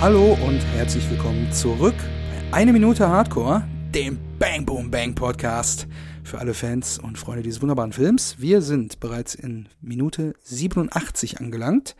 Hallo 0.00 0.38
und 0.46 0.60
herzlich 0.76 1.10
willkommen 1.10 1.50
zurück 1.50 1.96
bei 1.96 2.56
Eine 2.56 2.72
Minute 2.72 3.08
Hardcore, 3.08 3.66
dem 3.92 4.16
Bang 4.38 4.64
Boom 4.64 4.92
Bang 4.92 5.12
Podcast 5.12 5.88
für 6.22 6.38
alle 6.38 6.54
Fans 6.54 7.00
und 7.00 7.18
Freunde 7.18 7.42
dieses 7.42 7.60
wunderbaren 7.60 7.92
Films. 7.92 8.36
Wir 8.38 8.62
sind 8.62 9.00
bereits 9.00 9.34
in 9.34 9.68
Minute 9.80 10.34
87 10.44 11.40
angelangt. 11.40 11.96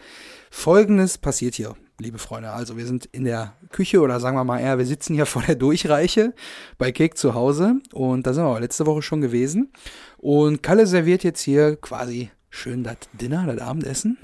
Folgendes 0.49 1.19
passiert 1.19 1.57
hier, 1.57 1.75
liebe 1.99 2.19
Freunde. 2.19 2.53
Also 2.53 2.77
wir 2.77 2.87
sind 2.87 3.07
in 3.07 3.25
der 3.25 3.55
Küche 3.73 4.01
oder 4.01 4.21
sagen 4.21 4.37
wir 4.37 4.45
mal 4.45 4.61
eher, 4.61 4.79
wir 4.79 4.87
sitzen 4.87 5.15
hier 5.15 5.27
vor 5.27 5.43
der 5.43 5.57
Durchreiche 5.57 6.35
bei 6.79 6.93
Kek 6.93 7.19
zu 7.19 7.35
Hause 7.35 7.81
und 7.93 8.29
da 8.29 8.33
sind 8.33 8.45
wir 8.45 8.51
aber 8.51 8.61
letzte 8.61 8.87
Woche 8.87 9.03
schon 9.03 9.21
gewesen. 9.21 9.73
Und 10.19 10.63
Kalle 10.63 10.87
serviert 10.87 11.25
jetzt 11.25 11.41
hier 11.41 11.75
quasi 11.75 12.31
schön 12.59 12.83
das 12.83 12.97
Dinner, 13.13 13.47
das 13.47 13.59
Abendessen. 13.59 14.19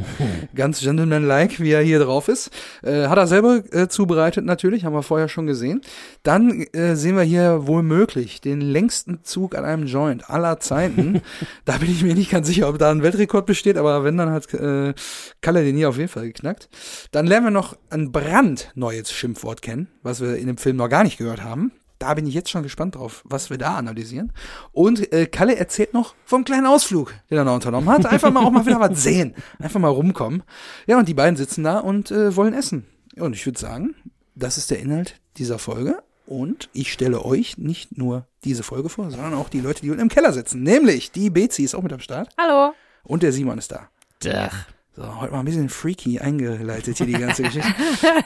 Ganz 0.55 0.81
gentlemanlike, 0.81 1.63
wie 1.63 1.71
er 1.71 1.83
hier 1.83 2.01
drauf 2.01 2.29
ist. 2.29 2.51
Äh, 2.83 3.07
hat 3.07 3.17
er 3.17 3.27
selber 3.27 3.63
äh, 3.73 3.89
zubereitet 3.89 4.45
natürlich, 4.45 4.85
haben 4.85 4.93
wir 4.93 5.03
vorher 5.03 5.29
schon 5.29 5.47
gesehen. 5.47 5.81
Dann 6.23 6.67
äh, 6.73 6.97
sehen 6.97 7.17
wir 7.17 7.23
hier 7.23 7.67
wohl 7.67 7.83
möglich 7.83 8.41
den 8.41 8.61
längsten 8.61 9.23
Zug 9.23 9.55
an 9.55 9.65
einem 9.65 9.87
Joint 9.87 10.29
aller 10.29 10.59
Zeiten. 10.61 11.23
da 11.65 11.79
bin 11.79 11.91
ich 11.91 12.03
mir 12.03 12.15
nicht 12.15 12.31
ganz 12.31 12.47
sicher, 12.47 12.69
ob 12.69 12.79
da 12.79 12.91
ein 12.91 13.03
Weltrekord 13.03 13.47
besteht, 13.47 13.77
aber 13.77 14.05
wenn, 14.05 14.17
dann 14.17 14.31
hat 14.31 14.53
äh, 14.53 14.95
Kalle 15.41 15.65
den 15.65 15.77
hier 15.77 15.89
auf 15.89 15.97
jeden 15.97 16.09
Fall 16.09 16.27
geknackt. 16.27 16.69
Dann 17.13 17.27
lernen 17.27 17.47
wir 17.47 17.51
noch 17.51 17.77
ein 17.91 18.11
brandneues 18.11 19.13
Schimpfwort 19.13 19.63
kennen, 19.63 19.89
was 20.03 20.21
wir 20.21 20.37
in 20.37 20.49
dem 20.49 20.59
Film 20.59 20.77
noch 20.77 20.89
gar 20.89 21.05
nicht 21.05 21.19
gehört 21.19 21.45
haben 21.45 21.73
da 22.05 22.13
bin 22.13 22.27
ich 22.27 22.35
jetzt 22.35 22.51
schon 22.51 22.63
gespannt 22.63 22.97
drauf, 22.97 23.23
was 23.25 23.49
wir 23.49 23.57
da 23.57 23.77
analysieren. 23.77 24.31
Und 24.73 25.11
äh, 25.11 25.25
Kalle 25.25 25.57
erzählt 25.57 25.95
noch 25.95 26.15
vom 26.27 26.45
kleinen 26.45 26.67
Ausflug, 26.67 27.15
den 27.31 27.39
er 27.39 27.45
noch 27.45 27.55
unternommen 27.55 27.89
hat. 27.89 28.05
Einfach 28.05 28.31
mal 28.31 28.45
auch 28.45 28.51
mal 28.51 28.67
wieder 28.67 28.79
was 28.79 29.03
sehen. 29.03 29.35
Einfach 29.59 29.81
mal 29.81 29.89
rumkommen. 29.89 30.43
Ja, 30.87 30.99
und 30.99 31.09
die 31.09 31.15
beiden 31.15 31.37
sitzen 31.37 31.65
da 31.65 31.79
und 31.79 32.11
äh, 32.11 32.37
wollen 32.37 32.53
essen. 32.53 32.87
Und 33.17 33.33
ich 33.33 33.47
würde 33.47 33.59
sagen, 33.59 33.95
das 34.35 34.59
ist 34.59 34.71
der 34.71 34.81
Inhalt 34.81 35.19
dieser 35.39 35.59
Folge. 35.59 36.03
Und 36.27 36.69
ich 36.75 36.93
stelle 36.93 37.25
euch 37.25 37.57
nicht 37.57 37.97
nur 37.97 38.27
diese 38.45 38.65
Folge 38.65 38.91
vor, 38.91 39.11
sondern 39.11 39.33
auch 39.33 39.49
die 39.49 39.61
Leute, 39.61 39.81
die 39.81 39.89
unten 39.89 40.03
im 40.03 40.09
Keller 40.11 40.35
sitzen. 40.35 40.63
Nämlich 40.63 41.11
die 41.11 41.31
Bezi 41.31 41.65
ist 41.65 41.75
auch 41.75 41.83
mit 41.83 41.93
am 41.93 42.01
Start. 42.01 42.29
Hallo. 42.39 42.75
Und 43.03 43.23
der 43.23 43.33
Simon 43.33 43.57
ist 43.57 43.73
da. 43.73 43.89
Dach. 44.21 44.67
So, 44.97 45.21
heute 45.21 45.33
mal 45.33 45.41
ein 45.41 45.45
bisschen 45.45 45.69
freaky 45.69 46.21
eingeleitet 46.21 46.99
hier 46.99 47.07
die 47.07 47.15
ganze 47.15 47.43
Geschichte. 47.43 47.75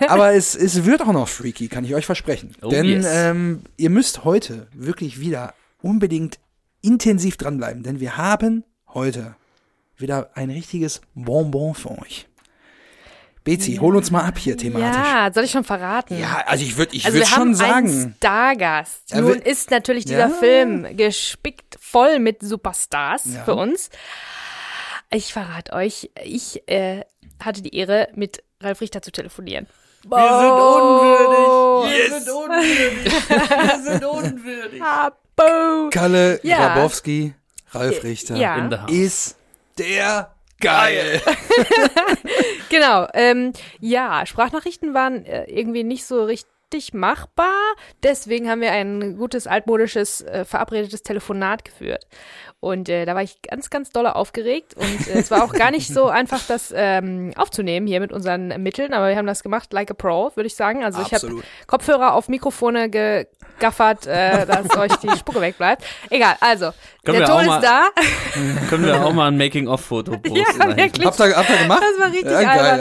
Aber 0.08 0.34
es, 0.34 0.54
es 0.54 0.84
wird 0.84 1.00
auch 1.00 1.12
noch 1.12 1.26
freaky, 1.28 1.68
kann 1.68 1.84
ich 1.84 1.94
euch 1.94 2.04
versprechen. 2.04 2.54
Oh, 2.60 2.68
denn 2.68 2.84
yes. 2.84 3.06
ähm, 3.08 3.62
ihr 3.78 3.88
müsst 3.88 4.24
heute 4.24 4.66
wirklich 4.74 5.18
wieder 5.18 5.54
unbedingt 5.80 6.38
intensiv 6.82 7.38
dranbleiben, 7.38 7.82
denn 7.82 8.00
wir 8.00 8.18
haben 8.18 8.64
heute 8.92 9.34
wieder 9.96 10.30
ein 10.34 10.50
richtiges 10.50 11.00
Bonbon 11.14 11.74
für 11.74 11.90
euch. 11.98 12.26
Bezi, 13.44 13.76
hol 13.76 13.96
uns 13.96 14.10
mal 14.10 14.24
ab 14.24 14.36
hier 14.36 14.58
thematisch. 14.58 14.94
Ja, 14.94 15.30
soll 15.32 15.44
ich 15.44 15.50
schon 15.50 15.64
verraten? 15.64 16.18
Ja, 16.18 16.42
also 16.46 16.62
ich 16.64 16.76
würde 16.76 16.94
ich 16.94 17.06
also 17.06 17.16
würd 17.16 17.26
wir 17.26 17.30
haben 17.34 17.54
schon 17.56 17.64
einen 17.64 17.88
sagen. 17.88 18.14
Stargast. 18.18 19.10
Ja, 19.10 19.22
Nun 19.22 19.36
ist 19.38 19.70
natürlich 19.70 20.04
dieser 20.04 20.28
Ja. 20.28 20.28
Film 20.28 20.86
gespickt 20.98 21.78
voll 21.80 22.18
mit 22.18 22.42
Superstars 22.42 23.22
Ja. 23.24 23.44
für 23.44 23.54
uns. 23.54 23.88
Ich 25.10 25.32
verrate 25.32 25.72
euch, 25.72 26.10
ich 26.22 26.62
äh, 26.68 27.02
hatte 27.42 27.62
die 27.62 27.74
Ehre, 27.74 28.08
mit 28.14 28.42
Ralf 28.60 28.80
Richter 28.80 29.00
zu 29.02 29.10
telefonieren. 29.10 29.66
Wir 30.06 30.18
Yes. 31.90 32.24
sind 32.24 32.28
unwürdig. 32.34 33.28
Wir 33.28 33.80
sind 33.82 34.04
unwürdig. 34.04 34.82
Abo. 34.82 35.90
Kalle 35.90 36.40
Ja. 36.42 36.74
Grabowski, 36.74 37.34
Ralf 37.72 38.02
Richter 38.04 38.36
Ja. 38.36 38.56
In 38.56 38.70
der 38.70 38.82
Haus. 38.82 38.90
ist 38.90 39.36
der 39.78 40.34
geil. 40.60 41.20
Genau. 42.70 43.06
Ähm, 43.14 43.52
ja, 43.80 44.26
Sprachnachrichten 44.26 44.92
waren 44.92 45.24
äh, 45.24 45.44
irgendwie 45.44 45.84
nicht 45.84 46.04
so 46.04 46.24
richtig 46.24 46.50
machbar. 46.92 47.54
Deswegen 48.02 48.48
haben 48.48 48.60
wir 48.60 48.72
ein 48.72 49.16
gutes 49.16 49.46
altmodisches 49.46 50.22
äh, 50.22 50.44
verabredetes 50.44 51.02
Telefonat 51.02 51.64
geführt. 51.64 52.06
Und 52.60 52.88
äh, 52.88 53.04
da 53.04 53.14
war 53.14 53.22
ich 53.22 53.40
ganz, 53.42 53.70
ganz 53.70 53.90
dolle 53.90 54.16
aufgeregt. 54.16 54.74
Und 54.74 55.06
äh, 55.06 55.18
es 55.18 55.30
war 55.30 55.44
auch 55.44 55.52
gar 55.52 55.70
nicht 55.70 55.88
so 55.92 56.06
einfach, 56.08 56.40
das 56.48 56.74
ähm, 56.74 57.32
aufzunehmen 57.36 57.86
hier 57.86 58.00
mit 58.00 58.10
unseren 58.12 58.48
Mitteln. 58.62 58.92
Aber 58.92 59.08
wir 59.08 59.16
haben 59.16 59.26
das 59.26 59.44
gemacht 59.44 59.72
like 59.72 59.90
a 59.92 59.94
Pro, 59.94 60.32
würde 60.34 60.48
ich 60.48 60.56
sagen. 60.56 60.82
Also 60.82 61.00
ich 61.00 61.14
habe. 61.14 61.40
Kopfhörer 61.68 62.14
auf 62.14 62.28
Mikrofone 62.28 62.90
gegaffert, 62.90 64.06
äh, 64.06 64.44
dass 64.44 64.76
euch 64.76 64.96
die 64.96 65.10
Spucke 65.10 65.40
wegbleibt. 65.40 65.84
Egal, 66.10 66.34
also, 66.40 66.72
Können 67.04 67.18
der 67.20 67.28
Ton 67.28 67.42
ist 67.42 67.60
da. 67.62 67.88
Können 68.68 68.86
wir 68.86 69.04
auch 69.04 69.12
mal 69.12 69.28
ein 69.28 69.38
Making-of-Foto 69.38 70.12
posten? 70.18 70.36
ja, 70.36 70.76
wirklich. 70.76 71.06
Habt 71.06 71.20
ihr, 71.20 71.36
habt 71.36 71.50
ihr 71.50 71.56
gemacht? 71.58 71.82
Das 71.82 72.00
war 72.00 72.12
richtig 72.12 72.32
ja, 72.32 72.42
geil, 72.42 72.78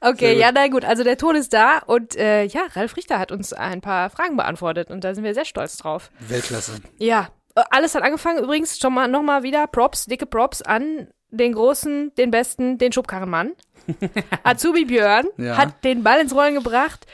ja, 0.00 0.10
Okay, 0.10 0.38
ja, 0.38 0.50
na 0.54 0.68
gut. 0.68 0.84
Also 0.84 1.02
der 1.02 1.18
Ton 1.18 1.34
ist 1.34 1.52
da 1.52 1.78
und 1.86 2.14
äh, 2.16 2.44
ja, 2.44 2.62
Ralf 2.74 2.96
Richter 2.96 3.17
hat 3.18 3.32
uns 3.32 3.52
ein 3.52 3.80
paar 3.80 4.10
Fragen 4.10 4.36
beantwortet 4.36 4.90
und 4.90 5.04
da 5.04 5.14
sind 5.14 5.24
wir 5.24 5.34
sehr 5.34 5.44
stolz 5.44 5.76
drauf. 5.76 6.10
Weltklasse. 6.20 6.80
Ja, 6.98 7.28
äh, 7.54 7.62
alles 7.70 7.94
hat 7.94 8.02
angefangen. 8.02 8.42
Übrigens 8.42 8.78
schon 8.78 8.94
mal 8.94 9.08
nochmal 9.08 9.42
wieder 9.42 9.66
Props, 9.66 10.06
dicke 10.06 10.26
Props 10.26 10.62
an 10.62 11.08
den 11.30 11.52
großen, 11.52 12.14
den 12.16 12.30
besten, 12.30 12.78
den 12.78 12.92
Schubkarrenmann. 12.92 13.52
Azubi 14.42 14.84
Björn 14.84 15.26
Ja. 15.36 15.56
hat 15.56 15.84
den 15.84 16.02
Ball 16.02 16.20
ins 16.20 16.34
Rollen 16.34 16.54
gebracht. 16.54 17.06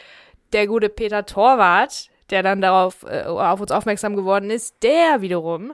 Der 0.53 0.67
gute 0.67 0.89
Peter 0.89 1.27
Torwart, 1.27 2.09
der 2.31 2.43
dann 2.43 2.61
darauf 2.61 3.05
äh, 3.09 3.23
auf 3.25 3.61
uns 3.61 3.73
aufmerksam 3.73 4.15
geworden 4.17 4.51
ist, 4.51 4.77
der 4.83 5.21
wiederum 5.21 5.73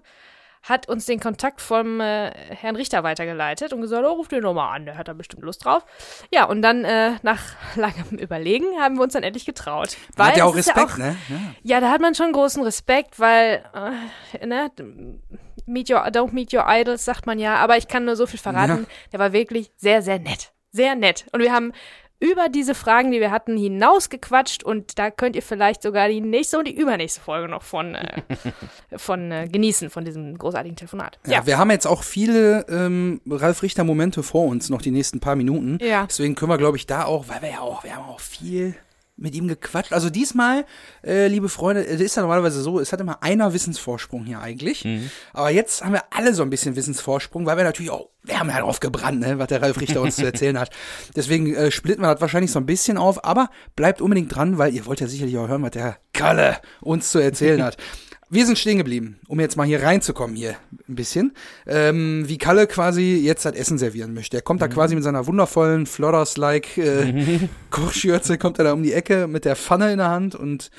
hat 0.62 0.88
uns 0.88 1.06
den 1.06 1.21
Kontakt 1.21 1.60
vom 1.60 2.00
äh, 2.00 2.31
Herrn 2.54 2.76
Richter 2.76 3.03
weitergeleitet 3.03 3.72
und 3.72 3.81
gesagt, 3.81 4.04
oh, 4.04 4.12
ruf 4.12 4.28
den 4.28 4.43
nochmal 4.43 4.76
an, 4.76 4.84
der 4.84 4.98
hat 4.98 5.09
da 5.09 5.15
bestimmt 5.15 5.43
Lust 5.43 5.65
drauf. 5.65 5.84
Ja, 6.32 6.44
und 6.44 6.62
dann 6.62 6.84
äh, 6.84 7.12
nach 7.22 7.41
langem 7.76 8.19
Überlegen 8.19 8.66
haben 8.78 8.97
wir 8.97 9.03
uns 9.03 9.15
dann 9.15 9.22
endlich 9.22 9.47
getraut. 9.47 9.97
Man 10.16 10.28
hat 10.28 10.37
ja 10.37 10.44
auch 10.44 10.54
Respekt, 10.54 10.78
auch, 10.78 10.97
ne? 10.99 11.16
Ja. 11.28 11.37
ja, 11.62 11.81
da 11.81 11.91
hat 11.91 12.00
man 12.00 12.15
schon 12.15 12.32
großen 12.32 12.62
Respekt, 12.62 13.19
weil, 13.19 13.65
äh, 13.75 14.47
ne, 14.47 14.70
meet 15.66 15.91
your, 15.91 16.00
don't 16.06 16.32
meet 16.32 16.53
your 16.53 16.65
idols, 16.69 17.04
sagt 17.04 17.26
man 17.26 17.38
ja, 17.38 17.56
aber 17.56 17.76
ich 17.76 17.88
kann 17.88 18.04
nur 18.04 18.16
so 18.16 18.26
viel 18.26 18.41
verraten. 18.41 18.87
Der 19.12 19.19
war 19.19 19.32
wirklich 19.32 19.70
sehr, 19.76 20.03
sehr 20.03 20.19
nett. 20.19 20.53
Sehr 20.72 20.94
nett. 20.94 21.26
Und 21.32 21.41
wir 21.41 21.53
haben 21.53 21.72
über 22.20 22.48
diese 22.50 22.75
Fragen, 22.75 23.10
die 23.10 23.19
wir 23.19 23.31
hatten, 23.31 23.56
hinausgequatscht 23.56 24.62
und 24.62 24.98
da 24.98 25.10
könnt 25.10 25.36
ihr 25.36 25.42
vielleicht 25.42 25.82
sogar 25.82 26.08
die 26.08 26.20
nächste 26.20 26.58
und 26.58 26.69
die 26.69 26.76
übernächste 26.76 27.20
Folge 27.20 27.48
noch 27.48 27.62
von, 27.62 27.94
äh, 27.94 28.22
von 28.97 29.32
äh, 29.32 29.48
genießen, 29.50 29.91
von 29.91 30.04
diesem 30.04 30.36
großartigen 30.36 30.76
Telefonat. 30.76 31.19
Ja, 31.26 31.47
wir 31.47 31.58
haben 31.58 31.70
jetzt 31.70 31.86
auch 31.86 32.03
viele 32.03 32.66
ähm, 32.69 33.22
Ralf 33.28 33.62
Richter 33.62 33.84
Momente 33.84 34.22
vor 34.22 34.47
uns, 34.47 34.69
noch 34.69 34.82
die 34.82 34.91
nächsten 34.91 35.19
paar 35.19 35.34
Minuten. 35.34 35.78
Ja. 35.81 36.06
Deswegen 36.06 36.34
können 36.34 36.50
wir, 36.50 36.58
glaube 36.58 36.76
ich, 36.76 36.86
da 36.86 37.04
auch, 37.04 37.28
weil 37.28 37.41
wir 37.41 37.50
ja 37.50 37.60
auch, 37.60 37.84
wir 37.84 37.97
haben 37.97 38.04
auch 38.04 38.20
viel 38.20 38.76
mit 39.20 39.34
ihm 39.34 39.47
gequatscht. 39.47 39.92
Also 39.92 40.10
diesmal, 40.10 40.64
äh, 41.04 41.28
liebe 41.28 41.48
Freunde, 41.48 41.86
es 41.86 42.00
ist 42.00 42.16
ja 42.16 42.22
normalerweise 42.22 42.62
so, 42.62 42.81
es 42.81 42.92
hat 42.92 43.00
immer 43.00 43.22
einer 43.22 43.53
Wissensvorsprung 43.53 44.25
hier 44.25 44.41
eigentlich. 44.41 44.86
Aber 45.32 45.50
jetzt 45.50 45.84
haben 45.84 45.92
wir 45.92 46.04
alle 46.10 46.34
so 46.34 46.42
ein 46.42 46.50
bisschen 46.50 46.75
Wissensvorsprung, 46.75 47.47
weil 47.47 47.56
wir 47.56 47.64
natürlich 47.64 47.91
auch, 47.91 48.08
wir 48.22 48.41
haben 48.41 48.48
ja 48.48 48.60
drauf 48.60 48.81
gebrannt, 48.81 49.20
ne, 49.20 49.38
was 49.38 49.48
der 49.48 49.62
Ralf 49.62 49.81
Richter 49.81 50.00
uns 50.00 50.16
zu 50.16 50.25
erzählen 50.25 50.58
hat. 50.58 50.70
Deswegen 51.16 51.54
äh, 51.54 51.70
splitten 51.70 52.03
wir 52.03 52.12
das 52.12 52.20
wahrscheinlich 52.20 52.50
so 52.50 52.58
ein 52.58 52.66
bisschen 52.66 52.97
auf, 52.97 53.25
aber 53.25 53.50
bleibt 53.76 54.00
unbedingt 54.00 54.34
dran, 54.34 54.58
weil 54.58 54.75
ihr 54.75 54.86
wollt 54.86 55.00
ja 55.00 55.06
sicherlich 55.06 55.37
auch 55.38 55.48
hören, 55.48 55.62
was 55.62 55.72
der 55.72 55.98
Kalle 56.12 56.58
uns 56.81 57.10
zu 57.10 57.19
erzählen 57.19 57.62
hat. 57.64 57.76
Wir 58.32 58.46
sind 58.46 58.58
stehen 58.58 58.78
geblieben, 58.78 59.18
um 59.26 59.41
jetzt 59.41 59.56
mal 59.56 59.66
hier 59.66 59.82
reinzukommen 59.82 60.36
hier 60.36 60.54
ein 60.88 60.94
bisschen. 60.94 61.32
Ähm, 61.66 62.28
wie 62.28 62.38
Kalle 62.38 62.68
quasi 62.68 63.16
jetzt 63.16 63.44
das 63.44 63.56
Essen 63.56 63.76
servieren 63.76 64.14
möchte. 64.14 64.36
Er 64.36 64.42
kommt 64.42 64.62
da 64.62 64.68
quasi 64.68 64.94
mit 64.94 65.02
seiner 65.02 65.26
wundervollen 65.26 65.84
Flodders-like 65.84 66.78
äh, 66.78 67.40
Kochschürze, 67.70 68.38
kommt 68.38 68.58
er 68.58 68.64
da 68.66 68.72
um 68.72 68.84
die 68.84 68.92
Ecke 68.92 69.26
mit 69.26 69.44
der 69.44 69.56
Pfanne 69.56 69.90
in 69.90 69.98
der 69.98 70.10
Hand 70.10 70.36
und 70.36 70.70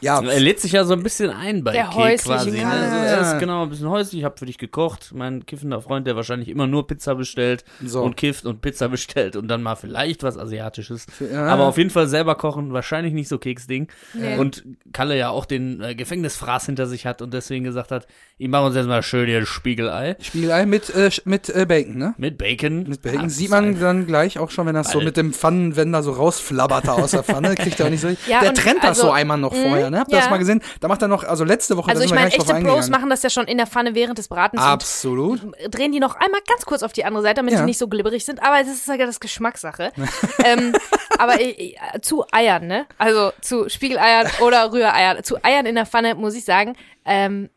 ja, 0.00 0.20
Er 0.22 0.40
lädt 0.40 0.60
sich 0.60 0.72
ja 0.72 0.84
so 0.84 0.92
ein 0.94 1.02
bisschen 1.02 1.30
ein 1.30 1.62
bei 1.64 1.72
Der 1.72 1.84
Kek 1.88 2.22
quasi. 2.22 2.50
Ne? 2.50 2.66
Also 2.66 2.96
er 2.96 3.20
ist 3.20 3.38
genau 3.38 3.62
ein 3.62 3.70
bisschen 3.70 3.88
häuslich, 3.88 4.20
ich 4.20 4.24
habe 4.24 4.36
für 4.38 4.46
dich 4.46 4.58
gekocht. 4.58 5.12
Mein 5.14 5.46
kiffender 5.46 5.80
Freund, 5.80 6.06
der 6.06 6.16
wahrscheinlich 6.16 6.48
immer 6.48 6.66
nur 6.66 6.86
Pizza 6.86 7.14
bestellt 7.14 7.64
So. 7.84 8.02
und 8.02 8.16
kifft 8.16 8.44
und 8.46 8.60
Pizza 8.62 8.88
bestellt 8.90 9.36
und 9.36 9.48
dann 9.48 9.62
mal 9.62 9.76
vielleicht 9.76 10.22
was 10.22 10.36
Asiatisches. 10.38 11.06
Ja. 11.32 11.46
Aber 11.46 11.64
auf 11.66 11.78
jeden 11.78 11.90
Fall 11.90 12.06
selber 12.08 12.34
kochen, 12.34 12.72
wahrscheinlich 12.72 13.12
nicht 13.12 13.28
so 13.28 13.38
Keksding. 13.38 13.88
Nee. 14.14 14.36
Und 14.38 14.64
Kalle 14.92 15.16
ja 15.18 15.30
auch 15.30 15.44
den 15.44 15.80
äh, 15.80 15.94
Gefängnisfraß 15.94 16.66
hinter 16.66 16.86
sich 16.86 17.06
hat 17.06 17.22
und 17.22 17.32
deswegen 17.34 17.64
gesagt 17.64 17.90
hat, 17.90 18.06
ich 18.38 18.48
mache 18.48 18.64
uns 18.66 18.76
jetzt 18.76 18.86
mal 18.86 19.02
schön 19.02 19.26
hier 19.26 19.38
ein 19.38 19.46
Spiegelei 19.46 20.16
Spiegelei 20.20 20.66
mit, 20.66 20.94
äh, 20.94 21.10
mit 21.24 21.48
äh, 21.50 21.66
Bacon, 21.66 21.98
ne? 21.98 22.14
mit 22.16 22.38
Bacon. 22.38 22.84
Mit 22.88 23.02
Bacon 23.02 23.26
Ah, 23.26 23.28
sieht 23.28 23.50
man 23.50 23.78
dann 23.78 24.06
gleich 24.06 24.38
auch 24.38 24.50
schon, 24.50 24.66
wenn 24.66 24.74
das 24.74 24.90
so 24.92 24.98
Weil- 24.98 25.04
mit 25.06 25.16
dem 25.16 25.32
Pfannenwender 25.32 26.02
so 26.02 26.12
rausflabbert 26.12 26.86
da 26.88 26.92
aus 26.94 27.10
der 27.10 27.22
Pfanne, 27.22 27.54
kriegt 27.54 27.78
er 27.80 27.86
auch 27.86 27.90
nicht 27.90 28.00
so. 28.00 28.08
Ja, 28.28 28.40
der 28.40 28.54
trennt 28.54 28.78
das 28.78 28.90
also- 28.98 29.02
so 29.08 29.10
einmal 29.10 29.38
noch 29.38 29.54
vorher, 29.54 29.89
ne? 29.90 30.00
Habt 30.00 30.10
ihr 30.10 30.16
ja. 30.16 30.22
das 30.22 30.30
mal 30.30 30.38
gesehen? 30.38 30.62
Da 30.80 30.88
macht 30.88 31.02
er 31.02 31.08
noch, 31.08 31.24
also 31.24 31.44
letzte 31.44 31.76
Woche, 31.76 31.90
Also 31.90 32.02
ich 32.02 32.12
meine, 32.12 32.28
echte 32.32 32.54
Pros 32.54 32.88
machen 32.88 33.10
das 33.10 33.22
ja 33.22 33.30
schon 33.30 33.46
in 33.46 33.58
der 33.58 33.66
Pfanne 33.66 33.94
während 33.94 34.18
des 34.18 34.28
Bratens 34.28 34.62
Absolut. 34.62 35.42
und 35.42 35.54
drehen 35.70 35.92
die 35.92 36.00
noch 36.00 36.16
einmal 36.16 36.40
ganz 36.48 36.64
kurz 36.64 36.82
auf 36.82 36.92
die 36.92 37.04
andere 37.04 37.22
Seite, 37.22 37.36
damit 37.36 37.54
Ja. 37.54 37.60
die 37.60 37.66
nicht 37.66 37.78
so 37.78 37.88
glibberig 37.88 38.24
sind. 38.24 38.42
Aber 38.42 38.60
es 38.60 38.68
ist 38.68 38.86
ja 38.86 38.96
das 38.96 39.20
Geschmackssache. 39.20 39.92
ähm, 40.44 40.74
aber 41.18 41.40
äh, 41.40 41.74
äh, 41.94 42.00
zu 42.00 42.24
Eiern, 42.32 42.66
ne? 42.66 42.86
Also 42.98 43.32
zu 43.40 43.68
Spiegeleiern 43.68 44.28
oder 44.40 44.72
Rühreiern. 44.72 45.22
Zu 45.22 45.42
Eiern 45.44 45.66
in 45.66 45.74
der 45.74 45.86
Pfanne 45.86 46.14
muss 46.14 46.34
ich 46.34 46.44
sagen, 46.44 46.76
ähm, 47.04 47.50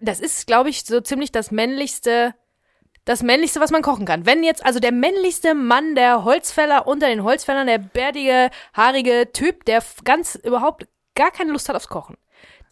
das 0.00 0.20
ist, 0.20 0.46
glaube 0.46 0.68
ich, 0.68 0.84
so 0.84 1.00
ziemlich 1.00 1.32
das 1.32 1.50
männlichste 1.50 2.34
das 3.04 3.22
männlichste, 3.22 3.60
was 3.60 3.70
man 3.70 3.82
kochen 3.82 4.04
kann. 4.04 4.26
Wenn 4.26 4.44
jetzt 4.44 4.64
also 4.64 4.78
der 4.78 4.92
männlichste 4.92 5.54
Mann, 5.54 5.94
der 5.94 6.24
Holzfäller 6.24 6.86
unter 6.86 7.08
den 7.08 7.24
Holzfällern, 7.24 7.66
der 7.66 7.78
bärtige, 7.78 8.50
haarige 8.74 9.30
Typ, 9.32 9.64
der 9.64 9.82
ganz 10.04 10.34
überhaupt 10.36 10.86
gar 11.20 11.30
keine 11.30 11.52
Lust 11.52 11.68
hat 11.68 11.76
aufs 11.76 11.88
Kochen, 11.88 12.16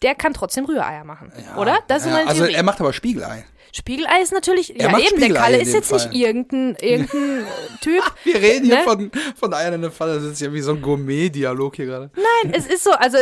der 0.01 0.15
kann 0.15 0.33
trotzdem 0.33 0.65
Rühreier 0.65 1.03
machen, 1.03 1.31
oder? 1.55 1.79
Das 1.87 1.99
ist 2.01 2.07
ja, 2.07 2.13
meine 2.13 2.29
also 2.29 2.41
Theorie. 2.41 2.55
er 2.55 2.63
macht 2.63 2.79
aber 2.79 2.93
Spiegelei. 2.93 3.45
Spiegelei 3.73 4.21
ist 4.21 4.31
natürlich, 4.33 4.79
Er 4.79 4.89
ja 4.91 4.97
eben, 4.97 4.99
der 4.99 5.07
Spiegelei 5.07 5.39
Kalle 5.39 5.61
ist 5.61 5.73
jetzt 5.73 5.89
Fall. 5.89 6.07
nicht 6.09 6.15
irgendein, 6.15 6.75
irgendein 6.81 7.45
Typ. 7.81 8.03
Wir 8.23 8.35
reden 8.35 8.65
hier 8.65 8.77
Ne? 8.77 8.83
von, 8.83 9.11
von 9.35 9.53
Eiern 9.53 9.73
in 9.73 9.81
der 9.81 9.91
Pfanne. 9.91 10.15
Das 10.15 10.23
ist 10.23 10.41
ja 10.41 10.51
wie 10.53 10.61
so 10.61 10.71
ein 10.71 10.81
Gourmet-Dialog 10.81 11.75
hier 11.75 11.85
gerade. 11.85 12.09
Nein, 12.15 12.53
es 12.55 12.65
ist 12.67 12.83
so, 12.83 12.91
also 12.91 13.17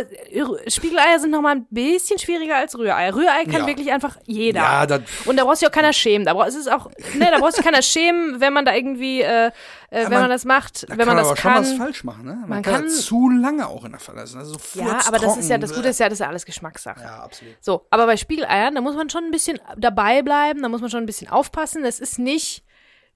Spiegeleier 0.67 1.19
sind 1.19 1.31
nochmal 1.31 1.55
ein 1.57 1.65
bisschen 1.69 2.19
schwieriger 2.19 2.55
als 2.57 2.77
Rührei. 2.77 3.09
Rührei 3.11 3.43
kann 3.45 3.61
Ja. 3.61 3.67
wirklich 3.67 3.91
einfach 3.91 4.17
jeder. 4.25 4.61
Ja, 4.61 4.85
das, 4.85 5.01
Und 5.25 5.37
da 5.37 5.43
brauchst 5.43 5.61
du 5.61 5.67
auch 5.67 5.71
keiner 5.71 5.93
schämen. 5.93 6.25
Da 6.25 6.33
brauchst, 6.33 6.49
es 6.51 6.65
ist 6.67 6.71
auch, 6.71 6.89
ne, 7.15 7.29
da 7.31 7.39
brauchst 7.39 7.57
du 7.57 7.63
keiner 7.63 7.81
schämen, 7.81 8.39
wenn 8.39 8.53
man 8.53 8.65
da 8.65 8.73
irgendwie, 8.73 9.21
äh, 9.21 9.47
äh, 9.47 9.51
wenn 9.89 10.03
man, 10.11 10.21
man- 10.21 10.29
das 10.29 10.45
macht, 10.45 10.83
da 10.83 10.89
wenn 10.89 10.97
kann 10.99 11.07
man 11.07 11.15
man 11.15 11.17
das 11.17 11.27
aber 11.27 11.35
kann. 11.41 11.63
schon 11.65 11.73
was 11.73 11.77
falsch 11.77 12.03
machen. 12.03 12.25
Ne? 12.25 12.33
Man, 12.41 12.49
Man 12.49 12.61
kann, 12.61 12.73
kann- 12.81 12.89
zu 12.89 13.29
lange 13.29 13.67
auch 13.67 13.85
in 13.85 13.91
der 13.91 13.99
Pfanne 13.99 14.21
lassen. 14.21 14.37
Also 14.39 14.53
so 14.53 14.79
ja, 14.79 14.99
aber 15.07 15.17
das 15.19 15.37
ist 15.37 15.49
ja, 15.49 15.57
das 15.57 15.69
furztrocken. 15.71 15.75
Gute 15.75 15.89
ist 15.89 15.99
ja, 15.99 16.05
das 16.09 16.13
ist 16.13 16.19
ja 16.19 16.27
alles 16.27 16.45
Geschmackssache. 16.45 17.01
Ja, 17.01 17.23
absolut. 17.23 17.55
So, 17.61 17.85
aber 17.89 18.05
bei 18.05 18.17
Spiegeleiern, 18.17 18.75
da 18.75 18.81
muss 18.81 18.95
man 18.95 19.09
schon 19.09 19.23
ein 19.25 19.31
bisschen 19.31 19.59
dabei 19.77 20.21
bleiben, 20.21 20.36
da 20.61 20.69
muss 20.69 20.81
man 20.81 20.89
schon 20.89 21.03
ein 21.03 21.05
bisschen 21.05 21.29
aufpassen. 21.29 21.83
Das 21.83 21.99
ist 21.99 22.19
nicht, 22.19 22.63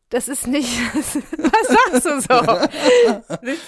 das 0.09 0.27
ist 0.27 0.47
nicht, 0.47 0.69
was 0.93 1.67
sagst 1.67 2.05
du 2.05 2.21
so? 2.21 3.47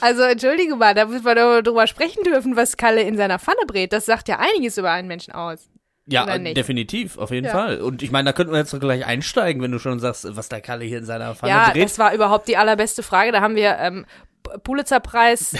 Also, 0.00 0.22
entschuldige 0.22 0.76
mal, 0.76 0.94
da 0.94 1.06
müssen 1.06 1.24
wir 1.24 1.34
doch 1.34 1.60
drüber 1.60 1.88
sprechen 1.88 2.22
dürfen, 2.22 2.54
was 2.54 2.76
Kalle 2.76 3.02
in 3.02 3.16
seiner 3.16 3.40
Pfanne 3.40 3.66
brät. 3.66 3.92
Das 3.92 4.06
sagt 4.06 4.28
ja 4.28 4.38
einiges 4.38 4.78
über 4.78 4.92
einen 4.92 5.08
Menschen 5.08 5.32
aus. 5.34 5.68
Ja, 6.06 6.38
definitiv, 6.38 7.18
auf 7.18 7.30
jeden 7.32 7.46
Ja. 7.46 7.52
Fall. 7.52 7.80
Und 7.82 8.02
ich 8.02 8.10
meine, 8.10 8.26
da 8.26 8.32
könnten 8.32 8.52
wir 8.52 8.60
jetzt 8.60 8.78
gleich 8.78 9.04
einsteigen, 9.04 9.60
wenn 9.60 9.72
du 9.72 9.78
schon 9.80 9.98
sagst, 9.98 10.36
was 10.36 10.48
der 10.48 10.60
Kalle 10.60 10.84
hier 10.84 10.98
in 10.98 11.04
seiner 11.04 11.34
Pfanne 11.34 11.52
Ja, 11.52 11.70
dreht. 11.70 11.84
das 11.84 11.98
war 11.98 12.14
überhaupt 12.14 12.48
die 12.48 12.56
allerbeste 12.56 13.02
Frage. 13.02 13.32
Da 13.32 13.40
haben 13.40 13.56
wir 13.56 13.76
ähm, 13.78 14.06
P- 14.50 14.58
Pulitzer-Preis 14.58 15.54
äh, 15.54 15.58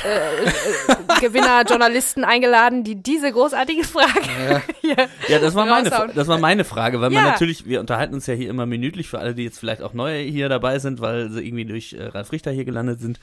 äh, 1.20 1.64
Journalisten 1.68 2.24
eingeladen, 2.24 2.84
die 2.84 3.02
diese 3.02 3.30
großartige 3.32 3.84
Frage 3.84 4.62
hier. 4.80 5.08
Ja, 5.28 5.38
das 5.38 5.54
war 5.54 5.66
meine, 5.66 5.90
das 6.14 6.28
war 6.28 6.38
meine 6.38 6.64
Frage, 6.64 7.00
weil 7.00 7.10
man 7.10 7.24
Ja. 7.24 7.30
natürlich, 7.30 7.66
wir 7.66 7.80
unterhalten 7.80 8.14
uns 8.14 8.26
ja 8.26 8.34
hier 8.34 8.50
immer 8.50 8.66
minütlich 8.66 9.08
für 9.08 9.18
alle, 9.18 9.34
die 9.34 9.44
jetzt 9.44 9.58
vielleicht 9.58 9.82
auch 9.82 9.94
neu 9.94 10.22
hier 10.24 10.48
dabei 10.48 10.78
sind, 10.78 11.00
weil 11.00 11.30
sie 11.30 11.46
irgendwie 11.46 11.64
durch 11.64 11.92
äh, 11.92 12.04
Ralf 12.04 12.32
Richter 12.32 12.50
hier 12.50 12.64
gelandet 12.64 13.00
sind. 13.00 13.20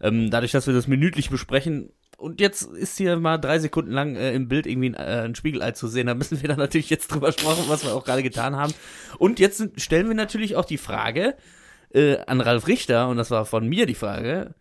Ähm, 0.00 0.30
dadurch, 0.30 0.52
dass 0.52 0.66
wir 0.66 0.74
das 0.74 0.86
minütlich 0.86 1.30
besprechen 1.30 1.90
und 2.18 2.40
jetzt 2.40 2.62
ist 2.62 2.96
hier 2.96 3.16
mal 3.18 3.36
drei 3.38 3.58
Sekunden 3.58 3.92
lang 3.92 4.16
äh, 4.16 4.32
im 4.32 4.48
Bild 4.48 4.66
irgendwie 4.66 4.90
ein, 4.90 4.94
äh, 4.94 5.22
ein 5.24 5.34
Spiegelei 5.34 5.72
zu 5.72 5.86
sehen, 5.86 6.06
da 6.06 6.14
müssen 6.14 6.40
wir 6.40 6.48
dann 6.48 6.58
natürlich 6.58 6.88
jetzt 6.90 7.08
drüber 7.08 7.30
sprechen, 7.32 7.64
was 7.68 7.84
wir 7.84 7.94
auch 7.94 8.04
gerade 8.04 8.22
getan 8.22 8.56
haben. 8.56 8.72
Und 9.18 9.38
jetzt 9.38 9.58
sind, 9.58 9.80
stellen 9.80 10.08
wir 10.08 10.14
natürlich 10.14 10.56
auch 10.56 10.64
die 10.64 10.78
Frage 10.78 11.34
äh, 11.92 12.16
an 12.26 12.40
Ralf 12.40 12.68
Richter, 12.68 13.08
und 13.08 13.18
das 13.18 13.30
war 13.30 13.44
von 13.44 13.68
mir 13.68 13.84
die 13.86 13.94
Frage, 13.94 14.54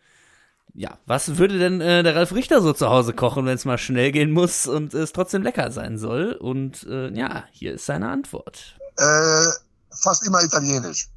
ja, 0.73 0.97
was 1.05 1.37
würde 1.37 1.57
denn 1.57 1.79
äh, 1.79 2.03
der 2.03 2.15
Ralf 2.15 2.33
Richter 2.33 2.61
so 2.61 2.73
zu 2.73 2.89
Hause 2.89 3.13
kochen, 3.13 3.45
wenn 3.45 3.55
es 3.55 3.65
mal 3.65 3.77
schnell 3.77 4.11
gehen 4.11 4.31
muss 4.31 4.67
und 4.67 4.93
es 4.93 5.13
trotzdem 5.13 5.41
lecker 5.43 5.71
sein 5.71 5.97
soll? 5.97 6.33
Und 6.33 6.83
äh, 6.83 7.09
ja, 7.17 7.45
hier 7.51 7.75
ist 7.75 7.85
seine 7.85 8.09
Antwort. 8.09 8.77
Äh, 8.97 9.45
fast 9.91 10.25
immer 10.27 10.43
italienisch. 10.43 11.09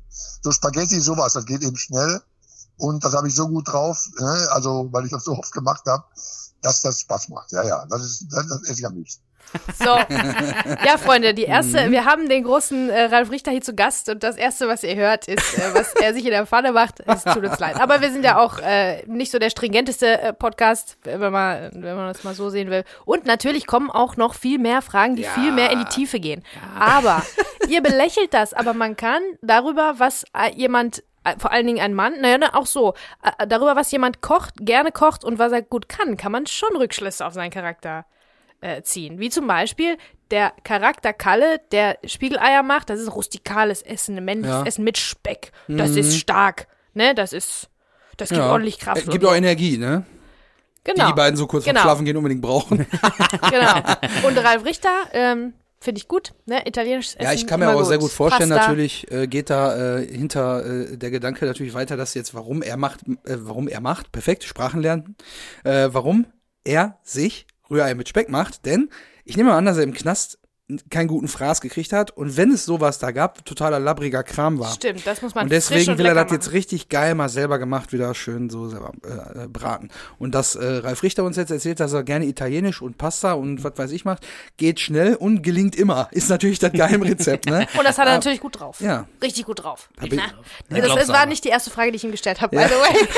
So 0.43 0.53
Spaghetti, 0.53 1.01
sowas, 1.01 1.33
das 1.33 1.45
geht 1.45 1.63
eben 1.63 1.77
schnell. 1.77 2.21
Und 2.77 3.05
das 3.05 3.15
habe 3.15 3.27
ich 3.27 3.35
so 3.35 3.49
gut 3.49 3.67
drauf, 3.67 4.09
ne? 4.21 4.49
also 4.53 4.89
weil 4.93 5.05
ich 5.05 5.11
das 5.11 5.25
so 5.25 5.33
oft 5.33 5.53
gemacht 5.53 5.83
habe, 5.87 6.05
dass 6.63 6.83
das 6.83 7.01
Spaß 7.01 7.29
macht. 7.31 7.51
Ja, 7.51 7.65
ja, 7.65 7.85
das 7.87 8.03
ist, 8.03 8.27
das, 8.31 8.47
das 8.47 8.63
esse 8.63 8.81
ich 8.81 8.87
am 8.87 8.95
liebsten. 8.95 9.23
So, 9.79 9.97
ja, 10.85 10.99
Freunde, 10.99 11.35
die 11.35 11.45
erste, 11.45 11.87
Mhm. 11.87 11.93
wir 11.93 12.05
haben 12.05 12.29
den 12.29 12.45
großen 12.45 12.91
äh, 12.91 13.05
Ralf 13.05 13.31
Richter 13.31 13.51
hier 13.51 13.61
zu 13.63 13.75
Gast 13.75 14.09
und 14.09 14.23
das 14.23 14.37
erste, 14.37 14.69
was 14.69 14.83
ihr 14.83 14.95
hört, 14.97 15.27
ist, 15.29 15.59
äh, 15.59 15.75
was 15.75 15.95
er 15.95 16.13
sich 16.15 16.25
in 16.25 16.31
der 16.31 16.47
Pfanne 16.47 16.73
macht. 16.73 17.01
Es 17.07 17.25
tut 17.25 17.45
uns 17.45 17.59
leid. 17.59 17.81
Aber 17.81 18.01
wir 18.01 18.11
sind 18.11 18.25
ja 18.25 18.39
auch 18.39 18.59
äh, 18.59 19.03
nicht 19.07 19.31
so 19.31 19.39
der 19.39 19.51
stringenteste 19.51 20.21
äh, 20.21 20.33
Podcast, 20.33 20.99
wenn 21.05 21.33
man, 21.33 21.71
wenn 21.75 21.97
man 21.97 22.09
das 22.09 22.25
mal 22.25 22.35
so 22.35 22.51
sehen 22.51 22.71
will. 22.71 22.85
Und 23.05 23.27
natürlich 23.27 23.67
kommen 23.67 23.91
auch 23.91 24.17
noch 24.17 24.35
viel 24.35 24.59
mehr 24.59 24.83
Fragen, 24.83 25.17
die 25.17 25.25
viel 25.25 25.53
mehr 25.53 25.71
in 25.71 25.79
die 25.79 25.85
Tiefe 25.87 26.21
gehen. 26.21 26.45
Aber 26.79 27.23
ihr 27.69 27.83
belächelt 27.83 28.35
das, 28.35 28.53
aber 28.55 28.75
man 28.75 28.97
kann 28.97 29.23
darüber, 29.43 29.95
was 29.99 30.25
äh, 30.37 30.51
jemand 30.55 31.03
äh, 31.25 31.35
vor 31.39 31.53
allen 31.53 31.67
Dingen 31.67 31.81
ein 31.81 31.95
Mann, 31.95 32.21
naja, 32.21 32.39
auch 32.53 32.67
so, 32.67 32.95
äh, 33.23 33.47
darüber, 33.47 33.77
was 33.77 33.91
jemand 33.91 34.21
kocht, 34.21 34.55
gerne 34.61 34.93
kocht 34.93 35.25
und 35.25 35.39
was 35.39 35.53
er 35.53 35.63
gut 35.63 35.89
kann, 35.89 36.17
kann 36.17 36.33
man 36.33 36.47
schon 36.47 36.77
Rückschlüsse 36.77 37.25
auf 37.27 37.33
seinen 37.35 37.51
Charakter 37.51 38.05
äh, 38.61 38.83
ziehen. 38.83 39.19
Wie 39.19 39.31
zum 39.31 39.47
Beispiel 39.47 39.97
der 40.31 40.53
Charakter 40.65 41.13
Kalle, 41.13 41.61
der 41.73 41.99
Spiegeleier 42.05 42.63
macht, 42.63 42.91
das 42.91 43.01
ist 43.01 43.15
rustikales 43.15 43.83
Essen, 43.83 44.17
ein 44.17 44.25
männliches 44.25 44.57
Ja. 44.57 44.65
Essen 44.67 44.85
mit 44.85 44.99
Speck. 44.99 45.53
Das 45.69 45.91
ist 45.91 46.17
stark, 46.19 46.67
ne? 46.95 47.15
Das 47.15 47.33
ist, 47.33 47.69
das 48.17 48.29
gibt 48.29 48.41
Ja. 48.41 48.51
ordentlich 48.53 48.79
Kraft. 48.79 49.07
Äh, 49.07 49.11
Gibt 49.11 49.25
auch 49.25 49.35
Energie, 49.35 49.79
ne? 49.79 50.05
genau, 50.85 51.07
Die 51.07 51.13
die 51.13 51.17
beiden 51.17 51.37
so 51.37 51.47
kurz 51.47 51.65
Genau. 51.65 51.81
Schlafen 51.81 52.05
gehen 52.05 52.17
unbedingt 52.17 52.43
brauchen. 52.43 52.79
genau. 53.51 53.75
Und 54.27 54.37
Ralf 54.39 54.65
Richter, 54.65 54.91
ähm, 55.13 55.55
finde 55.81 56.01
ich 56.01 56.09
gut, 56.09 56.33
ne? 56.47 56.67
Italienisches 56.67 57.15
Essen. 57.15 57.25
Ja, 57.25 57.33
ich 57.33 57.47
kann 57.47 57.61
mir 57.61 57.69
aber 57.69 57.85
sehr 57.85 57.99
gut 57.99 58.11
vorstellen, 58.11 58.51
Pasta. 58.51 58.67
natürlich 58.69 59.11
äh, 59.11 59.27
geht 59.29 59.49
da 59.51 59.99
äh, 59.99 60.07
hinter 60.07 60.65
äh, 60.67 60.97
der 60.99 61.11
Gedanke 61.11 61.47
natürlich 61.47 61.73
weiter, 61.75 61.97
dass 61.97 62.15
jetzt, 62.15 62.35
warum 62.35 62.63
er 62.63 62.77
macht, 62.77 63.01
äh, 63.25 63.37
warum 63.39 63.69
er 63.69 63.81
macht, 63.81 64.13
perfekt, 64.13 64.45
Sprachen 64.45 64.81
lernen, 64.83 65.17
äh, 65.65 65.89
warum 65.93 66.27
er 66.65 66.99
sich 67.03 67.47
Rührei 67.71 67.95
mit 67.95 68.09
Speck 68.09 68.29
macht, 68.29 68.67
denn 68.67 68.91
ich 69.25 69.37
nehme 69.37 69.53
an, 69.53 69.67
dass 69.67 69.77
er 69.77 69.85
im 69.85 69.93
Knast 69.93 70.39
keinen 70.91 71.09
guten 71.09 71.29
Fraß 71.29 71.63
gekriegt 71.63 71.95
hat 71.95 72.11
und 72.11 72.37
wenn 72.37 72.51
es 72.53 72.67
sowas 72.67 72.99
da 72.99 73.11
gab, 73.11 73.43
totaler 73.47 73.81
labbriger 73.81 74.23
Kram 74.23 74.59
war. 74.59 74.71
Stimmt, 74.73 75.07
das 75.07 75.23
muss 75.23 75.35
man 75.35 75.45
Und 75.45 75.49
frisch 75.51 75.69
deswegen 75.71 75.93
und 75.93 75.99
will 75.99 76.05
er 76.05 76.15
das 76.15 76.31
jetzt 76.31 76.47
machen. 76.47 76.57
richtig 76.57 76.91
geil 76.91 77.15
mal 77.15 77.31
selber 77.31 77.59
gemacht, 77.59 77.93
wieder 77.95 78.15
schön 78.15 78.51
so 78.51 78.69
selber 78.69 78.93
äh, 79.03 79.45
äh, 79.45 79.49
braten. 79.49 79.89
Und 80.19 80.35
dass 80.35 80.57
äh, 80.57 80.67
Ralf 80.67 81.03
Richter 81.03 81.25
uns 81.25 81.37
jetzt 81.39 81.51
erzählt, 81.51 81.81
dass 81.81 81.95
er 81.95 82.03
gerne 82.03 82.27
Italienisch 82.27 82.83
und 82.83 82.99
Pasta 82.99 83.33
und 83.33 83.65
was 83.65 83.73
weiß 83.79 83.93
ich 83.93 84.05
macht, 84.05 84.27
geht 84.59 84.79
schnell 84.79 85.15
und 85.15 85.43
gelingt 85.43 85.75
immer. 85.75 86.09
Ist 86.11 86.29
natürlich 86.29 86.59
das 86.59 86.73
Geheimrezept, 86.73 87.47
ne? 87.47 87.67
Und 87.79 87.85
das 87.85 87.97
hat 87.97 88.07
er 88.07 88.15
natürlich 88.15 88.41
gut 88.41 88.61
drauf. 88.61 88.81
Ja. 88.81 89.07
Richtig 89.23 89.47
gut 89.47 89.63
drauf. 89.63 89.89
Hab 89.99 90.13
ich- 90.13 90.21
Na, 90.69 90.77
Ja, 90.77 90.83
das, 90.87 90.95
das 90.97 91.09
war 91.09 91.25
nicht 91.25 91.45
die 91.45 91.49
erste 91.49 91.71
Frage, 91.71 91.93
die 91.93 91.97
ich 91.97 92.05
ihm 92.05 92.11
gestellt 92.11 92.41
habe, 92.43 92.55
by 92.57 92.65
the 92.65 92.75
way. 92.75 93.09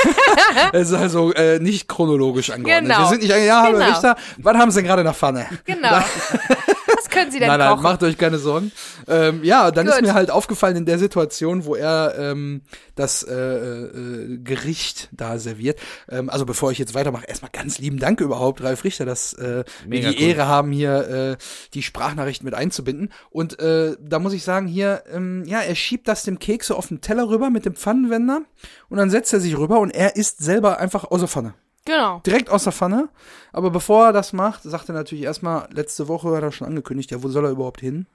Es 0.73 0.89
ist 0.89 0.93
also 0.95 1.33
äh, 1.33 1.59
nicht 1.59 1.87
chronologisch 1.89 2.49
angeordnet. 2.51 2.89
Genau. 2.91 2.99
Wir 3.03 3.07
sind 3.09 3.21
nicht, 3.23 3.35
ja, 3.45 3.61
hallo 3.63 3.77
Genau. 3.77 3.89
Richter, 3.91 4.15
was 4.37 4.55
haben 4.57 4.71
Sie 4.71 4.77
denn 4.79 4.85
gerade 4.87 5.01
in 5.01 5.05
der 5.05 5.13
Pfanne? 5.13 5.45
Genau. 5.65 5.99
Können 7.11 7.31
Sie 7.31 7.39
denn 7.39 7.47
Nein, 7.47 7.59
nein, 7.59 7.69
kochen? 7.71 7.83
macht 7.83 8.03
euch 8.03 8.17
keine 8.17 8.39
Sorgen. 8.39 8.71
Ähm, 9.07 9.43
ja, 9.43 9.69
dann 9.71 9.87
ist 9.87 9.95
Gut. 9.95 10.03
mir 10.03 10.13
halt 10.13 10.31
aufgefallen 10.31 10.77
in 10.77 10.85
der 10.85 10.97
Situation, 10.97 11.65
wo 11.65 11.75
er 11.75 12.15
ähm, 12.17 12.61
das 12.95 13.23
äh, 13.23 13.33
äh, 13.33 14.37
Gericht 14.37 15.09
da 15.11 15.37
serviert. 15.37 15.79
Ähm, 16.09 16.29
also 16.29 16.45
bevor 16.45 16.71
ich 16.71 16.77
jetzt 16.77 16.93
weitermache, 16.93 17.27
erstmal 17.27 17.51
ganz 17.51 17.79
lieben 17.79 17.99
Dank 17.99 18.21
überhaupt, 18.21 18.63
Ralf 18.63 18.83
Richter, 18.83 19.05
dass 19.05 19.33
äh, 19.33 19.63
wir 19.85 19.99
die 20.01 20.07
cool. 20.07 20.29
Ehre 20.29 20.47
haben, 20.47 20.71
hier 20.71 21.37
äh, 21.37 21.37
die 21.73 21.83
Sprachnachricht 21.83 22.43
mit 22.43 22.53
einzubinden. 22.53 23.11
Und 23.29 23.59
äh, 23.59 23.95
da 23.99 24.19
muss 24.19 24.33
ich 24.33 24.43
sagen, 24.43 24.67
hier, 24.67 25.03
ähm, 25.11 25.43
ja, 25.45 25.59
er 25.59 25.75
schiebt 25.75 26.07
das 26.07 26.23
dem 26.23 26.39
Kekse 26.39 26.75
auf 26.75 26.87
den 26.87 27.01
Teller 27.01 27.29
rüber 27.29 27.49
mit 27.49 27.65
dem 27.65 27.75
Pfannenwender 27.75 28.41
und 28.89 28.97
dann 28.97 29.09
setzt 29.09 29.33
er 29.33 29.39
sich 29.39 29.57
rüber 29.57 29.79
und 29.79 29.91
er 29.91 30.15
isst 30.15 30.41
selber 30.43 30.79
einfach 30.79 31.03
aus 31.05 31.19
der 31.19 31.27
Pfanne 31.29 31.53
Genau. 31.85 32.21
direkt 32.25 32.49
aus 32.49 32.63
der 32.65 32.73
Pfanne. 32.73 33.09
Aber 33.53 33.69
bevor 33.71 34.07
er 34.07 34.13
das 34.13 34.33
macht, 34.33 34.63
sagt 34.63 34.89
er 34.89 34.93
natürlich 34.93 35.23
erstmal, 35.23 35.67
letzte 35.71 36.07
Woche 36.07 36.35
hat 36.35 36.43
er 36.43 36.51
schon 36.51 36.67
angekündigt, 36.67 37.11
ja, 37.11 37.23
wo 37.23 37.27
soll 37.29 37.45
er 37.45 37.51
überhaupt 37.51 37.81
hin? 37.81 38.05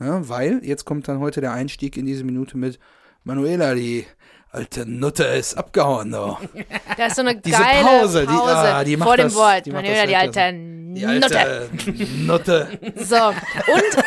Ja, 0.00 0.28
weil, 0.28 0.60
jetzt 0.64 0.84
kommt 0.84 1.06
dann 1.08 1.18
heute 1.20 1.40
der 1.40 1.52
Einstieg 1.52 1.96
in 1.96 2.06
diese 2.06 2.24
Minute 2.24 2.56
mit 2.56 2.78
Manuela, 3.24 3.74
die 3.74 4.06
alte 4.52 4.84
Nutte 4.88 5.24
ist 5.24 5.56
abgehauen, 5.56 6.10
da. 6.12 6.38
Da 6.96 7.06
ist 7.06 7.16
so 7.16 7.22
eine 7.22 7.36
Diese 7.36 7.56
geile 7.60 7.84
Pause, 7.84 8.24
Pause, 8.24 8.26
die- 8.26 8.32
ah, 8.68 8.84
die 8.84 8.96
macht 8.96 9.08
vor 9.08 9.16
dem 9.16 9.26
das- 9.26 9.34
Wort. 9.34 9.66
die 9.66 9.70
Manuela, 9.72 10.06
die 10.06 10.16
alte 10.16 10.52
Die 10.52 11.06
Nutte. 11.06 11.38
alte 11.38 12.04
Nutte. 12.16 12.68
So, 12.96 13.16
und 13.28 14.04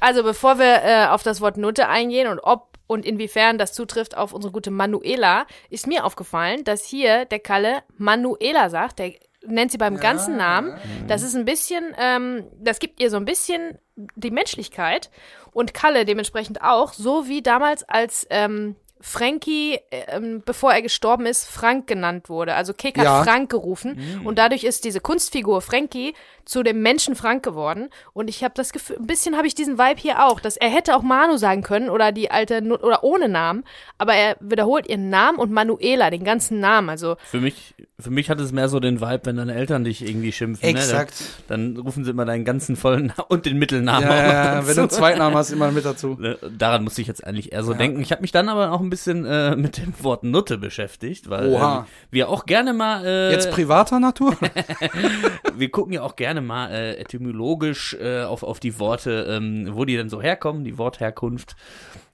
also 0.00 0.22
bevor 0.22 0.58
wir 0.58 0.82
äh, 0.82 1.06
auf 1.06 1.22
das 1.22 1.40
Wort 1.40 1.56
Nutte 1.56 1.88
eingehen 1.88 2.28
und 2.28 2.40
ob 2.40 2.78
und 2.90 3.06
inwiefern 3.06 3.56
das 3.56 3.72
zutrifft 3.72 4.16
auf 4.16 4.32
unsere 4.32 4.52
gute 4.52 4.72
Manuela, 4.72 5.46
ist 5.68 5.86
mir 5.86 6.04
aufgefallen, 6.04 6.64
dass 6.64 6.84
hier 6.84 7.24
der 7.24 7.38
Kalle 7.38 7.84
Manuela 7.98 8.68
sagt, 8.68 8.98
der 8.98 9.12
nennt 9.46 9.70
sie 9.70 9.78
beim 9.78 9.98
ganzen 9.98 10.36
Namen. 10.36 10.74
Das 11.06 11.22
ist 11.22 11.36
ein 11.36 11.44
bisschen, 11.44 11.94
ähm, 12.00 12.48
das 12.58 12.80
gibt 12.80 13.00
ihr 13.00 13.08
so 13.08 13.16
ein 13.16 13.24
bisschen 13.24 13.78
die 14.16 14.32
Menschlichkeit. 14.32 15.08
Und 15.52 15.72
Kalle 15.72 16.04
dementsprechend 16.04 16.62
auch, 16.62 16.92
so 16.92 17.28
wie 17.28 17.42
damals 17.42 17.88
als 17.88 18.26
ähm, 18.28 18.74
Frankie, 19.00 19.78
ähm, 19.90 20.42
bevor 20.44 20.72
er 20.72 20.82
gestorben 20.82 21.26
ist, 21.26 21.46
Frank 21.46 21.86
genannt 21.86 22.28
wurde. 22.28 22.54
Also 22.54 22.72
Kek 22.74 22.98
hat 22.98 23.04
Ja. 23.04 23.22
Frank 23.24 23.50
gerufen 23.50 23.98
Mhm. 24.20 24.26
und 24.26 24.38
dadurch 24.38 24.64
ist 24.64 24.84
diese 24.84 25.00
Kunstfigur 25.00 25.60
Frankie 25.62 26.14
zu 26.44 26.62
dem 26.62 26.82
Menschen 26.82 27.14
Frank 27.14 27.42
geworden. 27.44 27.90
Und 28.12 28.28
ich 28.28 28.42
habe 28.42 28.54
das 28.56 28.72
Gefühl, 28.72 28.96
ein 28.98 29.06
bisschen 29.06 29.36
habe 29.36 29.46
ich 29.46 29.54
diesen 29.54 29.78
Vibe 29.78 30.00
hier 30.00 30.26
auch, 30.26 30.40
dass 30.40 30.56
er 30.56 30.68
hätte 30.68 30.96
auch 30.96 31.02
Manu 31.02 31.36
sagen 31.36 31.62
können 31.62 31.88
oder 31.90 32.12
die 32.12 32.30
alte 32.30 32.60
Nu- 32.60 32.74
oder 32.76 33.04
ohne 33.04 33.28
Namen, 33.28 33.64
aber 33.98 34.14
er 34.14 34.36
wiederholt 34.40 34.88
ihren 34.88 35.10
Namen 35.10 35.38
und 35.38 35.52
Manuela, 35.52 36.10
den 36.10 36.24
ganzen 36.24 36.58
Namen. 36.60 36.88
Also 36.90 37.16
Für 37.24 37.40
mich, 37.40 37.74
für 38.00 38.10
mich 38.10 38.30
hat 38.30 38.40
es 38.40 38.50
mehr 38.52 38.68
so 38.68 38.80
den 38.80 39.00
Vibe, 39.00 39.20
wenn 39.24 39.36
deine 39.36 39.54
Eltern 39.54 39.84
dich 39.84 40.02
irgendwie 40.06 40.32
schimpfen. 40.32 40.68
Exakt. 40.68 41.20
Ne? 41.20 41.26
Dann, 41.48 41.74
dann 41.76 41.84
rufen 41.84 42.04
sie 42.04 42.10
immer 42.10 42.24
deinen 42.24 42.44
ganzen 42.44 42.74
vollen 42.76 43.06
Namen 43.06 43.24
und 43.28 43.46
den 43.46 43.58
Mittelnamen 43.58 44.08
Ja, 44.08 44.16
ja, 44.16 44.54
ja, 44.56 44.66
wenn 44.66 44.74
du 44.74 44.80
einen 44.82 44.90
Zweitnamen 44.90 45.36
hast, 45.38 45.50
immer 45.52 45.70
mit 45.70 45.84
dazu. 45.84 46.16
Ne, 46.18 46.36
Daran 46.58 46.82
muss 46.82 46.98
ich 46.98 47.06
jetzt 47.06 47.24
eigentlich 47.24 47.52
eher 47.52 47.62
so 47.62 47.74
denken. 47.74 48.00
Ich 48.00 48.10
habe 48.10 48.22
mich 48.22 48.32
dann 48.32 48.48
aber 48.48 48.72
auch 48.72 48.80
ein 48.80 48.89
bisschen 48.90 49.24
äh, 49.24 49.56
mit 49.56 49.78
dem 49.78 49.94
Wort 50.02 50.24
Nutte 50.24 50.58
beschäftigt, 50.58 51.30
weil 51.30 51.54
ähm, 51.54 51.84
wir 52.10 52.28
auch 52.28 52.44
gerne 52.46 52.72
mal 52.72 53.04
äh, 53.04 53.32
Jetzt 53.32 53.50
privater 53.50 54.00
Natur? 54.00 54.36
wir 55.56 55.70
gucken 55.70 55.92
ja 55.92 56.02
auch 56.02 56.16
gerne 56.16 56.40
mal 56.40 56.70
äh, 56.70 56.96
etymologisch 56.96 57.96
äh, 58.00 58.22
auf, 58.22 58.42
auf 58.42 58.60
die 58.60 58.78
Worte, 58.78 59.26
ähm, 59.28 59.68
wo 59.72 59.84
die 59.84 59.96
denn 59.96 60.08
so 60.08 60.20
herkommen, 60.20 60.64
die 60.64 60.78
Wortherkunft. 60.78 61.56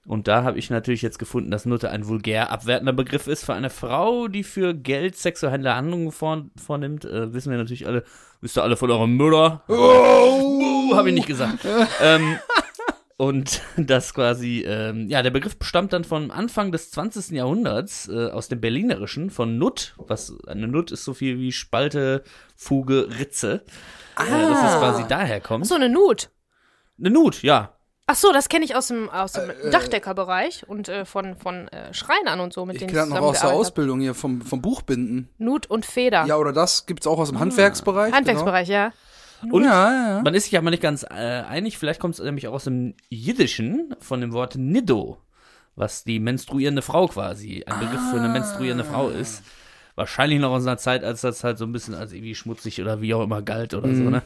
Und 0.07 0.29
da 0.29 0.43
habe 0.43 0.57
ich 0.57 0.69
natürlich 0.69 1.01
jetzt 1.01 1.19
gefunden, 1.19 1.51
dass 1.51 1.65
Nutte 1.65 1.91
ein 1.91 2.07
vulgär 2.07 2.49
abwertender 2.49 2.93
Begriff 2.93 3.27
ist 3.27 3.43
für 3.43 3.53
eine 3.53 3.69
Frau, 3.69 4.29
die 4.29 4.43
für 4.43 4.73
Geld 4.73 5.17
sexuelle 5.17 5.75
Handlungen 5.75 6.13
vor, 6.13 6.45
vornimmt. 6.55 7.03
Äh, 7.03 7.33
wissen 7.33 7.51
wir 7.51 7.57
natürlich 7.57 7.85
alle, 7.85 8.05
wisst 8.39 8.57
ihr 8.57 8.63
alle 8.63 8.77
von 8.77 8.89
eurem 8.89 9.17
Müller. 9.17 9.63
Oh, 9.67 10.95
habe 10.95 11.09
ich 11.09 11.15
nicht 11.15 11.27
gesagt. 11.27 11.59
ähm, 12.01 12.37
und 13.17 13.61
das 13.77 14.13
quasi, 14.13 14.63
ähm, 14.65 15.07
ja, 15.09 15.21
der 15.21 15.31
Begriff 15.31 15.57
stammt 15.61 15.93
dann 15.93 16.03
vom 16.03 16.31
Anfang 16.31 16.71
des 16.71 16.91
20. 16.91 17.31
Jahrhunderts 17.31 18.07
äh, 18.07 18.29
aus 18.29 18.47
dem 18.47 18.61
Berlinerischen 18.61 19.29
von 19.29 19.57
Nut, 19.57 19.95
was 19.97 20.33
eine 20.47 20.67
Nut 20.67 20.91
ist 20.91 21.03
so 21.03 21.13
viel 21.13 21.39
wie 21.39 21.51
Spalte, 21.51 22.23
Fuge, 22.55 23.09
Ritze. 23.19 23.63
Ah. 24.15 24.23
Äh, 24.23 24.29
dass 24.29 24.73
es 24.73 24.79
quasi 24.79 25.05
daher 25.07 25.41
kommt. 25.41 25.65
so 25.65 25.75
eine 25.75 25.89
Nut. 25.89 26.29
Eine 26.99 27.09
Nut, 27.09 27.41
ja. 27.41 27.73
Ach 28.09 28.15
so, 28.15 28.31
das 28.31 28.47
kenne 28.47 28.63
ich 28.63 28.73
aus 28.73 28.87
dem, 28.87 29.09
aus 29.09 29.33
dem 29.33 29.51
Dachdeckerbereich 29.69 30.65
und 30.69 30.87
äh, 30.87 31.03
von, 31.03 31.35
von 31.35 31.67
äh, 31.67 31.93
Schreinern 31.93 32.39
und 32.39 32.53
so, 32.53 32.65
mit 32.65 32.77
Ich 32.77 32.87
denen 32.87 32.97
ich 32.97 33.09
noch 33.09 33.19
aus 33.19 33.41
der 33.41 33.51
Ausbildung 33.51 33.99
hier 33.99 34.13
vom, 34.13 34.41
vom 34.41 34.61
Buchbinden. 34.61 35.27
Nut 35.37 35.69
und 35.69 35.85
Feder. 35.85 36.23
Ja, 36.25 36.37
oder 36.37 36.53
das 36.53 36.85
gibt's 36.85 37.05
auch 37.05 37.19
aus 37.19 37.27
dem 37.27 37.39
Handwerksbereich. 37.39 38.13
Handwerksbereich, 38.13 38.69
ja. 38.69 38.93
Und 39.51 39.63
Ja, 39.63 39.91
ja, 40.17 40.21
man 40.23 40.33
ist 40.33 40.45
sich 40.45 40.57
aber 40.57 40.69
nicht 40.71 40.81
ganz 40.81 41.03
äh, 41.03 41.07
einig, 41.13 41.77
vielleicht 41.77 41.99
kommt 41.99 42.15
es 42.15 42.21
nämlich 42.23 42.47
auch 42.47 42.53
aus 42.53 42.63
dem 42.65 42.95
Jiddischen 43.09 43.95
von 43.99 44.21
dem 44.21 44.31
Wort 44.33 44.55
Niddo, 44.55 45.17
was 45.75 46.03
die 46.03 46.19
menstruierende 46.19 46.81
Frau 46.81 47.07
quasi, 47.07 47.63
ein 47.65 47.79
Begriff 47.79 48.01
für 48.11 48.17
eine 48.19 48.29
menstruierende 48.29 48.83
Frau 48.83 49.09
ist. 49.09 49.43
Wahrscheinlich 49.95 50.39
noch 50.39 50.51
aus 50.51 50.61
einer 50.61 50.77
Zeit, 50.77 51.03
als 51.03 51.21
das 51.21 51.43
halt 51.43 51.57
so 51.57 51.65
ein 51.65 51.71
bisschen 51.71 51.95
als 51.95 52.13
irgendwie 52.13 52.35
schmutzig 52.35 52.79
oder 52.79 53.01
wie 53.01 53.15
auch 53.15 53.23
immer 53.23 53.41
galt 53.41 53.73
oder 53.73 53.93
so, 53.95 54.03
ne? 54.11 54.21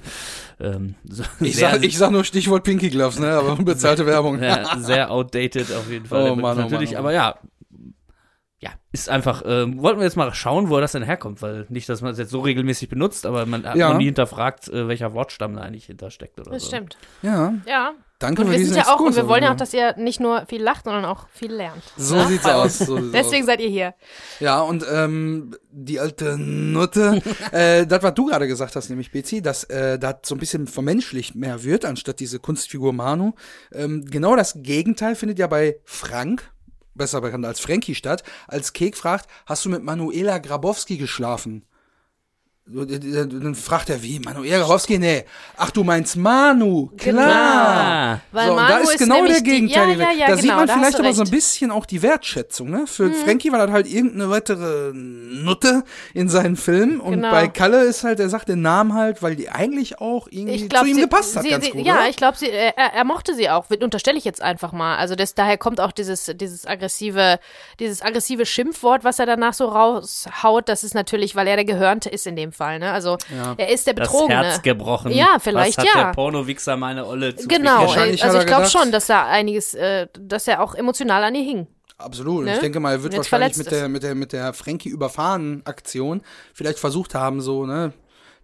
Ähm, 0.59 0.95
so 1.05 1.23
Mhm. 1.39 1.45
Ich 1.45 1.55
sehr- 1.55 1.71
sag, 1.71 1.83
ich 1.85 1.97
sag 1.97 2.11
nur 2.11 2.25
Stichwort 2.25 2.63
Pinky 2.65 2.89
Gloves, 2.89 3.19
ne? 3.19 3.31
Aber 3.31 3.53
unbezahlte 3.53 4.05
Werbung. 4.05 4.43
ja, 4.43 4.77
sehr 4.79 5.09
outdated 5.11 5.71
auf 5.71 5.89
jeden 5.89 6.05
Fall. 6.07 6.31
Oh 6.31 6.35
Mann, 6.35 6.57
oh 6.57 6.61
natürlich, 6.63 6.91
Mann, 6.91 6.97
oh 6.97 6.99
aber 6.99 7.13
ja. 7.13 7.35
Ja, 8.63 8.69
ist 8.91 9.09
einfach, 9.09 9.41
ähm, 9.45 9.81
wollten 9.81 9.99
wir 9.99 10.05
jetzt 10.05 10.17
mal 10.17 10.31
schauen, 10.35 10.69
wo 10.69 10.79
das 10.79 10.91
denn 10.91 11.01
herkommt, 11.01 11.41
weil 11.41 11.65
nicht, 11.69 11.89
dass 11.89 12.01
man 12.01 12.11
es 12.11 12.19
jetzt 12.19 12.29
so 12.29 12.41
regelmäßig 12.41 12.89
benutzt, 12.89 13.25
aber 13.25 13.47
man 13.47 13.65
hat 13.65 13.75
Ja. 13.75 13.89
noch 13.89 13.97
nie 13.97 14.05
hinterfragt, 14.05 14.67
äh, 14.69 14.87
welcher 14.87 15.13
Wortstamm 15.15 15.55
da 15.55 15.61
eigentlich 15.63 15.85
hintersteckt 15.87 16.39
oder 16.39 16.51
Das 16.51 16.61
so. 16.63 16.67
stimmt. 16.67 16.95
Ja, 17.23 17.55
Ja. 17.65 17.93
danke 18.19 18.41
Und 18.43 18.47
für 18.49 18.51
wir 18.51 18.59
diesen 18.59 18.75
sind 18.75 18.85
ja 18.85 18.93
auch, 18.93 18.99
und 18.99 19.15
wir 19.15 19.27
wollen 19.27 19.41
ja 19.41 19.49
auch, 19.49 19.53
also. 19.53 19.63
dass 19.65 19.73
ihr 19.73 19.95
nicht 19.97 20.19
nur 20.19 20.45
viel 20.45 20.61
lacht, 20.61 20.83
sondern 20.83 21.05
auch 21.05 21.27
viel 21.29 21.51
lernt. 21.51 21.81
So 21.97 22.17
Ne? 22.17 22.27
sieht's 22.27 22.45
aus. 22.45 22.77
So 22.77 22.97
sieht's 22.97 23.11
Deswegen 23.13 23.43
aus. 23.43 23.47
seid 23.47 23.61
ihr 23.61 23.69
hier. 23.69 23.95
Ja, 24.39 24.61
und 24.61 24.85
ähm, 24.91 25.55
die 25.71 25.99
alte 25.99 26.37
Nutte, 26.37 27.19
äh, 27.51 27.87
das, 27.87 28.03
was 28.03 28.13
du 28.13 28.27
gerade 28.27 28.47
gesagt 28.47 28.75
hast, 28.75 28.89
nämlich 28.89 29.11
Betsy, 29.11 29.41
dass 29.41 29.63
äh, 29.63 29.97
das 29.97 30.17
so 30.25 30.35
ein 30.35 30.39
bisschen 30.39 30.67
vermenschlicht 30.67 31.33
mehr 31.33 31.63
wird, 31.63 31.83
anstatt 31.83 32.19
diese 32.19 32.37
Kunstfigur 32.37 32.93
Manu. 32.93 33.33
Ähm, 33.73 34.05
genau 34.05 34.35
das 34.35 34.53
Gegenteil 34.61 35.15
findet 35.15 35.39
ja 35.39 35.47
bei 35.47 35.77
Frank, 35.85 36.51
besser 36.93 37.21
bekannt 37.21 37.45
als 37.45 37.59
Frankie 37.59 37.95
statt, 37.95 38.23
als 38.47 38.73
Kek 38.73 38.97
fragt, 38.97 39.27
hast 39.45 39.65
du 39.65 39.69
mit 39.69 39.83
Manuela 39.83 40.37
Grabowski 40.37 40.97
geschlafen? 40.97 41.65
Dann 42.67 43.55
fragt 43.55 43.89
er, 43.89 44.01
wie? 44.03 44.19
Manuela 44.19 44.59
Grabowski? 44.59 44.97
Nee. 44.99 45.25
Ach, 45.57 45.71
du 45.71 45.83
meinst 45.83 46.15
Manu. 46.15 46.91
Klar. 46.95 48.21
Weil 48.31 48.45
so, 48.45 48.51
und 48.51 48.55
Manu 48.57 48.69
da 48.69 48.77
ist 48.77 48.97
genau 48.99 49.15
nämlich 49.15 49.33
der 49.33 49.41
Gegenteil. 49.41 49.95
Die, 49.95 49.99
ja, 49.99 50.11
ja, 50.11 50.11
ja, 50.11 50.19
da 50.19 50.35
genau, 50.35 50.41
sieht 50.41 50.55
man 50.55 50.67
da 50.67 50.73
vielleicht 50.75 50.99
aber 50.99 51.13
so 51.13 51.23
ein 51.23 51.31
bisschen 51.31 51.71
auch 51.71 51.85
die 51.85 52.01
Wertschätzung. 52.01 52.69
Ne? 52.69 52.85
Für 52.87 53.11
Frankie 53.11 53.51
war 53.51 53.65
das 53.65 53.71
halt 53.71 53.87
irgendeine 53.91 54.29
weitere 54.29 54.91
Nutte 54.93 55.83
in 56.13 56.29
seinen 56.29 56.55
Filmen. 56.55 56.99
Und 57.01 57.13
Genau. 57.13 57.31
bei 57.31 57.47
Kalle 57.47 57.83
ist 57.83 58.03
halt, 58.03 58.19
er 58.19 58.29
sagt 58.29 58.47
den 58.47 58.61
Namen 58.61 58.93
halt, 58.93 59.21
weil 59.21 59.35
die 59.35 59.49
eigentlich 59.49 59.99
auch 59.99 60.27
irgendwie 60.29 60.55
Ich 60.55 60.69
glaub, 60.69 60.83
zu 60.83 60.89
ihm 60.89 60.95
sie, 60.95 61.01
gepasst 61.01 61.35
hat 61.35 61.43
sie, 61.43 61.49
ganz 61.49 61.65
sie, 61.65 61.71
gut. 61.71 61.85
Ja, 61.85 61.95
oder? 61.95 62.09
ich 62.09 62.15
glaube, 62.15 62.37
er, 62.45 62.77
er 62.77 63.03
mochte 63.03 63.35
sie 63.35 63.49
auch. 63.49 63.65
Unterstelle 63.81 64.17
ich 64.17 64.23
jetzt 64.23 64.41
einfach 64.41 64.71
mal. 64.71 64.97
Also 64.97 65.15
das, 65.15 65.33
daher 65.33 65.57
kommt 65.57 65.81
auch 65.81 65.91
dieses, 65.91 66.31
dieses 66.35 66.65
aggressive, 66.65 67.39
dieses 67.79 68.01
aggressive 68.01 68.45
Schimpfwort, 68.45 69.03
was 69.03 69.19
er 69.19 69.25
danach 69.25 69.53
so 69.53 69.65
raushaut. 69.65 70.69
Das 70.69 70.83
ist 70.83 70.93
natürlich, 70.93 71.35
weil 71.35 71.47
er 71.47 71.55
der 71.55 71.65
Gehörnte 71.65 72.09
ist 72.09 72.27
in 72.27 72.35
dem 72.35 72.50
Fall. 72.51 72.79
Ne? 72.79 72.91
Also 72.91 73.17
er 73.57 73.69
ist 73.69 73.87
der 73.87 73.93
das 73.93 74.07
Betrogene. 74.07 74.43
Herz 74.43 74.61
gebrochen. 74.61 75.11
Ja, 75.11 75.37
vielleicht 75.39 75.77
Was 75.77 75.85
hat 75.85 75.95
ja. 75.95 76.03
der 76.05 76.11
Pornowichser 76.13 76.77
meine 76.77 77.05
Olle 77.05 77.35
zu 77.35 77.47
Genau, 77.47 77.81
Wahrscheinlich 77.81 78.23
also 78.23 78.37
ich 78.37 78.43
er 78.43 78.47
glaube 78.47 78.69
schon, 78.69 78.91
dass 78.91 79.07
da 79.07 79.27
einiges, 79.27 79.73
äh, 79.73 80.07
dass 80.19 80.47
er 80.47 80.61
auch 80.61 80.75
emotional 80.75 81.23
an 81.23 81.35
ihr 81.35 81.43
hing. 81.43 81.67
Absolut. 81.97 82.45
Ne? 82.45 82.55
Ich 82.55 82.59
denke 82.59 82.79
mal, 82.79 82.93
er 82.93 83.03
wird 83.03 83.13
jetzt 83.13 83.31
wahrscheinlich 83.31 83.57
mit 83.57 83.71
der, 83.71 83.89
mit 83.89 84.03
der, 84.03 84.15
mit 84.15 84.33
der 84.33 84.53
Frankie 84.53 84.89
überfahren 84.89 85.61
Aktion 85.65 86.21
vielleicht 86.53 86.79
versucht 86.79 87.15
haben, 87.15 87.41
so, 87.41 87.65
ne, 87.65 87.93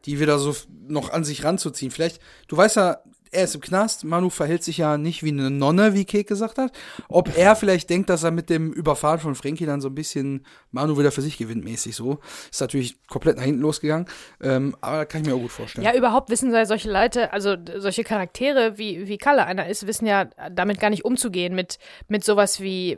die 0.05 0.19
wieder 0.19 0.39
so 0.39 0.55
noch 0.87 1.11
an 1.11 1.23
sich 1.23 1.43
ranzuziehen. 1.43 1.91
Vielleicht, 1.91 2.21
du 2.47 2.57
weißt 2.57 2.75
ja, 2.77 2.99
er 3.31 3.43
ist 3.43 3.55
im 3.55 3.62
Knast, 3.62 4.03
Manu 4.03 4.29
verhält 4.29 4.63
sich 4.63 4.77
ja 4.77 4.98
nicht 4.98 5.24
wie 5.24 5.29
eine 5.29 5.50
Nonne, 5.50 5.93
wie 5.93 6.05
Kek 6.05 6.27
gesagt 6.27 6.57
hat. 6.57 6.72
Ob 7.10 7.38
er 7.38 7.55
vielleicht 7.55 7.89
denkt, 7.89 8.10
dass 8.10 8.24
er 8.24 8.31
mit 8.31 8.50
dem 8.50 8.72
Überfahren 8.72 9.19
von 9.19 9.36
Frankie 9.36 9.65
dann 9.65 9.81
so 9.81 9.89
ein 9.89 9.96
bisschen 9.96 10.46
Manu 10.72 10.98
wieder 10.98 11.12
für 11.12 11.22
sich 11.22 11.38
gewinnt, 11.38 11.63
mäßig 11.63 11.96
so. 11.96 12.19
Ist 12.51 12.62
natürlich 12.62 12.98
komplett 13.07 13.38
nach 13.38 13.43
hinten 13.43 13.62
losgegangen. 13.62 14.07
Ähm, 14.41 14.75
aber 14.81 15.05
kann 15.05 15.22
ich 15.22 15.27
mir 15.27 15.36
auch 15.36 15.39
gut 15.41 15.51
vorstellen. 15.51 15.86
Ja, 15.86 15.96
überhaupt 15.96 16.29
wissen 16.29 16.51
solche 16.65 16.91
Leute, 16.91 17.34
also 17.34 17.55
solche 17.77 18.03
Charaktere, 18.03 18.77
wie, 18.77 19.07
wie 19.07 19.17
Kalle 19.17 19.46
einer 19.46 19.67
ist, 19.67 19.88
wissen 19.88 20.05
ja 20.05 20.25
damit 20.51 20.79
gar 20.79 20.89
nicht 20.89 21.05
umzugehen 21.05 21.55
mit, 21.55 21.79
mit 22.07 22.24
sowas 22.24 22.62
wie 22.62 22.98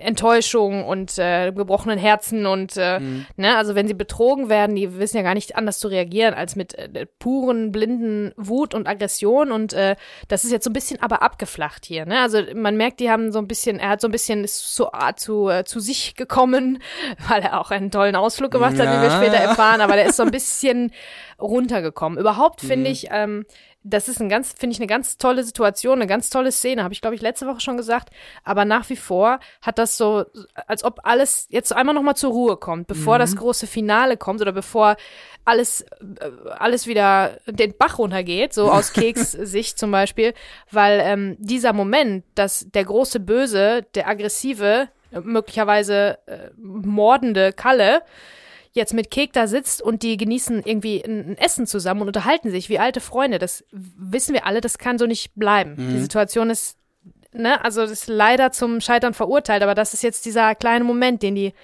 Enttäuschung 0.00 0.84
und 0.84 1.18
äh, 1.18 1.52
gebrochenen 1.52 1.98
Herzen 1.98 2.46
und 2.46 2.76
äh, 2.76 3.00
ne, 3.36 3.56
also 3.56 3.74
wenn 3.74 3.86
sie 3.86 3.94
betrogen 3.94 4.48
werden, 4.48 4.76
die 4.76 4.98
wissen 4.98 5.16
ja 5.16 5.22
gar 5.22 5.34
nicht 5.34 5.56
anders 5.56 5.78
zu 5.78 5.88
reagieren 5.88 6.34
als 6.34 6.56
mit 6.56 6.74
äh, 6.74 7.06
puren, 7.18 7.72
blinden 7.72 8.32
Wut 8.36 8.74
und 8.74 8.86
Aggression 8.86 9.33
und 9.52 9.72
äh, 9.72 9.96
das 10.28 10.44
ist 10.44 10.50
jetzt 10.52 10.64
so 10.64 10.70
ein 10.70 10.72
bisschen 10.72 11.00
aber 11.02 11.22
abgeflacht 11.22 11.84
hier, 11.84 12.06
ne, 12.06 12.20
also 12.20 12.40
man 12.54 12.76
merkt, 12.76 13.00
die 13.00 13.10
haben 13.10 13.32
so 13.32 13.38
ein 13.38 13.48
bisschen, 13.48 13.78
er 13.78 13.90
hat 13.90 14.00
so 14.00 14.08
ein 14.08 14.12
bisschen 14.12 14.44
ist 14.44 14.74
so 14.74 14.90
ah, 14.92 15.14
zu, 15.16 15.48
äh, 15.48 15.64
zu 15.64 15.80
sich 15.80 16.14
gekommen, 16.16 16.82
weil 17.28 17.42
er 17.42 17.60
auch 17.60 17.70
einen 17.70 17.90
tollen 17.90 18.16
Ausflug 18.16 18.50
gemacht 18.50 18.78
hat, 18.78 18.88
wie 18.88 19.00
wir 19.02 19.08
Ja. 19.08 19.16
später 19.16 19.36
erfahren, 19.36 19.80
aber 19.80 19.94
der 19.96 20.06
ist 20.06 20.16
so 20.16 20.22
ein 20.22 20.30
bisschen 20.30 20.92
runtergekommen. 21.40 22.18
Überhaupt 22.18 22.60
finde 22.60 22.90
ich, 22.90 23.08
ähm, 23.10 23.44
das 23.86 24.08
ist 24.08 24.18
ein 24.20 24.30
ganz, 24.30 24.54
finde 24.58 24.72
ich, 24.72 24.80
eine 24.80 24.86
ganz 24.86 25.18
tolle 25.18 25.44
Situation, 25.44 25.98
eine 25.98 26.06
ganz 26.06 26.30
tolle 26.30 26.50
Szene, 26.50 26.82
habe 26.82 26.94
ich, 26.94 27.02
glaube 27.02 27.14
ich, 27.14 27.22
letzte 27.22 27.46
Woche 27.46 27.60
schon 27.60 27.76
gesagt. 27.76 28.08
Aber 28.42 28.64
nach 28.64 28.88
wie 28.88 28.96
vor 28.96 29.38
hat 29.60 29.78
das 29.78 29.98
so, 29.98 30.24
als 30.66 30.84
ob 30.84 31.00
alles 31.04 31.46
jetzt 31.50 31.72
einmal 31.72 31.94
nochmal 31.94 32.16
zur 32.16 32.32
Ruhe 32.32 32.56
kommt, 32.56 32.86
bevor 32.86 33.18
das 33.18 33.36
große 33.36 33.66
Finale 33.66 34.16
kommt 34.16 34.40
oder 34.40 34.52
bevor 34.52 34.96
alles, 35.44 35.82
äh, 35.82 36.30
alles 36.58 36.86
wieder 36.86 37.38
den 37.46 37.76
Bach 37.76 37.98
runtergeht, 37.98 38.54
so 38.54 38.72
aus 38.72 38.92
Keks 38.94 39.32
Sicht 39.32 39.78
zum 39.78 39.90
Beispiel, 39.90 40.32
weil 40.70 41.00
ähm, 41.04 41.36
dieser 41.38 41.74
Moment, 41.74 42.24
dass 42.34 42.66
der 42.70 42.84
große 42.84 43.20
Böse, 43.20 43.84
der 43.94 44.08
aggressive, 44.08 44.88
möglicherweise 45.22 46.18
äh, 46.26 46.50
mordende 46.56 47.52
Kalle 47.52 48.02
jetzt 48.74 48.92
mit 48.92 49.10
Kek 49.10 49.32
da 49.32 49.46
sitzt 49.46 49.80
und 49.80 50.02
die 50.02 50.16
genießen 50.16 50.62
irgendwie 50.64 51.02
ein, 51.02 51.38
Essen 51.38 51.66
zusammen 51.66 52.02
und 52.02 52.08
unterhalten 52.08 52.50
sich 52.50 52.68
wie 52.68 52.78
alte 52.78 53.00
Freunde. 53.00 53.38
Das 53.38 53.64
wissen 53.70 54.34
wir 54.34 54.46
alle, 54.46 54.60
das 54.60 54.78
kann 54.78 54.98
so 54.98 55.06
nicht 55.06 55.34
bleiben. 55.36 55.76
Die 55.76 56.00
Situation 56.00 56.50
ist, 56.50 56.76
ne, 57.32 57.64
also 57.64 57.82
das 57.82 57.92
ist 57.92 58.08
leider 58.08 58.50
zum 58.50 58.80
Scheitern 58.80 59.14
verurteilt, 59.14 59.62
aber 59.62 59.74
das 59.74 59.94
ist 59.94 60.02
jetzt 60.02 60.26
dieser 60.26 60.54
kleine 60.56 60.84
Moment, 60.84 61.22
den 61.22 61.36
die, 61.36 61.54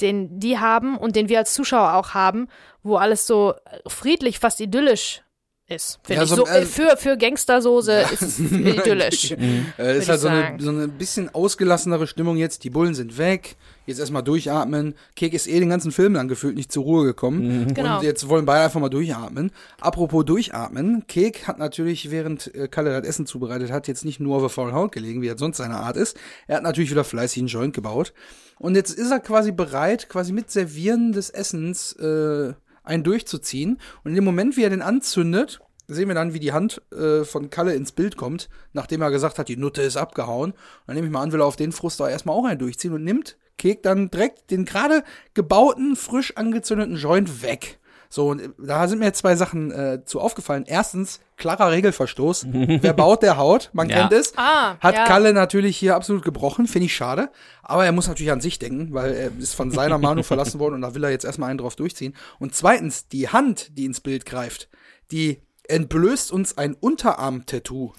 den 0.00 0.40
die 0.40 0.58
haben 0.58 0.96
und 0.96 1.14
den 1.14 1.28
wir 1.28 1.38
als 1.38 1.52
Zuschauer 1.52 1.94
auch 1.94 2.14
haben, 2.14 2.48
wo 2.82 2.96
alles 2.96 3.26
so 3.26 3.54
friedlich, 3.86 4.38
fast 4.38 4.60
idyllisch 4.60 5.22
ist. 5.68 5.98
Finde 6.02 6.18
Ja, 6.18 6.22
ich. 6.24 6.28
so, 6.30 6.36
So, 6.36 6.46
äh, 6.46 6.64
für, 6.64 6.96
für 6.96 7.16
Gangstersoße 7.16 7.92
ist 8.12 8.22
es 8.22 8.38
idyllisch. 8.40 9.32
Äh, 9.78 9.98
ist 9.98 10.08
halt 10.08 10.20
so 10.20 10.28
eine, 10.28 10.56
so 10.60 10.70
eine 10.70 10.88
bisschen 10.88 11.34
ausgelassenere 11.34 12.06
Stimmung 12.06 12.36
jetzt. 12.36 12.64
Die 12.64 12.70
Bullen 12.70 12.94
sind 12.94 13.18
weg. 13.18 13.56
Jetzt 13.86 14.00
erstmal 14.00 14.22
durchatmen. 14.22 14.94
Kek 15.14 15.32
ist 15.32 15.46
eh 15.46 15.60
den 15.60 15.68
ganzen 15.68 15.92
Film 15.92 16.14
lang 16.14 16.26
gefühlt 16.28 16.56
nicht 16.56 16.72
zur 16.72 16.82
Ruhe 16.84 17.04
gekommen. 17.04 17.72
Genau. 17.72 17.98
Und 17.98 18.04
jetzt 18.04 18.28
wollen 18.28 18.44
beide 18.44 18.64
einfach 18.64 18.80
mal 18.80 18.88
durchatmen. 18.88 19.52
Apropos 19.80 20.24
durchatmen. 20.24 21.04
Kek 21.06 21.46
hat 21.46 21.58
natürlich, 21.58 22.10
während 22.10 22.52
äh, 22.54 22.66
Kalle 22.68 22.90
das 22.90 23.08
Essen 23.08 23.26
zubereitet 23.26 23.70
hat, 23.70 23.86
jetzt 23.88 24.04
nicht 24.04 24.18
nur 24.20 24.36
auf 24.36 24.42
der 24.42 24.48
faulen 24.50 24.74
Haut 24.74 24.92
gelegen, 24.92 25.22
wie 25.22 25.28
er 25.28 25.38
sonst 25.38 25.58
seine 25.58 25.76
Art 25.76 25.96
ist. 25.96 26.16
Er 26.48 26.56
hat 26.56 26.62
natürlich 26.64 26.90
wieder 26.90 27.04
fleißig 27.04 27.38
einen 27.40 27.48
Joint 27.48 27.74
gebaut. 27.74 28.12
Und 28.58 28.74
jetzt 28.74 28.90
ist 28.92 29.10
er 29.10 29.20
quasi 29.20 29.52
bereit, 29.52 30.08
quasi 30.08 30.32
mit 30.32 30.50
Servieren 30.50 31.12
des 31.12 31.30
Essens 31.30 31.92
äh, 31.94 32.54
einen 32.86 33.04
durchzuziehen. 33.04 33.78
Und 34.04 34.10
in 34.10 34.14
dem 34.14 34.24
Moment, 34.24 34.56
wie 34.56 34.64
er 34.64 34.70
den 34.70 34.82
anzündet, 34.82 35.60
sehen 35.88 36.08
wir 36.08 36.14
dann, 36.14 36.34
wie 36.34 36.40
die 36.40 36.52
Hand 36.52 36.82
äh, 36.92 37.24
von 37.24 37.50
Kalle 37.50 37.74
ins 37.74 37.92
Bild 37.92 38.16
kommt, 38.16 38.48
nachdem 38.72 39.02
er 39.02 39.10
gesagt 39.10 39.38
hat, 39.38 39.48
die 39.48 39.56
Nutte 39.56 39.82
ist 39.82 39.96
abgehauen. 39.96 40.52
Und 40.52 40.58
dann 40.86 40.96
nehme 40.96 41.06
ich 41.06 41.12
mal 41.12 41.22
an, 41.22 41.32
will 41.32 41.40
er 41.40 41.46
auf 41.46 41.56
den 41.56 41.72
Frust 41.72 42.00
da 42.00 42.08
erstmal 42.08 42.36
auch 42.36 42.44
einen 42.44 42.58
durchziehen 42.58 42.92
und 42.92 43.04
nimmt 43.04 43.36
Kek 43.58 43.82
dann 43.82 44.10
direkt 44.10 44.50
den 44.50 44.64
gerade 44.64 45.02
gebauten, 45.34 45.96
frisch 45.96 46.36
angezündeten 46.36 46.96
Joint 46.96 47.42
weg. 47.42 47.78
So, 48.08 48.28
und 48.28 48.50
da 48.58 48.86
sind 48.88 48.98
mir 49.00 49.06
jetzt 49.06 49.18
zwei 49.18 49.36
Sachen 49.36 49.70
äh, 49.70 50.04
zu 50.04 50.20
aufgefallen. 50.20 50.64
Erstens, 50.66 51.20
klarer 51.36 51.70
Regelverstoß. 51.70 52.46
Wer 52.52 52.92
baut, 52.92 53.22
der 53.22 53.36
haut. 53.36 53.70
Man 53.72 53.88
Ja. 53.88 54.00
kennt 54.00 54.12
es. 54.12 54.32
Ah, 54.36 54.76
Hat 54.80 54.94
ja. 54.94 55.04
Kalle 55.04 55.32
natürlich 55.32 55.76
hier 55.76 55.94
absolut 55.96 56.22
gebrochen. 56.24 56.66
Finde 56.66 56.86
ich 56.86 56.94
schade. 56.96 57.30
Aber 57.62 57.84
er 57.84 57.92
muss 57.92 58.08
natürlich 58.08 58.32
an 58.32 58.40
sich 58.40 58.58
denken, 58.58 58.94
weil 58.94 59.12
er 59.14 59.30
ist 59.38 59.54
von 59.54 59.70
seiner 59.70 59.98
Manu 59.98 60.22
verlassen 60.24 60.60
worden 60.60 60.74
und 60.76 60.82
da 60.82 60.94
will 60.94 61.04
er 61.04 61.10
jetzt 61.10 61.24
erstmal 61.24 61.50
einen 61.50 61.58
drauf 61.58 61.76
durchziehen. 61.76 62.14
Und 62.38 62.54
zweitens, 62.54 63.08
die 63.08 63.28
Hand, 63.28 63.76
die 63.76 63.84
ins 63.84 64.00
Bild 64.00 64.24
greift, 64.26 64.68
die 65.10 65.42
entblößt 65.68 66.30
uns 66.30 66.56
ein 66.58 66.74
Unterarm-Tattoo 66.74 67.92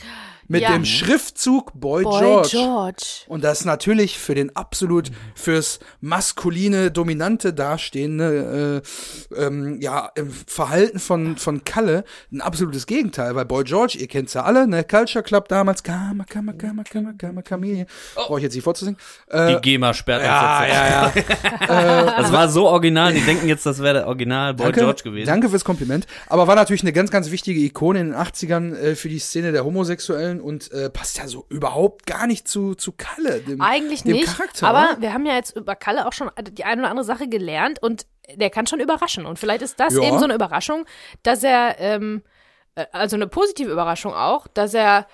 mit 0.47 0.61
Ja. 0.61 0.71
dem 0.73 0.85
Schriftzug 0.85 1.71
Boy, 1.73 2.03
Boy 2.03 2.19
George. 2.19 2.49
George. 2.51 3.03
Und 3.27 3.43
das 3.43 3.65
natürlich 3.65 4.17
für 4.17 4.35
den 4.35 4.55
absolut 4.55 5.11
fürs 5.35 5.79
maskuline, 6.01 6.91
dominante 6.91 7.53
dastehende 7.53 8.81
äh, 9.35 9.43
ähm, 9.45 9.79
ja, 9.81 10.09
im 10.15 10.31
Verhalten 10.31 10.99
von, 10.99 11.37
von 11.37 11.63
Kalle 11.63 12.03
ein 12.31 12.41
absolutes 12.41 12.85
Gegenteil, 12.87 13.35
weil 13.35 13.45
Boy 13.45 13.63
George, 13.63 13.97
ihr 13.99 14.07
kennt's 14.07 14.33
ja 14.33 14.43
alle, 14.43 14.67
ne, 14.67 14.83
Culture 14.83 15.23
Club 15.23 15.47
damals, 15.47 15.83
Kama, 15.83 16.23
Kama, 16.25 16.53
Kama, 16.53 16.83
Kama, 16.83 17.13
Kama, 17.17 17.41
Kamele. 17.41 17.85
Brauche 18.15 18.39
ich 18.39 18.43
jetzt 18.43 18.55
nicht 18.55 18.63
vorzusingen? 18.63 18.99
Äh, 19.29 19.55
Die 19.55 19.61
GEMA 19.61 19.93
sperrt 19.93 20.19
uns 20.21 20.27
ja, 20.27 20.65
jetzt. 20.65 21.27
ja, 21.27 21.67
ja. 21.67 22.17
Das 22.17 22.31
war 22.31 22.49
so 22.49 22.67
original, 22.67 23.13
die 23.13 23.21
denken 23.21 23.47
jetzt, 23.47 23.65
das 23.65 23.79
wäre 23.79 23.95
der 23.95 24.07
Original 24.07 24.53
Boy 24.53 24.67
Danke, 24.67 24.79
George 24.81 25.01
gewesen. 25.03 25.27
Danke 25.27 25.49
fürs 25.49 25.63
Kompliment. 25.65 26.07
Aber 26.27 26.47
war 26.47 26.55
natürlich 26.55 26.81
eine 26.81 26.93
ganz, 26.93 27.11
ganz 27.11 27.31
wichtige 27.31 27.59
Ikone 27.59 27.99
in 27.99 28.07
den 28.11 28.15
80ern 28.15 28.75
äh, 28.75 28.95
für 28.95 29.09
die 29.09 29.19
Szene 29.19 29.51
der 29.51 29.65
Homosexuellen 29.65 30.37
und 30.41 30.72
äh, 30.72 30.89
passt 30.89 31.17
ja 31.17 31.27
so 31.27 31.46
überhaupt 31.50 32.06
gar 32.06 32.27
nicht 32.27 32.48
zu, 32.48 32.75
zu 32.75 32.91
Kalle, 32.91 33.39
dem, 33.41 33.62
Eigentlich 33.62 34.03
dem 34.03 34.13
nicht. 34.13 34.27
Charakter. 34.27 34.67
aber 34.67 34.98
wir 35.00 35.13
haben 35.13 35.25
ja 35.25 35.36
jetzt 35.36 35.56
über 35.56 35.75
Kalle 35.75 36.08
auch 36.08 36.13
schon 36.13 36.29
die 36.51 36.63
eine 36.65 36.82
oder 36.82 36.89
andere 36.91 37.06
Sache 37.06 37.27
gelernt 37.27 37.82
und 37.82 38.06
der 38.36 38.50
kann 38.50 38.67
schon 38.67 38.79
überraschen. 38.79 39.25
Und 39.25 39.39
vielleicht 39.39 39.62
ist 39.62 39.79
das 39.79 39.94
Ja. 39.94 40.01
eben 40.03 40.20
so 40.20 40.25
eine 40.25 40.36
Überraschung, 40.36 40.86
dass 41.24 41.44
er, 41.44 41.79
ähm, 41.79 42.24
äh, 42.75 42.86
also 42.91 43.15
eine 43.15 43.27
positive 43.27 43.72
Überraschung 43.72 44.13
auch, 44.13 44.48
dass 44.48 44.74
er 44.74 45.08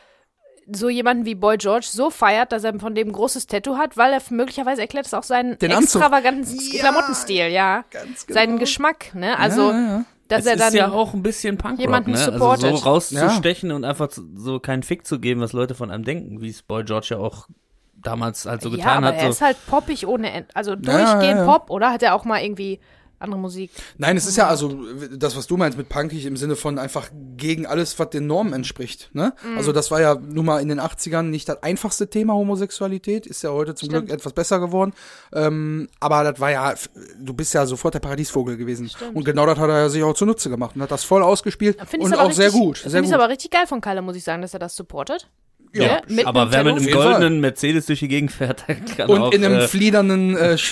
so 0.72 0.88
jemanden 0.88 1.26
wie 1.26 1.36
Boy 1.36 1.58
George 1.58 1.88
so 1.92 2.10
feiert, 2.10 2.54
dass 2.54 2.64
er 2.64 2.80
von 2.80 2.96
dem 2.96 3.10
ein 3.10 3.12
großes 3.12 3.48
Tattoo 3.48 3.76
hat, 3.78 3.98
weil 3.98 4.14
er 4.14 4.22
möglicherweise 4.30 4.80
erklärt 4.82 5.06
es 5.06 5.14
auch 5.14 5.24
seinen 5.24 5.58
Den 5.60 5.72
extravaganten 5.72 6.58
Ja, 6.72 6.80
Klamottenstil, 6.80 7.48
ja. 7.48 7.84
ganz 7.92 8.26
genau. 8.26 8.40
Seinen 8.40 8.60
Geschmack, 8.60 9.14
ne? 9.14 9.38
Also, 9.38 9.72
ja, 9.72 9.78
ja. 9.98 10.06
Dass 10.28 10.42
es 10.42 10.46
er 10.48 10.56
dann 10.56 10.70
ist 10.70 10.74
ja 10.76 10.92
auch 10.92 11.14
ein 11.14 11.24
bisschen 11.24 11.58
Punkrock, 11.58 11.80
jemanden 11.80 12.12
ne? 12.12 12.18
supportet. 12.18 12.66
Also 12.66 12.78
so 12.78 12.90
rauszustechen 12.90 13.72
und 13.72 13.86
einfach 13.86 14.10
so 14.36 14.60
keinen 14.60 14.84
Fick 14.84 15.06
zu 15.06 15.20
geben, 15.20 15.42
was 15.42 15.54
Leute 15.54 15.76
von 15.76 15.92
einem 15.92 16.04
denken, 16.04 16.42
wie 16.42 16.50
es 16.50 16.62
Boy 16.62 16.84
George 16.84 17.08
ja 17.12 17.18
auch 17.18 17.48
damals 17.96 18.46
halt 18.46 18.62
so 18.62 18.70
ja, 18.70 18.76
getan 18.76 18.98
aber 19.04 19.08
hat. 19.08 19.16
er 19.16 19.24
So. 19.24 19.30
ist 19.30 19.42
halt 19.42 19.58
poppig 19.68 20.08
ohne 20.08 20.32
End. 20.32 20.48
Also 20.56 20.72
ja, 20.72 20.78
durchgehend 20.78 21.40
ja. 21.40 21.46
Pop, 21.46 21.70
oder? 21.70 21.92
Hat 21.92 22.04
er 22.04 22.16
auch 22.16 22.26
mal 22.26 22.42
irgendwie 22.42 22.80
andere 23.24 23.40
Musik? 23.40 23.72
Nein, 23.98 24.18
es 24.18 24.26
ist 24.26 24.36
ja 24.38 24.48
also 24.48 24.80
das, 25.16 25.36
was 25.36 25.48
du 25.48 25.58
meinst 25.58 25.78
mit 25.78 25.90
punkig 25.90 26.26
im 26.26 26.38
Sinne 26.38 26.56
von 26.56 26.78
einfach 26.78 27.10
gegen 27.38 27.66
alles, 27.66 27.98
was 28.00 28.10
den 28.10 28.28
Normen 28.28 28.54
entspricht. 28.54 29.10
Ne? 29.14 29.34
Mhm. 29.44 29.58
Also 29.58 29.72
das 29.72 29.90
war 29.92 30.02
ja 30.02 30.16
nun 30.16 30.46
mal 30.46 30.62
in 30.62 30.68
den 30.70 30.80
80ern 30.80 31.24
nicht 31.24 31.50
das 31.50 31.64
einfachste 31.64 32.10
Thema 32.10 32.34
Homosexualität, 32.34 33.26
ist 33.26 33.42
ja 33.44 33.52
heute 33.52 33.76
zum 33.76 33.90
Stimmt. 33.90 34.08
Glück 34.08 34.20
etwas 34.20 34.34
besser 34.34 34.60
geworden. 34.60 34.94
Ähm, 35.34 35.88
aber 36.00 36.24
das 36.32 36.40
war 36.40 36.52
ja, 36.52 36.74
du 37.20 37.34
bist 37.34 37.54
ja 37.54 37.66
sofort 37.66 37.94
der 37.94 38.00
Paradiesvogel 38.00 38.58
gewesen. 38.58 38.90
Und 39.14 39.24
genau 39.26 39.46
das 39.46 39.58
hat 39.58 39.70
er 39.70 39.90
sich 39.90 40.04
auch 40.04 40.14
zunutze 40.14 40.50
gemacht 40.50 40.76
und 40.76 40.82
hat 40.82 40.92
das 40.92 41.04
voll 41.04 41.24
ausgespielt 41.24 41.78
und 42.00 42.14
auch 42.16 42.32
sehr 42.32 42.48
richtig- 42.48 42.62
gut. 42.62 42.78
Sehr 42.78 42.92
Find 42.92 43.04
ich's 43.04 43.12
gut. 43.12 43.20
aber 43.22 43.30
richtig 43.30 43.52
geil 43.52 43.68
von 43.68 43.82
Kalle, 43.82 44.02
muss 44.02 44.16
ich 44.16 44.24
sagen, 44.24 44.42
dass 44.42 44.54
er 44.54 44.60
das 44.60 44.76
supportet. 44.76 45.30
Ja, 45.76 46.02
mit 46.08 46.26
aber 46.28 46.44
einem 46.44 46.52
wer 46.52 46.64
mit 46.66 46.76
einem 46.78 46.92
goldenen 46.92 47.40
Mercedes 47.42 47.88
durch 47.88 48.00
die 48.00 48.08
Gegend 48.08 48.32
fährt, 48.32 48.66
kann 48.96 49.10
Und 49.10 49.22
auch, 49.22 49.32
in 49.32 49.44
einem 49.44 49.60
äh, 49.60 49.68
fliedernden 49.68 50.38
äh, 50.38 50.58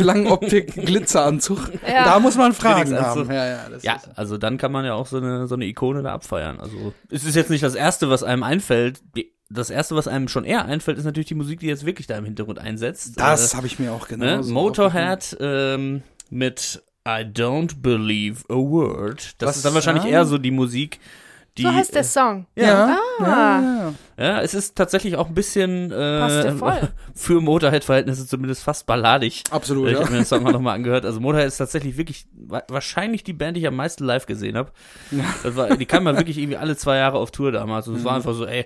Schlangenoptik-Glitzeranzug. 0.75 1.71
Ja. 1.87 2.03
Da 2.05 2.19
muss 2.19 2.35
man 2.37 2.53
Fragen 2.53 2.95
haben. 2.97 3.27
Ja, 3.29 3.45
ja, 3.45 3.69
das 3.69 3.83
Ja, 3.83 3.95
ist- 3.95 4.09
also 4.15 4.37
dann 4.37 4.57
kann 4.57 4.71
man 4.71 4.85
ja 4.85 4.93
auch 4.93 5.07
so 5.07 5.17
eine, 5.17 5.47
so 5.47 5.55
eine 5.55 5.65
Ikone 5.65 6.01
da 6.03 6.13
abfeiern. 6.13 6.59
Also 6.59 6.93
es 7.09 7.23
ist 7.23 7.35
jetzt 7.35 7.49
nicht 7.49 7.63
das 7.63 7.75
Erste, 7.75 8.09
was 8.09 8.23
einem 8.23 8.43
einfällt. 8.43 9.01
Das 9.49 9.69
Erste, 9.69 9.95
was 9.95 10.07
einem 10.07 10.27
schon 10.29 10.45
eher 10.45 10.65
einfällt, 10.65 10.97
ist 10.97 11.03
natürlich 11.03 11.27
die 11.27 11.35
Musik, 11.35 11.59
die 11.59 11.67
jetzt 11.67 11.85
wirklich 11.85 12.07
da 12.07 12.17
im 12.17 12.25
Hintergrund 12.25 12.59
einsetzt. 12.59 13.19
das 13.19 13.53
Äh, 13.53 13.57
habe 13.57 13.67
ich 13.67 13.79
mir 13.79 13.91
auch 13.91 14.07
genau 14.07 14.23
ne? 14.25 14.43
so 14.43 14.53
Motorhead 14.53 15.35
ähm, 15.41 16.03
mit 16.29 16.81
I 17.07 17.23
Don't 17.25 17.81
Believe 17.81 18.43
a 18.49 18.53
Word. 18.55 19.33
Das 19.39 19.49
Was? 19.49 19.55
ist 19.57 19.65
dann 19.65 19.73
wahrscheinlich 19.73 20.05
Ah. 20.05 20.09
eher 20.09 20.25
so 20.25 20.37
die 20.37 20.51
Musik, 20.51 20.99
die. 21.57 21.63
So 21.63 21.73
heißt 21.73 21.93
der 21.95 22.03
Song. 22.05 22.45
Ja, 22.55 22.63
ja, 22.65 22.97
Ah. 23.19 23.23
ja, 23.25 23.93
ja. 24.17 24.23
Ja, 24.25 24.41
es 24.41 24.53
ist 24.53 24.75
tatsächlich 24.75 25.15
auch 25.15 25.27
ein 25.27 25.33
bisschen 25.33 25.89
Passt 25.89 26.45
ja 26.45 26.77
äh, 26.77 26.87
für 27.15 27.41
Motorhead-Verhältnisse 27.41 28.27
zumindest 28.27 28.63
fast 28.63 28.85
balladig. 28.85 29.43
Absolut, 29.51 29.87
Ich 29.87 29.93
ja. 29.93 29.99
habe 30.01 30.11
mir 30.11 30.17
den 30.17 30.25
Song 30.25 30.45
auch 30.45 30.51
nochmal 30.51 30.75
angehört. 30.75 31.05
Also 31.05 31.19
Motorhead 31.19 31.47
ist 31.47 31.57
tatsächlich 31.57 31.97
wirklich 31.97 32.25
wa 32.33 32.63
wahrscheinlich 32.67 33.23
die 33.23 33.33
Band, 33.33 33.57
die 33.57 33.61
ich 33.61 33.67
am 33.67 33.75
meisten 33.75 34.03
live 34.03 34.25
gesehen 34.25 34.57
habe. 34.57 34.71
Das 35.43 35.55
war, 35.55 35.75
die 35.75 35.85
kam 35.85 36.05
ja 36.07 36.17
wirklich 36.17 36.37
irgendwie 36.37 36.57
alle 36.57 36.75
zwei 36.77 36.97
Jahre 36.97 37.17
auf 37.17 37.31
Tour 37.31 37.51
damals. 37.51 37.87
Und 37.87 37.95
es 37.95 38.01
Mhm. 38.01 38.05
war 38.05 38.15
einfach 38.15 38.33
so, 38.33 38.45
ey, 38.45 38.65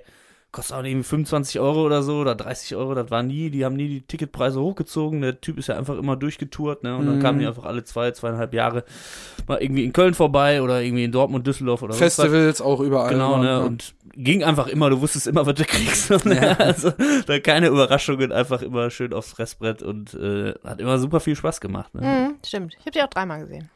kostet 0.56 0.78
auch 0.78 0.84
irgendwie 0.84 1.04
25 1.04 1.60
Euro 1.60 1.84
oder 1.86 2.02
so 2.02 2.15
oder 2.20 2.34
30 2.34 2.76
Euro. 2.78 2.96
Das 2.96 3.12
war 3.12 3.22
nie, 3.24 3.50
die 3.50 3.65
haben 3.65 3.76
nie 3.76 3.89
die 3.89 4.02
Ticketpreise 4.02 4.60
hochgezogen. 4.62 5.20
Der 5.22 5.41
Typ 5.41 5.58
ist 5.58 5.68
ja 5.68 5.78
einfach 5.78 5.98
immer 5.98 6.15
durchgetourt, 6.15 6.82
ne? 6.84 6.96
Und 6.96 7.06
dann 7.08 7.18
Mhm. 7.18 7.22
kamen 7.22 7.39
die 7.39 7.46
einfach 7.46 7.65
alle 7.65 7.84
zwei, 7.84 8.12
zweieinhalb 8.12 8.54
Jahre 8.54 8.86
mal 9.48 9.62
irgendwie 9.62 9.84
in 9.84 9.91
Köln 9.91 10.13
vorbei 10.13 10.62
oder 10.62 10.82
irgendwie 10.82 11.04
in 11.04 11.12
Dortmund, 11.12 11.46
Düsseldorf 11.46 11.82
oder. 11.82 11.94
Festivals 11.94 12.62
auch 12.62 12.80
überall. 12.80 13.12
Genau, 13.12 13.38
ne? 13.38 13.48
Ja. 13.48 13.58
Und 13.60 13.94
ging 14.15 14.46
einfach 14.46 14.68
immer, 14.68 14.89
du 14.89 15.02
wusstest 15.02 15.28
immer, 15.28 15.46
was 15.46 15.56
du 15.56 15.65
kriegst. 15.65 16.10
Ne? 16.26 16.58
Also 16.60 16.91
da 17.28 17.39
keine 17.39 17.68
Überraschungen, 17.68 18.32
einfach 18.32 18.62
immer 18.62 18.89
schön 18.89 19.13
aufs 19.13 19.32
Fressbrett 19.34 19.84
und 19.84 20.13
äh, 20.13 20.54
hat 20.63 20.80
immer 20.80 20.98
super 21.00 21.20
viel 21.20 21.36
Spaß 21.36 21.60
gemacht. 21.60 21.94
Ne? 21.94 22.02
Mhm, 22.02 22.36
stimmt. 22.46 22.74
Ich 22.80 22.82
habe 22.86 22.91
die 22.91 23.02
auch 23.04 23.10
dreimal 23.10 23.41
gesehen. 23.41 23.70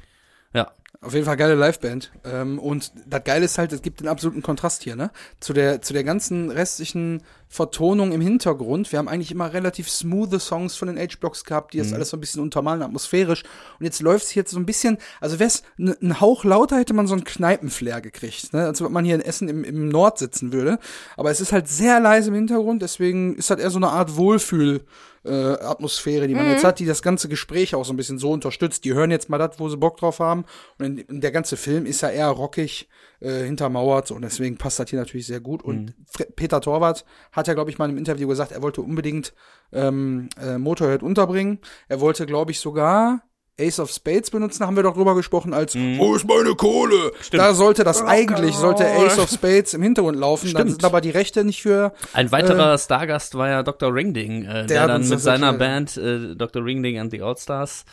Ja. 0.53 0.71
Auf 1.01 1.13
jeden 1.13 1.25
Fall 1.25 1.37
geile 1.37 1.55
Liveband. 1.55 2.11
Ähm, 2.25 2.59
und 2.59 2.91
das 3.05 3.23
Geile 3.23 3.45
ist 3.45 3.57
halt, 3.57 3.71
es 3.71 3.81
gibt 3.81 4.01
den 4.01 4.09
absoluten 4.09 4.41
Kontrast 4.41 4.83
hier, 4.83 4.97
ne? 4.97 5.11
Zu 5.39 5.53
der, 5.53 5.81
zu 5.81 5.93
der 5.93 6.03
ganzen 6.03 6.51
restlichen 6.51 7.23
Vertonung 7.47 8.11
im 8.11 8.19
Hintergrund. 8.19 8.91
Wir 8.91 8.99
haben 8.99 9.07
eigentlich 9.07 9.31
immer 9.31 9.53
relativ 9.53 9.89
smooth 9.89 10.39
Songs 10.41 10.75
von 10.75 10.89
den 10.89 10.99
H-Blocks 10.99 11.45
gehabt, 11.45 11.73
die 11.73 11.77
das 11.77 11.93
alles 11.93 12.09
so 12.09 12.17
ein 12.17 12.19
bisschen 12.19 12.41
untermalen, 12.41 12.81
atmosphärisch. 12.81 13.43
Und 13.79 13.85
jetzt 13.85 14.01
läuft's 14.01 14.29
hier 14.29 14.41
jetzt 14.41 14.51
so 14.51 14.59
ein 14.59 14.65
bisschen, 14.65 14.97
also 15.21 15.39
wär's 15.39 15.63
n- 15.77 15.95
ein 16.01 16.19
Hauch 16.19 16.43
lauter, 16.43 16.77
hätte 16.77 16.93
man 16.93 17.07
so 17.07 17.13
einen 17.13 17.23
Kneipenflair 17.23 18.01
gekriegt, 18.01 18.51
ne? 18.51 18.65
Als 18.65 18.81
ob 18.81 18.91
man 18.91 19.05
hier 19.05 19.15
in 19.15 19.21
Essen 19.21 19.47
im, 19.47 19.63
im 19.63 19.87
Nord 19.87 20.19
sitzen 20.19 20.51
würde. 20.51 20.79
Aber 21.15 21.31
es 21.31 21.39
ist 21.39 21.53
halt 21.53 21.69
sehr 21.69 22.01
leise 22.01 22.27
im 22.27 22.35
Hintergrund, 22.35 22.81
deswegen 22.81 23.35
ist 23.35 23.49
halt 23.49 23.61
eher 23.61 23.71
so 23.71 23.79
eine 23.79 23.87
Art 23.87 24.17
Wohlfühl, 24.17 24.81
äh, 25.25 25.31
Atmosphäre, 25.31 26.27
die 26.27 26.35
man 26.35 26.45
jetzt 26.49 26.63
hat, 26.63 26.79
die 26.79 26.85
das 26.85 27.01
ganze 27.01 27.29
Gespräch 27.29 27.75
auch 27.75 27.85
so 27.85 27.93
ein 27.93 27.97
bisschen 27.97 28.19
so 28.19 28.31
unterstützt. 28.31 28.85
Die 28.85 28.93
hören 28.93 29.11
jetzt 29.11 29.29
mal 29.29 29.37
das, 29.37 29.59
wo 29.59 29.69
sie 29.69 29.77
Bock 29.77 29.97
drauf 29.97 30.19
haben. 30.19 30.45
Und, 30.77 30.99
in, 30.99 31.21
der 31.21 31.31
ganze 31.31 31.57
Film 31.57 31.85
ist 31.85 32.01
ja 32.01 32.09
eher 32.09 32.27
rockig, 32.29 32.89
äh, 33.19 33.43
hintermauert. 33.43 34.11
Und 34.11 34.21
deswegen 34.21 34.57
passt 34.57 34.79
das 34.79 34.89
hier 34.89 34.99
natürlich 34.99 35.27
sehr 35.27 35.39
gut. 35.39 35.63
Und 35.63 35.93
Fre- 36.11 36.31
Peter 36.35 36.61
Torwart 36.61 37.05
hat 37.31 37.47
ja, 37.47 37.53
glaube 37.53 37.69
ich, 37.69 37.77
mal 37.77 37.85
in 37.85 37.91
einem 37.91 37.97
Interview 37.97 38.27
gesagt, 38.27 38.51
er 38.51 38.61
wollte 38.61 38.81
unbedingt 38.81 39.33
ähm, 39.71 40.29
äh, 40.41 40.57
Motorhead 40.57 41.03
unterbringen. 41.03 41.59
Er 41.87 41.99
wollte, 41.99 42.25
glaube 42.25 42.51
ich, 42.51 42.59
sogar 42.59 43.21
Ace 43.59 43.79
of 43.79 43.91
Spades 43.91 44.31
benutzen, 44.31 44.65
haben 44.65 44.75
wir 44.75 44.83
doch 44.83 44.95
drüber 44.95 45.15
gesprochen, 45.15 45.53
als 45.53 45.75
Wo 45.75 46.15
ist 46.15 46.27
meine 46.27 46.55
Kohle? 46.55 47.11
Da 47.31 47.53
sollte 47.53 47.83
das 47.83 48.01
eigentlich, 48.01 48.55
sollte 48.55 48.85
Ace 48.85 49.19
of 49.19 49.29
Spades 49.29 49.73
im 49.73 49.83
Hintergrund 49.83 50.17
laufen. 50.17 50.45
Dann 50.53 50.61
Stimmt. 50.61 50.71
sind 50.71 50.85
aber 50.85 51.01
die 51.01 51.11
Rechte 51.11 51.43
nicht 51.43 51.61
für 51.61 51.93
Ein 52.13 52.31
weiterer 52.31 52.77
Stargast 52.77 53.35
war 53.35 53.49
ja 53.49 53.63
Dr. 53.63 53.93
Ringding, 53.93 54.45
äh, 54.45 54.65
der, 54.65 54.81
hat 54.81 54.89
dann 54.89 55.07
mit 55.07 55.19
seiner. 55.19 55.53
Band 55.59 55.97
äh, 55.97 56.35
Dr. 56.35 56.63
Ringding 56.63 56.99
and 56.99 57.11
the 57.11 57.21
Allstars 57.21 57.85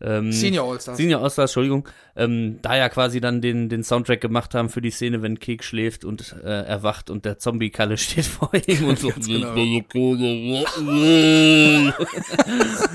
ähm, 0.00 0.32
Senior 0.32 0.70
Allstars. 0.70 0.96
Senior 0.96 1.22
Allstars, 1.22 1.50
Entschuldigung, 1.50 1.88
ähm, 2.16 2.58
da 2.62 2.76
ja 2.76 2.88
quasi 2.88 3.20
dann 3.20 3.40
den, 3.40 3.68
den 3.68 3.82
Soundtrack 3.82 4.20
gemacht 4.20 4.54
haben 4.54 4.68
für 4.68 4.80
die 4.80 4.90
Szene, 4.90 5.22
wenn 5.22 5.38
Kek 5.40 5.64
schläft 5.64 6.04
und 6.04 6.36
äh, 6.44 6.62
erwacht 6.64 7.10
und 7.10 7.24
der 7.24 7.38
Zombie-Kalle 7.38 7.96
steht 7.98 8.26
vor 8.26 8.50
ihm 8.66 8.84
und 8.84 8.98
so. 8.98 9.10
genau. 9.10 9.54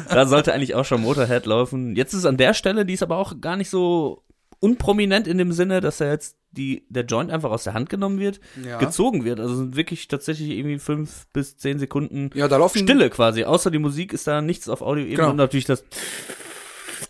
da 0.10 0.26
sollte 0.26 0.54
eigentlich 0.54 0.76
auch 0.76 0.86
schon 0.86 1.02
Motorhead 1.02 1.46
laufen. 1.46 1.96
Jetzt 1.96 2.14
ist 2.14 2.20
es 2.20 2.26
an 2.26 2.38
der 2.38 2.54
Stelle, 2.54 2.86
die 2.86 2.94
ist 2.94 3.04
aber 3.04 3.18
auch 3.18 3.40
gar 3.42 3.58
nicht 3.58 3.70
so 3.70 4.24
unprominent 4.60 5.28
in 5.28 5.38
dem 5.38 5.52
Sinne, 5.52 5.82
dass 5.82 6.00
er 6.00 6.12
jetzt 6.12 6.38
die, 6.52 6.86
der 6.88 7.04
Joint 7.04 7.32
einfach 7.32 7.52
aus 7.52 7.66
der 7.66 7.74
Hand 7.74 7.90
genommen 7.90 8.20
wird, 8.20 8.40
Ja. 8.66 8.78
gezogen 8.78 9.26
wird. 9.26 9.42
Also 9.42 9.56
sind 9.56 9.76
wirklich 9.76 10.08
tatsächlich 10.08 10.52
irgendwie 10.52 10.80
fünf 10.80 11.26
bis 11.34 11.58
zehn 11.58 11.80
Sekunden 11.80 12.30
Ja. 12.34 12.48
Stille 12.70 13.10
quasi. 13.10 13.44
Außer 13.44 13.72
die 13.72 13.80
Musik 13.80 14.14
ist 14.14 14.26
da 14.28 14.42
nichts 14.42 14.70
auf 14.70 14.82
Audioebene 14.82 15.18
Genau. 15.18 15.32
und 15.32 15.36
natürlich 15.36 15.66
das 15.66 15.84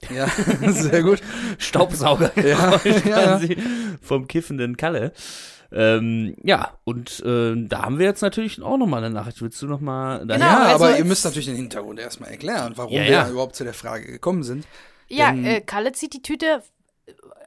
Ja, 0.15 0.27
sehr 0.71 1.03
gut. 1.03 1.21
Staubsauger 1.57 2.31
Ja, 2.37 2.79
ja, 2.83 2.91
ja. 2.91 2.99
quasi 2.99 3.57
vom 4.01 4.27
kiffenden 4.27 4.77
Kalle. 4.77 5.11
Ähm, 5.71 6.35
ja, 6.43 6.77
und 6.83 7.19
äh, 7.25 7.55
da 7.67 7.81
haben 7.83 7.97
wir 7.97 8.05
jetzt 8.05 8.21
natürlich 8.21 8.61
auch 8.61 8.77
nochmal 8.77 9.03
eine 9.03 9.13
Nachricht. 9.13 9.41
Willst 9.41 9.59
du 9.61 9.65
nochmal? 9.67 10.19
Genau, 10.19 10.37
ja, 10.37 10.59
also 10.65 10.85
aber 10.85 10.97
ihr 10.99 11.05
müsst 11.05 11.25
natürlich 11.25 11.47
den 11.47 11.55
Hintergrund 11.55 11.99
erstmal 11.99 12.29
erklären, 12.29 12.73
warum 12.75 12.93
Ja, 12.93 13.25
wir 13.25 13.31
überhaupt 13.31 13.55
zu 13.55 13.63
der 13.63 13.73
Frage 13.73 14.05
gekommen 14.05 14.43
sind. 14.43 14.65
Ja, 15.07 15.31
Denn- 15.31 15.45
äh, 15.45 15.61
Kalle 15.61 15.91
zieht 15.93 16.13
die 16.13 16.21
Tüte 16.21 16.61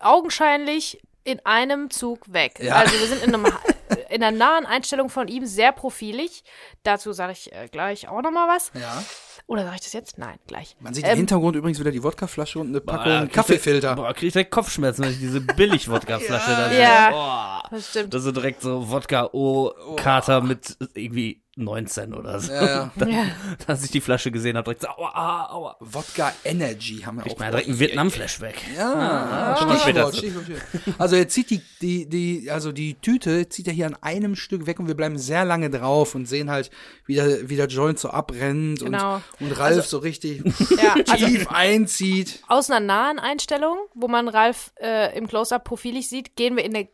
augenscheinlich 0.01 1.01
in 1.27 1.41
einem 1.45 1.91
Zug 1.91 2.33
weg. 2.33 2.59
Ja. 2.63 2.77
Also 2.77 2.99
wir 2.99 3.07
sind 3.07 3.23
in, 3.25 3.35
einem, 3.35 3.47
in 4.11 4.23
einer 4.23 4.37
nahen 4.37 4.65
Einstellung 4.67 5.09
von 5.11 5.29
ihm 5.29 5.45
sehr 5.47 5.73
profilig. 5.73 6.45
Dazu 6.83 7.13
sage 7.13 7.33
ich 7.33 7.53
äh, 7.53 7.69
gleich 7.71 8.09
auch 8.09 8.23
nochmal 8.23 8.49
was. 8.49 8.71
Ja. 8.75 9.03
Oder 9.49 9.63
sage 9.65 9.77
ich 9.77 9.83
das 9.83 9.93
jetzt? 9.93 10.19
Nein, 10.19 10.39
gleich. 10.47 10.77
Man 10.81 10.93
sieht 10.95 11.05
im 11.05 11.11
Ähm, 11.11 11.17
Hintergrund 11.19 11.55
übrigens 11.57 11.79
wieder 11.79 11.91
die 11.93 12.03
Wodkaflasche 12.03 12.59
und 12.59 12.69
eine 12.69 12.81
Boah, 12.81 12.97
Packung 12.97 13.13
krieg 13.19 13.27
ich- 13.29 13.33
Kaffeefilter. 13.35 13.95
Boah, 13.95 14.13
krieg 14.15 14.29
ich 14.29 14.33
direkt 14.33 14.51
Kopfschmerzen, 14.51 15.05
wenn 15.05 15.11
ich 15.13 15.19
diese 15.19 15.41
Billig-Wodka-Flasche 15.41 16.51
da 16.51 16.69
sehe. 16.69 16.81
Ja. 16.83 17.11
Boah. 17.11 17.63
Das 17.71 17.91
stimmt. 17.91 18.15
Das 18.15 18.25
ist 18.25 18.35
direkt 18.37 18.63
so 18.63 18.89
Wodka-O-Kater 18.91 20.41
mit 20.41 20.77
irgendwie 20.95 21.43
19 21.57 22.13
oder 22.15 22.39
so. 22.39 22.53
Ja, 22.53 22.67
ja. 22.67 22.91
Da, 22.97 23.07
Ja. 23.07 23.25
Als 23.67 23.85
ich 23.85 23.91
die 23.91 24.01
Flasche 24.01 24.31
gesehen 24.31 24.57
habe, 24.57 24.65
direkt 24.65 24.83
so, 24.83 24.89
aua, 24.89 25.11
aua, 25.15 25.51
aua. 25.53 25.77
Wodka 25.81 26.33
Energy 26.45 26.99
haben 27.05 27.17
wir 27.19 27.27
Ich 27.27 27.33
auch. 27.33 27.39
meine, 27.39 27.53
direkt 27.53 27.69
ein 27.71 27.79
Vietnam-Flashback. 27.79 28.57
Ja, 28.77 29.57
wir 29.67 29.77
später 29.79 30.13
Stichwort. 30.13 30.17
Stichwort, 30.17 30.45
Stichwort. 30.69 31.01
Also 31.01 31.17
er 31.17 31.29
zieht 31.29 31.51
die, 31.51 31.63
die, 31.81 32.09
die, 32.09 32.51
also 32.51 32.73
die 32.73 32.95
Tüte 32.95 33.49
zieht 33.49 33.67
er 33.69 33.73
hier 33.73 33.87
an 33.87 33.97
einem 34.03 34.37
Stück 34.37 34.67
weg 34.67 34.79
und 34.79 34.87
wir 34.87 34.95
bleiben 34.95 35.19
sehr 35.19 35.45
lange 35.45 35.71
drauf 35.71 36.15
und 36.15 36.27
sehen 36.27 36.51
halt, 36.51 36.71
wie 37.07 37.15
der, 37.15 37.49
wie 37.49 37.57
der 37.57 37.67
Joint 37.69 37.99
so 37.99 38.11
abbrennt 38.11 38.81
Genau. 38.81 39.17
und, 39.41 39.47
und 39.49 39.53
Ralf 39.59 39.87
so 39.87 39.99
richtig 39.99 40.43
Ja, 40.83 40.95
also 41.11 41.27
tief 41.27 41.49
einzieht. 41.51 42.43
aus 42.49 42.71
einer 42.71 42.81
nahen 42.81 43.19
Einstellung, 43.19 43.77
wo 43.95 44.09
man 44.09 44.29
Ralf 44.29 44.73
äh, 44.81 45.17
im 45.17 45.27
Close-Up 45.27 45.65
profilig 45.65 46.09
sieht, 46.09 46.37
gehen 46.37 46.57
wir 46.57 46.65
in 46.65 46.75
eine 46.75 46.89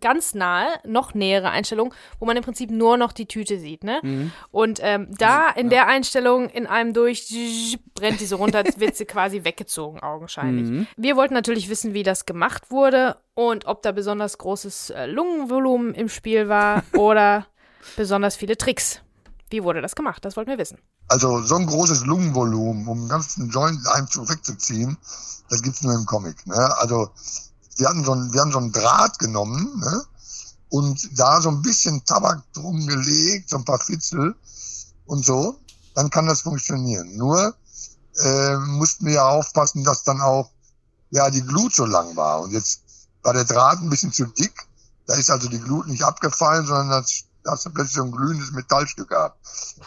ganz 0.00 0.34
nahe, 0.34 0.68
noch 0.84 1.14
nähere 1.14 1.50
Einstellung, 1.50 1.94
wo 2.18 2.26
man 2.26 2.36
im 2.36 2.42
Prinzip 2.42 2.70
nur 2.70 2.96
noch 2.96 3.12
die 3.12 3.26
Tüte 3.26 3.58
sieht, 3.58 3.84
ne? 3.84 4.00
Mhm. 4.02 4.32
Und 4.50 4.80
ähm, 4.82 5.08
da 5.18 5.48
in 5.50 5.70
der 5.70 5.88
Einstellung 5.88 6.48
in 6.48 6.66
einem 6.66 6.92
durch 6.92 7.78
brennt 7.94 8.20
die 8.20 8.26
so 8.26 8.36
runter, 8.36 8.58
als 8.58 8.80
wird 8.80 8.96
sie 8.96 9.04
quasi 9.04 9.44
weggezogen, 9.44 10.00
augenscheinlich. 10.00 10.68
Mhm. 10.68 10.86
Wir 10.96 11.16
wollten 11.16 11.34
natürlich 11.34 11.68
wissen, 11.68 11.94
wie 11.94 12.02
das 12.02 12.26
gemacht 12.26 12.70
wurde 12.70 13.16
und 13.34 13.66
ob 13.66 13.82
da 13.82 13.92
besonders 13.92 14.38
großes 14.38 14.90
äh, 14.90 15.06
Lungenvolumen 15.06 15.94
im 15.94 16.08
Spiel 16.08 16.48
war 16.48 16.82
oder 16.92 17.46
besonders 17.96 18.36
viele 18.36 18.56
Tricks. 18.56 19.00
Wie 19.50 19.62
wurde 19.62 19.82
das 19.82 19.94
gemacht? 19.94 20.24
Das 20.24 20.36
wollten 20.36 20.50
wir 20.50 20.58
wissen. 20.58 20.78
Also 21.08 21.42
so 21.42 21.56
ein 21.56 21.66
großes 21.66 22.06
Lungenvolumen, 22.06 22.86
um 22.86 23.00
einen 23.00 23.08
ganzen 23.08 23.50
Joint 23.50 23.86
einem 23.88 24.06
Zug 24.08 24.30
wegzuziehen, 24.30 24.96
das 25.50 25.62
gibt's 25.62 25.82
nur 25.82 25.94
im 25.94 26.06
Comic. 26.06 26.46
Ne? 26.46 26.76
Also 26.78 27.10
wir 27.76 27.88
hatten 27.88 28.04
so 28.04 28.12
ein, 28.12 28.32
wir 28.32 28.40
haben 28.40 28.52
so 28.52 28.58
einen 28.58 28.72
Draht 28.72 29.18
genommen 29.18 29.78
ne? 29.78 30.04
und 30.68 31.18
da 31.18 31.40
so 31.40 31.48
ein 31.48 31.62
bisschen 31.62 32.04
Tabak 32.04 32.42
drum 32.52 32.86
gelegt, 32.86 33.50
so 33.50 33.56
ein 33.56 33.64
paar 33.64 33.78
Fitzel 33.78 34.34
und 35.06 35.24
so, 35.24 35.58
dann 35.94 36.10
kann 36.10 36.26
das 36.26 36.42
funktionieren. 36.42 37.16
Nur 37.16 37.54
äh, 38.18 38.56
mussten 38.56 39.06
wir 39.06 39.14
ja 39.14 39.28
aufpassen, 39.28 39.84
dass 39.84 40.04
dann 40.04 40.20
auch 40.20 40.50
ja 41.10 41.30
die 41.30 41.42
Glut 41.42 41.74
so 41.74 41.84
lang 41.84 42.16
war. 42.16 42.40
Und 42.40 42.52
jetzt 42.52 42.82
war 43.22 43.32
der 43.32 43.44
Draht 43.44 43.80
ein 43.80 43.90
bisschen 43.90 44.12
zu 44.12 44.26
dick. 44.26 44.66
Da 45.06 45.14
ist 45.14 45.30
also 45.30 45.48
die 45.48 45.60
Glut 45.60 45.88
nicht 45.88 46.02
abgefallen, 46.02 46.66
sondern 46.66 46.90
das, 46.90 47.24
da 47.42 47.52
hast 47.52 47.66
du 47.66 47.70
plötzlich 47.70 47.96
so 47.96 48.04
ein 48.04 48.12
glühendes 48.12 48.52
Metallstück 48.52 49.08
gehabt. 49.08 49.38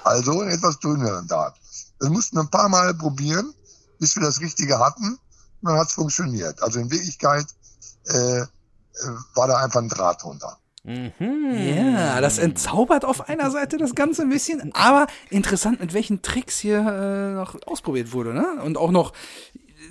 Also 0.04 0.42
einen 0.42 0.52
etwas 0.52 0.80
dünneren 0.80 1.28
Draht. 1.28 1.56
Das 2.00 2.10
mussten 2.10 2.38
wir 2.38 2.42
ein 2.42 2.50
paar 2.50 2.70
Mal 2.70 2.94
probieren, 2.94 3.54
bis 4.00 4.16
wir 4.16 4.24
das 4.24 4.40
Richtige 4.40 4.80
hatten. 4.80 5.18
Und 5.62 5.70
dann 5.70 5.78
hat 5.78 5.88
es 5.88 5.94
funktioniert. 5.94 6.62
Also 6.62 6.80
in 6.80 6.92
Wirklichkeit 6.92 7.48
äh, 8.08 8.42
äh, 8.42 8.46
war 9.36 9.48
da 9.48 9.58
einfach 9.58 9.82
ein 9.82 9.90
Draht 9.90 10.24
drunter. 10.24 10.58
Mhm. 10.84 11.76
Ja, 11.76 12.22
das 12.22 12.38
entzaubert 12.38 13.06
auf 13.06 13.28
einer 13.28 13.50
Seite 13.50 13.78
das 13.78 13.96
Ganze 13.96 14.22
ein 14.22 14.30
bisschen, 14.30 14.72
aber 14.76 15.08
interessant, 15.32 15.80
mit 15.80 15.94
welchen 15.94 16.22
Tricks 16.22 16.60
hier 16.60 16.78
äh, 16.78 17.34
noch 17.34 17.56
ausprobiert 17.66 18.14
wurde, 18.14 18.34
ne? 18.34 18.62
Und 18.64 18.78
auch 18.78 18.92
noch, 18.92 19.14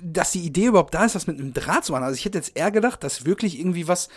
dass 0.01 0.31
die 0.31 0.45
Idee 0.45 0.67
überhaupt 0.67 0.93
da 0.93 1.03
ist, 1.03 1.15
das 1.15 1.27
mit 1.27 1.37
einem 1.37 1.53
Draht 1.53 1.83
zu 1.83 1.91
machen. 1.91 2.03
Also 2.05 2.15
ich 2.15 2.23
hätte 2.23 2.37
jetzt 2.37 2.55
eher 2.55 2.71
gedacht, 2.71 3.03
dass 3.03 3.25
wirklich 3.25 3.59
irgendwie 3.59 3.89
was, 3.89 4.07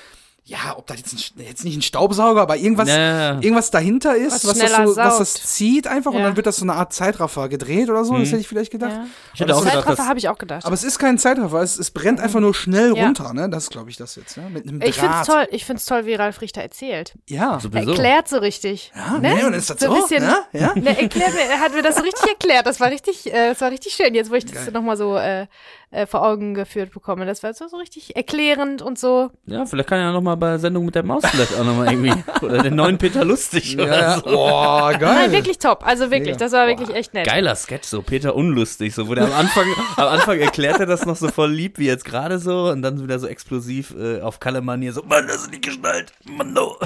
ja, 0.48 0.74
ob 0.78 0.86
da 0.86 0.94
jetzt, 0.94 1.12
ein, 1.12 1.44
jetzt 1.44 1.62
nicht 1.62 1.76
ein 1.76 1.82
Staubsauger, 1.82 2.40
aber 2.40 2.56
irgendwas, 2.56 2.88
Ja, 2.88 2.96
ja, 2.96 3.18
ja. 3.34 3.40
irgendwas 3.40 3.70
dahinter 3.70 4.16
ist, 4.16 4.46
Was 4.46 4.46
was, 4.46 4.58
das, 4.58 4.88
so, 4.88 4.96
was 4.96 5.18
das 5.18 5.34
zieht 5.34 5.86
einfach 5.86 6.10
und 6.12 6.20
Ja. 6.20 6.24
dann 6.24 6.36
wird 6.36 6.46
das 6.46 6.56
so 6.56 6.64
eine 6.64 6.72
Art 6.72 6.94
Zeitraffer 6.94 7.50
gedreht 7.50 7.90
oder 7.90 8.02
so, 8.02 8.16
das 8.16 8.28
hätte 8.28 8.38
ich 8.40 8.48
vielleicht 8.48 8.70
gedacht. 8.72 8.92
Ja. 8.92 9.06
Ich 9.34 9.40
hätte 9.40 9.54
auch 9.54 9.60
gedacht, 9.60 9.74
Zeitraffer 9.84 10.06
habe 10.08 10.18
ich 10.18 10.28
auch 10.30 10.38
gedacht. 10.38 10.64
Aber 10.64 10.72
es 10.74 10.84
ist 10.84 10.98
kein 10.98 11.18
Zeitraffer, 11.18 11.60
es, 11.60 11.78
es 11.78 11.90
brennt 11.90 12.18
einfach 12.20 12.40
nur 12.40 12.54
schnell 12.54 12.96
Ja. 12.96 13.04
runter, 13.04 13.34
ne? 13.34 13.50
Das 13.50 13.64
ist, 13.64 13.70
glaube 13.70 13.90
ich, 13.90 13.98
das 13.98 14.16
jetzt, 14.16 14.38
ja? 14.38 14.48
Mit 14.48 14.66
einem 14.66 14.80
Draht. 14.80 14.88
Ich 14.88 14.96
finde 14.96 15.16
es 15.20 15.26
toll, 15.26 15.48
ich 15.50 15.64
find's 15.66 15.84
toll, 15.84 16.06
wie 16.06 16.14
Ralf 16.14 16.40
Richter 16.40 16.62
erzählt. 16.62 17.12
Ja. 17.28 17.60
sowieso. 17.60 17.90
Erklärt 17.90 18.28
so 18.28 18.38
richtig. 18.38 18.90
Ja, 18.96 19.18
ne? 19.18 19.34
ne? 19.34 19.46
Und 19.48 19.52
ist 19.52 19.68
das 19.68 19.80
so? 19.80 19.92
ein 19.92 20.00
bisschen, 20.00 20.24
ne? 20.24 20.36
Ja? 20.52 20.72
Ne, 20.74 20.98
erklärt 20.98 21.34
mir, 21.34 21.42
er 21.42 21.60
hat 21.60 21.74
mir 21.74 21.82
das 21.82 21.96
so 21.96 22.02
richtig 22.02 22.26
erklärt. 22.26 22.66
Das 22.66 22.80
war 22.80 22.90
richtig, 22.90 23.26
äh, 23.26 23.50
das 23.50 23.60
war 23.60 23.70
richtig 23.70 23.92
schön. 23.92 24.14
Jetzt, 24.14 24.30
wo 24.30 24.34
ich 24.34 24.46
das 24.46 24.70
nochmal 24.70 24.96
so 24.96 25.14
äh, 25.18 25.46
äh, 25.90 26.06
vor 26.06 26.22
Augen 26.22 26.54
geführt 26.54 26.92
bekomme. 26.92 27.24
Das 27.26 27.42
war 27.42 27.54
so, 27.54 27.66
so 27.68 27.76
richtig 27.76 28.14
erklärend 28.16 28.82
und 28.82 28.98
so. 28.98 29.30
Ja, 29.46 29.64
vielleicht 29.64 29.88
kann 29.88 29.98
er 29.98 30.06
ja 30.06 30.12
nochmal 30.12 30.36
bei 30.36 30.58
Sendung 30.58 30.84
mit 30.84 30.94
der 30.94 31.02
Maus 31.02 31.22
vielleicht 31.26 31.58
auch 31.58 31.64
nochmal 31.64 31.92
irgendwie. 31.92 32.12
Oder 32.42 32.62
den 32.62 32.74
neuen 32.74 32.98
Peter 32.98 33.24
Lustig 33.24 33.74
Ja, 33.74 33.84
oder 33.84 34.14
so. 34.18 34.38
Oh, 34.38 34.88
geil. 34.88 35.00
Nein, 35.00 35.32
wirklich 35.32 35.58
top. 35.58 35.86
Also 35.86 36.10
wirklich, 36.10 36.36
das 36.36 36.52
war 36.52 36.66
wirklich 36.66 36.94
echt 36.94 37.14
nett. 37.14 37.26
Geiler 37.26 37.54
Sketch, 37.56 37.88
so 37.88 38.02
Peter 38.02 38.34
Unlustig, 38.34 38.94
so 38.94 39.08
wo 39.08 39.14
der 39.14 39.24
am 39.24 39.32
Anfang, 39.32 39.66
am 39.96 40.08
Anfang 40.08 40.38
erklärt 40.38 40.80
er 40.80 40.86
das 40.86 41.06
noch 41.06 41.16
so 41.16 41.28
voll 41.28 41.50
lieb 41.50 41.78
wie 41.78 41.86
jetzt 41.86 42.04
gerade 42.04 42.38
so 42.38 42.68
und 42.68 42.82
dann 42.82 43.02
wieder 43.02 43.18
so 43.18 43.26
explosiv 43.26 43.94
äh, 43.98 44.20
auf 44.20 44.40
Kalle 44.40 44.60
Manier 44.60 44.92
so, 44.92 45.02
Mann, 45.02 45.26
das 45.26 45.42
ist 45.42 45.50
nicht 45.50 45.64
geschnallt, 45.64 46.12
Mann, 46.24 46.52
no. 46.52 46.76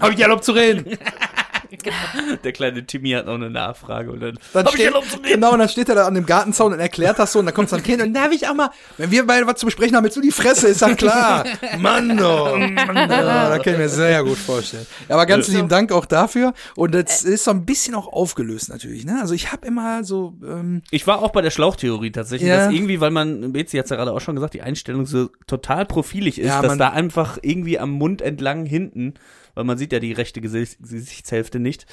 Hab 0.00 0.12
ich 0.12 0.20
erlaubt 0.20 0.44
zu 0.44 0.52
reden. 0.52 0.98
Der 2.44 2.52
kleine 2.52 2.86
Timmy 2.86 3.10
hat 3.10 3.26
noch 3.26 3.34
eine 3.34 3.50
Nachfrage 3.50 4.10
und 4.10 4.20
dann, 4.20 4.38
Dann 4.52 4.64
hab 4.66 4.72
ich 4.74 4.80
steht, 4.80 4.86
erlaubt 4.86 5.10
zu 5.10 5.18
genau, 5.20 5.52
und 5.52 5.58
dann 5.58 5.68
steht 5.68 5.88
er 5.88 5.94
da 5.94 6.06
an 6.06 6.14
dem 6.14 6.26
Gartenzaun 6.26 6.72
und 6.72 6.80
erklärt 6.80 7.18
das 7.18 7.32
so 7.32 7.38
und 7.40 7.46
dann 7.46 7.54
kommt 7.54 7.68
so 7.70 7.76
ein 7.76 7.82
Kind 7.82 8.02
und 8.02 8.12
darf 8.14 8.32
ich 8.32 8.46
auch 8.48 8.54
mal, 8.54 8.70
wenn 8.98 9.10
wir 9.10 9.26
beide 9.26 9.46
was 9.46 9.56
zu 9.56 9.66
besprechen 9.66 9.96
haben, 9.96 10.04
jetzt 10.04 10.16
du 10.16 10.20
die 10.20 10.30
Fresse, 10.30 10.68
ist 10.68 10.80
ja 10.80 10.94
klar. 10.94 11.44
Mann, 11.78 12.12
oh, 12.20 12.56
Mann, 12.56 12.88
oh, 12.88 13.08
da 13.08 13.58
kann 13.58 13.72
ich 13.74 13.78
mir 13.78 13.88
sehr 13.88 14.22
gut 14.24 14.38
vorstellen. 14.38 14.86
Ja, 15.08 15.14
aber 15.16 15.26
ganz 15.26 15.48
Ja. 15.48 15.54
lieben 15.56 15.68
Dank 15.68 15.92
auch 15.92 16.06
dafür 16.06 16.52
und 16.76 16.94
das 16.94 17.22
ist 17.22 17.44
so 17.44 17.50
ein 17.50 17.64
bisschen 17.64 17.94
auch 17.94 18.12
aufgelöst 18.12 18.68
natürlich, 18.68 19.04
ne? 19.04 19.18
Also 19.20 19.34
ich 19.34 19.52
habe 19.52 19.66
immer 19.66 20.04
so, 20.04 20.34
ähm, 20.42 20.82
Ich 20.90 21.06
war 21.06 21.22
auch 21.22 21.30
bei 21.30 21.42
der 21.42 21.50
Schlauchtheorie 21.50 22.10
tatsächlich, 22.12 22.48
Ja. 22.48 22.66
dass 22.66 22.72
irgendwie, 22.74 23.00
weil 23.00 23.10
man, 23.10 23.52
Bezi 23.52 23.76
hat 23.78 23.88
ja 23.90 23.96
gerade 23.96 24.12
auch 24.12 24.20
schon 24.20 24.34
gesagt, 24.36 24.54
die 24.54 24.62
Einstellung 24.62 25.06
so 25.06 25.30
total 25.46 25.86
profilig 25.86 26.38
ist, 26.38 26.48
Ja, 26.48 26.62
dass 26.62 26.76
da 26.78 26.90
einfach 26.90 27.38
irgendwie 27.42 27.78
am 27.78 27.90
Mund 27.90 28.22
entlang 28.22 28.66
hinten, 28.66 29.14
weil 29.54 29.64
man 29.64 29.78
sieht 29.78 29.92
ja 29.92 29.98
die 30.00 30.12
rechte 30.12 30.40
Gesicht, 30.40 30.78
Gesichtshälfte 30.80 31.58
nicht, 31.60 31.86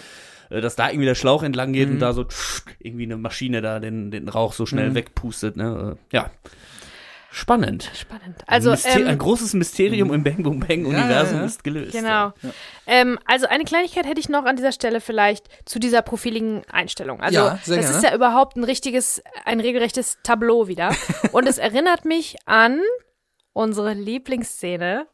äh, 0.49 0.61
dass 0.61 0.75
da 0.75 0.89
irgendwie 0.89 1.05
der 1.05 1.15
Schlauch 1.15 1.43
entlang 1.43 1.73
geht 1.73 1.87
und 1.89 1.95
Mhm. 1.95 1.99
da 1.99 2.13
so 2.13 2.23
tsch, 2.23 2.63
irgendwie 2.79 3.03
eine 3.03 3.17
Maschine 3.17 3.61
da 3.61 3.79
den, 3.79 4.11
den 4.11 4.27
Rauch 4.29 4.53
so 4.53 4.65
schnell 4.65 4.93
wegpustet. 4.95 5.55
Ne? 5.57 5.97
Äh, 6.11 6.15
Ja. 6.15 6.31
Spannend. 7.33 7.89
Spannend. 7.95 8.43
Also, 8.45 8.71
ein, 8.71 8.77
ähm, 8.83 9.07
ein 9.07 9.17
großes 9.17 9.53
Mysterium 9.53 10.11
im 10.11 10.21
Bang 10.21 10.43
Boom 10.43 10.59
Bang 10.59 10.85
Universum 10.85 11.35
ja, 11.35 11.39
ja. 11.39 11.45
ist 11.45 11.63
gelöst. 11.63 11.93
Genau. 11.93 12.33
Ähm, 12.85 13.17
also 13.25 13.47
eine 13.47 13.63
Kleinigkeit 13.63 14.05
hätte 14.05 14.19
ich 14.19 14.27
noch 14.27 14.43
an 14.43 14.57
dieser 14.57 14.73
Stelle 14.73 14.99
vielleicht 14.99 15.47
zu 15.63 15.79
dieser 15.79 16.01
profiligen 16.01 16.63
Einstellung. 16.69 17.21
Also 17.21 17.37
Ja, 17.39 17.57
sehr 17.63 17.77
das 17.77 17.85
gerne. 17.85 17.97
ist 17.97 18.03
ja 18.03 18.13
überhaupt 18.15 18.57
ein 18.57 18.65
richtiges, 18.65 19.23
ein 19.45 19.61
regelrechtes 19.61 20.17
Tableau 20.23 20.67
wieder. 20.67 20.93
Und 21.31 21.47
es 21.47 21.57
erinnert 21.57 22.03
mich 22.03 22.35
an 22.47 22.81
unsere 23.53 23.93
Lieblingsszene, 23.93 25.07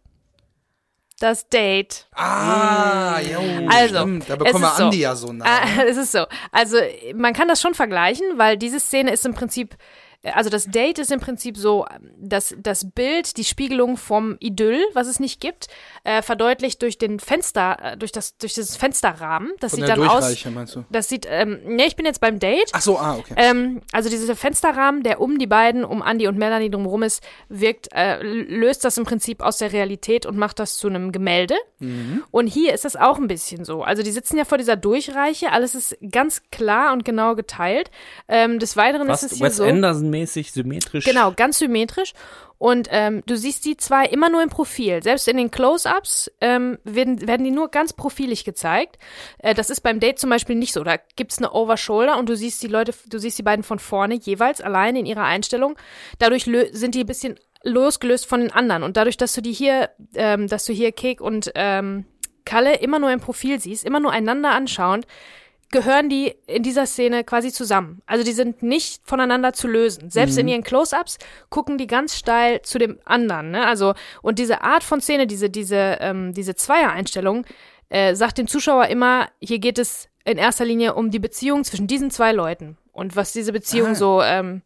das 1.19 1.49
Date. 1.49 2.07
ah, 2.13 3.19
ja, 3.19 3.39
Also, 3.69 3.97
stimmt, 3.99 4.29
da 4.29 4.35
bekommen 4.35 4.63
wir 4.63 4.67
ist 4.69 4.77
so. 4.77 4.83
Andi 4.85 4.99
ja 4.99 5.15
so 5.15 5.33
nah. 5.33 5.45
Ah, 5.45 5.81
es 5.87 5.97
ist 5.97 6.11
so. 6.11 6.25
Also 6.51 6.77
man 7.15 7.33
kann 7.33 7.47
das 7.47 7.61
schon 7.61 7.73
vergleichen, 7.73 8.25
weil 8.37 8.57
diese 8.57 8.79
Szene 8.79 9.11
ist 9.11 9.25
im 9.25 9.33
Prinzip, 9.33 9.75
also 10.23 10.49
das 10.49 10.65
Date 10.65 10.99
ist 10.99 11.11
im 11.11 11.19
Prinzip 11.19 11.57
so, 11.57 11.85
dass 12.17 12.55
das 12.59 12.91
Bild, 12.91 13.37
die 13.37 13.43
Spiegelung 13.43 13.97
vom 13.97 14.37
Idyll, 14.39 14.83
was 14.93 15.07
es 15.07 15.19
nicht 15.19 15.39
gibt, 15.39 15.67
äh, 16.07 16.21
verdeutlicht 16.21 16.81
durch 16.81 16.97
den 16.97 17.19
Fenster, 17.19 17.77
äh, 17.81 17.97
durch 17.97 18.11
das, 18.11 18.37
durch 18.37 18.53
dieses 18.53 18.75
Fensterrahmen. 18.75 19.51
Das 19.59 19.71
Von 19.71 19.79
sieht 19.79 19.89
der 19.89 19.95
dann 19.95 20.07
aus. 20.07 20.25
Durchreiche, 20.25 20.51
meinst 20.51 20.75
du? 20.75 20.85
Das 20.89 21.09
sieht, 21.09 21.27
ähm, 21.29 21.59
ne, 21.65 21.85
ich 21.85 21.95
bin 21.95 22.05
jetzt 22.05 22.21
beim 22.21 22.39
Date. 22.39 22.69
Ach 22.73 22.81
so, 22.81 22.97
ah, 22.97 23.17
okay. 23.17 23.33
Ähm, 23.37 23.81
also 23.91 24.09
dieser 24.09 24.35
Fensterrahmen, 24.35 25.03
der 25.03 25.21
um 25.21 25.37
die 25.37 25.47
beiden, 25.47 25.85
um 25.85 26.01
Andy 26.01 26.27
und 26.27 26.37
Melanie 26.37 26.69
drumherum 26.69 27.03
ist, 27.03 27.23
wirkt, 27.49 27.89
äh, 27.93 28.21
löst 28.21 28.83
das 28.85 28.97
im 28.97 29.05
Prinzip 29.05 29.41
aus 29.41 29.57
der 29.57 29.71
Realität 29.71 30.25
und 30.25 30.37
macht 30.37 30.59
das 30.59 30.77
zu 30.77 30.87
einem 30.87 31.11
Gemälde. 31.11 31.55
Mhm. 31.79 32.23
Und 32.31 32.47
hier 32.47 32.73
ist 32.73 32.85
das 32.85 32.95
auch 32.95 33.17
ein 33.17 33.27
bisschen 33.27 33.65
so. 33.65 33.83
Also 33.83 34.03
die 34.03 34.11
sitzen 34.11 34.37
ja 34.37 34.45
vor 34.45 34.57
dieser 34.57 34.75
Durchreiche, 34.75 35.51
alles 35.51 35.75
ist 35.75 35.97
ganz 36.11 36.41
klar 36.51 36.93
und 36.93 37.05
genau 37.05 37.35
geteilt. 37.35 37.91
Ähm, 38.27 38.59
des 38.59 38.77
Weiteren 38.77 39.09
ist 39.09 39.23
es 39.23 39.29
Fast 39.31 39.37
hier 39.37 39.45
Wes 39.45 39.57
so. 39.57 39.63
Anderson 39.63 40.11
gleichmäßig, 40.17 40.51
symmetrisch. 40.51 41.05
Genau, 41.05 41.31
ganz 41.35 41.59
symmetrisch. 41.59 42.13
Und 42.57 42.87
ähm, 42.91 43.23
du 43.25 43.35
siehst 43.35 43.65
die 43.65 43.77
zwei 43.77 44.05
immer 44.05 44.29
nur 44.29 44.41
im 44.41 44.49
Profil. 44.49 45.03
Selbst 45.03 45.27
in 45.27 45.37
den 45.37 45.51
Close-Ups 45.51 46.31
ähm, 46.41 46.79
werden, 46.83 47.27
werden 47.27 47.43
die 47.43 47.51
nur 47.51 47.69
ganz 47.69 47.93
profilig 47.93 48.45
gezeigt. 48.45 48.97
Äh, 49.39 49.53
das 49.53 49.69
ist 49.69 49.81
beim 49.81 49.99
Date 49.99 50.19
zum 50.19 50.29
Beispiel 50.29 50.55
nicht 50.55 50.73
so. 50.73 50.83
Da 50.83 50.97
gibt's 51.15 51.37
eine 51.37 51.51
Overshoulder 51.51 52.17
und 52.17 52.29
du 52.29 52.35
siehst 52.35 52.63
die 52.63 52.67
Leute, 52.67 52.93
du 53.07 53.19
siehst 53.19 53.37
die 53.37 53.43
beiden 53.43 53.63
von 53.63 53.79
vorne 53.79 54.15
jeweils 54.15 54.61
allein 54.61 54.95
in 54.95 55.05
ihrer 55.05 55.23
Einstellung. 55.23 55.77
Dadurch 56.19 56.49
sind 56.71 56.95
die 56.95 57.01
ein 57.01 57.07
bisschen 57.07 57.39
losgelöst 57.63 58.25
von 58.25 58.39
den 58.39 58.51
anderen. 58.51 58.83
Und 58.83 58.97
dadurch, 58.97 59.17
dass 59.17 59.33
du 59.33 59.41
die 59.41 59.53
hier, 59.53 59.89
ähm, 60.15 60.47
dass 60.47 60.65
du 60.65 60.73
hier 60.73 60.91
Kek 60.91 61.21
und 61.21 61.51
ähm, 61.55 62.05
Kalle 62.45 62.77
immer 62.77 62.97
nur 62.97 63.11
im 63.11 63.19
Profil 63.19 63.59
siehst, 63.59 63.83
immer 63.83 63.99
nur 63.99 64.11
einander 64.11 64.51
anschauend, 64.51 65.05
gehören 65.71 66.09
die 66.09 66.35
in 66.47 66.63
dieser 66.63 66.85
Szene 66.85 67.23
quasi 67.23 67.51
zusammen. 67.51 68.01
Also 68.05 68.23
die 68.23 68.31
sind 68.31 68.63
nicht 68.63 69.01
voneinander 69.05 69.53
zu 69.53 69.67
lösen. 69.67 70.09
Selbst 70.09 70.37
in 70.37 70.47
ihren 70.47 70.63
Close-ups 70.63 71.17
gucken 71.49 71.77
die 71.77 71.87
ganz 71.87 72.15
steil 72.15 72.61
zu 72.61 72.77
dem 72.77 72.99
anderen. 73.05 73.51
Ne? 73.51 73.65
Also 73.65 73.93
und 74.21 74.39
diese 74.39 74.61
Art 74.61 74.83
von 74.83 75.01
Szene, 75.01 75.27
diese 75.27 75.49
diese 75.49 75.97
ähm, 75.99 76.33
diese 76.33 76.55
Zweier-Einstellung, 76.55 77.45
äh, 77.89 78.15
sagt 78.15 78.37
dem 78.37 78.47
Zuschauer 78.47 78.87
immer, 78.87 79.27
hier 79.41 79.59
geht 79.59 79.77
es 79.77 80.09
in 80.23 80.37
erster 80.37 80.65
Linie 80.65 80.93
um 80.93 81.11
die 81.11 81.19
Beziehung 81.19 81.63
zwischen 81.63 81.87
diesen 81.87 82.11
zwei 82.11 82.31
Leuten 82.31 82.77
und 82.91 83.15
was 83.15 83.33
diese 83.33 83.51
Beziehung 83.53 83.91
Ah. 83.91 83.95
so 83.95 84.21
ähm, 84.21 84.61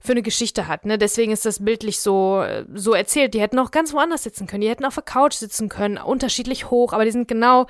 für 0.00 0.12
eine 0.12 0.22
Geschichte 0.22 0.68
hat. 0.68 0.86
Ne? 0.86 0.98
Deswegen 0.98 1.32
ist 1.32 1.44
das 1.44 1.64
bildlich 1.64 2.00
so, 2.00 2.40
äh, 2.42 2.64
so 2.74 2.94
erzählt. 2.94 3.34
Die 3.34 3.40
hätten 3.40 3.58
auch 3.58 3.70
ganz 3.70 3.92
woanders 3.92 4.22
sitzen 4.22 4.46
können. 4.46 4.60
Die 4.60 4.68
hätten 4.68 4.84
auf 4.84 4.94
der 4.94 5.02
Couch 5.02 5.34
sitzen 5.34 5.68
können, 5.68 5.98
unterschiedlich 5.98 6.70
hoch, 6.70 6.92
aber 6.92 7.04
die 7.04 7.10
sind 7.10 7.26
genau 7.28 7.66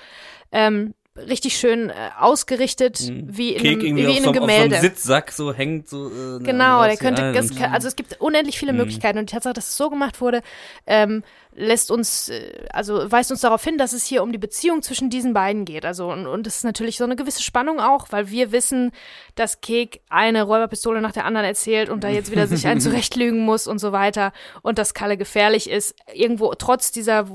ähm, 0.52 0.94
richtig 1.28 1.56
schön 1.58 1.90
äh, 1.90 1.94
ausgerichtet, 2.18 3.00
wie 3.26 3.54
in 3.54 3.62
Kek 3.62 3.78
einem, 3.80 3.96
wie 3.96 4.00
in 4.02 4.06
so, 4.06 4.10
einem 4.10 4.18
auf 4.18 4.24
so 4.24 4.30
einem 4.30 4.40
Gemälde. 4.40 4.76
Sitzsack 4.80 5.32
so 5.32 5.52
hängt. 5.52 5.88
So, 5.88 6.08
äh, 6.08 6.42
Genau, 6.42 6.82
der 6.82 6.92
raus- 6.92 6.98
könnte, 6.98 7.70
also 7.72 7.88
es 7.88 7.96
gibt 7.96 8.20
unendlich 8.20 8.58
viele 8.58 8.72
Mhm. 8.72 8.78
Möglichkeiten 8.78 9.18
und 9.18 9.30
die 9.30 9.34
Tatsache, 9.34 9.54
dass 9.54 9.68
es 9.68 9.76
so 9.76 9.90
gemacht 9.90 10.20
wurde, 10.20 10.42
ähm, 10.86 11.22
lässt 11.58 11.90
uns, 11.90 12.28
äh, 12.28 12.66
also 12.72 13.10
weist 13.10 13.30
uns 13.30 13.40
darauf 13.40 13.62
hin, 13.62 13.78
dass 13.78 13.92
es 13.92 14.04
hier 14.06 14.22
um 14.22 14.32
die 14.32 14.38
Beziehung 14.38 14.80
zwischen 14.82 15.10
diesen 15.10 15.34
beiden 15.34 15.64
geht. 15.64 15.84
Also 15.84 16.10
und, 16.10 16.26
und 16.26 16.46
es 16.46 16.56
ist 16.56 16.64
natürlich 16.64 16.96
so 16.96 17.04
eine 17.04 17.16
gewisse 17.16 17.42
Spannung 17.42 17.80
auch, 17.80 18.06
weil 18.10 18.30
wir 18.30 18.52
wissen, 18.52 18.92
dass 19.34 19.60
Kek 19.60 20.00
eine 20.08 20.44
Räuberpistole 20.44 21.00
nach 21.00 21.12
der 21.12 21.24
anderen 21.24 21.46
erzählt 21.46 21.90
und 21.90 22.04
da 22.04 22.08
jetzt 22.08 22.30
wieder 22.30 22.46
sich 22.46 22.66
einen 22.66 22.80
zurechtlügen 22.88 23.40
muss 23.40 23.66
und 23.66 23.78
so 23.78 23.92
weiter 23.92 24.32
und 24.62 24.78
dass 24.78 24.94
Kalle 24.94 25.16
gefährlich 25.16 25.68
ist. 25.68 25.94
Irgendwo 26.14 26.54
trotz 26.54 26.92
dieser 26.92 27.26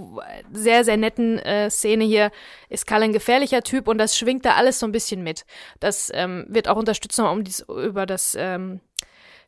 sehr 0.52 0.84
sehr 0.86 0.98
netten 0.98 1.38
äh, 1.40 1.70
Szene 1.70 2.06
hier 2.06 2.32
ist 2.70 2.88
Kalle 2.88 3.06
ein 3.06 3.14
gefährlicher 3.14 3.62
Typ 3.62 3.88
und 3.88 3.98
das 3.98 4.18
schwingt 4.18 4.46
da 4.46 4.54
alles 4.56 4.80
so 4.80 4.86
ein 4.86 4.92
bisschen 4.92 5.22
mit. 5.24 5.46
Das 5.80 6.10
ähm, 6.14 6.46
wird 6.48 6.68
auch 6.68 6.78
unterstützt 6.78 7.18
nochmal 7.18 7.34
um 7.36 7.44
dies, 7.44 7.66
über 7.68 8.06
das 8.06 8.36
ähm, 8.40 8.80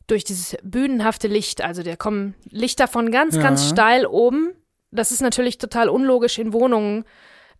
durch 0.07 0.23
dieses 0.23 0.57
bühnenhafte 0.63 1.27
Licht. 1.27 1.63
Also 1.63 1.81
da 1.81 1.95
kommen 1.95 2.35
Lichter 2.49 2.87
von 2.87 3.11
ganz, 3.11 3.35
Ja. 3.35 3.41
ganz 3.41 3.67
steil 3.69 4.05
oben. 4.05 4.53
Das 4.95 5.11
ist 5.11 5.21
natürlich 5.21 5.57
total 5.57 5.89
unlogisch 5.89 6.39
in 6.39 6.53
Wohnungen. 6.53 7.05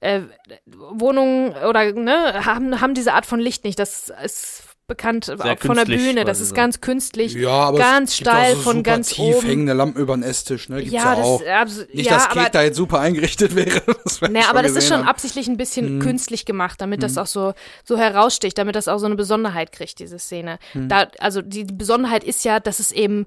Äh, 0.02 0.22
Wohnungen 0.66 1.54
oder 1.68 1.92
ne, 1.94 2.46
haben, 2.46 2.82
haben 2.82 2.94
diese 2.94 3.14
Art 3.14 3.26
von 3.26 3.40
Licht 3.40 3.64
nicht. 3.64 3.80
Das 3.80 4.12
ist 4.24 4.64
bekannt 4.88 5.32
auch 5.40 5.58
von 5.60 5.78
der 5.78 5.86
Bühne. 5.86 6.26
Das 6.26 6.40
ist 6.40 6.50
so. 6.50 6.56
ganz 6.56 6.80
künstlich. 6.80 7.34
Ja, 7.34 7.50
aber 7.50 7.78
ganz 7.80 8.12
es 8.12 8.18
gibt 8.20 8.30
steil 8.30 8.52
auch 8.54 8.58
so 8.58 8.62
von 8.62 8.74
super 8.78 8.84
ganz 8.92 9.10
tief 9.10 9.38
oben. 9.38 9.48
hängende 9.48 9.74
Lampen 9.74 10.00
über 10.00 10.16
den 10.16 10.22
Esstisch, 10.22 10.70
ne? 10.70 10.78
Gibt's 10.78 10.92
ja, 10.94 11.04
ja, 11.04 11.16
das, 11.16 11.26
auch. 11.26 11.42
abs- 11.48 11.88
Nicht, 11.92 12.06
ja, 12.08 12.14
dass 12.14 12.30
aber 12.30 12.44
Kek 12.44 12.52
da 12.52 12.62
jetzt 12.62 12.76
super 12.76 13.00
eingerichtet 13.00 13.56
wäre. 13.56 13.82
Das 14.04 14.20
schon 14.20 14.36
aber 14.36 14.62
das 14.62 14.74
ist 14.74 14.88
schon 14.88 15.00
haben. 15.00 15.08
absichtlich 15.08 15.48
ein 15.48 15.58
bisschen 15.58 15.96
Mhm. 15.96 16.02
künstlich 16.02 16.46
gemacht, 16.46 16.82
damit 16.82 17.02
das 17.02 17.18
auch 17.18 17.26
so, 17.26 17.54
so 17.84 17.98
heraussticht, 17.98 18.58
damit 18.60 18.76
das 18.76 18.88
auch 18.88 19.00
so 19.00 19.08
eine 19.08 19.16
Besonderheit 19.16 19.72
kriegt, 19.72 19.98
diese 19.98 20.20
Szene. 20.20 20.60
Mhm. 20.76 20.90
Da, 20.90 21.08
also 21.20 21.42
die, 21.42 21.64
die 21.66 21.74
Besonderheit 21.74 22.24
ist 22.24 22.44
ja, 22.46 22.60
dass 22.60 22.80
es 22.80 22.92
eben 22.92 23.26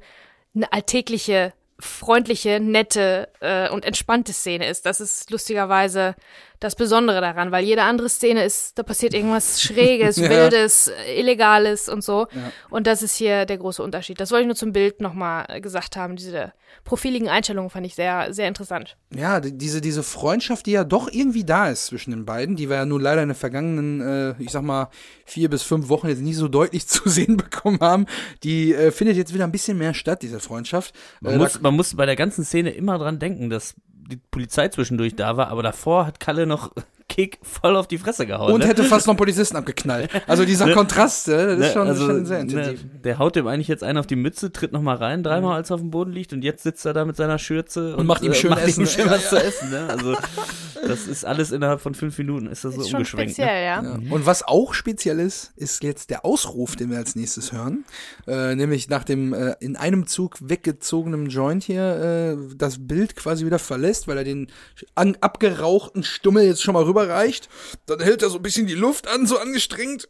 eine 0.54 0.72
alltägliche, 0.72 1.52
freundliche, 1.80 2.60
nette 2.60 3.28
äh, 3.40 3.68
und 3.70 3.84
entspannte 3.84 4.32
Szene 4.32 4.68
ist. 4.68 4.86
Das 4.86 5.00
ist 5.00 5.30
lustigerweise 5.30 6.14
das 6.60 6.74
Besondere 6.74 7.20
daran, 7.20 7.52
weil 7.52 7.64
jede 7.64 7.82
andere 7.82 8.08
Szene 8.08 8.44
ist, 8.44 8.78
da 8.78 8.82
passiert 8.82 9.14
irgendwas 9.14 9.62
Schräges, 9.62 10.16
Ja. 10.16 10.28
Wildes, 10.28 10.88
äh, 10.88 11.20
Illegales 11.20 11.88
und 11.88 12.02
so. 12.02 12.26
Ja. 12.32 12.52
Und 12.70 12.86
das 12.86 13.02
ist 13.02 13.16
hier 13.16 13.46
der 13.46 13.58
große 13.58 13.82
Unterschied. 13.82 14.18
Das 14.20 14.30
wollte 14.30 14.42
ich 14.42 14.46
nur 14.48 14.56
zum 14.56 14.72
Bild 14.72 15.00
nochmal 15.00 15.60
gesagt 15.60 15.96
haben. 15.96 16.16
Diese 16.16 16.52
profiligen 16.84 17.28
Einstellungen 17.28 17.70
fand 17.70 17.86
ich 17.86 17.94
sehr, 17.94 18.32
sehr 18.32 18.48
interessant. 18.48 18.96
Ja, 19.14 19.40
die- 19.40 19.56
diese, 19.56 19.80
diese 19.80 20.02
Freundschaft, 20.02 20.66
die 20.66 20.72
ja 20.72 20.84
doch 20.84 21.08
irgendwie 21.12 21.44
da 21.44 21.68
ist 21.70 21.86
zwischen 21.86 22.10
den 22.10 22.24
beiden, 22.24 22.56
die 22.56 22.68
wir 22.68 22.76
ja 22.76 22.84
nun 22.84 23.00
leider 23.00 23.22
in 23.22 23.28
den 23.28 23.34
vergangenen, 23.36 24.00
äh, 24.00 24.34
ich 24.42 24.50
sag 24.50 24.62
mal, 24.62 24.88
vier 25.24 25.48
bis 25.50 25.62
fünf 25.62 25.88
Wochen 25.88 26.08
jetzt 26.08 26.20
nicht 26.22 26.36
so 26.36 26.48
deutlich 26.48 26.86
zu 26.88 27.08
sehen 27.08 27.36
bekommen 27.36 27.78
haben, 27.80 28.06
die 28.42 28.74
äh, 28.74 28.90
findet 28.90 29.16
jetzt 29.16 29.32
wieder 29.32 29.44
ein 29.44 29.52
bisschen 29.52 29.78
mehr 29.78 29.94
statt, 29.94 30.22
diese 30.22 30.40
Freundschaft. 30.40 30.94
Man, 31.20 31.34
Äh, 31.34 31.38
muss, 31.38 31.60
man 31.60 31.74
muss 31.74 31.94
bei 31.94 32.06
der 32.06 32.16
ganzen 32.16 32.44
Szene 32.44 32.70
immer 32.70 32.98
dran 32.98 33.18
denken, 33.18 33.48
dass 33.50 33.74
die 34.08 34.16
Polizei 34.30 34.68
zwischendurch 34.68 35.16
da 35.16 35.36
war, 35.36 35.48
aber 35.48 35.62
davor 35.62 36.06
hat 36.06 36.18
Kalle 36.20 36.46
noch 36.46 36.72
Kick 37.08 37.38
voll 37.42 37.74
auf 37.76 37.86
die 37.86 37.96
Fresse 37.96 38.26
gehauen. 38.26 38.52
und 38.52 38.60
ne? 38.60 38.66
hätte 38.66 38.84
fast 38.84 39.06
noch 39.06 39.12
einen 39.12 39.18
Polizisten 39.18 39.56
abgeknallt. 39.56 40.10
Also 40.26 40.44
dieser 40.44 40.66
Ne? 40.66 40.74
Kontrast, 40.74 41.26
äh, 41.28 41.32
das 41.32 41.52
ist 41.54 41.58
Ne, 41.58 41.72
schon, 41.72 41.86
also, 41.88 42.06
schon 42.06 42.26
sehr 42.26 42.38
ne, 42.38 42.42
intensiv. 42.44 42.80
der 43.02 43.18
haut 43.18 43.34
dem 43.36 43.46
eigentlich 43.46 43.68
jetzt 43.68 43.82
einen 43.82 43.96
auf 43.98 44.06
die 44.06 44.16
Mütze, 44.16 44.52
tritt 44.52 44.72
noch 44.72 44.82
mal 44.82 44.96
rein, 44.96 45.22
dreimal 45.22 45.54
als 45.56 45.70
er 45.70 45.74
auf 45.76 45.80
dem 45.80 45.90
Boden 45.90 46.12
liegt 46.12 46.32
und 46.34 46.42
jetzt 46.44 46.62
sitzt 46.62 46.84
er 46.84 46.92
da 46.92 47.04
mit 47.06 47.16
seiner 47.16 47.38
Schürze 47.38 47.96
und, 47.96 48.06
macht 48.06 48.22
ihm 48.22 48.34
schön 48.34 48.50
macht 48.50 48.62
Essen. 48.62 48.82
Ihm 48.82 48.86
schön 48.86 49.08
was 49.08 49.22
ja. 49.24 49.28
zu 49.30 49.42
essen. 49.42 49.70
Ne? 49.70 49.86
Also 49.88 50.16
das 50.86 51.06
ist 51.06 51.24
alles 51.24 51.50
innerhalb 51.50 51.80
von 51.80 51.94
fünf 51.94 52.16
Minuten 52.18 52.46
ist 52.46 52.64
das 52.64 52.74
so 52.74 52.80
ist 52.80 52.88
schon 52.88 52.98
umgeschwenkt. 52.98 53.38
Ne? 53.38 53.44
speziell, 53.44 53.64
ja. 53.64 53.82
Ja. 53.82 54.12
Und 54.12 54.26
was 54.26 54.42
auch 54.42 54.74
speziell 54.74 55.18
ist, 55.20 55.52
ist 55.56 55.82
jetzt 55.82 56.10
der 56.10 56.24
Ausruf, 56.24 56.76
den 56.76 56.90
wir 56.90 56.98
als 56.98 57.16
nächstes 57.16 57.52
hören. 57.52 57.84
Äh, 58.26 58.54
nämlich 58.54 58.88
nach 58.88 59.04
dem 59.04 59.32
äh, 59.32 59.54
in 59.60 59.76
einem 59.76 60.06
Zug 60.06 60.36
weggezogenen 60.40 61.28
Joint 61.28 61.64
hier 61.64 62.36
äh, 62.38 62.54
das 62.56 62.86
Bild 62.86 63.16
quasi 63.16 63.46
wieder 63.46 63.58
verlässt, 63.58 64.08
weil 64.08 64.18
er 64.18 64.24
den 64.24 64.50
an, 64.94 65.16
abgerauchten 65.20 66.02
Stummel 66.02 66.44
jetzt 66.44 66.62
schon 66.62 66.74
mal 66.74 66.84
rüberreicht. 66.84 67.48
Dann 67.86 68.00
hält 68.00 68.22
er 68.22 68.30
so 68.30 68.38
ein 68.38 68.42
bisschen 68.42 68.66
die 68.66 68.74
Luft 68.74 69.08
an, 69.08 69.26
so 69.26 69.38
angestrengt. 69.38 70.08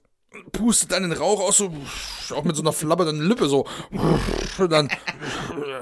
Pustet 0.52 0.92
dann 0.92 1.04
den 1.04 1.12
Rauch 1.12 1.40
aus, 1.40 1.56
so 1.56 1.72
auch 2.34 2.44
mit 2.44 2.54
so 2.54 2.62
einer 2.62 2.74
flabbernden 2.74 3.26
Lippe, 3.26 3.48
so. 3.48 3.66
Und 4.58 4.70
dann 4.70 4.90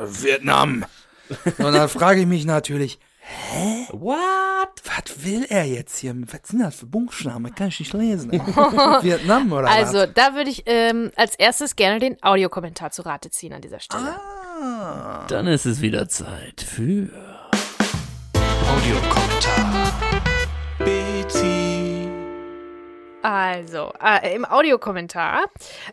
Vietnam. 0.05 0.85
Und 1.59 1.59
dann 1.59 1.89
frage 1.89 2.21
ich 2.21 2.27
mich 2.27 2.45
natürlich, 2.45 3.01
What? 3.93 4.17
was 4.85 5.25
will 5.25 5.47
er 5.49 5.65
jetzt 5.65 5.99
hier? 5.99 6.15
Was 6.17 6.49
sind 6.49 6.61
das 6.61 6.77
für 6.77 6.87
Buchstaben? 6.87 7.53
Kann 7.55 7.69
ich 7.69 7.81
nicht 7.81 7.93
lesen. 7.93 8.31
Vietnam 9.03 9.53
oder 9.53 9.69
Also, 9.69 9.99
was? 9.99 10.09
da 10.15 10.35
würde 10.35 10.51
ich 10.51 10.63
ähm, 10.67 11.11
als 11.17 11.35
erstes 11.37 11.77
gerne 11.77 11.99
den 11.99 12.23
Audiokommentar 12.23 12.91
zu 12.91 13.03
Rate 13.03 13.31
ziehen 13.31 13.53
an 13.53 13.63
dieser 13.63 13.81
Stelle. 13.81 14.17
Ah. 14.21 15.25
Dann 15.29 15.47
ist 15.49 15.67
es 15.67 15.81
wieder 15.81 16.09
Zeit 16.09 16.61
für 16.61 17.09
Audiokommentar. 18.69 19.93
Betty. 20.79 22.09
Also, 23.23 23.93
äh, 24.01 24.37
im 24.37 24.45
Audiokommentar 24.45 25.47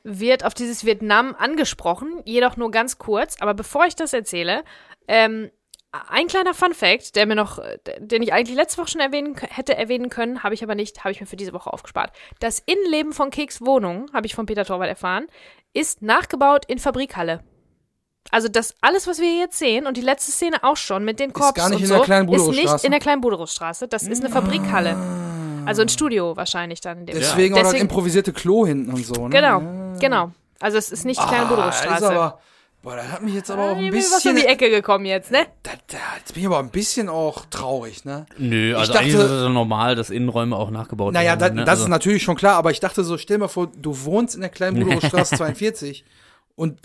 wird 0.03 0.45
auf 0.45 0.53
dieses 0.53 0.85
Vietnam 0.85 1.35
angesprochen, 1.37 2.21
jedoch 2.25 2.57
nur 2.57 2.69
ganz 2.69 2.99
kurz. 2.99 3.37
Aber 3.39 3.55
bevor 3.55 3.85
ich 3.85 3.95
das 3.95 4.13
erzähle, 4.13 4.63
ähm, 5.07 5.49
ein 6.09 6.27
kleiner 6.27 6.53
Fun-Fact, 6.53 7.15
der 7.15 7.25
mir 7.27 7.35
noch, 7.35 7.59
den 7.99 8.23
ich 8.23 8.33
eigentlich 8.33 8.57
letzte 8.57 8.79
Woche 8.81 8.89
schon 8.89 9.01
erwähnen 9.01 9.35
hätte 9.37 9.75
erwähnen 9.77 10.09
können, 10.09 10.41
habe 10.43 10.55
ich 10.55 10.63
aber 10.63 10.75
nicht, 10.75 11.03
habe 11.03 11.11
ich 11.11 11.21
mir 11.21 11.27
für 11.27 11.35
diese 11.35 11.53
Woche 11.53 11.71
aufgespart. 11.71 12.11
Das 12.39 12.59
Innenleben 12.65 13.13
von 13.13 13.29
Keks 13.29 13.61
Wohnung, 13.61 14.07
habe 14.13 14.25
ich 14.25 14.33
von 14.35 14.45
Peter 14.45 14.65
Torwald 14.65 14.89
erfahren, 14.89 15.27
ist 15.73 16.01
nachgebaut 16.01 16.65
in 16.67 16.79
Fabrikhalle. 16.79 17.41
Also 18.31 18.47
das 18.47 18.73
alles, 18.81 19.05
was 19.05 19.19
wir 19.19 19.37
jetzt 19.37 19.59
sehen 19.59 19.85
und 19.85 19.97
die 19.97 20.01
letzte 20.01 20.31
Szene 20.31 20.63
auch 20.63 20.77
schon 20.77 21.03
mit 21.05 21.19
den 21.19 21.33
Korps 21.33 21.53
gar 21.55 21.69
nicht 21.69 21.77
und 21.77 21.81
in 21.83 21.87
so, 21.89 21.95
der 21.95 22.03
kleinen 22.03 22.29
ist 22.33 22.47
nicht 22.47 22.83
in 22.85 22.91
der 22.91 22.99
kleinen 22.99 23.21
Buderusstraße. 23.21 23.87
Das 23.87 24.03
ist 24.03 24.23
eine 24.23 24.33
Fabrikhalle. 24.33 24.95
Also 25.65 25.81
ein 25.81 25.89
Studio 25.89 26.35
wahrscheinlich 26.35 26.81
dann. 26.81 26.99
In 26.99 27.05
dem 27.05 27.15
Deswegen 27.19 27.55
Fall. 27.55 27.65
auch 27.65 27.71
das 27.71 27.79
improvisierte 27.79 28.33
Klo 28.33 28.65
hinten 28.65 28.91
und 28.93 29.05
so. 29.05 29.27
Ne? 29.27 29.29
Genau, 29.29 29.59
genau. 29.99 30.31
Also 30.59 30.77
es 30.77 30.91
ist 30.91 31.05
nicht 31.05 31.21
die 31.21 31.27
kleine 31.27 31.45
Ah, 31.45 31.49
Buderusstraße. 31.49 32.03
ist 32.05 32.09
aber, 32.11 32.39
boah, 32.83 32.95
das 32.97 33.11
hat 33.11 33.23
mich 33.23 33.33
jetzt 33.33 33.49
aber 33.49 33.71
auch 33.71 33.77
ein 33.77 33.85
Ich 33.85 33.91
bin 33.91 33.99
was 34.01 34.11
um 34.25 34.33
bisschen. 34.33 34.35
die 34.35 34.45
Ecke 34.45 34.69
gekommen 34.69 35.05
jetzt, 35.05 35.31
ne? 35.31 35.47
Da, 35.63 35.71
da, 35.87 35.97
jetzt 36.19 36.33
bin 36.33 36.41
ich 36.43 36.47
aber 36.47 36.59
ein 36.59 36.69
bisschen 36.69 37.09
auch 37.09 37.45
traurig, 37.49 38.05
ne? 38.05 38.25
Nö, 38.37 38.75
also 38.75 38.93
dachte- 38.93 39.05
eigentlich 39.05 39.15
ist 39.15 39.21
es 39.31 39.41
ja 39.43 39.49
normal, 39.49 39.95
dass 39.95 40.09
Innenräume 40.09 40.55
auch 40.55 40.69
nachgebaut 40.69 41.13
Naja, 41.13 41.35
da, 41.35 41.45
werden. 41.45 41.55
ne? 41.55 41.61
das 41.65 41.71
also, 41.71 41.83
ist 41.85 41.89
natürlich 41.89 42.21
schon 42.23 42.35
klar, 42.35 42.55
aber 42.57 42.69
ich 42.71 42.79
dachte 42.79 43.03
so, 43.03 43.17
stell 43.17 43.37
mal 43.39 43.47
vor, 43.47 43.71
du 43.75 44.03
wohnst 44.03 44.35
in 44.35 44.41
der 44.41 44.49
kleinen 44.51 44.79
Buderusstraße 44.83 45.37
42 45.37 46.03
und 46.55 46.77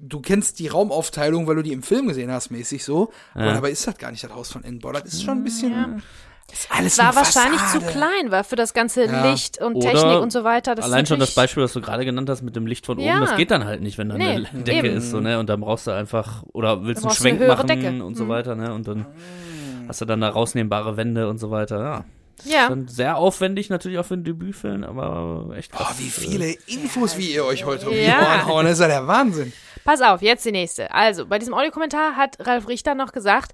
du 0.00 0.20
kennst 0.20 0.58
die 0.58 0.68
Raumaufteilung, 0.68 1.46
weil 1.46 1.56
du 1.56 1.62
die 1.62 1.72
im 1.72 1.82
Film 1.82 2.08
gesehen 2.08 2.30
hast, 2.30 2.50
mäßig 2.50 2.84
so. 2.84 3.10
Aber 3.34 3.52
dabei 3.52 3.70
ist 3.70 3.86
das 3.86 3.96
gar 3.98 4.10
nicht 4.10 4.22
das 4.24 4.32
Haus 4.34 4.52
von 4.52 4.62
innen. 4.64 4.78
Boah, 4.80 4.92
das 4.92 5.04
ist 5.04 5.22
schon 5.24 5.38
ein 5.38 5.44
bisschen. 5.44 6.02
Ist 6.50 6.70
alles 6.70 6.94
Es 6.94 6.98
war 6.98 7.14
wahrscheinlich 7.14 7.60
zu 7.66 7.78
klein, 7.80 8.30
war 8.30 8.42
für 8.42 8.56
das 8.56 8.72
ganze 8.72 9.04
Ja. 9.04 9.30
Licht 9.30 9.60
und 9.60 9.74
Oder 9.76 9.90
Technik 9.90 10.20
und 10.22 10.32
so 10.32 10.44
weiter. 10.44 10.74
Das 10.74 10.86
Allein 10.86 11.04
schon 11.04 11.20
das 11.20 11.32
Beispiel, 11.34 11.62
was 11.62 11.74
du 11.74 11.82
gerade 11.82 12.06
genannt 12.06 12.30
hast 12.30 12.40
mit 12.40 12.56
dem 12.56 12.66
Licht 12.66 12.86
von 12.86 12.96
oben, 12.96 13.06
Ja. 13.06 13.20
das 13.20 13.36
geht 13.36 13.50
dann 13.50 13.66
halt 13.66 13.82
nicht, 13.82 13.98
wenn 13.98 14.08
da 14.08 14.16
Nee, 14.16 14.46
eine 14.50 14.62
Decke 14.64 14.86
eben. 14.88 14.96
ist, 14.96 15.10
so, 15.10 15.20
ne? 15.20 15.38
Und 15.38 15.50
dann 15.50 15.60
brauchst 15.60 15.86
du 15.86 15.90
einfach, 15.90 16.44
oder 16.54 16.84
willst 16.84 17.02
einen 17.04 17.08
du 17.08 17.08
eine 17.08 17.16
Schwenk 17.16 17.38
höhere 17.40 17.56
machen 17.56 17.66
Decke. 17.66 18.02
und 18.02 18.14
so 18.16 18.24
Mhm. 18.24 18.28
weiter, 18.30 18.54
ne? 18.54 18.72
Und 18.72 18.88
dann 18.88 19.04
hast 19.88 20.00
du 20.00 20.06
dann 20.06 20.22
da 20.22 20.30
rausnehmbare 20.30 20.96
Wände 20.96 21.28
und 21.28 21.36
so 21.38 21.50
weiter, 21.50 21.80
ja. 21.82 22.04
Ja. 22.44 22.68
Dann 22.68 22.86
sehr 22.88 23.18
aufwendig 23.18 23.68
natürlich 23.68 23.98
auch 23.98 24.06
für 24.06 24.14
einen 24.14 24.24
Debütfilm, 24.24 24.84
aber 24.84 25.54
echt 25.56 25.72
krass. 25.72 25.88
Boah, 25.88 25.94
wie 25.98 26.08
viele 26.08 26.52
Infos, 26.66 27.18
wie 27.18 27.32
ihr 27.32 27.44
euch 27.44 27.66
heute 27.66 27.88
um 27.88 27.92
die 27.94 28.00
Ja. 28.00 28.20
Ohren 28.20 28.46
hauen, 28.46 28.64
das 28.64 28.74
ist 28.74 28.80
ja 28.80 28.86
der 28.88 29.06
Wahnsinn. 29.06 29.52
Pass 29.88 30.02
auf, 30.02 30.20
jetzt 30.20 30.44
die 30.44 30.52
nächste. 30.52 30.92
Also, 30.92 31.24
bei 31.24 31.38
diesem 31.38 31.54
Audiokommentar 31.54 32.14
hat 32.14 32.46
Ralf 32.46 32.68
Richter 32.68 32.94
noch 32.94 33.12
gesagt, 33.12 33.52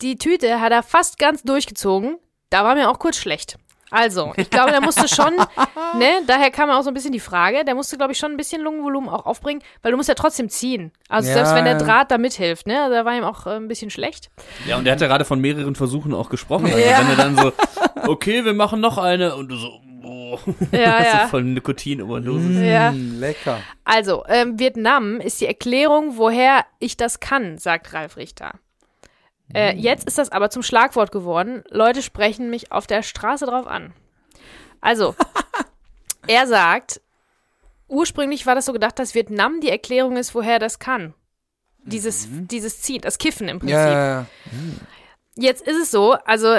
die 0.00 0.16
Tüte 0.18 0.60
hat 0.60 0.72
er 0.72 0.82
fast 0.82 1.16
ganz 1.16 1.44
durchgezogen. 1.44 2.18
Da 2.50 2.64
war 2.64 2.74
mir 2.74 2.90
auch 2.90 2.98
kurz 2.98 3.18
schlecht. 3.18 3.56
Also, 3.92 4.32
ich 4.36 4.50
glaube, 4.50 4.72
der 4.72 4.80
musste 4.80 5.06
schon, 5.06 5.32
ne, 5.96 6.08
daher 6.26 6.50
kam 6.50 6.70
auch 6.70 6.82
so 6.82 6.90
ein 6.90 6.94
bisschen 6.94 7.12
die 7.12 7.20
Frage, 7.20 7.64
der 7.64 7.76
musste, 7.76 7.96
glaube 7.96 8.10
ich, 8.14 8.18
schon 8.18 8.32
ein 8.32 8.36
bisschen 8.36 8.62
Lungenvolumen 8.62 9.08
auch 9.08 9.24
aufbringen, 9.24 9.62
weil 9.82 9.92
du 9.92 9.96
musst 9.96 10.08
ja 10.08 10.16
trotzdem 10.16 10.48
ziehen. 10.48 10.90
Also 11.08 11.28
Ja. 11.28 11.34
selbst 11.34 11.54
wenn 11.54 11.66
der 11.66 11.78
Draht 11.78 12.10
da 12.10 12.18
mithilft, 12.18 12.66
ne, 12.66 12.82
also 12.82 12.92
da 12.96 13.04
war 13.04 13.14
ihm 13.16 13.22
auch 13.22 13.46
äh, 13.46 13.50
ein 13.50 13.68
bisschen 13.68 13.90
schlecht. 13.90 14.28
Ja, 14.66 14.76
und 14.76 14.82
der 14.86 14.94
hat 14.94 15.00
ja 15.02 15.06
gerade 15.06 15.24
von 15.24 15.38
mehreren 15.40 15.76
Versuchen 15.76 16.14
auch 16.14 16.30
gesprochen. 16.30 16.64
Also 16.66 16.78
Ja. 16.78 16.98
wenn 16.98 17.10
er 17.10 17.16
dann 17.16 17.36
so, 17.36 17.52
okay, 18.10 18.44
wir 18.44 18.54
machen 18.54 18.80
noch 18.80 18.98
eine 18.98 19.36
und 19.36 19.50
du 19.52 19.54
so, 19.56 19.68
boah, 20.02 20.40
Ja, 20.72 21.02
ja. 21.02 21.22
so 21.24 21.28
voll 21.30 21.44
Nikotin-Überdosis. 21.44 22.58
Mm, 22.58 22.64
Ja. 22.64 22.90
Lecker. 22.90 23.60
Also, 23.84 24.24
ähm, 24.28 24.58
Vietnam 24.58 25.20
ist 25.20 25.40
die 25.40 25.46
Erklärung, 25.46 26.16
woher 26.16 26.64
ich 26.78 26.96
das 26.96 27.20
kann, 27.20 27.58
sagt 27.58 27.92
Ralf 27.92 28.16
Richter. 28.16 28.52
Äh, 29.54 29.76
jetzt 29.76 30.06
ist 30.06 30.18
das 30.18 30.32
aber 30.32 30.48
zum 30.50 30.62
Schlagwort 30.62 31.12
geworden. 31.12 31.62
Leute 31.68 32.02
sprechen 32.02 32.48
mich 32.50 32.72
auf 32.72 32.86
der 32.86 33.02
Straße 33.02 33.44
drauf 33.46 33.66
an. 33.66 33.92
Also, 34.80 35.14
er 36.26 36.46
sagt, 36.46 37.00
ursprünglich 37.88 38.46
war 38.46 38.54
das 38.54 38.64
so 38.66 38.72
gedacht, 38.72 38.98
dass 38.98 39.14
Vietnam 39.14 39.60
die 39.60 39.68
Erklärung 39.68 40.16
ist, 40.16 40.34
woher 40.34 40.54
er 40.54 40.58
das 40.58 40.78
kann. 40.78 41.14
Dieses, 41.84 42.28
dieses 42.30 42.80
Ziehen, 42.80 43.00
das 43.02 43.18
Kiffen 43.18 43.48
im 43.48 43.58
Prinzip. 43.58 43.76
Ja, 43.76 43.88
ja, 43.90 44.06
ja. 44.20 44.26
Jetzt 45.34 45.66
ist 45.66 45.76
es 45.82 45.90
so, 45.90 46.12
also 46.12 46.56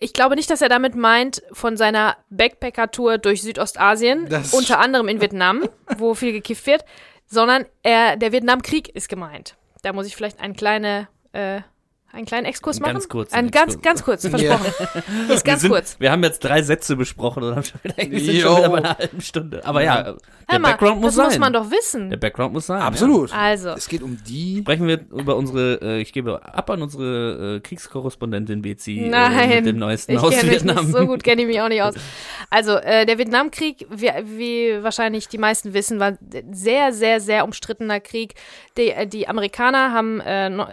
ich 0.00 0.12
glaube 0.12 0.34
nicht, 0.36 0.50
dass 0.50 0.62
er 0.62 0.68
damit 0.68 0.94
meint 0.94 1.42
von 1.52 1.76
seiner 1.76 2.16
Backpacker-Tour 2.30 3.18
durch 3.18 3.42
Südostasien, 3.42 4.28
Das- 4.28 4.52
unter 4.54 4.78
anderem 4.78 5.08
in 5.08 5.20
Vietnam, 5.20 5.68
wo 5.96 6.14
viel 6.14 6.32
gekifft 6.32 6.66
wird, 6.66 6.84
sondern 7.26 7.66
er, 7.82 8.16
der 8.16 8.32
Vietnamkrieg 8.32 8.88
ist 8.94 9.08
gemeint. 9.08 9.56
Da 9.82 9.92
muss 9.92 10.06
ich 10.06 10.16
vielleicht 10.16 10.40
eine 10.40 10.54
kleine, 10.54 11.08
äh, 11.32 11.60
einen 12.12 12.26
kleinen 12.26 12.46
Exkurs 12.46 12.80
machen. 12.80 12.94
ganz 12.94 13.08
kurzen 13.08 13.34
Ein 13.34 13.50
ganz, 13.50 13.80
ganz 13.82 14.02
kurz, 14.02 14.26
versprochen. 14.26 14.66
Ist 15.28 15.44
ganz 15.44 15.62
wir 15.62 15.68
sind, 15.68 15.70
kurz. 15.70 15.96
Wir 16.00 16.10
haben 16.10 16.22
jetzt 16.22 16.40
drei 16.40 16.62
Sätze 16.62 16.96
besprochen 16.96 17.42
und 17.42 17.54
haben 17.54 17.62
schon 17.64 17.80
wieder, 17.82 17.96
wir 17.96 18.20
sind 18.20 18.40
schon 18.40 18.56
wieder 18.56 18.68
bei 18.70 18.78
einer 18.78 18.98
halben 18.98 19.20
Stunde. 19.20 19.64
Aber 19.64 19.82
ja, 19.82 20.02
der 20.02 20.16
Hör 20.48 20.58
mal, 20.58 20.70
Background 20.70 21.00
muss 21.02 21.14
das 21.14 21.16
sein. 21.16 21.26
muss 21.26 21.38
man 21.38 21.52
doch 21.52 21.70
wissen. 21.70 22.08
der 22.08 22.16
Background 22.16 22.54
muss 22.54 22.66
sein. 22.66 22.80
Absolut. 22.80 23.32
Also, 23.34 23.70
Es 23.70 23.88
geht 23.88 24.02
um 24.02 24.18
die. 24.26 24.60
Sprechen 24.62 24.86
wir 24.86 25.00
über 25.12 25.36
unsere, 25.36 25.80
äh, 25.82 26.00
ich 26.00 26.12
gebe 26.14 26.42
ab 26.42 26.70
an 26.70 26.80
unsere 26.80 27.56
äh, 27.56 27.60
Kriegskorrespondentin 27.60 28.62
Bezi 28.62 28.98
äh, 29.00 29.08
Nein, 29.10 29.50
mit 29.50 29.66
dem 29.66 29.78
neuesten 29.78 30.12
ich 30.12 30.18
aus 30.18 30.30
kenne 30.30 30.44
mich 30.44 30.64
Vietnam. 30.64 30.86
nicht 30.86 30.96
so 30.96 31.06
gut, 31.06 31.22
kenne 31.22 31.42
ich 31.42 31.48
mich 31.48 31.60
auch 31.60 31.68
nicht 31.68 31.82
aus. 31.82 31.94
Also, 32.50 32.76
äh, 32.76 33.04
der 33.04 33.18
Vietnamkrieg, 33.18 33.86
wie, 33.90 34.06
wie 34.24 34.82
wahrscheinlich 34.82 35.28
die 35.28 35.36
meisten 35.36 35.74
wissen, 35.74 36.00
war 36.00 36.12
ein 36.12 36.18
sehr, 36.54 36.94
sehr, 36.94 37.20
sehr 37.20 37.44
umstrittener 37.44 38.00
Krieg. 38.00 38.34
Die, 38.78 38.88
äh, 38.90 39.06
die 39.06 39.28
Amerikaner 39.28 39.92
haben 39.92 40.20
äh, 40.20 40.48
no, 40.48 40.66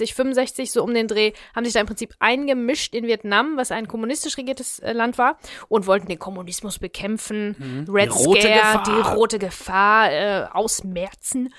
ähm, 0.00 0.04
1964, 0.04 0.14
65 0.14 0.72
so 0.72 0.82
um 0.82 0.94
den 0.94 1.08
Dreh, 1.08 1.32
haben 1.54 1.64
sich 1.64 1.74
da 1.74 1.80
im 1.80 1.86
Prinzip 1.86 2.14
eingemischt 2.18 2.94
in 2.94 3.06
Vietnam, 3.06 3.56
was 3.56 3.70
ein 3.70 3.88
kommunistisch 3.88 4.36
regiertes 4.36 4.78
äh, 4.80 4.92
Land 4.92 5.18
war, 5.18 5.38
und 5.68 5.86
wollten 5.86 6.08
den 6.08 6.18
Kommunismus 6.18 6.78
bekämpfen, 6.78 7.86
Red 7.88 8.06
Die 8.06 8.08
rote 8.10 8.40
Scare, 8.40 8.54
Gefahr. 8.54 8.84
die 8.84 9.14
rote 9.16 9.38
Gefahr 9.38 10.12
äh, 10.12 10.46
ausmerzen 10.52 11.52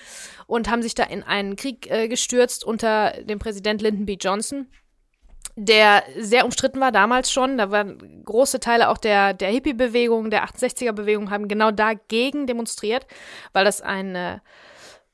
und 0.47 0.69
haben 0.69 0.81
sich 0.81 0.95
da 0.95 1.03
in 1.03 1.23
einen 1.23 1.55
Krieg 1.55 1.89
äh, 1.89 2.07
gestürzt 2.07 2.63
unter 2.63 3.11
dem 3.23 3.39
Präsident 3.39 3.81
Lyndon 3.81 4.05
B. 4.05 4.17
Johnson 4.19 4.67
der 5.57 6.03
sehr 6.19 6.43
umstritten 6.43 6.81
war 6.81 6.91
damals 6.91 7.31
schon. 7.31 7.57
Da 7.57 7.71
waren 7.71 8.23
große 8.25 8.59
Teile 8.59 8.89
auch 8.89 8.97
der, 8.97 9.33
der 9.33 9.49
Hippie-Bewegung, 9.51 10.29
der 10.29 10.43
68er-Bewegung 10.45 11.31
haben 11.31 11.47
genau 11.47 11.71
dagegen 11.71 12.45
demonstriert, 12.45 13.07
weil 13.53 13.63
das 13.63 13.79
ein 13.79 14.15
äh, 14.15 14.39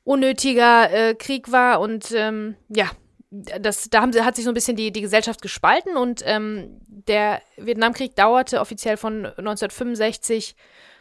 unnötiger 0.03 0.91
äh, 0.91 1.15
Krieg 1.15 1.51
war 1.51 1.79
und 1.79 2.12
ähm, 2.12 2.55
ja, 2.69 2.89
das, 3.32 3.89
da 3.89 4.02
haben, 4.02 4.13
hat 4.26 4.36
sich 4.36 4.44
so 4.44 4.52
ein 4.52 4.54
bisschen 4.54 4.76
die, 4.76 4.91
die 4.91 5.02
Gesellschaft 5.02 5.41
gespalten 5.41 5.96
und 5.96 6.22
ähm, 6.26 6.82
der 6.88 7.41
Vietnamkrieg 7.58 8.15
dauerte 8.15 8.60
offiziell 8.60 8.98
von 8.98 9.26
1965 9.26 10.56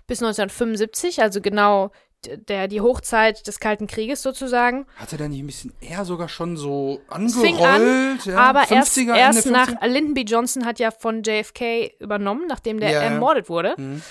bis 0.06 0.22
1975, 0.22 1.22
also 1.22 1.40
genau 1.40 1.90
der, 2.24 2.68
die 2.68 2.80
Hochzeit 2.80 3.46
des 3.46 3.60
Kalten 3.60 3.86
Krieges 3.86 4.22
sozusagen. 4.22 4.86
Hatte 4.96 5.16
der 5.16 5.28
nicht 5.28 5.40
ein 5.40 5.46
bisschen 5.46 5.72
eher 5.80 6.04
sogar 6.04 6.28
schon 6.28 6.56
so 6.56 7.00
fing 7.08 7.56
an, 7.56 7.82
angerollt? 7.82 8.26
ja? 8.26 8.36
aber 8.36 8.70
erst, 8.70 8.96
50er, 8.96 9.16
erst 9.16 9.46
Ende 9.46 9.58
nach 9.58 9.68
50er? 9.68 9.86
Lyndon 9.86 10.14
B. 10.14 10.20
Johnson 10.22 10.66
hat 10.66 10.78
ja 10.78 10.90
von 10.90 11.22
JFK 11.22 11.92
übernommen, 11.98 12.46
nachdem 12.46 12.78
der 12.78 12.90
ja. 12.90 13.00
ermordet 13.00 13.48
wurde. 13.48 13.74
Mhm. 13.76 14.02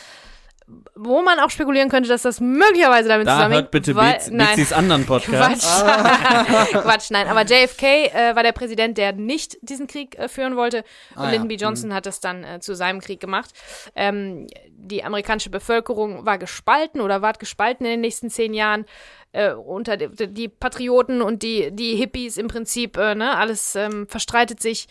Wo 0.96 1.22
man 1.22 1.40
auch 1.40 1.50
spekulieren 1.50 1.90
könnte, 1.90 2.10
dass 2.10 2.24
das 2.24 2.40
möglicherweise 2.42 3.08
damit 3.10 3.26
Da 3.28 3.36
zusammenhängt. 3.36 3.64
hört 3.64 3.72
bitte 3.72 3.96
weil, 3.96 4.20
nein, 4.32 4.48
Bezis 4.50 4.74
anderen 4.74 5.06
Podcast. 5.06 5.64
Quatsch. 5.64 6.72
Quatsch, 6.84 7.12
nein. 7.12 7.28
Aber 7.28 7.44
JFK 7.44 7.84
äh, 7.84 8.36
war 8.36 8.44
der 8.44 8.52
Präsident, 8.52 8.98
der 8.98 9.14
nicht 9.14 9.58
diesen 9.62 9.88
Krieg 9.88 10.18
äh, 10.20 10.28
führen 10.28 10.56
wollte. 10.56 10.84
Und 11.16 11.22
Ah, 11.22 11.24
ja. 11.26 11.32
Lyndon 11.32 11.48
B. 11.48 11.56
Johnson 11.56 11.94
hat 11.94 12.06
es 12.06 12.20
dann 12.20 12.44
äh, 12.44 12.60
zu 12.60 12.76
seinem 12.76 13.00
Krieg 13.00 13.20
gemacht. 13.20 13.52
Ähm, 13.96 14.48
die 14.70 15.04
amerikanische 15.04 15.50
Bevölkerung 15.50 16.26
war 16.26 16.38
gespalten 16.38 17.02
oder 17.02 17.22
ward 17.22 17.40
gespalten 17.40 17.86
in 17.86 17.92
den 17.94 18.02
nächsten 18.02 18.30
zehn 18.30 18.54
Jahren. 18.54 18.86
Äh, 19.32 19.54
unter 19.54 19.96
die, 19.98 20.28
die 20.34 20.48
Patrioten 20.50 21.22
und 21.22 21.44
die, 21.44 21.72
die 21.72 21.96
Hippies 21.96 22.38
im 22.38 22.48
Prinzip, 22.48 22.98
äh, 22.98 23.16
ne, 23.16 23.38
alles 23.38 23.76
ähm, 23.76 24.08
verstreitet 24.08 24.62
sich. 24.62 24.88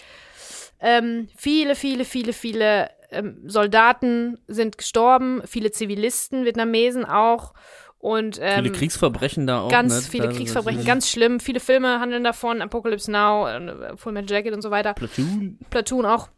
Ähm, 0.81 1.29
viele, 1.37 1.75
viele, 1.75 2.05
viele, 2.05 2.33
viele 2.33 2.89
ähm, 3.11 3.39
Soldaten 3.47 4.39
sind 4.49 4.79
gestorben, 4.79 5.43
viele 5.47 5.71
Zivilisten, 5.71 6.45
Vietnamesen 6.45 7.05
auch. 7.05 7.55
Und 8.01 8.39
ähm, 8.41 8.63
Viele 8.63 8.75
Kriegsverbrechen 8.77 9.47
da 9.49 9.63
auch. 9.63 9.71
ganz 9.71 9.93
ne? 10.05 10.11
viele 10.11 10.29
Da- 10.29 10.33
Kriegsverbrechen, 10.33 10.85
ganz 10.85 11.11
schlimm. 11.11 11.41
Viele 11.41 11.59
Filme 11.59 11.99
handeln 11.99 12.23
davon, 12.23 12.63
Apocalypse 12.63 13.11
Now, 13.11 13.49
äh, 13.49 13.97
Full 13.97 14.13
Metal 14.13 14.31
Jacket 14.37 14.55
und 14.55 14.63
so 14.63 14.71
weiter. 14.71 14.95
Platoon. 14.95 15.59
Platoon 15.69 16.07
auch. 16.07 16.29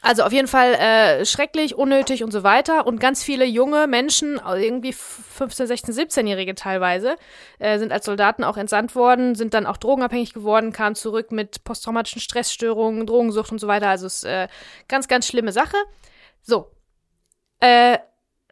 Also 0.00 0.22
auf 0.22 0.32
jeden 0.32 0.48
Fall 0.48 0.74
äh, 0.74 1.24
schrecklich, 1.24 1.74
unnötig 1.74 2.22
und 2.22 2.30
so 2.30 2.42
weiter. 2.42 2.86
Und 2.86 3.00
ganz 3.00 3.24
viele 3.24 3.44
junge 3.44 3.86
Menschen, 3.86 4.40
irgendwie 4.46 4.92
15, 4.92 5.66
16, 5.66 5.94
17-Jährige 5.94 6.54
teilweise, 6.54 7.16
äh, 7.58 7.78
sind 7.78 7.92
als 7.92 8.04
Soldaten 8.04 8.44
auch 8.44 8.56
entsandt 8.56 8.94
worden, 8.94 9.34
sind 9.34 9.54
dann 9.54 9.66
auch 9.66 9.76
drogenabhängig 9.76 10.32
geworden, 10.32 10.72
kamen 10.72 10.94
zurück 10.94 11.32
mit 11.32 11.64
posttraumatischen 11.64 12.20
Stressstörungen, 12.20 13.06
Drogensucht 13.06 13.50
und 13.50 13.58
so 13.58 13.66
weiter. 13.66 13.88
Also 13.88 14.06
es 14.06 14.18
ist 14.18 14.24
äh, 14.24 14.48
ganz, 14.86 15.08
ganz 15.08 15.26
schlimme 15.26 15.52
Sache. 15.52 15.76
So. 16.42 16.70
Äh, 17.60 17.98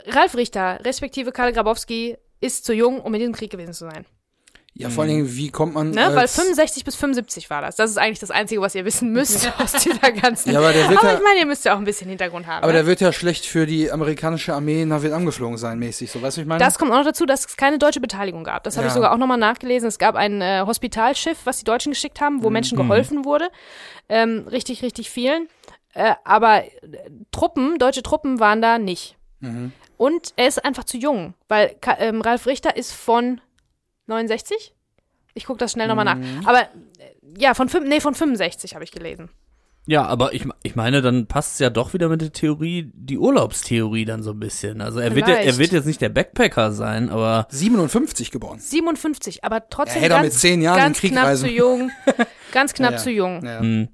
Ralf 0.05 0.37
Richter, 0.37 0.81
respektive 0.85 1.33
Karl 1.33 1.53
Grabowski, 1.53 2.17
ist 2.41 2.65
zu 2.65 2.75
jung, 2.75 3.01
um 3.01 3.15
in 3.15 3.21
diesem 3.21 3.35
Krieg 3.35 3.51
gewesen 3.51 3.73
zu 3.73 3.89
sein. 3.91 4.05
Ja, 4.79 4.91
vor 4.91 5.05
allen 5.05 5.11
Dingen, 5.15 5.37
wie 5.37 5.51
kommt 5.51 5.73
man. 5.73 5.91
Ne? 5.91 5.97
Weil 6.11 6.19
als- 6.19 6.35
65 6.35 6.85
bis 6.85 6.97
75 6.97 7.49
war 7.49 7.63
das. 7.63 7.77
Das 7.77 7.91
ist 7.91 7.97
eigentlich 7.97 8.19
das 8.19 8.31
Einzige, 8.31 8.61
was 8.61 8.75
ihr 8.75 8.85
wissen 8.85 9.11
müsst 9.11 9.51
aus 9.59 9.73
dieser 9.73 10.13
ganzen. 10.13 10.53
Ja, 10.53 10.59
aber 10.59 10.73
der 10.73 10.89
wird 10.91 10.99
aber 10.99 11.13
ja- 11.13 11.17
ich 11.17 11.23
meine, 11.23 11.41
ihr 11.41 11.47
müsst 11.47 11.65
ja 11.65 11.75
auch 11.75 11.79
ein 11.79 11.85
bisschen 11.85 12.09
Hintergrund 12.11 12.47
haben. 12.47 12.63
Aber 12.63 12.73
ne? 12.73 12.79
der 12.81 12.87
wird 12.87 13.01
ja 13.01 13.11
schlecht 13.13 13.47
für 13.47 13.65
die 13.67 13.91
amerikanische 13.91 14.55
Armee 14.55 14.85
nach 14.85 15.03
Vietnam 15.03 15.25
geflogen 15.25 15.57
sein, 15.57 15.79
mäßig. 15.79 16.11
So, 16.11 16.21
weißt 16.21 16.37
du, 16.37 16.41
ich 16.43 16.47
meine? 16.47 16.59
das 16.63 16.79
kommt 16.79 16.93
auch 16.93 16.97
noch 16.99 17.05
dazu, 17.07 17.25
dass 17.25 17.47
es 17.47 17.57
keine 17.57 17.79
deutsche 17.79 18.01
Beteiligung 18.01 18.45
gab. 18.45 18.65
Das 18.65 18.77
habe 18.77 18.85
Ja. 18.87 18.89
ich 18.89 18.95
sogar 18.95 19.13
auch 19.13 19.19
nochmal 19.19 19.39
nachgelesen. 19.39 19.89
Es 19.89 19.99
gab 19.99 20.15
ein 20.15 20.43
äh, 20.43 20.63
Hospitalschiff, 20.67 21.39
was 21.45 21.59
die 21.59 21.65
Deutschen 21.65 21.93
geschickt 21.93 22.21
haben, 22.21 22.43
wo 22.43 22.51
Menschen 22.51 22.77
geholfen 22.77 23.25
wurde. 23.25 23.49
Ähm, 24.11 24.47
richtig, 24.51 24.83
richtig 24.83 25.09
vielen. 25.11 25.49
Äh, 25.95 26.15
aber 26.25 26.65
äh, 26.65 26.69
Truppen, 27.33 27.79
deutsche 27.79 28.03
Truppen 28.03 28.41
waren 28.41 28.61
da 28.61 28.79
nicht. 28.79 29.17
Mhm. 29.41 29.73
Und 29.97 30.35
er 30.37 30.49
ist 30.49 30.63
einfach 30.63 30.85
zu 30.85 30.99
jung, 30.99 31.33
weil 31.49 31.75
ähm, 31.99 32.21
Ralf 32.21 32.47
Richter 32.47 32.77
ist 32.77 32.93
von 32.93 33.41
69? 34.07 34.75
Ich 35.35 35.45
gucke 35.45 35.59
das 35.59 35.73
schnell 35.73 35.89
nochmal 35.89 36.05
nach. 36.05 36.19
Aber 36.47 36.61
äh, 36.63 36.67
ja, 37.39 37.55
von, 37.55 37.69
fünf, 37.69 37.87
nee, 37.87 38.01
von 38.01 38.15
65 38.15 38.75
habe 38.75 38.85
ich 38.85 38.93
gelesen. 38.93 39.29
Ja, 39.89 40.05
aber 40.05 40.35
ich, 40.35 40.45
ich 40.65 40.75
meine, 40.75 41.01
dann 41.01 41.27
passt 41.29 41.53
es 41.55 41.59
ja 41.61 41.71
doch 41.71 41.95
wieder 41.95 42.09
mit 42.09 42.21
der 42.21 42.33
Theorie, 42.33 42.91
die 42.93 43.19
Urlaubstheorie 43.19 44.05
dann 44.05 44.23
so 44.23 44.33
ein 44.33 44.41
bisschen. 44.41 44.81
Also 44.81 44.99
er 44.99 45.15
wird, 45.15 45.29
ja, 45.29 45.35
er 45.37 45.59
wird 45.59 45.71
jetzt 45.71 45.87
nicht 45.87 46.01
der 46.01 46.09
Backpacker 46.09 46.73
sein, 46.73 47.09
aber 47.09 47.47
57 47.51 48.33
geboren. 48.33 48.59
57, 48.59 49.45
aber 49.45 49.69
trotzdem 49.69 49.99
Er 49.99 50.03
hätte 50.03 50.15
ganz, 50.15 50.25
mit 50.25 50.33
zehn 50.33 50.61
Jahren 50.63 50.79
ganz 50.79 50.99
Krieg 50.99 51.13
knapp 51.13 51.27
reisen. 51.27 51.49
zu 51.49 51.55
jung. 51.55 51.91
Ganz 52.51 52.73
knapp 52.75 52.93
Ja, 52.93 52.97
ja. 52.97 53.03
zu 53.03 53.11
jung. 53.13 53.45
Ja. 53.45 53.61
hm, 53.61 53.89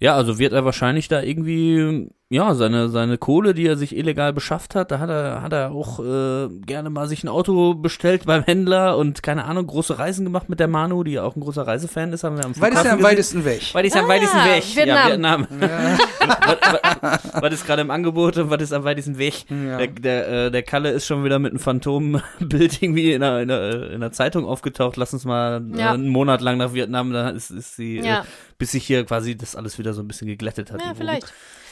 ja, 0.00 0.14
also 0.16 0.38
wird 0.38 0.54
er 0.54 0.64
wahrscheinlich 0.64 1.08
da 1.08 1.20
irgendwie, 1.20 2.08
ja, 2.34 2.54
seine, 2.54 2.88
seine 2.88 3.16
Kohle, 3.16 3.54
die 3.54 3.66
er 3.66 3.76
sich 3.76 3.96
illegal 3.96 4.32
beschafft 4.32 4.74
hat, 4.74 4.90
da 4.90 4.98
hat 4.98 5.08
er, 5.08 5.40
hat 5.42 5.52
er 5.52 5.70
auch 5.70 6.00
äh, 6.00 6.48
gerne 6.66 6.90
mal 6.90 7.06
sich 7.06 7.22
ein 7.22 7.28
Auto 7.28 7.74
bestellt 7.74 8.26
beim 8.26 8.42
Händler 8.42 8.96
und 8.98 9.22
keine 9.22 9.44
Ahnung, 9.44 9.66
große 9.68 9.98
Reisen 9.98 10.24
gemacht 10.24 10.48
mit 10.48 10.58
der 10.60 10.66
Manu, 10.68 11.04
die 11.04 11.12
ja 11.12 11.22
auch 11.22 11.36
ein 11.36 11.40
großer 11.40 11.66
Reisefan 11.66 12.12
ist, 12.12 12.24
haben 12.24 12.36
wir 12.36 12.44
am 12.44 12.60
Weil 12.60 12.70
das 12.72 12.80
ist 12.80 12.86
ja 12.86 12.92
am 12.92 13.02
weitesten 13.02 13.44
weg. 13.44 13.62
Weil 13.72 13.84
ist 13.84 13.96
am 13.96 14.04
Ah, 14.06 14.08
weitesten 14.08 14.38
weg. 14.44 14.64
Vietnam. 14.74 14.96
Ja, 14.96 15.08
Vietnam. 15.10 15.46
was, 16.20 16.58
was, 17.02 17.42
was 17.42 17.52
ist 17.54 17.66
gerade 17.66 17.82
im 17.82 17.90
Angebot 17.90 18.36
und 18.36 18.50
was 18.50 18.62
ist 18.62 18.72
am 18.72 18.84
weitesten 18.84 19.18
weg? 19.18 19.44
Ja. 19.48 19.78
Der, 19.78 19.86
der, 19.86 20.28
äh, 20.46 20.50
der 20.50 20.62
Kalle 20.62 20.90
ist 20.90 21.06
schon 21.06 21.24
wieder 21.24 21.38
mit 21.38 21.52
einem 21.52 21.60
Phantombild 21.60 22.22
irgendwie 22.82 23.12
in 23.12 23.20
der, 23.20 23.40
in, 23.42 23.48
der, 23.48 23.90
in 23.92 24.00
der 24.00 24.12
Zeitung 24.12 24.44
aufgetaucht. 24.44 24.96
Lass 24.96 25.12
uns 25.12 25.24
mal 25.24 25.62
äh, 25.74 25.78
Ja. 25.78 25.92
einen 25.92 26.08
Monat 26.08 26.40
lang 26.40 26.58
nach 26.58 26.74
Vietnam, 26.74 27.12
dann 27.12 27.36
ist, 27.36 27.50
ist 27.50 27.76
sie, 27.76 27.98
Ja. 28.00 28.20
äh, 28.20 28.22
bis 28.58 28.72
sich 28.72 28.84
hier 28.84 29.04
quasi 29.04 29.36
das 29.36 29.54
alles 29.56 29.78
wieder 29.78 29.92
so 29.94 30.02
ein 30.02 30.08
bisschen 30.08 30.26
geglättet 30.28 30.72
hat. 30.72 30.80
Ja, 30.80 30.92
die 30.94 31.00
Wogen. 31.00 31.20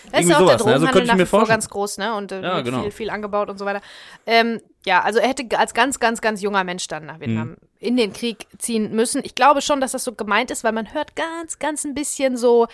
Vielleicht. 0.03 0.15
Da 0.15 0.19
ist 0.19 0.29
ja 0.29 0.37
auch 0.39 0.47
der 0.49 0.59
sowas, 0.59 0.67
ne? 0.67 0.73
Also 0.73 0.87
Drogenhandel 0.87 0.93
könnte 0.93 1.05
ich 1.05 1.09
nach 1.13 1.19
wie 1.19 1.27
vor 1.29 1.47
ganz 1.47 1.69
groß, 1.69 1.99
ne? 1.99 2.15
Und 2.15 2.33
äh, 2.33 2.43
Ja, 2.43 2.61
genau. 2.61 2.83
viel, 2.83 2.91
viel 2.91 3.11
angebaut 3.11 3.49
und 3.51 3.59
so 3.59 3.65
weiter. 3.65 3.81
Ähm, 4.27 4.61
ja, 4.85 5.03
also 5.03 5.19
er 5.21 5.29
hätte 5.29 5.59
als 5.59 5.75
ganz, 5.75 6.01
ganz, 6.01 6.21
ganz 6.21 6.41
junger 6.43 6.65
Mensch 6.65 6.89
dann 6.89 7.07
nach 7.07 7.21
Vietnam 7.21 7.57
in 7.79 7.97
den 7.97 8.13
Krieg 8.13 8.47
ziehen 8.59 8.95
müssen. 8.95 9.23
Ich 9.25 9.35
glaube 9.35 9.61
schon, 9.61 9.81
dass 9.81 9.93
das 9.93 10.05
so 10.05 10.13
gemeint 10.13 10.51
ist, 10.53 10.63
weil 10.65 10.73
man 10.73 10.93
hört 10.95 11.17
ganz, 11.17 11.59
ganz 11.59 11.85
ein 11.85 11.95
bisschen 11.95 12.37
so 12.37 12.69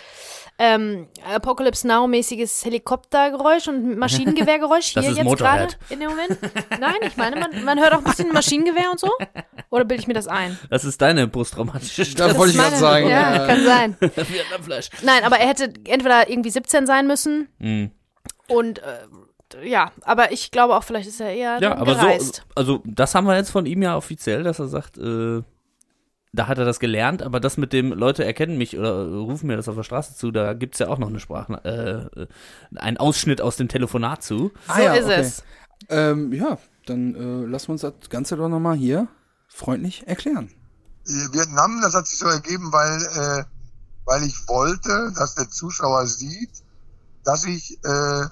ähm, 0.59 1.07
Apocalypse 1.33 1.87
Now-mäßiges 1.87 2.63
Helikoptergeräusch 2.65 3.67
und 3.67 3.97
Maschinengewehrgeräusch 3.97 4.93
Das 4.95 5.05
hier 5.05 5.15
jetzt 5.15 5.37
gerade 5.37 5.67
in 5.89 5.99
dem 5.99 6.09
Moment. 6.09 6.37
Nein, 6.79 6.95
ich 7.01 7.17
meine, 7.17 7.37
man, 7.39 7.63
man 7.65 7.79
hört 7.79 7.93
auch 7.93 7.99
ein 7.99 8.03
bisschen 8.03 8.31
Maschinengewehr 8.31 8.91
und 8.91 8.99
so. 8.99 9.11
Oder 9.71 9.85
bilde 9.85 10.01
ich 10.01 10.07
mir 10.07 10.13
das 10.13 10.27
ein? 10.27 10.57
Das 10.69 10.85
ist 10.85 11.01
deine 11.01 11.27
posttraumatische 11.27 12.03
Da 12.03 12.09
Stress. 12.29 12.37
wollte 12.37 12.51
ich 12.51 12.57
Das 12.57 12.65
gerade 12.69 12.77
sagen. 12.77 13.07
Ja, 13.09 13.43
äh, 13.45 13.47
kann 13.47 13.63
sein. 13.65 13.97
Vietnamfleisch. 14.01 14.89
Nein, 15.03 15.23
aber 15.23 15.37
er 15.39 15.47
hätte 15.47 15.73
entweder 15.87 16.29
irgendwie 16.29 16.49
17 16.51 16.85
sein 16.85 17.07
müssen 17.07 17.49
Mhm. 17.59 17.91
und 18.47 18.79
äh, 18.79 18.83
ja, 19.63 19.91
aber 20.01 20.31
ich 20.31 20.51
glaube 20.51 20.75
auch, 20.75 20.83
vielleicht 20.83 21.09
ist 21.09 21.19
er 21.19 21.33
eher 21.33 21.59
Ja, 21.61 21.75
aber 21.77 21.95
so, 21.95 22.01
gereist. 22.01 22.45
also 22.55 22.81
das 22.85 23.15
haben 23.15 23.27
wir 23.27 23.35
jetzt 23.35 23.51
von 23.51 23.65
ihm 23.65 23.81
ja 23.81 23.95
offiziell, 23.95 24.43
dass 24.43 24.59
er 24.59 24.67
sagt, 24.67 24.97
äh, 24.97 25.41
da 26.31 26.47
hat 26.47 26.57
er 26.59 26.65
das 26.65 26.79
gelernt, 26.79 27.23
aber 27.23 27.39
das 27.39 27.57
mit 27.57 27.73
dem 27.73 27.91
Leute 27.91 28.23
erkennen 28.23 28.57
mich 28.57 28.77
oder 28.77 29.07
rufen 29.07 29.47
mir 29.47 29.57
das 29.57 29.67
auf 29.67 29.75
der 29.75 29.83
Straße 29.83 30.15
zu, 30.15 30.31
da 30.31 30.53
gibt's 30.53 30.79
ja 30.79 30.87
auch 30.87 30.99
noch 30.99 31.09
eine 31.09 31.19
Sprache, 31.19 32.09
äh, 32.13 32.77
einen 32.77 32.97
Ausschnitt 32.97 33.41
aus 33.41 33.57
dem 33.57 33.67
Telefonat 33.67 34.23
zu. 34.23 34.51
ah, 34.67 34.75
so 34.75 34.81
ja, 34.83 34.93
ist 34.93 35.05
okay. 35.05 35.19
es. 35.21 35.43
Ähm, 35.89 36.33
ja, 36.33 36.57
dann 36.85 37.15
äh, 37.15 37.45
lassen 37.47 37.69
wir 37.69 37.71
uns 37.73 37.81
das 37.81 37.93
Ganze 38.09 38.35
doch 38.37 38.49
nochmal 38.49 38.75
hier 38.75 39.07
freundlich 39.47 40.07
erklären. 40.07 40.51
Äh, 41.07 41.11
Vietnam, 41.33 41.79
das 41.81 41.95
hat 41.95 42.05
sich 42.07 42.19
so 42.19 42.27
ergeben, 42.27 42.71
weil, 42.71 43.01
äh, 43.01 43.43
weil 44.05 44.23
ich 44.23 44.35
wollte, 44.47 45.11
dass 45.17 45.35
der 45.35 45.49
Zuschauer 45.49 46.05
sieht, 46.05 46.51
dass 47.23 47.45
ich 47.45 47.79
äh, 47.83 48.25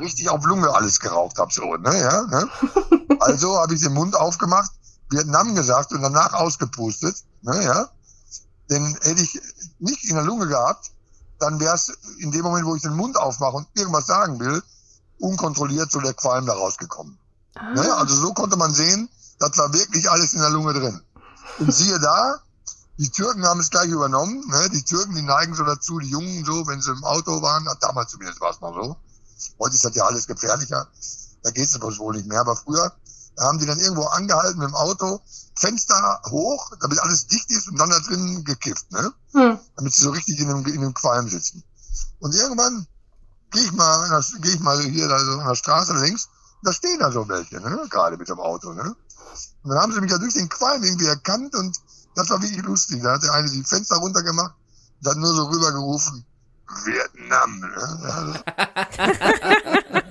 richtig 0.00 0.28
auf 0.28 0.44
Lunge 0.44 0.74
alles 0.74 1.00
geraucht 1.00 1.38
habe. 1.38 1.52
So, 1.52 1.76
ne, 1.76 1.98
ja, 1.98 2.22
ne? 2.22 2.48
Also 3.20 3.58
habe 3.58 3.74
ich 3.74 3.80
den 3.82 3.92
Mund 3.92 4.16
aufgemacht, 4.16 4.70
Vietnam 5.10 5.54
gesagt 5.54 5.92
und 5.92 6.02
danach 6.02 6.32
ausgepustet. 6.32 7.24
Ne, 7.42 7.62
ja? 7.62 7.88
Denn 8.70 8.96
hätte 9.02 9.22
ich 9.22 9.40
nicht 9.78 10.04
in 10.08 10.14
der 10.14 10.24
Lunge 10.24 10.46
gehabt, 10.46 10.90
dann 11.38 11.58
wäre 11.60 11.74
es 11.74 11.92
in 12.18 12.30
dem 12.30 12.42
Moment, 12.42 12.66
wo 12.66 12.76
ich 12.76 12.82
den 12.82 12.94
Mund 12.94 13.16
aufmache 13.16 13.56
und 13.56 13.68
irgendwas 13.74 14.06
sagen 14.06 14.38
will, 14.40 14.62
unkontrolliert 15.18 15.90
so 15.90 16.00
der 16.00 16.14
Qualm 16.14 16.46
da 16.46 16.52
rausgekommen. 16.52 17.18
Ne? 17.74 17.94
Also 17.94 18.14
so 18.14 18.32
konnte 18.32 18.56
man 18.56 18.72
sehen, 18.72 19.08
das 19.38 19.56
war 19.58 19.72
wirklich 19.72 20.10
alles 20.10 20.34
in 20.34 20.40
der 20.40 20.50
Lunge 20.50 20.72
drin. 20.74 21.00
Und 21.58 21.74
siehe 21.74 21.98
da, 21.98 22.40
die 22.98 23.10
Türken 23.10 23.44
haben 23.46 23.60
es 23.60 23.70
gleich 23.70 23.88
übernommen. 23.88 24.44
Ne? 24.48 24.68
Die 24.70 24.82
Türken, 24.82 25.14
die 25.14 25.22
neigen 25.22 25.54
so 25.54 25.64
dazu, 25.64 25.98
die 25.98 26.10
Jungen 26.10 26.44
so, 26.44 26.66
wenn 26.66 26.80
sie 26.80 26.90
im 26.90 27.04
Auto 27.04 27.42
waren, 27.42 27.66
damals 27.80 28.10
zumindest 28.10 28.40
war 28.40 28.50
es 28.50 28.60
noch 28.60 28.74
so. 28.74 28.96
Heute 29.58 29.74
ist 29.74 29.84
das 29.84 29.94
ja 29.94 30.04
alles 30.04 30.26
gefährlicher. 30.26 30.88
Da 31.42 31.50
geht 31.50 31.68
es 31.68 31.80
wohl 31.80 32.16
nicht 32.16 32.26
mehr. 32.26 32.40
Aber 32.40 32.56
früher, 32.56 32.92
da 33.36 33.44
haben 33.44 33.58
die 33.58 33.66
dann 33.66 33.78
irgendwo 33.78 34.04
angehalten 34.04 34.58
mit 34.58 34.68
dem 34.68 34.74
Auto, 34.74 35.20
Fenster 35.56 36.20
hoch, 36.30 36.70
damit 36.80 36.98
alles 37.00 37.26
dicht 37.26 37.50
ist 37.50 37.68
und 37.68 37.78
dann 37.78 37.90
da 37.90 37.98
drin 38.00 38.44
gekifft, 38.44 38.90
ne? 38.92 39.12
Hm. 39.32 39.58
Damit 39.76 39.94
sie 39.94 40.02
so 40.02 40.10
richtig 40.10 40.38
in 40.40 40.48
dem, 40.48 40.66
in 40.66 40.80
dem 40.80 40.94
Qualm 40.94 41.28
sitzen. 41.28 41.62
Und 42.18 42.34
irgendwann 42.34 42.86
gehe 43.50 43.62
ich 43.62 43.72
mal, 43.72 44.22
gehe 44.40 44.52
ich 44.52 44.60
mal 44.60 44.80
hier 44.82 45.08
da 45.08 45.18
so 45.18 45.32
an 45.38 45.48
der 45.48 45.54
Straße 45.54 45.92
links, 45.98 46.28
da 46.62 46.72
stehen 46.72 46.98
da 46.98 47.10
so 47.10 47.28
welche, 47.28 47.60
ne? 47.60 47.86
Gerade 47.90 48.16
mit 48.16 48.28
dem 48.28 48.40
Auto, 48.40 48.72
ne? 48.72 48.94
Und 49.62 49.70
dann 49.70 49.78
haben 49.78 49.92
sie 49.92 50.00
mich 50.00 50.10
ja 50.10 50.18
durch 50.18 50.34
den 50.34 50.48
Qualm 50.48 50.82
irgendwie 50.82 51.06
erkannt 51.06 51.54
und 51.54 51.80
das 52.14 52.28
war 52.30 52.42
wirklich 52.42 52.62
lustig. 52.62 53.02
Da 53.02 53.14
hat 53.14 53.22
der 53.22 53.32
eine 53.32 53.50
die 53.50 53.64
Fenster 53.64 53.96
runtergemacht 53.96 54.54
und 55.00 55.10
hat 55.10 55.16
nur 55.16 55.34
so 55.34 55.44
rübergerufen, 55.44 56.26
Vietnam. 56.84 57.60
Ne? 57.60 58.34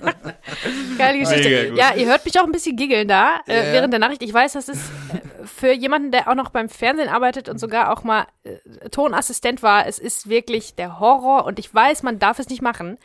Geile 0.98 1.18
Geschichte. 1.18 1.48
Mega. 1.70 1.74
Ja, 1.74 1.94
ihr 1.94 2.06
hört 2.06 2.24
mich 2.24 2.38
auch 2.38 2.44
ein 2.44 2.52
bisschen 2.52 2.76
giggeln 2.76 3.08
da 3.08 3.40
äh, 3.46 3.66
Ja. 3.68 3.72
während 3.72 3.92
der 3.92 4.00
Nachricht. 4.00 4.22
Ich 4.22 4.32
weiß, 4.32 4.52
das 4.52 4.68
ist 4.68 4.80
äh, 5.12 5.46
für 5.46 5.72
jemanden, 5.72 6.10
der 6.10 6.28
auch 6.28 6.34
noch 6.34 6.50
beim 6.50 6.68
Fernsehen 6.68 7.08
arbeitet 7.08 7.48
und 7.48 7.58
sogar 7.58 7.90
auch 7.92 8.04
mal 8.04 8.26
äh, 8.44 8.88
Tonassistent 8.90 9.62
war, 9.62 9.86
es 9.86 9.98
ist 9.98 10.28
wirklich 10.28 10.74
der 10.74 11.00
Horror 11.00 11.44
und 11.46 11.58
ich 11.58 11.72
weiß, 11.74 12.02
man 12.02 12.18
darf 12.18 12.38
es 12.38 12.48
nicht 12.48 12.62
machen. 12.62 12.98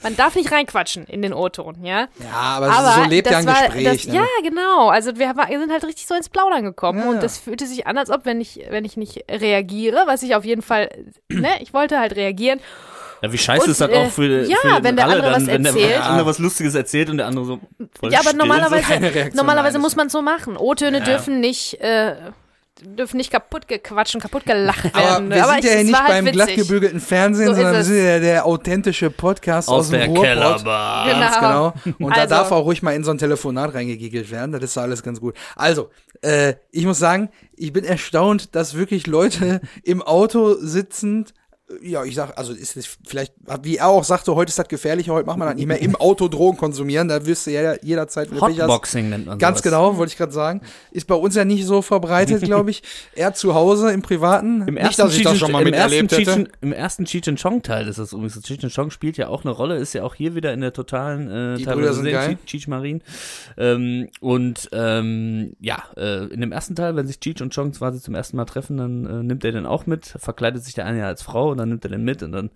Man 0.00 0.16
darf 0.16 0.36
nicht 0.36 0.52
reinquatschen 0.52 1.06
in 1.06 1.22
den 1.22 1.32
O-Ton, 1.32 1.82
ja. 1.84 2.06
Ja, 2.22 2.30
aber, 2.32 3.02
so 3.02 3.08
lebt 3.10 3.28
ja 3.28 3.38
ein 3.38 3.46
war- 3.46 3.62
Gespräch. 3.64 3.84
Das, 3.84 4.06
ne? 4.06 4.14
Ja, 4.14 4.26
genau. 4.44 4.90
Also 4.90 5.16
wir 5.18 5.34
wir 5.34 5.58
sind 5.58 5.72
halt 5.72 5.82
richtig 5.84 6.06
so 6.06 6.14
ins 6.14 6.28
Plaudern 6.28 6.62
gekommen 6.62 7.00
Ja, 7.00 7.08
und 7.10 7.22
das 7.22 7.38
fühlte 7.38 7.66
sich 7.66 7.86
an, 7.88 7.98
als 7.98 8.08
ob, 8.10 8.24
wenn 8.24 8.40
ich, 8.40 8.60
wenn 8.70 8.84
ich 8.84 8.96
nicht 8.96 9.24
reagiere, 9.28 10.04
was 10.06 10.22
ich 10.22 10.36
auf 10.36 10.44
jeden 10.44 10.62
Fall, 10.62 10.88
ne, 11.28 11.48
ich 11.60 11.72
wollte 11.74 11.98
halt 11.98 12.14
reagieren. 12.14 12.60
Ja, 13.22 13.32
wie 13.32 13.38
scheiße 13.38 13.64
Und, 13.64 13.70
ist 13.70 13.80
das 13.80 13.90
äh, 13.90 13.94
auch 13.96 14.10
für, 14.10 14.44
ja, 14.44 14.56
für 14.62 14.82
wenn 14.84 14.96
der 14.96 15.04
alle 15.06 15.14
andere 15.16 15.32
dann, 15.32 15.42
was 15.42 15.46
wenn 15.48 15.62
der 15.64 15.72
erzählt. 15.72 16.02
andere 16.02 16.26
was 16.26 16.38
Lustiges 16.38 16.74
erzählt 16.74 17.10
und 17.10 17.16
der 17.18 17.26
andere 17.26 17.44
so 17.44 17.60
voll 17.98 18.12
Ja, 18.12 18.20
aber 18.20 18.28
still 18.28 18.38
normalerweise, 18.38 18.88
Reaktion, 18.90 19.30
normalerweise 19.36 19.78
muss 19.78 19.96
man 19.96 20.06
es 20.06 20.12
so 20.12 20.22
machen. 20.22 20.56
O-Töne 20.56 21.00
dürfen 21.02 21.40
nicht, 21.40 21.80
äh, 21.80 22.14
dürfen 22.80 23.16
nicht 23.16 23.32
kaputt 23.32 23.66
gequatscht 23.66 24.14
und 24.14 24.20
kaputt 24.20 24.44
gelacht 24.46 24.84
Aber 24.92 25.02
werden. 25.26 25.30
wir 25.30 25.44
sind 25.44 25.58
ich- 25.58 25.64
ja 25.64 25.70
hier 25.72 25.84
nicht 25.84 25.98
halt 25.98 26.08
beim 26.08 26.24
witzig. 26.26 26.32
glatt 26.36 26.54
gebügelten 26.56 27.00
Fernsehen, 27.00 27.48
So 27.48 27.54
sondern 27.54 27.74
wir 27.74 27.82
sind 27.84 28.04
ja 28.04 28.18
der 28.20 28.46
authentische 28.46 29.10
Podcast 29.10 29.68
aus, 29.68 29.74
aus 29.86 29.90
dem 29.90 29.98
der 29.98 30.06
Ruhrpott. 30.08 30.24
Kellerbar. 30.24 31.06
Ganz 31.08 31.34
Genau. 31.40 31.74
genau. 31.84 31.96
Und 32.06 32.16
da 32.16 32.20
Also- 32.20 32.34
darf 32.36 32.52
auch 32.52 32.64
ruhig 32.64 32.82
mal 32.82 32.94
in 32.94 33.02
so 33.02 33.10
ein 33.10 33.18
Telefonat 33.18 33.74
reingegiegelt 33.74 34.30
werden. 34.30 34.52
Das 34.52 34.62
ist 34.62 34.76
doch 34.76 34.82
alles 34.82 35.02
ganz 35.02 35.18
gut. 35.20 35.34
Also, 35.56 35.90
äh, 36.22 36.54
ich 36.70 36.86
muss 36.86 37.00
sagen, 37.00 37.30
ich 37.56 37.72
bin 37.72 37.82
erstaunt, 37.84 38.54
dass 38.54 38.74
wirklich 38.74 39.08
Leute 39.08 39.60
im 39.82 40.00
Auto 40.02 40.54
sitzend 40.60 41.34
ja, 41.82 42.02
ich 42.04 42.14
sag, 42.14 42.36
also 42.38 42.52
ist 42.54 42.76
es 42.76 42.98
vielleicht, 43.06 43.34
wie 43.62 43.76
er 43.76 43.88
auch 43.88 44.02
sagte, 44.04 44.34
heute 44.34 44.48
ist 44.48 44.58
das 44.58 44.68
gefährlicher, 44.68 45.12
heute 45.12 45.26
macht 45.26 45.36
man 45.36 45.48
das 45.48 45.56
nicht 45.56 45.66
mehr 45.66 45.80
im 45.80 45.96
Auto 45.96 46.28
Drogen 46.28 46.56
konsumieren, 46.56 47.08
da 47.08 47.26
wirst 47.26 47.46
du 47.46 47.50
ja 47.50 47.74
jederzeit 47.82 48.30
hast. 48.32 48.40
Hotboxing 48.40 49.10
nennt 49.10 49.26
man 49.26 49.38
Ganz 49.38 49.58
sowas. 49.58 49.62
genau, 49.64 49.96
wollte 49.98 50.12
ich 50.12 50.16
gerade 50.16 50.32
sagen. 50.32 50.62
Ist 50.92 51.06
bei 51.06 51.14
uns 51.14 51.34
ja 51.34 51.44
nicht 51.44 51.66
so 51.66 51.82
verbreitet, 51.82 52.42
glaube 52.42 52.70
ich. 52.70 52.82
Eher 53.14 53.34
zu 53.34 53.54
Hause 53.54 53.92
im 53.92 54.00
Privaten. 54.00 54.62
Im 54.66 54.74
nicht, 54.74 54.84
ersten, 54.84 55.02
dass 55.02 55.16
ich 55.16 55.22
das 55.22 55.36
schon 55.38 55.52
mal 55.52 55.60
im, 55.60 55.66
miterlebt 55.66 56.10
ersten 56.12 56.24
hätte. 56.24 56.44
Cheech, 56.44 56.52
Im 56.62 56.72
ersten 56.72 57.04
Cheech 57.04 57.28
and 57.28 57.40
Chong 57.40 57.62
Teil 57.62 57.86
ist 57.86 57.98
das 57.98 58.12
übrigens. 58.12 58.40
Cheech 58.40 58.74
Chong 58.74 58.90
spielt 58.90 59.18
ja 59.18 59.28
auch 59.28 59.44
eine 59.44 59.52
Rolle, 59.52 59.76
ist 59.76 59.92
ja 59.92 60.04
auch 60.04 60.14
hier 60.14 60.34
wieder 60.34 60.54
in 60.54 60.62
der 60.62 60.72
totalen 60.72 61.30
äh, 61.30 61.56
Die 61.58 61.64
teilweise 61.64 61.76
Brüder 61.80 61.94
sind 61.94 62.04
sehr 62.04 62.12
geil. 62.12 62.30
Cheech- 62.30 62.46
Cheech 62.46 62.68
Marin. 62.68 63.02
Ähm, 63.58 64.08
und 64.20 64.70
ähm, 64.72 65.52
ja, 65.60 65.82
äh, 65.96 66.24
in 66.32 66.40
dem 66.40 66.52
ersten 66.52 66.74
Teil, 66.74 66.96
wenn 66.96 67.06
sich 67.06 67.20
Cheech 67.20 67.42
und 67.42 67.54
Chong 67.54 67.72
quasi 67.72 68.00
zum 68.00 68.14
ersten 68.14 68.36
Mal 68.38 68.46
treffen, 68.46 68.78
dann 68.78 69.04
äh, 69.06 69.22
nimmt 69.22 69.44
er 69.44 69.52
den 69.52 69.66
auch 69.66 69.84
mit, 69.86 70.06
verkleidet 70.18 70.64
sich 70.64 70.72
der 70.74 70.86
eine 70.86 71.00
ja 71.00 71.06
als 71.06 71.22
Frau 71.22 71.57
und 71.58 71.62
dann 71.62 71.68
nimmt 71.70 71.84
er 71.84 71.90
den 71.90 72.04
mit 72.04 72.22
und 72.22 72.32
dann 72.32 72.50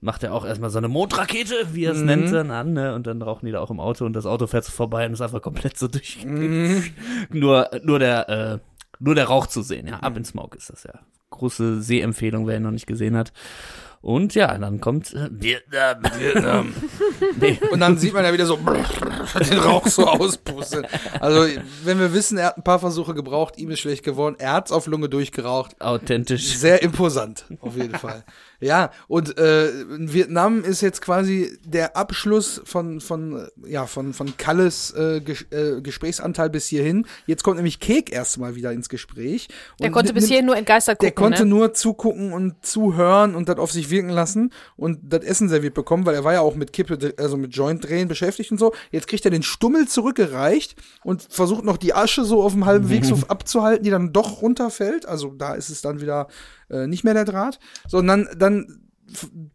macht 0.00 0.22
er 0.22 0.32
auch 0.32 0.44
erstmal 0.44 0.70
so 0.70 0.78
eine 0.78 0.88
Mondrakete, 0.88 1.54
wie 1.72 1.84
er 1.84 1.92
es 1.92 1.98
Mhm. 1.98 2.06
nennt, 2.06 2.32
dann 2.32 2.50
an, 2.52 2.72
ne? 2.72 2.94
Und 2.94 3.06
dann 3.06 3.20
rauchen 3.20 3.46
die 3.46 3.52
da 3.52 3.60
auch 3.60 3.70
im 3.70 3.80
Auto 3.80 4.04
und 4.04 4.12
das 4.12 4.26
Auto 4.26 4.46
fährt 4.46 4.64
so 4.64 4.70
vorbei 4.72 5.04
und 5.06 5.12
ist 5.12 5.20
einfach 5.20 5.42
komplett 5.42 5.76
so 5.76 5.88
durch. 5.88 6.24
Mhm. 6.24 6.84
nur, 7.30 7.68
nur 7.82 7.98
der, 7.98 8.28
äh, 8.28 8.58
nur 9.00 9.14
der 9.14 9.24
Rauch 9.26 9.46
zu 9.46 9.62
sehen, 9.62 9.86
ja. 9.88 10.00
Up 10.00 10.16
in 10.16 10.24
Smoke 10.24 10.56
ist 10.56 10.70
das 10.70 10.84
ja. 10.84 10.94
Große 11.30 11.82
Sehempfehlung, 11.82 12.46
wer 12.46 12.56
ihn 12.56 12.62
noch 12.62 12.70
nicht 12.70 12.86
gesehen 12.86 13.16
hat. 13.16 13.32
Und 14.00 14.34
ja, 14.34 14.56
dann 14.56 14.80
kommt 14.80 15.12
äh, 15.12 15.28
Vietnam, 15.30 16.02
Vietnam. 16.18 16.74
nee. 17.40 17.58
Und 17.70 17.80
dann 17.80 17.98
sieht 17.98 18.14
man 18.14 18.24
ja 18.24 18.32
wieder 18.32 18.46
so 18.46 18.56
den 19.50 19.58
Rauch 19.58 19.86
so 19.86 20.06
auspustet. 20.06 20.86
Also, 21.20 21.46
wenn 21.84 21.98
wir 21.98 22.12
wissen, 22.14 22.38
er 22.38 22.48
hat 22.48 22.58
ein 22.58 22.62
paar 22.62 22.78
Versuche 22.78 23.14
gebraucht, 23.14 23.58
ihm 23.58 23.70
ist 23.70 23.80
schlecht 23.80 24.04
geworden, 24.04 24.36
er 24.38 24.52
hat's 24.52 24.72
auf 24.72 24.86
Lunge 24.86 25.08
durchgeraucht. 25.08 25.80
Authentisch. 25.80 26.56
Sehr 26.56 26.82
imposant, 26.82 27.44
auf 27.60 27.76
jeden 27.76 27.96
Fall. 27.96 28.24
Ja, 28.60 28.90
und 29.06 29.38
äh, 29.38 29.70
Vietnam 29.88 30.64
ist 30.64 30.80
jetzt 30.80 31.00
quasi 31.00 31.56
der 31.64 31.96
Abschluss 31.96 32.60
von, 32.64 33.00
von, 33.00 33.46
ja, 33.64 33.86
von, 33.86 34.12
von 34.12 34.36
Kalles 34.36 34.92
äh, 34.96 35.20
Ges 35.20 35.46
äh, 35.50 35.80
Gesprächsanteil 35.80 36.50
bis 36.50 36.66
hierhin. 36.66 37.06
Jetzt 37.26 37.44
kommt 37.44 37.56
nämlich 37.56 37.78
Kek 37.78 38.12
erstmal 38.12 38.56
wieder 38.56 38.72
ins 38.72 38.88
Gespräch. 38.88 39.48
Der 39.80 39.92
konnte 39.92 40.12
bis 40.12 40.26
hierhin 40.26 40.46
nur 40.46 40.56
entgeistert 40.56 41.00
der 41.00 41.12
gucken. 41.12 41.30
konnte 41.30 41.44
ne? 41.44 41.50
nur 41.50 41.72
zugucken 41.72 42.32
und 42.32 42.66
zuhören 42.66 43.36
und 43.36 43.48
das 43.48 43.58
auf 43.58 43.70
sich 43.70 43.90
wirken 43.90 44.10
lassen 44.10 44.52
und 44.76 44.98
das 45.04 45.22
Essen 45.22 45.48
serviert 45.48 45.74
bekommen, 45.74 46.04
weil 46.04 46.16
er 46.16 46.24
war 46.24 46.32
ja 46.32 46.40
auch 46.40 46.56
mit 46.56 46.72
Kippe, 46.72 47.14
also 47.16 47.36
mit 47.36 47.54
Joint 47.54 47.88
drehen 47.88 48.08
beschäftigt 48.08 48.50
und 48.50 48.58
so. 48.58 48.74
Jetzt 48.90 49.06
kriegt 49.06 49.24
er 49.24 49.30
den 49.30 49.44
Stummel 49.44 49.86
zurückgereicht 49.86 50.74
und 51.04 51.22
versucht 51.30 51.64
noch 51.64 51.76
die 51.76 51.94
Asche 51.94 52.24
so 52.24 52.42
auf 52.42 52.54
dem 52.54 52.66
halben 52.66 52.90
Weg 52.90 53.04
so 53.04 53.16
abzuhalten, 53.28 53.84
die 53.84 53.90
dann 53.90 54.12
doch 54.12 54.42
runterfällt. 54.42 55.06
Also 55.06 55.32
da 55.32 55.54
ist 55.54 55.68
es 55.68 55.80
dann 55.80 56.00
wieder 56.00 56.26
äh, 56.70 56.86
nicht 56.86 57.04
mehr 57.04 57.14
der 57.14 57.24
Draht. 57.24 57.58
So, 57.86 57.98
und 57.98 58.06
dann, 58.06 58.28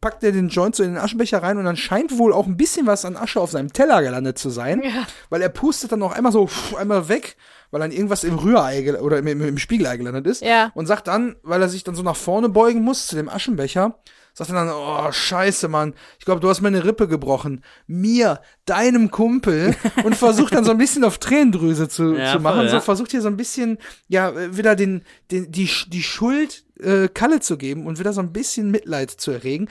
packt 0.01 0.23
er 0.23 0.31
den 0.31 0.49
Joint 0.49 0.75
so 0.75 0.81
in 0.83 0.93
den 0.93 0.97
Aschenbecher 0.97 1.43
rein 1.43 1.57
und 1.59 1.65
dann 1.65 1.77
scheint 1.77 2.17
wohl 2.17 2.33
auch 2.33 2.47
ein 2.47 2.57
bisschen 2.57 2.87
was 2.87 3.05
an 3.05 3.15
Asche 3.15 3.39
auf 3.39 3.51
seinem 3.51 3.71
Teller 3.71 4.01
gelandet 4.01 4.39
zu 4.39 4.49
sein, 4.49 4.81
Ja. 4.83 5.05
weil 5.29 5.43
er 5.43 5.49
pustet 5.49 5.91
dann 5.91 5.99
noch 5.99 6.11
einmal 6.13 6.31
so 6.31 6.47
pff, 6.47 6.75
einmal 6.75 7.07
weg, 7.07 7.35
weil 7.69 7.79
dann 7.79 7.91
irgendwas 7.91 8.23
im 8.23 8.39
Rührei 8.39 8.99
oder 8.99 9.19
im, 9.19 9.27
im, 9.27 9.41
im 9.43 9.57
Spiegelei 9.59 9.97
gelandet 9.97 10.25
ist 10.25 10.41
Ja. 10.41 10.71
und 10.73 10.87
sagt 10.87 11.07
dann, 11.07 11.35
weil 11.43 11.61
er 11.61 11.69
sich 11.69 11.83
dann 11.83 11.93
so 11.93 12.01
nach 12.01 12.15
vorne 12.15 12.49
beugen 12.49 12.81
muss 12.81 13.05
zu 13.05 13.15
dem 13.15 13.29
Aschenbecher, 13.29 13.99
sagt 14.33 14.49
er 14.49 14.55
dann, 14.65 14.69
oh, 14.69 15.11
scheiße, 15.11 15.67
Mann, 15.67 15.93
ich 16.19 16.25
glaube, 16.25 16.41
du 16.41 16.49
hast 16.49 16.61
meine 16.61 16.83
Rippe 16.83 17.07
gebrochen. 17.07 17.63
Mir, 17.87 18.41
deinem 18.65 19.11
Kumpel. 19.11 19.75
Und 20.03 20.15
versucht 20.15 20.53
dann 20.53 20.63
so 20.65 20.71
ein 20.71 20.77
bisschen 20.77 21.03
auf 21.03 21.17
Tränendrüse 21.19 21.87
zu, 21.87 22.15
Ja, 22.15 22.33
zu 22.33 22.39
machen. 22.39 22.57
voll, 22.61 22.69
So 22.69 22.75
ja. 22.75 22.81
versucht 22.81 23.11
hier 23.11 23.21
so 23.21 23.27
ein 23.27 23.37
bisschen, 23.37 23.77
ja, 24.07 24.33
wieder 24.57 24.75
den, 24.75 25.03
den, 25.31 25.51
die, 25.51 25.69
die 25.87 26.03
Schuld 26.03 26.65
äh, 26.79 27.07
Kalle 27.07 27.39
zu 27.39 27.57
geben 27.57 27.85
und 27.85 27.99
wieder 27.99 28.13
so 28.13 28.21
ein 28.21 28.33
bisschen 28.33 28.71
Mitleid 28.71 29.11
zu 29.11 29.31
erregen. 29.31 29.69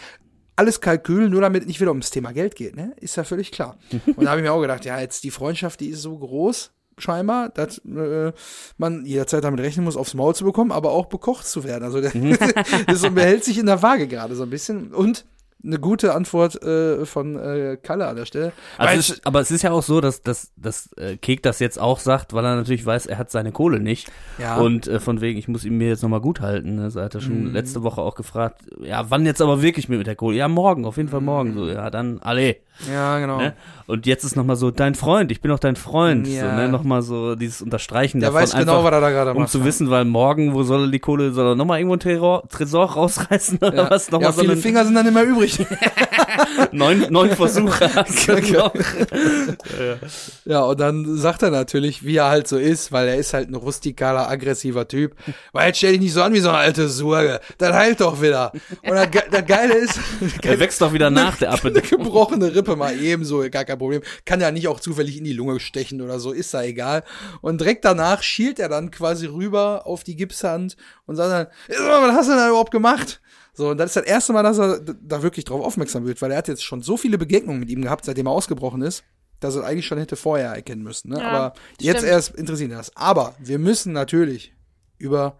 Alles 0.54 0.80
Kalkül, 0.80 1.28
nur 1.30 1.40
damit 1.40 1.66
nicht 1.66 1.80
wieder 1.80 1.90
ums 1.90 2.10
Thema 2.10 2.32
Geld 2.32 2.54
geht, 2.56 2.76
ne? 2.76 2.92
Ist 3.00 3.16
ja 3.16 3.24
völlig 3.24 3.52
klar. 3.52 3.78
Und 4.14 4.24
da 4.24 4.30
habe 4.30 4.40
ich 4.40 4.44
mir 4.44 4.52
auch 4.52 4.60
gedacht, 4.60 4.84
ja, 4.84 5.00
jetzt 5.00 5.24
die 5.24 5.30
Freundschaft, 5.30 5.80
die 5.80 5.88
ist 5.88 6.02
so 6.02 6.16
groß, 6.18 6.72
scheinbar, 7.02 7.48
dass 7.48 7.78
äh, 7.78 8.32
man 8.78 9.04
jederzeit 9.04 9.44
damit 9.44 9.60
rechnen 9.60 9.84
muss, 9.84 9.96
aufs 9.96 10.14
Maul 10.14 10.34
zu 10.34 10.44
bekommen, 10.44 10.72
aber 10.72 10.92
auch 10.92 11.06
bekocht 11.06 11.46
zu 11.46 11.64
werden. 11.64 11.84
Also 11.84 12.00
der 12.00 12.12
Mhm. 12.14 12.36
das 12.86 13.02
behält 13.14 13.44
sich 13.44 13.58
in 13.58 13.66
der 13.66 13.82
Waage 13.82 14.06
gerade 14.06 14.34
so 14.34 14.42
ein 14.42 14.50
bisschen. 14.50 14.92
Und 14.92 15.24
eine 15.64 15.78
gute 15.78 16.14
Antwort 16.14 16.62
äh, 16.62 17.04
von 17.06 17.36
äh, 17.38 17.76
Kalle 17.82 18.06
an 18.08 18.16
der 18.16 18.26
Stelle. 18.26 18.52
Also 18.78 18.98
es 18.98 19.10
ist, 19.10 19.26
aber 19.26 19.40
es 19.40 19.50
ist 19.50 19.62
ja 19.62 19.70
auch 19.70 19.82
so, 19.82 20.00
dass, 20.00 20.22
dass, 20.22 20.50
dass 20.56 20.92
äh, 20.94 21.16
Kek 21.16 21.42
das 21.42 21.58
jetzt 21.60 21.80
auch 21.80 21.98
sagt, 21.98 22.32
weil 22.32 22.44
er 22.44 22.56
natürlich 22.56 22.84
weiß, 22.84 23.06
er 23.06 23.18
hat 23.18 23.30
seine 23.30 23.52
Kohle 23.52 23.80
nicht. 23.80 24.10
Ja. 24.38 24.56
Und 24.56 24.88
äh, 24.88 25.00
von 25.00 25.20
wegen, 25.20 25.38
ich 25.38 25.48
muss 25.48 25.64
ihn 25.64 25.76
mir 25.78 25.88
jetzt 25.88 26.02
nochmal 26.02 26.20
gut 26.20 26.40
halten. 26.40 26.74
Ne? 26.76 26.90
So 26.90 27.00
hat 27.00 27.14
er 27.14 27.20
schon 27.20 27.44
Mhm. 27.48 27.52
letzte 27.52 27.82
Woche 27.82 28.00
auch 28.00 28.14
gefragt, 28.14 28.62
ja, 28.82 29.10
wann 29.10 29.24
jetzt 29.26 29.40
aber 29.42 29.62
wirklich 29.62 29.88
mit 29.88 30.06
der 30.06 30.16
Kohle? 30.16 30.36
Ja, 30.36 30.48
morgen, 30.48 30.84
auf 30.84 30.96
jeden 30.96 31.08
Fall 31.08 31.20
morgen. 31.20 31.54
So, 31.54 31.66
ja, 31.68 31.90
dann 31.90 32.18
alle. 32.22 32.56
ja, 32.90 33.18
genau. 33.18 33.38
Ne? 33.38 33.54
Und 33.86 34.06
jetzt 34.06 34.24
ist 34.24 34.34
nochmal 34.36 34.56
so, 34.56 34.70
dein 34.70 34.94
Freund, 34.94 35.30
ich 35.30 35.40
bin 35.40 35.50
auch 35.50 35.58
dein 35.58 35.76
Freund. 35.76 36.26
So, 36.26 36.32
Ja. 36.32 36.56
ne? 36.56 36.68
Nochmal 36.68 37.02
so 37.02 37.34
dieses 37.36 37.62
Unterstreichen 37.62 38.20
der 38.20 38.30
davon. 38.30 38.42
weiß 38.42 38.52
genau, 38.52 38.78
einfach, 38.78 38.84
was 38.84 38.92
er 38.94 39.00
da 39.00 39.10
gerade 39.10 39.30
um 39.32 39.38
macht. 39.38 39.50
zu 39.50 39.64
wissen, 39.64 39.90
weil 39.90 40.04
morgen, 40.04 40.54
wo 40.54 40.62
soll 40.62 40.84
er 40.86 40.90
die 40.90 40.98
Kohle, 40.98 41.32
soll 41.32 41.52
er 41.52 41.54
nochmal 41.54 41.78
irgendwo 41.78 41.96
ein 41.96 42.00
Tresor, 42.00 42.48
Tresor 42.48 42.90
rausreißen 42.92 43.58
oder 43.58 43.74
ja. 43.84 43.90
was? 43.90 44.10
Nochmal 44.10 44.28
ja, 44.30 44.32
so 44.32 44.40
viele 44.40 44.52
einen 44.54 44.62
Finger 44.62 44.84
sind 44.84 44.94
dann 44.94 45.06
immer 45.06 45.22
übrig. 45.22 45.51
neun, 46.72 47.06
neun 47.10 47.30
Versuche 47.36 47.94
hast 47.94 48.28
du 48.28 48.36
Genau. 48.40 48.66
noch. 48.66 48.74
Ja, 50.44 50.60
und 50.62 50.80
dann 50.80 51.16
sagt 51.16 51.42
er 51.42 51.50
natürlich, 51.50 52.04
wie 52.04 52.16
er 52.16 52.28
halt 52.28 52.48
so 52.48 52.56
ist, 52.58 52.92
weil 52.92 53.08
er 53.08 53.16
ist 53.16 53.32
halt 53.34 53.48
ein 53.48 53.54
rustikaler, 53.54 54.28
aggressiver 54.28 54.88
Typ. 54.88 55.14
Weil 55.52 55.68
jetzt 55.68 55.78
stell 55.78 55.92
dich 55.92 56.00
nicht 56.00 56.12
so 56.12 56.22
an 56.22 56.32
wie 56.32 56.40
so 56.40 56.48
eine 56.48 56.58
alte 56.58 56.88
Surge. 56.88 57.40
Das 57.58 57.72
heilt 57.74 58.00
doch 58.00 58.20
wieder. 58.20 58.52
Und 58.82 58.92
das, 58.94 59.10
Ge- 59.10 59.22
das 59.30 59.46
Geile 59.46 59.74
ist, 59.74 59.98
Er 60.42 60.58
wächst 60.58 60.80
doch 60.80 60.92
wieder 60.92 61.10
nach, 61.10 61.36
der 61.38 61.52
Appe. 61.52 61.68
eine 61.68 61.80
gebrochene 61.80 62.54
Rippe 62.54 62.76
mal 62.76 62.98
ebenso, 63.00 63.40
gar 63.50 63.64
kein 63.64 63.78
Problem. 63.78 64.02
Kann 64.24 64.40
ja 64.40 64.50
nicht 64.50 64.68
auch 64.68 64.80
zufällig 64.80 65.16
in 65.18 65.24
die 65.24 65.32
Lunge 65.32 65.60
stechen 65.60 66.00
oder 66.02 66.18
so, 66.18 66.32
ist 66.32 66.52
da 66.54 66.62
egal. 66.62 67.04
Und 67.40 67.60
direkt 67.60 67.84
danach 67.84 68.22
schielt 68.22 68.58
er 68.58 68.68
dann 68.68 68.90
quasi 68.90 69.26
rüber 69.26 69.86
auf 69.86 70.02
die 70.04 70.16
Gipshand 70.16 70.76
und 71.06 71.16
sagt 71.16 71.30
dann, 71.30 71.46
"Sag 71.68 71.86
mal, 71.86 72.08
was 72.08 72.16
hast 72.16 72.26
du 72.26 72.32
denn 72.32 72.40
da 72.40 72.48
überhaupt 72.48 72.72
gemacht? 72.72 73.20
So, 73.54 73.70
und 73.70 73.78
das 73.78 73.90
ist 73.90 73.96
das 73.96 74.04
erste 74.04 74.32
Mal, 74.32 74.42
dass 74.42 74.58
er 74.58 74.80
da 74.80 75.22
wirklich 75.22 75.44
drauf 75.44 75.62
aufmerksam 75.64 76.06
wird, 76.06 76.22
weil 76.22 76.30
er 76.30 76.38
hat 76.38 76.48
jetzt 76.48 76.64
schon 76.64 76.80
so 76.82 76.96
viele 76.96 77.18
Begegnungen 77.18 77.60
mit 77.60 77.68
ihm 77.70 77.82
gehabt, 77.82 78.04
seitdem 78.06 78.26
er 78.26 78.32
ausgebrochen 78.32 78.80
ist, 78.82 79.04
dass 79.40 79.56
er 79.56 79.64
eigentlich 79.64 79.86
schon 79.86 79.98
hätte 79.98 80.16
vorher 80.16 80.52
erkennen 80.54 80.82
müssen. 80.82 81.10
Ne? 81.10 81.20
Ja, 81.20 81.28
Aber 81.28 81.52
jetzt 81.80 81.98
stimmt. 81.98 82.12
erst 82.12 82.34
interessiert 82.36 82.72
das. 82.72 82.96
Aber 82.96 83.34
wir 83.38 83.58
müssen 83.58 83.92
natürlich 83.92 84.54
über 84.98 85.38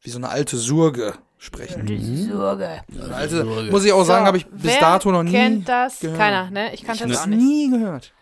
wie 0.00 0.10
so 0.10 0.18
eine 0.18 0.30
alte 0.30 0.56
Surge 0.56 1.14
sprechen. 1.38 1.86
Sorge. 2.30 2.80
Eine 2.90 3.14
alte, 3.14 3.44
muss 3.44 3.84
ich 3.84 3.92
auch 3.92 4.04
sagen, 4.04 4.26
habe 4.26 4.36
ich 4.38 4.46
bis 4.46 4.78
dato 4.78 5.10
noch 5.12 5.22
nie 5.24 5.30
kennt 5.32 5.68
das? 5.68 6.00
gehört. 6.00 6.18
Keiner, 6.18 6.50
ne? 6.50 6.72
Ich 6.74 6.84
kannte 6.84 7.04
Ich 7.04 7.10
das 7.10 7.20
habe 7.22 7.32
auch 7.34 7.36
das 7.36 7.44
nicht. 7.44 7.70
nie 7.70 7.70
gehört. 7.70 8.12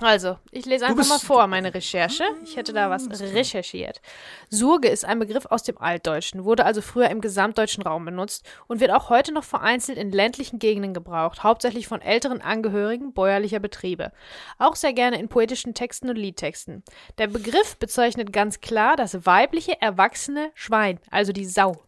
Also, 0.00 0.38
ich 0.50 0.64
lese 0.64 0.86
einfach 0.86 1.06
mal 1.06 1.18
vor, 1.18 1.46
meine 1.46 1.74
Recherche. 1.74 2.24
Ich 2.42 2.56
hätte 2.56 2.72
da 2.72 2.88
was 2.90 3.08
recherchiert. 3.10 4.00
Surge 4.48 4.88
ist 4.88 5.04
ein 5.04 5.18
Begriff 5.18 5.46
aus 5.46 5.62
dem 5.62 5.78
Altdeutschen, 5.78 6.44
wurde 6.44 6.64
also 6.64 6.80
früher 6.80 7.10
im 7.10 7.20
gesamtdeutschen 7.20 7.82
Raum 7.82 8.04
benutzt 8.04 8.48
und 8.66 8.80
wird 8.80 8.90
auch 8.92 9.10
heute 9.10 9.32
noch 9.32 9.44
vereinzelt 9.44 9.98
in 9.98 10.10
ländlichen 10.10 10.58
Gegenden 10.58 10.94
gebraucht, 10.94 11.42
hauptsächlich 11.42 11.86
von 11.86 12.00
älteren 12.00 12.40
Angehörigen 12.40 13.12
bäuerlicher 13.12 13.60
Betriebe. 13.60 14.12
Auch 14.58 14.76
sehr 14.76 14.92
gerne 14.92 15.18
in 15.18 15.28
poetischen 15.28 15.74
Texten 15.74 16.08
und 16.08 16.16
Liedtexten. 16.16 16.82
Der 17.18 17.26
Begriff 17.26 17.76
bezeichnet 17.76 18.32
ganz 18.32 18.60
klar 18.60 18.96
das 18.96 19.26
weibliche, 19.26 19.80
erwachsene 19.80 20.50
Schwein, 20.54 20.98
also 21.10 21.32
die 21.32 21.46
Sau. 21.46 21.84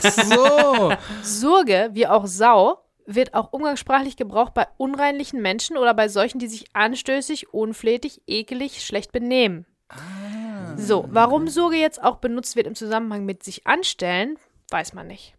So. 0.00 0.92
Surge, 1.22 1.90
wie 1.92 2.06
auch 2.06 2.26
Sau, 2.26 2.82
wird 3.14 3.34
auch 3.34 3.52
umgangssprachlich 3.52 4.16
gebraucht 4.16 4.54
bei 4.54 4.66
unreinlichen 4.76 5.40
Menschen 5.42 5.76
oder 5.76 5.94
bei 5.94 6.08
solchen, 6.08 6.38
die 6.38 6.48
sich 6.48 6.66
anstößig, 6.74 7.52
unflätig, 7.52 8.22
ekelig, 8.26 8.84
schlecht 8.84 9.12
benehmen. 9.12 9.66
So, 10.76 11.06
warum 11.10 11.48
Surge 11.48 11.76
jetzt 11.76 12.02
auch 12.02 12.16
benutzt 12.16 12.56
wird 12.56 12.66
im 12.66 12.74
Zusammenhang 12.74 13.24
mit 13.24 13.42
sich 13.42 13.66
anstellen, 13.66 14.38
weiß 14.70 14.92
man 14.94 15.06
nicht. 15.08 15.34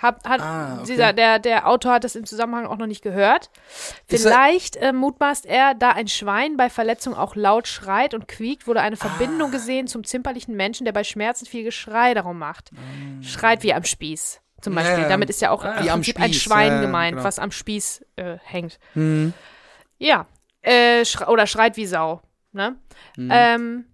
Hab, 0.00 0.28
hat, 0.28 0.40
Ah, 0.40 0.74
okay. 0.76 0.86
dieser, 0.92 1.12
der, 1.12 1.40
der 1.40 1.66
Autor 1.68 1.94
hat 1.94 2.04
das 2.04 2.14
im 2.14 2.24
Zusammenhang 2.24 2.66
auch 2.66 2.76
noch 2.76 2.86
nicht 2.86 3.02
gehört. 3.02 3.50
Vielleicht 4.06 4.76
äh, 4.76 4.92
mutmaßt 4.92 5.44
er, 5.44 5.74
da 5.74 5.90
ein 5.90 6.06
Schwein 6.06 6.56
bei 6.56 6.70
Verletzung 6.70 7.14
auch 7.14 7.34
laut 7.34 7.66
schreit 7.66 8.14
und 8.14 8.28
quiekt, 8.28 8.68
wurde 8.68 8.80
eine 8.80 8.94
Ah. 9.00 9.08
Verbindung 9.08 9.50
gesehen 9.50 9.88
zum 9.88 10.04
zimperlichen 10.04 10.54
Menschen, 10.54 10.84
der 10.84 10.92
bei 10.92 11.02
Schmerzen 11.02 11.46
viel 11.46 11.64
Geschrei 11.64 12.14
darum 12.14 12.38
macht. 12.38 12.70
Schreit 13.22 13.64
wie 13.64 13.74
am 13.74 13.82
Spieß. 13.82 14.40
Zum 14.60 14.74
Beispiel. 14.74 15.02
ja. 15.02 15.08
Damit 15.08 15.30
ist 15.30 15.40
ja 15.40 15.50
auch 15.50 15.64
Ah, 15.64 15.78
im 15.78 15.86
Prinzip 15.86 16.18
ein 16.20 16.28
Spieß, 16.32 16.42
Schwein 16.42 16.72
ja, 16.72 16.80
gemeint, 16.80 17.12
genau. 17.16 17.24
was 17.24 17.38
am 17.38 17.50
Spieß 17.50 18.04
äh, 18.16 18.36
hängt. 18.42 18.78
Hm. 18.94 19.32
Ja. 19.98 20.26
Äh, 20.62 21.04
schre 21.04 21.26
oder 21.26 21.46
schreit 21.46 21.76
wie 21.76 21.86
Sau. 21.86 22.20
Ne? 22.52 22.76
Hm. 23.16 23.28
Ähm, 23.32 23.84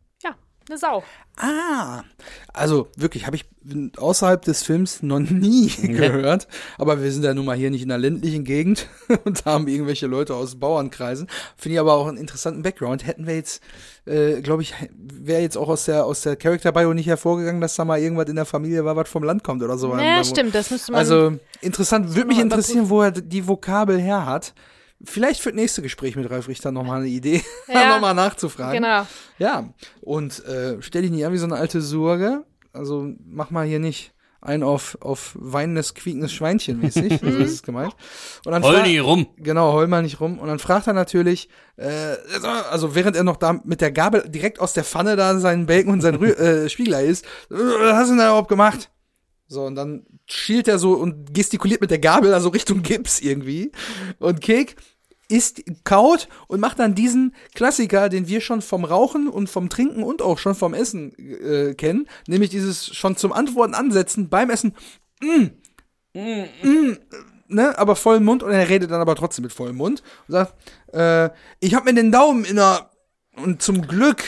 eine 0.69 0.79
Sau. 0.79 1.03
Ah, 1.37 2.05
also 2.53 2.89
wirklich, 2.97 3.27
habe 3.27 3.37
ich 3.37 3.45
außerhalb 3.97 4.43
des 4.43 4.63
Films 4.63 5.03
noch 5.03 5.19
nie 5.19 5.69
gehört. 5.83 6.47
Aber 6.79 7.03
wir 7.03 7.11
sind 7.11 7.25
ja 7.25 7.35
nun 7.35 7.45
mal 7.45 7.57
hier 7.57 7.71
nicht 7.71 7.83
in 7.83 7.91
einer 7.91 8.01
ländlichen 8.01 8.45
Gegend 8.45 8.89
und 9.25 9.45
haben 9.45 9.67
irgendwelche 9.67 10.07
Leute 10.07 10.35
aus 10.35 10.57
Bauernkreisen. 10.61 11.29
Finde 11.57 11.75
ich 11.75 11.81
aber 11.81 11.95
auch 11.95 12.07
einen 12.07 12.19
interessanten 12.19 12.63
Background. 12.63 13.07
Hätten 13.07 13.27
wir 13.27 13.35
jetzt, 13.35 13.63
äh, 14.07 14.43
glaube 14.43 14.63
ich, 14.63 14.75
wäre 14.97 15.43
jetzt 15.43 15.57
auch 15.57 15.69
aus 15.69 15.87
der 15.87 16.05
aus 16.05 16.23
der 16.23 16.37
Character 16.37 16.73
Bio 16.73 16.95
nicht 16.95 17.09
hervorgegangen, 17.09 17.61
dass 17.61 17.75
da 17.75 17.85
mal 17.85 17.99
irgendwas 17.99 18.29
in 18.29 18.37
der 18.37 18.47
Familie 18.47 18.85
war, 18.85 18.95
was 18.95 19.09
vom 19.09 19.25
Land 19.25 19.43
kommt 19.43 19.63
oder 19.63 19.77
so. 19.77 19.95
Ja, 19.97 20.23
stimmt, 20.23 20.55
das 20.55 20.71
müsste 20.71 20.93
man. 20.93 21.01
Also 21.01 21.33
interessant, 21.61 22.15
würde 22.15 22.29
mich 22.29 22.39
interessieren, 22.39 22.89
wo 22.89 23.03
er 23.03 23.11
die 23.11 23.49
Vokabel 23.49 24.01
her 24.01 24.25
hat. 24.25 24.55
Vielleicht 25.03 25.41
für 25.41 25.51
das 25.51 25.57
nächste 25.57 25.83
Gespräch 25.83 26.17
mit 26.17 26.31
Ralf 26.31 26.49
Richter 26.49 26.73
nochmal 26.73 27.01
eine 27.01 27.09
Idee, 27.09 27.43
Ja, 27.69 27.95
nochmal 27.95 28.15
nachzufragen. 28.15 28.81
genau. 28.83 29.07
Ja, 29.39 29.69
und 30.01 30.45
äh, 30.47 30.81
stell 30.81 31.03
dich 31.03 31.11
nicht 31.11 31.27
an 31.27 31.33
wie 31.33 31.39
so 31.39 31.47
eine 31.47 31.57
alte 31.57 31.81
Sorge. 31.81 32.45
Also 32.73 33.13
mach 33.27 33.51
mal 33.51 33.67
hier 33.67 33.79
nicht 33.81 34.13
ein 34.41 34.63
auf, 34.63 34.99
auf 35.01 35.33
weinendes, 35.35 35.95
quiekendes 35.95 36.33
Schweinchen 36.33 36.79
mäßig. 36.81 37.19
so 37.23 37.27
ist 37.29 37.53
es 37.53 37.63
gemeint. 37.63 37.95
Und 38.45 38.53
dann 38.53 38.63
Heul 38.63 38.83
nie 38.83 38.99
rum. 38.99 39.27
Genau, 39.39 39.73
heul 39.73 39.87
mal 39.87 40.03
nicht 40.03 40.21
rum. 40.21 40.39
Und 40.39 40.49
dann 40.49 40.59
fragt 40.59 40.87
er 40.87 40.93
natürlich, 40.93 41.49
äh, 41.77 42.17
also 42.71 42.95
während 42.95 43.17
er 43.17 43.25
noch 43.25 43.37
da 43.37 43.61
mit 43.65 43.81
der 43.81 43.91
Gabel 43.91 44.25
direkt 44.29 44.61
aus 44.61 44.75
der 44.75 44.85
Pfanne 44.85 45.17
da 45.17 45.39
seinen 45.39 45.67
Bacon 45.67 45.93
und 45.93 46.01
sein 46.03 46.17
Rü 46.17 46.29
äh, 46.33 46.69
Spiegelei 46.69 47.07
isst, 47.07 47.25
äh, 47.51 47.55
was 47.55 47.95
hast 47.97 48.07
du 48.09 48.13
denn 48.13 48.19
da 48.19 48.29
überhaupt 48.29 48.49
gemacht? 48.49 48.91
So, 49.47 49.65
und 49.65 49.75
dann 49.77 50.05
schielt 50.27 50.69
er 50.69 50.79
so 50.79 50.93
und 50.93 51.35
gestikuliert 51.35 51.81
mit 51.81 51.91
der 51.91 51.99
Gabel, 51.99 52.33
also 52.33 52.49
Richtung 52.49 52.83
Gips 52.83 53.21
irgendwie. 53.21 53.73
Und 54.19 54.41
Kek 54.41 54.77
isst, 55.29 55.63
kaut 55.85 56.29
und 56.49 56.61
macht 56.61 56.79
dann 56.79 56.95
diesen 56.95 57.35
Klassiker, 57.55 58.09
den 58.09 58.29
wir 58.29 58.41
schon 58.41 58.63
vom 58.63 58.85
Rauchen 58.85 59.29
und 59.29 59.49
vom 59.49 59.69
Trinken 59.69 60.03
und 60.03 60.23
auch 60.23 60.39
schon 60.39 60.55
vom 60.55 60.75
Essen 60.75 61.15
äh, 61.19 61.75
kennen, 61.75 62.09
nämlich 62.27 62.51
dieses 62.51 62.95
schon 62.95 63.17
zum 63.17 63.33
Antworten 63.33 63.75
ansetzen 63.75 64.29
beim 64.29 64.51
Essen. 64.51 64.75
Mm, 65.21 65.47
mm, 66.15 66.97
ne, 67.49 67.79
aber 67.79 67.97
vollen 67.97 68.25
Mund 68.25 68.43
und 68.43 68.53
er 68.53 68.69
redet 68.69 68.91
dann 68.91 69.01
aber 69.01 69.17
trotzdem 69.17 69.45
mit 69.45 69.53
vollem 69.53 69.77
Mund 69.77 70.03
und 70.29 70.33
sagt, 70.33 70.55
äh, 70.93 71.31
ich 71.61 71.75
hab 71.75 71.85
mir 71.85 71.95
den 71.95 72.13
Daumen 72.13 72.45
in 72.45 72.57
der 72.57 72.91
und 73.37 73.63
zum 73.63 73.87
Glück, 73.87 74.23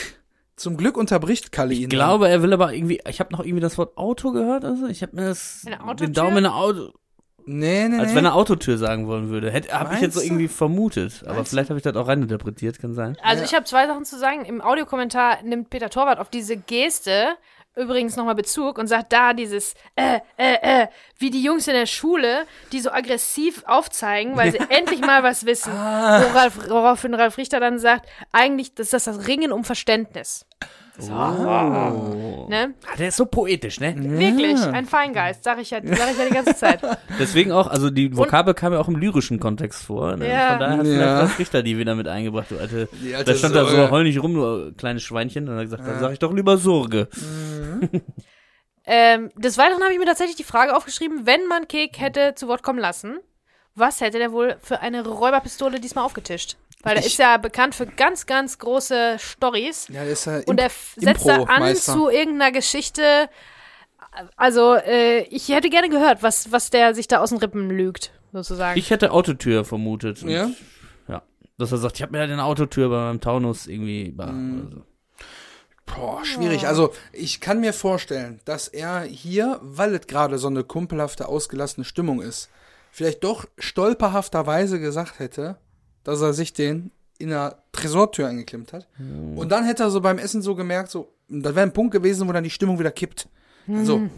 zum 0.57 0.75
Glück 0.75 0.97
unterbricht 0.97 1.51
Kalle 1.51 1.73
ihn. 1.73 1.83
Ich 1.83 1.89
glaube, 1.89 2.27
er 2.27 2.41
will 2.43 2.51
aber 2.51 2.73
irgendwie, 2.73 2.99
ich 3.07 3.19
habe 3.19 3.31
noch 3.31 3.39
irgendwie 3.39 3.61
das 3.61 3.77
Wort 3.77 3.95
Auto 3.97 4.31
gehört, 4.31 4.65
also 4.65 4.87
ich 4.87 5.01
habe 5.01 5.15
mir 5.15 5.27
das, 5.27 5.65
den 5.99 6.13
Daumen 6.13 6.37
in 6.37 6.43
der 6.43 6.55
Auto, 6.55 6.91
Nee, 7.49 7.87
nee, 7.87 7.97
als 7.97 8.13
wenn 8.13 8.25
er 8.25 8.35
Autotür 8.35 8.77
sagen 8.77 9.07
wollen 9.07 9.29
würde. 9.29 9.49
Hätte, 9.49 9.71
habe 9.71 9.93
ich 9.95 10.01
jetzt 10.01 10.15
so 10.15 10.19
Meinst 10.19 10.29
irgendwie 10.31 10.49
vermutet, 10.49 11.23
aber 11.25 11.45
vielleicht 11.45 11.69
habe 11.69 11.77
ich 11.79 11.83
das 11.83 11.95
auch 11.95 12.05
reininterpretiert, 12.09 12.77
kann 12.77 12.93
sein. 12.93 13.17
Also 13.23 13.41
Ja. 13.41 13.45
ich 13.47 13.55
habe 13.55 13.63
zwei 13.63 13.87
Sachen 13.87 14.03
zu 14.03 14.19
sagen. 14.19 14.43
Im 14.43 14.59
Audiokommentar 14.59 15.43
nimmt 15.43 15.69
Peter 15.69 15.89
Torwart 15.89 16.19
auf 16.19 16.29
diese 16.29 16.57
Geste 16.57 17.27
übrigens 17.77 18.15
nochmal 18.15 18.35
Bezug 18.35 18.77
und 18.77 18.87
sagt 18.87 19.13
da 19.13 19.33
dieses 19.33 19.73
äh, 19.95 20.19
äh, 20.37 20.83
äh, 20.83 20.87
wie 21.17 21.29
die 21.29 21.41
Jungs 21.41 21.67
in 21.67 21.73
der 21.73 21.85
Schule, 21.85 22.45
die 22.71 22.79
so 22.79 22.91
aggressiv 22.91 23.63
aufzeigen, 23.65 24.35
weil 24.35 24.51
sie 24.51 24.59
endlich 24.69 25.01
mal 25.01 25.23
was 25.23 25.45
wissen. 25.45 25.71
Ah. 25.71 26.21
Worauf, 26.23 26.69
woraufhin 26.69 27.13
Ralf 27.13 27.37
Richter 27.37 27.59
dann 27.59 27.79
sagt, 27.79 28.07
eigentlich 28.31 28.77
ist 28.77 28.93
das 28.93 29.05
das 29.05 29.27
Ringen 29.27 29.51
um 29.51 29.63
Verständnis. 29.63 30.45
So. 30.99 32.47
Ne? 32.49 32.73
Ah, 32.91 32.95
der 32.97 33.09
ist 33.09 33.17
so 33.17 33.25
poetisch, 33.25 33.79
ne? 33.79 33.93
Wirklich, 33.95 34.59
ein 34.63 34.85
Feingeist, 34.85 35.43
sag 35.43 35.59
ich 35.59 35.69
ja, 35.69 35.79
sag 35.83 36.11
ich 36.11 36.17
ja 36.17 36.25
die 36.27 36.33
ganze 36.33 36.55
Zeit. 36.55 36.79
Deswegen 37.19 37.51
auch, 37.51 37.67
also 37.67 37.89
die 37.89 38.15
Vokabel 38.17 38.53
kam 38.53 38.73
ja 38.73 38.79
auch 38.79 38.87
im 38.87 38.95
lyrischen 38.95 39.39
Kontext 39.39 39.83
vor. 39.83 40.15
Ne? 40.17 40.27
Ja. 40.29 40.49
Von 40.51 40.59
daher 40.59 40.77
hat 40.77 40.85
Ja. 40.87 40.93
vielleicht 41.19 41.39
Richter 41.39 41.61
die 41.63 41.77
wieder 41.77 41.93
mit 41.95 42.07
eingebracht, 42.07 42.49
du 42.49 42.57
alte. 42.57 42.89
Alte 43.15 43.31
da 43.31 43.37
stand 43.37 43.55
da 43.55 43.65
Sorge. 43.65 43.75
so, 43.85 43.91
heul 43.91 44.03
nicht 44.03 44.21
rum, 44.23 44.33
du 44.33 44.71
kleines 44.75 45.03
Schweinchen. 45.03 45.43
Und 45.43 45.49
dann 45.49 45.57
hat 45.57 45.63
gesagt, 45.65 45.87
dann 45.87 45.99
sag 45.99 46.13
ich 46.13 46.19
doch 46.19 46.33
lieber 46.33 46.57
Sorge. 46.57 47.07
Ähm, 48.89 49.31
des 49.35 49.57
Weiteren 49.57 49.83
habe 49.83 49.91
ich 49.91 49.99
mir 49.99 50.05
tatsächlich 50.05 50.37
die 50.37 50.45
Frage 50.45 50.73
aufgeschrieben, 50.73 51.25
wenn 51.25 51.45
man 51.47 51.67
Kek 51.67 51.99
hätte 51.99 52.35
zu 52.35 52.47
Wort 52.47 52.63
kommen 52.63 52.79
lassen, 52.79 53.19
was 53.77 54.01
hätte 54.01 54.17
der 54.19 54.31
wohl 54.31 54.57
für 54.61 54.79
eine 54.81 55.05
Räuberpistole 55.07 55.79
diesmal 55.79 56.05
aufgetischt? 56.05 56.57
Weil 56.83 56.97
er 56.97 57.05
ist 57.05 57.17
ja 57.17 57.37
bekannt 57.37 57.75
für 57.75 57.85
ganz, 57.85 58.25
ganz 58.25 58.59
große 58.59 59.17
Stories. 59.19 59.87
Ja, 59.89 60.03
ist 60.03 60.25
ja 60.25 60.41
Und 60.45 60.59
er 60.59 60.69
setzt 60.95 61.27
da 61.27 61.43
an 61.43 61.75
zu 61.75 62.09
irgendeiner 62.09 62.51
Geschichte. 62.51 63.29
Also, 64.35 64.75
äh, 64.75 65.21
ich 65.23 65.49
hätte 65.49 65.69
gerne 65.69 65.89
gehört, 65.89 66.23
was, 66.23 66.51
was 66.51 66.69
der 66.69 66.95
sich 66.95 67.07
da 67.07 67.19
aus 67.19 67.29
den 67.29 67.39
Rippen 67.39 67.69
lügt, 67.69 68.11
sozusagen. 68.31 68.77
Ich 68.79 68.89
hätte 68.89 69.11
Autotür 69.11 69.65
vermutet. 69.65 70.23
Und 70.23 70.29
Ja? 70.29 70.49
Dass 71.59 71.71
er 71.71 71.79
sagt, 71.79 71.95
ich 71.95 72.03
habe 72.03 72.11
mir 72.11 72.19
halt 72.19 72.29
eine 72.29 72.43
Autotür 72.43 72.87
beim 72.89 73.19
Taunus 73.19 73.65
irgendwie. 73.65 74.11
Bah, 74.11 74.27
Mhm. 74.27 74.69
so. 74.71 74.83
Boah, 75.87 76.23
schwierig. 76.23 76.67
Also, 76.67 76.93
ich 77.13 77.41
kann 77.41 77.59
mir 77.61 77.73
vorstellen, 77.73 78.39
dass 78.45 78.67
er 78.67 79.01
hier, 79.01 79.59
weil 79.63 79.95
es 79.95 80.05
gerade 80.05 80.37
so 80.37 80.47
eine 80.49 80.63
kumpelhafte, 80.63 81.27
ausgelassene 81.27 81.83
Stimmung 81.85 82.21
ist, 82.21 82.49
vielleicht 82.97 83.23
doch 83.23 83.45
stolperhafterweise 83.59 84.79
gesagt 84.79 85.19
hätte, 85.19 85.57
dass 86.03 86.19
er 86.19 86.33
sich 86.33 86.53
den 86.53 86.89
in 87.19 87.29
der 87.29 87.61
Tresortür 87.71 88.27
eingeklemmt 88.27 88.73
hat. 88.73 88.87
Und 89.35 89.49
dann 89.51 89.65
hätte 89.65 89.83
er 89.83 89.91
so 89.91 90.01
beim 90.01 90.17
Essen 90.17 90.41
so 90.41 90.55
gemerkt, 90.55 90.89
so, 90.89 91.13
das 91.29 91.53
wäre 91.53 91.61
ein 91.67 91.73
Punkt 91.73 91.91
gewesen, 91.91 92.27
wo 92.27 92.31
dann 92.31 92.43
die 92.43 92.49
Stimmung 92.49 92.79
wieder 92.79 92.89
kippt. 92.89 93.27
So. 93.83 94.09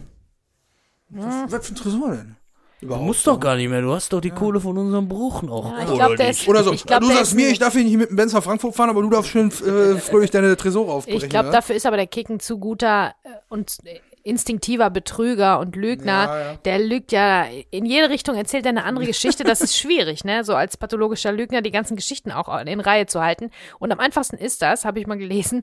Was, 1.10 1.52
was 1.52 1.66
für 1.66 1.74
ein 1.74 1.76
Tresor 1.76 2.10
denn? 2.12 2.36
Du 2.80 2.86
Überhaupt 2.86 3.04
musst 3.06 3.26
doch 3.26 3.38
gar 3.38 3.56
nicht 3.56 3.68
mehr, 3.68 3.82
du 3.82 3.92
hast 3.92 4.10
doch 4.14 4.22
die 4.22 4.30
Kohle 4.30 4.60
von 4.60 4.78
unserem 4.78 5.06
Bruch 5.08 5.42
noch. 5.42 5.72
Ja, 5.76 5.82
ich 5.82 5.88
oder 5.88 5.96
glaub, 5.96 6.16
der 6.16 6.28
nicht? 6.28 6.40
ist- 6.40 6.48
Oder 6.48 6.64
so, 6.64 6.72
Ich 6.72 6.86
glaub, 6.86 7.00
du 7.00 7.08
sagst 7.08 7.34
mir, 7.34 7.50
ich 7.50 7.58
darf 7.58 7.74
hier 7.74 7.84
nicht 7.84 7.98
mit 7.98 8.08
dem 8.08 8.16
Benz 8.16 8.32
nach 8.32 8.42
Frankfurt 8.42 8.74
fahren, 8.74 8.88
aber 8.88 9.02
du 9.02 9.10
darfst 9.10 9.30
schön 9.30 9.48
äh, 9.50 9.98
fröhlich 9.98 10.30
deine 10.30 10.56
Tresore 10.56 10.90
aufbrechen. 10.90 11.22
Ich 11.24 11.28
glaube, 11.28 11.48
ja? 11.48 11.52
dafür 11.52 11.76
ist 11.76 11.84
aber 11.84 11.98
der 11.98 12.06
Kicken 12.06 12.40
zu 12.40 12.58
guter 12.58 13.14
äh, 13.24 13.28
und 13.50 13.76
äh, 13.84 14.00
instinktiver 14.22 14.90
Betrüger 14.90 15.58
und 15.60 15.76
Lügner. 15.76 16.24
Ja, 16.24 16.40
ja. 16.52 16.56
Der 16.64 16.78
lügt 16.78 17.12
ja 17.12 17.46
in 17.70 17.84
jede 17.86 18.10
Richtung, 18.10 18.36
erzählt 18.36 18.64
er 18.66 18.70
eine 18.70 18.84
andere 18.84 19.06
Geschichte. 19.06 19.44
Das 19.44 19.60
ist 19.60 19.76
schwierig, 19.78 20.24
ne? 20.24 20.44
So 20.44 20.54
als 20.54 20.76
pathologischer 20.76 21.32
Lügner 21.32 21.62
die 21.62 21.70
ganzen 21.70 21.96
Geschichten 21.96 22.30
auch 22.32 22.48
in 22.66 22.80
Reihe 22.80 23.06
zu 23.06 23.20
halten. 23.22 23.50
Und 23.78 23.92
am 23.92 24.00
einfachsten 24.00 24.36
ist 24.36 24.62
das, 24.62 24.84
habe 24.84 25.00
ich 25.00 25.06
mal 25.06 25.18
gelesen, 25.18 25.62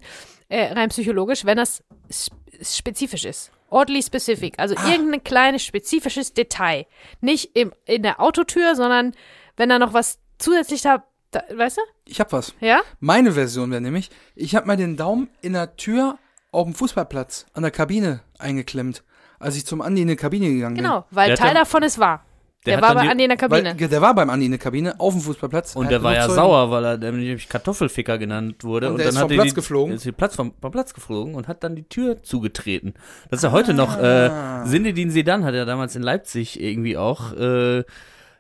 äh, 0.50 0.72
rein 0.74 0.90
psychologisch, 0.90 1.46
wenn 1.46 1.58
das 1.58 1.84
sp- 2.10 2.34
spezifisch 2.62 3.26
ist. 3.26 3.52
Oddly 3.70 4.02
specific. 4.02 4.54
Also 4.58 4.76
Ah. 4.78 4.90
irgendein 4.92 5.24
kleines 5.24 5.64
spezifisches 5.64 6.34
Detail. 6.34 6.86
Nicht 7.22 7.56
im, 7.56 7.74
in 7.86 8.02
der 8.04 8.20
Autotür, 8.22 8.76
sondern 8.76 9.14
wenn 9.58 9.70
da 9.70 9.78
noch 9.78 9.94
was 9.94 10.20
zusätzlich 10.38 10.82
da, 10.84 11.04
da 11.32 11.44
weißt 11.54 11.78
du? 11.78 11.82
Ich 12.06 12.20
hab 12.22 12.32
was. 12.32 12.54
Ja? 12.62 12.80
Meine 13.02 13.34
Version 13.34 13.70
wäre 13.72 13.82
nämlich, 13.82 14.10
ich 14.36 14.56
habe 14.56 14.68
mal 14.68 14.78
den 14.78 14.96
Daumen 14.96 15.30
in 15.42 15.52
der 15.54 15.76
Tür 15.76 16.18
auf 16.52 16.66
dem 16.66 16.74
Fußballplatz 16.74 17.46
an 17.54 17.64
der 17.64 17.72
Kabine 17.72 18.22
eingeklemmt, 18.40 19.04
als 19.40 19.56
ich 19.56 19.66
zum 19.66 19.82
Andi 19.82 20.02
in 20.02 20.08
die 20.08 20.16
Kabine 20.16 20.48
gegangen 20.50 20.76
Genau, 20.76 21.06
weil 21.12 21.28
Der 21.28 21.34
hat 21.34 21.40
Teil 21.40 21.48
dann- 21.54 21.64
davon 21.64 21.84
ist 21.84 22.00
wahr. 22.00 22.24
der 22.66 22.72
Der, 22.74 22.78
hat 22.78 22.82
war 22.82 22.88
dann 22.90 22.98
bei 22.98 23.04
die- 23.04 23.10
Andi 23.12 23.24
in 23.26 23.30
der 23.30 23.36
bin. 23.38 23.50
Kabine. 23.50 23.80
Weil, 23.80 23.88
der 23.88 24.02
war 24.02 24.16
beim 24.16 24.30
Andi 24.30 24.46
in 24.46 24.52
der 24.52 24.60
Kabine 24.60 25.00
auf 25.00 25.14
dem 25.14 25.22
Fußballplatz. 25.22 25.76
Und 25.76 25.86
Er 25.86 25.90
der 25.90 25.98
hat 26.00 26.04
war 26.04 26.14
ja 26.16 26.22
genug 26.24 26.36
sauer, 26.36 26.72
weil 26.72 26.86
er 26.86 26.98
nämlich 26.98 27.48
Kartoffelficker 27.48 28.18
genannt 28.18 28.64
wurde. 28.64 28.88
Und 28.88 28.94
Und, 28.94 28.98
der 28.98 29.06
dann 29.08 29.14
ist 29.16 29.20
hat 29.22 29.24
vom 29.24 29.32
er 29.32 29.36
Platz 29.38 29.50
die, 29.50 29.56
geflogen? 29.56 29.94
Ist 29.96 30.06
die 30.06 30.12
Platz 30.12 30.36
vom, 30.36 30.54
vom 30.60 30.72
Platz 30.72 30.94
geflogen 30.94 31.36
und 31.36 31.48
hat 31.48 31.64
dann 31.64 31.76
die 31.76 31.88
Tür 31.88 32.24
zugetreten. 32.24 32.94
Das 33.30 33.40
ist 33.40 33.44
ja 33.44 33.52
heute 33.52 33.74
noch, 33.74 33.98
Ah. 33.98 34.64
äh, 34.64 34.66
Zinedine 34.68 35.12
Sedan 35.12 35.44
hat 35.46 35.54
ja 35.54 35.66
damals 35.66 35.96
in 35.96 36.02
Leipzig 36.02 36.60
irgendwie 36.62 36.98
auch, 36.98 37.32
äh, 37.34 37.84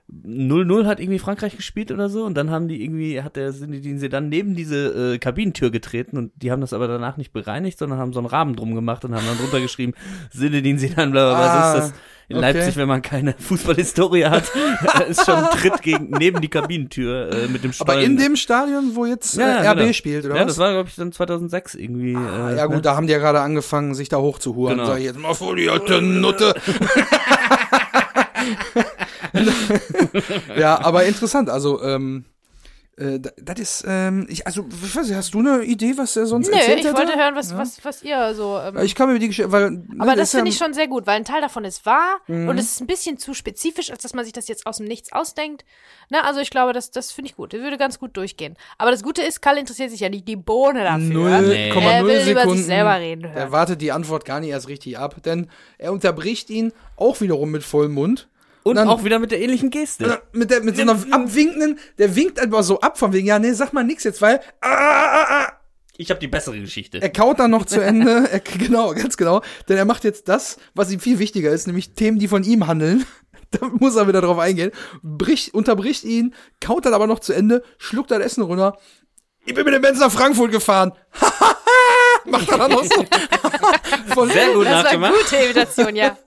0-0 0.10 0.86
hat 0.86 1.01
irgendwie 1.01 1.20
Frankreich 1.20 1.58
gespielt 1.58 1.91
oder 1.91 2.08
so 2.08 2.24
und 2.24 2.36
dann 2.36 2.49
haben 2.49 2.70
die 2.70 2.82
irgendwie, 2.82 3.22
hat 3.22 3.36
der 3.36 3.51
Zinedine 3.51 3.99
Sedan 3.99 4.30
neben 4.30 4.55
diese 4.55 5.16
äh, 5.16 5.18
Kabinentür 5.18 5.70
getreten 5.70 6.18
und 6.18 6.32
die 6.36 6.51
haben 6.51 6.62
das 6.62 6.72
aber 6.72 6.88
danach 6.88 7.18
nicht 7.18 7.34
bereinigt, 7.34 7.78
sondern 7.78 7.99
haben 7.99 8.14
so 8.14 8.20
einen 8.20 8.28
Rahmen 8.28 8.55
drum 8.55 8.74
gemacht 8.74 9.03
und 9.03 9.14
haben 9.14 9.26
dann 9.26 9.38
drunter 9.38 9.60
geschrieben, 9.60 9.93
Zinedine 10.32 10.80
Sedan, 10.80 11.12
bla 11.12 11.30
bla 11.30 11.36
bla, 11.36 11.47
Ah, 11.47 11.72
so 11.72 11.78
ist 11.80 11.89
das 11.89 11.99
in 12.30 12.38
okay. 12.38 12.53
Leipzig, 12.53 12.76
wenn 12.76 12.88
man 12.89 13.01
keine 13.01 13.36
Fußballhistorie 13.38 14.26
hat, 14.26 14.43
ist 15.10 15.26
schon 15.26 15.36
ein 15.36 15.49
Tritt 15.51 15.82
gegen, 15.82 16.10
neben 16.10 16.41
die 16.41 16.49
Kabinentür 16.49 17.32
äh, 17.32 17.47
mit 17.47 17.64
dem 17.64 17.72
Stollen. 17.72 17.89
Aber 17.89 18.01
in 18.01 18.18
dem 18.18 18.36
Stadion, 18.36 18.95
wo 18.95 19.05
jetzt 19.05 19.38
äh, 19.38 19.41
Ja, 19.41 19.64
ja, 19.64 19.72
RB 19.72 19.80
genau. 19.80 19.93
spielt, 19.93 20.26
oder 20.26 20.36
ja, 20.36 20.41
was? 20.41 20.47
das 20.47 20.58
war, 20.58 20.74
glaube 20.74 20.89
ich, 20.89 20.95
dann 20.95 21.12
2006 21.12 21.76
irgendwie. 21.76 22.16
Ah, 22.16 22.51
äh, 22.51 22.58
ja 22.58 22.66
gut, 22.66 22.76
ne? 22.76 22.82
da 22.82 22.95
haben 22.95 23.08
die 23.08 23.14
ja 23.14 23.20
gerade 23.20 23.39
angefangen, 23.39 23.93
sich 23.95 24.10
da 24.10 24.18
hochzuhuren. 24.18 24.78
Genau. 24.78 24.89
Sag 24.89 24.99
ich 24.99 25.05
jetzt 25.05 25.20
mal 25.20 25.34
vor 25.34 25.55
die 25.55 25.70
alte 25.70 26.01
Nutte. 26.01 26.53
ja, 30.57 30.80
aber 30.84 31.05
interessant. 31.05 31.49
Also, 31.49 31.82
ähm, 31.84 32.25
äh, 32.99 33.19
da- 33.19 33.30
das 33.39 33.59
ist, 33.59 33.86
ähm, 33.88 34.25
ich, 34.28 34.47
also, 34.47 34.65
ich 34.84 34.95
weiß 34.95 35.07
nicht, 35.07 35.15
hast 35.15 35.32
du 35.36 35.39
eine 35.39 35.61
Idee, 35.63 35.93
was 35.97 36.15
er 36.15 36.25
sonst 36.25 36.47
Nö, 36.49 36.55
erzählt 36.55 36.80
ich 36.80 36.86
hätte? 36.86 36.97
wollte 36.97 37.15
hören, 37.15 37.36
was, 37.36 37.55
was, 37.55 37.86
was 37.86 38.01
ihr 38.01 38.34
so. 38.34 38.57
Ähm, 38.59 38.75
Ich 38.80 38.95
kann 38.95 39.07
mir 39.13 39.19
die 39.19 39.28
Geschichte, 39.28 39.51
weil. 39.51 39.69
ne, 39.69 39.84
aber 39.99 40.15
das 40.15 40.30
ist 40.30 40.34
ja- 40.34 40.39
finde 40.39 40.49
ich 40.51 40.57
schon 40.57 40.73
sehr 40.73 40.88
gut, 40.88 41.05
weil 41.05 41.17
ein 41.17 41.23
Teil 41.23 41.41
davon 41.41 41.63
ist 41.63 41.86
wahr 41.86 42.17
Mhm. 42.25 42.49
und 42.49 42.57
es 42.57 42.71
ist 42.71 42.82
ein 42.82 42.88
bisschen 42.88 43.19
zu 43.19 43.36
spezifisch, 43.36 43.91
als 43.91 44.01
dass 44.01 44.15
man 44.15 44.23
sich 44.25 44.34
das 44.34 44.47
jetzt 44.47 44.65
aus 44.65 44.78
dem 44.78 44.88
Nichts 44.88 45.11
ausdenkt. 45.11 45.63
Na, 46.09 46.21
also 46.21 46.39
ich 46.39 46.49
glaube, 46.49 46.73
das, 46.73 46.89
das 46.89 47.11
finde 47.11 47.30
ich 47.30 47.36
gut. 47.36 47.53
Das 47.53 47.59
würde 47.61 47.78
ganz 47.78 47.99
gut 47.99 48.17
durchgehen. 48.17 48.55
Aber 48.80 48.89
das 48.89 49.03
Gute 49.03 49.21
ist, 49.21 49.43
Karl 49.43 49.59
interessiert 49.59 49.91
sich 49.91 49.99
ja 49.99 50.09
nicht 50.09 50.28
die 50.28 50.36
Bohne 50.38 50.84
dafür. 50.84 51.39
Nee. 51.41 51.71
0,0 51.71 51.82
Er 51.84 52.03
will 52.05 52.15
über 52.15 52.23
Sekunden. 52.41 52.57
sich 52.57 52.65
selber 52.65 52.97
reden 52.99 53.25
hören. 53.25 53.38
Er 53.38 53.51
wartet 53.51 53.80
die 53.82 53.91
Antwort 53.91 54.25
gar 54.25 54.39
nicht 54.39 54.49
erst 54.49 54.69
richtig 54.69 54.97
ab, 54.97 55.21
denn 55.23 55.49
er 55.78 55.91
unterbricht 55.93 56.49
ihn 56.49 56.73
auch 56.95 57.21
wiederum 57.21 57.51
mit 57.51 57.61
vollem 57.63 57.93
Mund. 57.93 58.28
Und 58.70 58.76
dann- 58.76 58.88
auch 58.88 59.03
wieder 59.03 59.20
mit 59.20 59.32
der 59.32 59.41
ähnlichen 59.41 59.68
Äh, 59.68 59.72
Geste. 59.72 60.22
Mit, 60.34 60.49
der, 60.51 60.61
mit 60.61 60.76
so 60.76 60.82
einer 60.84 60.97
abwinkenden, 61.11 61.80
der 61.97 62.15
winkt 62.15 62.39
einfach 62.39 62.63
so 62.63 62.80
ab 62.82 62.97
von 62.97 63.13
wegen, 63.13 63.28
ja, 63.28 63.39
nee, 63.39 63.51
sag 63.53 63.74
mal 63.74 63.84
nix 63.84 64.03
jetzt, 64.03 64.22
weil 64.22 64.39
ah, 64.61 64.68
ah, 64.70 65.26
ah, 65.30 65.53
Ich 65.97 66.09
habe 66.09 66.20
die 66.20 66.28
bessere 66.28 66.59
Geschichte. 66.59 67.01
er 67.01 67.09
kaut 67.09 67.39
dann 67.39 67.51
noch 67.51 67.65
zu 67.65 67.82
Ende, 67.82 68.28
er, 68.32 68.39
genau, 68.39 68.93
ganz 68.93 69.18
genau, 69.18 69.41
denn 69.68 69.78
er 69.78 69.86
macht 69.86 70.03
jetzt 70.03 70.28
das, 70.30 70.57
was 70.76 70.91
ihm 70.91 70.99
viel 70.99 71.20
wichtiger 71.20 71.51
ist, 71.51 71.68
nämlich 71.68 71.93
Themen, 71.93 72.20
die 72.20 72.28
von 72.28 72.43
ihm 72.43 72.68
handeln. 72.68 73.05
Da 73.49 73.65
muss 73.65 73.95
er 73.95 74.09
wieder 74.09 74.20
drauf 74.20 74.39
eingehen, 74.39 74.72
bricht, 75.01 75.53
unterbricht 75.53 76.03
ihn, 76.03 76.34
kaut 76.59 76.86
dann 76.86 76.93
aber 76.93 77.07
noch 77.07 77.20
zu 77.20 77.32
Ende, 77.32 77.63
schluckt 77.78 78.11
das 78.11 78.20
Essen 78.20 78.41
runter. 78.43 78.78
Ich 79.45 79.53
bin 79.53 79.63
mit 79.63 79.74
dem 79.74 79.82
Benz 79.82 79.99
nach 79.99 80.11
Frankfurt 80.11 80.51
gefahren. 80.51 80.91
Macht 82.30 82.49
er 82.49 82.57
dann 82.57 82.71
noch 82.71 82.84
so. 82.84 83.05
Von, 84.13 84.30
Sehr 84.30 84.53
gut 84.53 84.65
das 84.65 84.71
war 84.71 84.80
eine 84.80 84.84
nachgemacht. 84.84 85.13
gute 85.13 85.36
Imitation, 85.43 85.95
ja. 85.95 86.17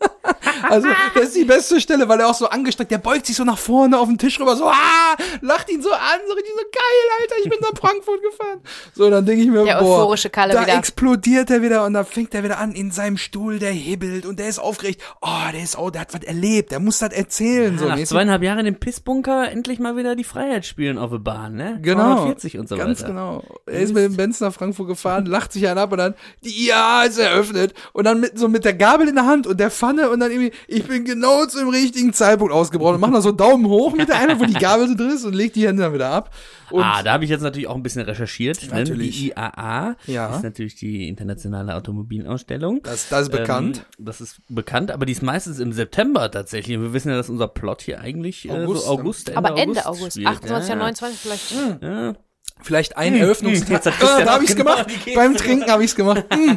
Also, 0.68 0.88
das 1.14 1.24
ist 1.24 1.36
die 1.36 1.44
beste 1.44 1.80
Stelle, 1.80 2.08
weil 2.08 2.20
er 2.20 2.28
auch 2.28 2.34
so 2.34 2.48
angestreckt, 2.48 2.90
der 2.90 2.98
beugt 2.98 3.26
sich 3.26 3.36
so 3.36 3.44
nach 3.44 3.58
vorne 3.58 3.98
auf 3.98 4.06
den 4.08 4.18
Tisch 4.18 4.38
rüber, 4.38 4.54
so, 4.54 4.66
ah, 4.68 5.16
lacht 5.40 5.70
ihn 5.70 5.82
so 5.82 5.90
an, 5.90 6.20
so 6.28 6.34
richtig 6.34 6.52
so, 6.54 6.62
geil, 6.62 7.20
Alter, 7.20 7.34
ich 7.42 7.50
bin 7.50 7.58
nach 7.62 7.78
Frankfurt 7.78 8.20
gefahren. 8.22 8.60
So, 8.94 9.08
dann 9.10 9.24
denke 9.24 9.42
ich 9.42 9.48
mir, 9.48 9.64
Der 9.64 9.78
boah, 9.80 10.00
euphorische 10.00 10.28
Kalle 10.30 10.52
da 10.52 10.62
wieder. 10.62 10.76
explodiert 10.76 11.50
er 11.50 11.62
wieder 11.62 11.84
und 11.84 11.94
dann 11.94 12.04
fängt 12.04 12.34
er 12.34 12.44
wieder 12.44 12.58
an 12.58 12.72
in 12.72 12.90
seinem 12.90 13.16
Stuhl, 13.16 13.58
der 13.58 13.72
hibbelt 13.72 14.26
und 14.26 14.38
der 14.38 14.48
ist 14.48 14.58
aufgeregt. 14.58 15.02
Oh, 15.22 15.28
der 15.52 15.62
ist, 15.62 15.78
oh, 15.78 15.90
der 15.90 16.02
hat 16.02 16.14
was 16.14 16.22
erlebt, 16.22 16.70
der 16.70 16.80
muss 16.80 16.98
das 16.98 17.12
erzählen, 17.12 17.78
so 17.78 17.86
Nach 17.88 17.98
zweieinhalb 18.04 18.42
Jahren 18.42 18.66
im 18.66 18.78
Pissbunker 18.78 19.50
endlich 19.50 19.78
mal 19.78 19.96
wieder 19.96 20.14
die 20.14 20.24
Freiheit 20.24 20.66
spielen 20.66 20.98
auf 20.98 21.10
der 21.10 21.18
Bahn, 21.18 21.54
ne? 21.54 21.78
Genau. 21.82 22.16
240 22.16 22.58
und 22.58 22.68
so 22.68 22.76
Ganz 22.76 23.00
weiter. 23.00 23.08
genau. 23.10 23.42
Er 23.66 23.80
ist 23.80 23.94
mit 23.94 24.04
dem 24.04 24.16
Benz 24.16 24.40
nach 24.40 24.52
Frankfurt 24.52 24.86
gefahren, 24.88 25.24
lacht 25.26 25.52
sich 25.52 25.66
einen 25.66 25.78
ab 25.78 25.89
und 25.92 25.98
dann, 25.98 26.14
die 26.44 26.68
IA 26.68 27.04
ist 27.04 27.18
eröffnet. 27.18 27.74
Und 27.92 28.04
dann 28.04 28.20
mit, 28.20 28.38
so 28.38 28.48
mit 28.48 28.64
der 28.64 28.74
Gabel 28.74 29.08
in 29.08 29.14
der 29.14 29.26
Hand 29.26 29.46
und 29.46 29.58
der 29.60 29.70
Pfanne 29.70 30.10
und 30.10 30.20
dann 30.20 30.30
irgendwie, 30.30 30.52
ich 30.68 30.84
bin 30.84 31.04
genau 31.04 31.46
zum 31.46 31.68
richtigen 31.68 32.12
Zeitpunkt 32.12 32.52
ausgebrochen 32.52 32.96
und 32.96 33.00
macht 33.00 33.14
dann 33.14 33.22
so 33.22 33.32
Daumen 33.32 33.66
hoch 33.66 33.92
mit 33.92 34.08
der 34.08 34.18
einen, 34.18 34.38
wo 34.40 34.44
die 34.44 34.54
Gabel 34.54 34.88
so 34.88 34.94
drin 34.94 35.10
ist 35.10 35.24
und 35.24 35.34
legt 35.34 35.56
die 35.56 35.66
Hände 35.66 35.82
dann 35.82 35.94
wieder 35.94 36.10
ab. 36.10 36.30
Und 36.70 36.84
ah, 36.84 37.02
da 37.02 37.12
habe 37.14 37.24
ich 37.24 37.30
jetzt 37.30 37.42
natürlich 37.42 37.66
auch 37.66 37.74
ein 37.74 37.82
bisschen 37.82 38.02
recherchiert. 38.02 38.62
Ne? 38.70 38.78
Natürlich. 38.80 39.18
Die 39.18 39.28
IAA 39.30 39.96
Ja. 40.06 40.36
ist 40.36 40.44
natürlich 40.44 40.76
die 40.76 41.08
internationale 41.08 41.74
Automobilausstellung. 41.74 42.80
das, 42.82 43.08
das 43.08 43.22
ist 43.22 43.30
bekannt. 43.30 43.78
Ähm, 43.98 44.04
das 44.06 44.20
ist 44.20 44.40
bekannt, 44.48 44.90
aber 44.90 45.04
die 45.06 45.12
ist 45.12 45.22
meistens 45.22 45.58
im 45.58 45.72
September 45.72 46.30
tatsächlich. 46.30 46.76
Und 46.76 46.84
wir 46.84 46.92
wissen 46.92 47.10
ja, 47.10 47.16
dass 47.16 47.28
unser 47.28 47.48
Plot 47.48 47.82
hier 47.82 48.00
eigentlich 48.00 48.48
äh, 48.48 48.52
August, 48.52 48.84
so 48.84 48.90
August, 48.90 49.28
Ende 49.30 49.38
Aber 49.38 49.58
Ende 49.60 49.86
August, 49.86 50.12
spielt. 50.12 50.28
28, 50.28 50.68
ja, 50.68 50.76
29 50.76 51.18
vielleicht. 51.18 51.50
Ja. 51.82 52.14
Vielleicht 52.62 52.96
ein 52.96 53.16
Eröffnungstag. 53.16 53.70
Jetzt 53.70 53.86
hat 53.86 53.94
Ah, 54.02 54.24
da 54.24 54.32
habe 54.34 54.44
ich's 54.44 54.54
genau 54.56 54.72
gemacht. 54.72 54.90
die 54.90 54.94
Geste 54.94 55.14
Beim 55.14 55.36
Trinken 55.36 55.70
habe 55.70 55.84
ich's 55.84 55.94
gemacht. 55.94 56.24
Mm. 56.34 56.56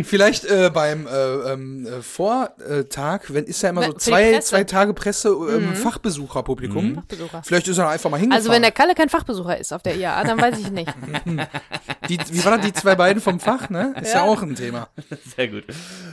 Vielleicht 0.02 0.44
äh, 0.44 0.70
beim 0.72 1.06
äh, 1.06 1.52
ähm, 1.52 1.86
äh, 1.86 2.02
Vortag, 2.02 3.20
wenn 3.28 3.44
ist 3.44 3.62
ja 3.62 3.70
immer 3.70 3.84
so 3.84 3.92
zwei, 3.94 4.38
zwei 4.40 4.64
Tage 4.64 4.92
Presse, 4.92 5.30
ähm, 5.30 5.74
Fachbesucherpublikum. 5.74 6.96
Fachbesucher. 6.96 7.42
Vielleicht 7.42 7.68
ist 7.68 7.78
er 7.78 7.88
einfach 7.88 8.10
mal 8.10 8.18
hingefahren. 8.18 8.40
Also 8.42 8.52
wenn 8.52 8.62
der 8.62 8.72
Kalle 8.72 8.94
kein 8.94 9.08
Fachbesucher 9.08 9.56
ist 9.58 9.72
auf 9.72 9.82
der 9.82 9.96
IAA, 9.96 10.24
dann 10.24 10.40
weiß 10.40 10.58
ich 10.58 10.70
nicht. 10.70 10.92
die, 12.08 12.18
wie 12.30 12.44
war 12.44 12.58
das, 12.58 12.66
die 12.66 12.72
zwei 12.74 12.96
beiden 12.96 13.22
vom 13.22 13.40
Fach, 13.40 13.70
ne? 13.70 13.94
Ist 14.00 14.12
ja, 14.12 14.24
Ja. 14.24 14.30
auch 14.30 14.42
ein 14.42 14.54
Thema. 14.56 14.88
Sehr 15.36 15.48
gut. 15.48 15.64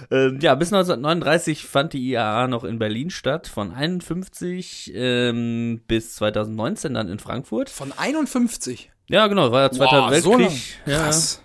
Ähm, 0.09 0.39
ja, 0.41 0.55
bis 0.55 0.71
1939 0.71 1.65
fand 1.65 1.93
die 1.93 2.11
IAA 2.11 2.47
noch 2.47 2.63
in 2.63 2.79
Berlin 2.79 3.09
statt, 3.09 3.47
von 3.47 3.73
51 3.73 4.93
ähm, 4.95 5.81
bis 5.87 6.15
2019 6.15 6.93
dann 6.93 7.09
in 7.09 7.19
Frankfurt. 7.19 7.69
Von 7.69 7.91
51. 7.97 8.91
Ja, 9.07 9.27
genau, 9.27 9.51
war 9.51 9.61
ja 9.63 9.71
Zweiter 9.71 10.07
Boah, 10.09 10.21
so. 10.21 10.37
Weltkrieg. 10.39 10.61
ja. 10.85 11.03
Krass. 11.03 11.41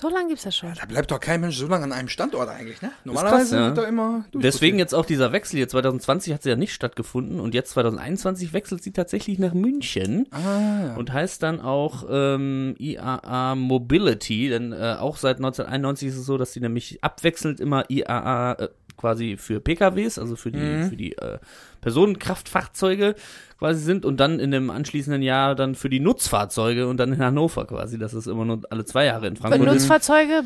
So 0.00 0.08
lange 0.08 0.26
gibt's 0.28 0.42
das 0.42 0.56
schon. 0.56 0.72
Da 0.74 0.86
bleibt 0.86 1.12
doch 1.12 1.20
kein 1.20 1.40
Mensch 1.40 1.56
so 1.56 1.68
lange 1.68 1.84
an 1.84 1.92
einem 1.92 2.08
Standort 2.08 2.48
eigentlich, 2.48 2.82
ne? 2.82 2.90
Normalerweise 3.04 3.56
ja. 3.56 3.66
wird 3.66 3.78
da 3.78 3.84
immer 3.84 4.24
Deswegen 4.34 4.76
jetzt 4.78 4.92
auch 4.92 5.06
dieser 5.06 5.30
Wechsel 5.30 5.56
hier 5.58 5.68
2020 5.68 6.34
hat 6.34 6.42
sie 6.42 6.48
ja 6.48 6.56
nicht 6.56 6.74
stattgefunden 6.74 7.38
und 7.38 7.54
jetzt 7.54 7.70
2021 7.70 8.52
wechselt 8.52 8.82
sie 8.82 8.92
tatsächlich 8.92 9.38
nach 9.38 9.54
München 9.54 10.26
Ah, 10.32 10.96
und 10.96 11.12
heißt 11.12 11.44
dann 11.44 11.60
auch 11.60 12.04
ähm, 12.10 12.74
IAA 12.78 13.54
Mobility, 13.54 14.48
denn 14.48 14.72
äh, 14.72 14.96
auch 14.98 15.16
seit 15.16 15.36
1991 15.36 16.08
ist 16.08 16.16
es 16.16 16.26
so, 16.26 16.38
dass 16.38 16.52
sie 16.52 16.60
nämlich 16.60 16.98
abwechselnd 17.04 17.60
immer 17.60 17.88
IAA 17.88 18.52
äh, 18.54 18.68
quasi 18.96 19.36
für 19.36 19.60
PKWs, 19.60 20.18
also 20.18 20.34
für 20.34 20.50
die 20.50 20.58
Mhm. 20.58 20.88
für 20.88 20.96
die 20.96 21.16
äh, 21.16 21.38
Personenkraftfahrzeuge 21.84 23.14
quasi 23.58 23.80
sind 23.84 24.04
und 24.04 24.18
dann 24.18 24.40
in 24.40 24.50
dem 24.50 24.70
anschließenden 24.70 25.22
Jahr 25.22 25.54
dann 25.54 25.74
für 25.74 25.90
die 25.90 26.00
Nutzfahrzeuge 26.00 26.88
und 26.88 26.96
dann 26.96 27.12
in 27.12 27.18
Hannover 27.22 27.66
quasi, 27.66 27.98
das 27.98 28.14
ist 28.14 28.26
immer 28.26 28.44
nur 28.44 28.62
alle 28.70 28.84
zwei 28.84 29.04
Jahre 29.04 29.26
in 29.28 29.36
Frankfurt. 29.36 29.66
Nutzfahrzeuge 29.66 30.44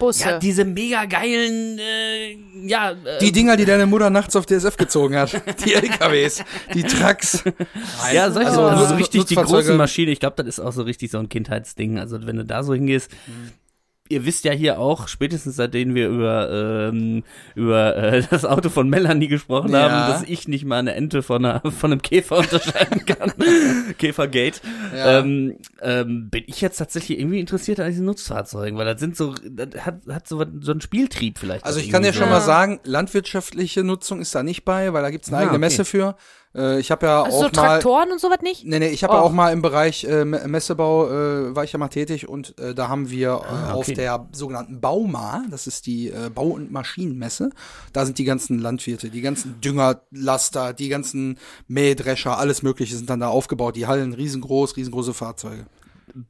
Busse. 0.00 0.30
Ja, 0.30 0.38
diese 0.40 0.64
mega 0.64 1.04
geilen, 1.04 1.78
äh, 1.78 2.36
ja, 2.66 2.90
äh, 2.90 3.18
Die 3.20 3.30
Dinger, 3.30 3.56
die 3.56 3.64
deine 3.64 3.86
Mutter 3.86 4.10
nachts 4.10 4.34
auf 4.34 4.46
DSF 4.46 4.76
gezogen 4.76 5.14
hat. 5.16 5.30
Die 5.64 5.74
LKWs, 5.74 6.42
die 6.74 6.82
Trucks. 6.82 7.44
ja, 8.12 8.32
solche 8.32 8.48
Also, 8.48 8.62
also, 8.62 8.86
so 8.86 8.94
richtig 8.96 9.26
die 9.26 9.36
großen 9.36 9.76
Maschinen. 9.76 10.10
Ich 10.10 10.18
glaube, 10.18 10.42
das 10.42 10.58
ist 10.58 10.60
auch 10.60 10.72
so 10.72 10.82
richtig 10.82 11.12
so 11.12 11.18
ein 11.18 11.28
Kindheitsding. 11.28 12.00
Also 12.00 12.26
wenn 12.26 12.36
du 12.36 12.44
da 12.44 12.64
so 12.64 12.74
hingehst, 12.74 13.12
ihr 14.10 14.26
wisst 14.26 14.44
ja 14.44 14.52
hier 14.52 14.78
auch, 14.78 15.08
spätestens 15.08 15.56
seitdem 15.56 15.94
wir 15.94 16.08
über 16.08 16.50
ähm, 16.92 17.22
über 17.54 17.96
äh, 17.96 18.22
das 18.30 18.44
Auto 18.44 18.68
von 18.68 18.88
Melanie 18.88 19.28
gesprochen 19.28 19.72
Ja. 19.72 19.90
haben, 19.90 20.12
dass 20.12 20.28
ich 20.28 20.46
nicht 20.46 20.64
mal 20.66 20.78
eine 20.78 20.94
Ente 20.94 21.22
von, 21.22 21.44
einer, 21.44 21.70
von 21.70 21.90
einem 21.92 22.02
Käfer 22.02 22.36
unterscheiden 22.38 23.06
kann. 23.06 23.32
Käfergate. 23.98 24.60
Ja. 24.94 25.20
Ähm, 25.20 25.56
ähm, 25.80 26.28
bin 26.28 26.44
ich 26.46 26.60
jetzt 26.60 26.76
tatsächlich 26.76 27.18
irgendwie 27.18 27.40
interessiert 27.40 27.80
an 27.80 27.88
diesen 27.88 28.04
Nutzfahrzeugen, 28.04 28.78
weil 28.78 28.86
das 28.86 29.00
sind 29.00 29.16
so, 29.16 29.34
das 29.42 29.68
hat, 29.86 30.02
hat 30.08 30.28
so, 30.28 30.44
so 30.60 30.72
einen 30.72 30.80
Spieltrieb 30.82 31.38
vielleicht. 31.38 31.64
Also 31.64 31.80
ich 31.80 31.90
kann 31.90 32.02
dir 32.02 32.08
irgendwie 32.08 32.18
schon 32.24 32.28
so. 32.28 32.34
mal 32.34 32.40
sagen, 32.42 32.80
landwirtschaftliche 32.84 33.84
Nutzung 33.84 34.20
ist 34.20 34.34
da 34.34 34.42
nicht 34.42 34.64
bei, 34.66 34.92
weil 34.92 35.02
da 35.02 35.10
gibt's 35.10 35.28
eine 35.28 35.38
Ah, 35.38 35.40
eigene 35.40 35.52
okay. 35.54 35.60
Messe 35.60 35.84
für. 35.86 36.16
Äh, 36.56 36.78
ich 36.78 36.90
habe 36.90 37.06
ja 37.06 37.22
also 37.22 37.36
auch 37.36 37.40
so 37.40 37.46
mal 37.46 37.50
Traktoren 37.50 38.12
und 38.12 38.20
sowas 38.20 38.38
nicht? 38.42 38.64
Nee, 38.64 38.78
nee, 38.78 38.88
ich 38.88 39.02
habe 39.02 39.14
ja 39.14 39.20
Och. 39.20 39.26
auch 39.26 39.32
mal 39.32 39.52
im 39.52 39.60
Bereich 39.62 40.04
äh, 40.04 40.24
Me- 40.24 40.46
Messebau 40.46 41.08
äh, 41.08 41.56
war 41.56 41.64
ich 41.64 41.72
ja 41.72 41.78
mal 41.78 41.88
tätig 41.88 42.28
und 42.28 42.58
äh, 42.60 42.74
da 42.74 42.88
haben 42.88 43.10
wir 43.10 43.28
äh, 43.28 43.52
Ah, 43.52 43.72
auf 43.72 43.88
okay. 43.88 43.94
der 43.94 44.28
sogenannten 44.32 44.80
Bauma, 44.80 45.42
das 45.50 45.66
ist 45.66 45.86
die 45.86 46.10
äh, 46.10 46.30
Bau- 46.32 46.44
und 46.50 46.70
Maschinenmesse, 46.70 47.50
da 47.92 48.06
sind 48.06 48.18
die 48.18 48.24
ganzen 48.24 48.58
Landwirte, 48.60 49.10
die 49.10 49.20
ganzen 49.20 49.60
Düngerlaster, 49.60 50.72
die 50.72 50.88
ganzen 50.88 51.38
Mähdrescher, 51.66 52.38
alles 52.38 52.62
mögliche 52.62 52.96
sind 52.96 53.10
dann 53.10 53.20
da 53.20 53.28
aufgebaut, 53.28 53.74
die 53.76 53.86
Hallen 53.86 54.12
riesengroß, 54.12 54.76
riesengroße 54.76 55.14
Fahrzeuge. 55.14 55.66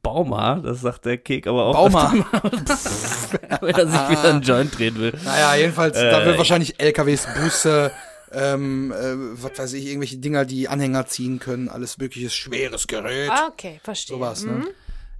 Bauma, 0.01 0.55
das 0.55 0.81
sagt 0.81 1.05
der 1.05 1.17
Kek 1.19 1.45
aber 1.45 1.65
auch. 1.67 1.73
Bauma. 1.73 2.11
Wenn 3.61 3.75
er 3.75 3.87
sich 3.87 4.09
wieder 4.09 4.23
einen 4.23 4.41
Joint 4.41 4.75
drehen 4.77 4.95
will. 4.97 5.13
Naja, 5.23 5.55
jedenfalls, 5.55 5.95
da 5.95 6.21
Äh, 6.21 6.25
wird 6.25 6.37
wahrscheinlich 6.39 6.79
LKWs, 6.79 7.27
Busse, 7.39 7.91
ähm, 8.35 8.91
äh, 8.91 9.15
was 9.41 9.57
weiß 9.57 9.73
ich, 9.73 9.87
irgendwelche 9.87 10.17
Dinger, 10.17 10.45
die 10.45 10.67
Anhänger 10.67 11.05
ziehen 11.07 11.39
können, 11.39 11.69
alles 11.69 11.97
mögliches 11.97 12.33
schweres 12.35 12.87
Gerät. 12.87 13.29
Ah, 13.31 13.47
okay, 13.47 13.79
verstehe. 13.83 14.17
Sowas, 14.17 14.43
ne? 14.45 14.51
Mhm. 14.51 14.67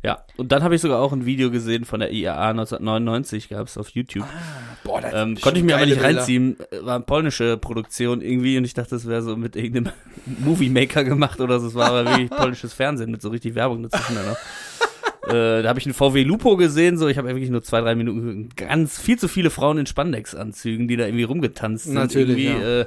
Ja, 0.04 0.24
und 0.38 0.52
dann 0.52 0.62
habe 0.62 0.76
ich 0.76 0.82
sogar 0.82 1.00
auch 1.02 1.14
ein 1.14 1.26
Video 1.26 1.50
gesehen 1.50 1.84
von 1.84 2.00
der 2.00 2.12
IAA 2.12 2.50
1999, 2.52 3.50
gab 3.50 3.66
es 3.66 3.76
auf 3.76 3.90
YouTube. 3.90 4.28
Boah, 4.84 5.02
das 5.02 5.12
ähm, 5.16 5.36
konnte 5.42 5.58
ich 5.60 5.66
mir 5.66 5.76
aber 5.78 5.88
nicht 5.88 6.00
Bilder. 6.00 6.20
reinziehen. 6.20 6.58
Äh, 6.70 6.86
War 6.86 6.96
eine 6.96 7.04
polnische 7.06 7.58
Produktion 7.58 8.22
irgendwie 8.22 8.56
und 8.60 8.66
ich 8.66 8.76
dachte, 8.76 8.92
das 8.92 9.08
wäre 9.08 9.24
so 9.24 9.36
mit 9.36 9.56
irgendeinem 9.56 9.94
Movie 10.26 10.70
Maker 10.70 11.04
gemacht 11.04 11.40
oder 11.42 11.60
so. 11.60 11.70
Es 11.70 11.74
war 11.74 11.88
aber 11.88 12.06
wirklich 12.06 12.30
polnisches 12.38 12.74
Fernsehen 12.74 13.10
mit 13.10 13.24
so 13.24 13.30
richtig 13.30 13.56
Werbung 13.56 13.82
dazwischen. 13.82 14.18
Äh, 15.28 15.64
da 15.64 15.70
habe 15.70 15.80
ich 15.80 15.86
einen 15.86 15.94
VW 15.94 16.24
Lupo 16.24 16.56
gesehen, 16.56 16.98
so 16.98 17.08
ich 17.08 17.18
habe 17.18 17.28
wirklich 17.30 17.50
nur 17.50 17.64
zwei, 17.64 17.82
drei 17.82 17.96
Minuten 17.96 18.50
ganz 18.56 19.00
viel 19.00 19.18
zu 19.18 19.28
viele 19.28 19.50
Frauen 19.50 19.80
in 19.80 19.86
Spandex-Anzügen, 19.86 20.88
die 20.88 20.98
da 20.98 21.06
irgendwie 21.06 21.24
rumgetanzt 21.24 21.86
sind. 21.86 21.96
Natürlich, 21.96 22.46
irgendwie, 22.46 22.64
ja. 22.64 22.82
äh, 22.82 22.86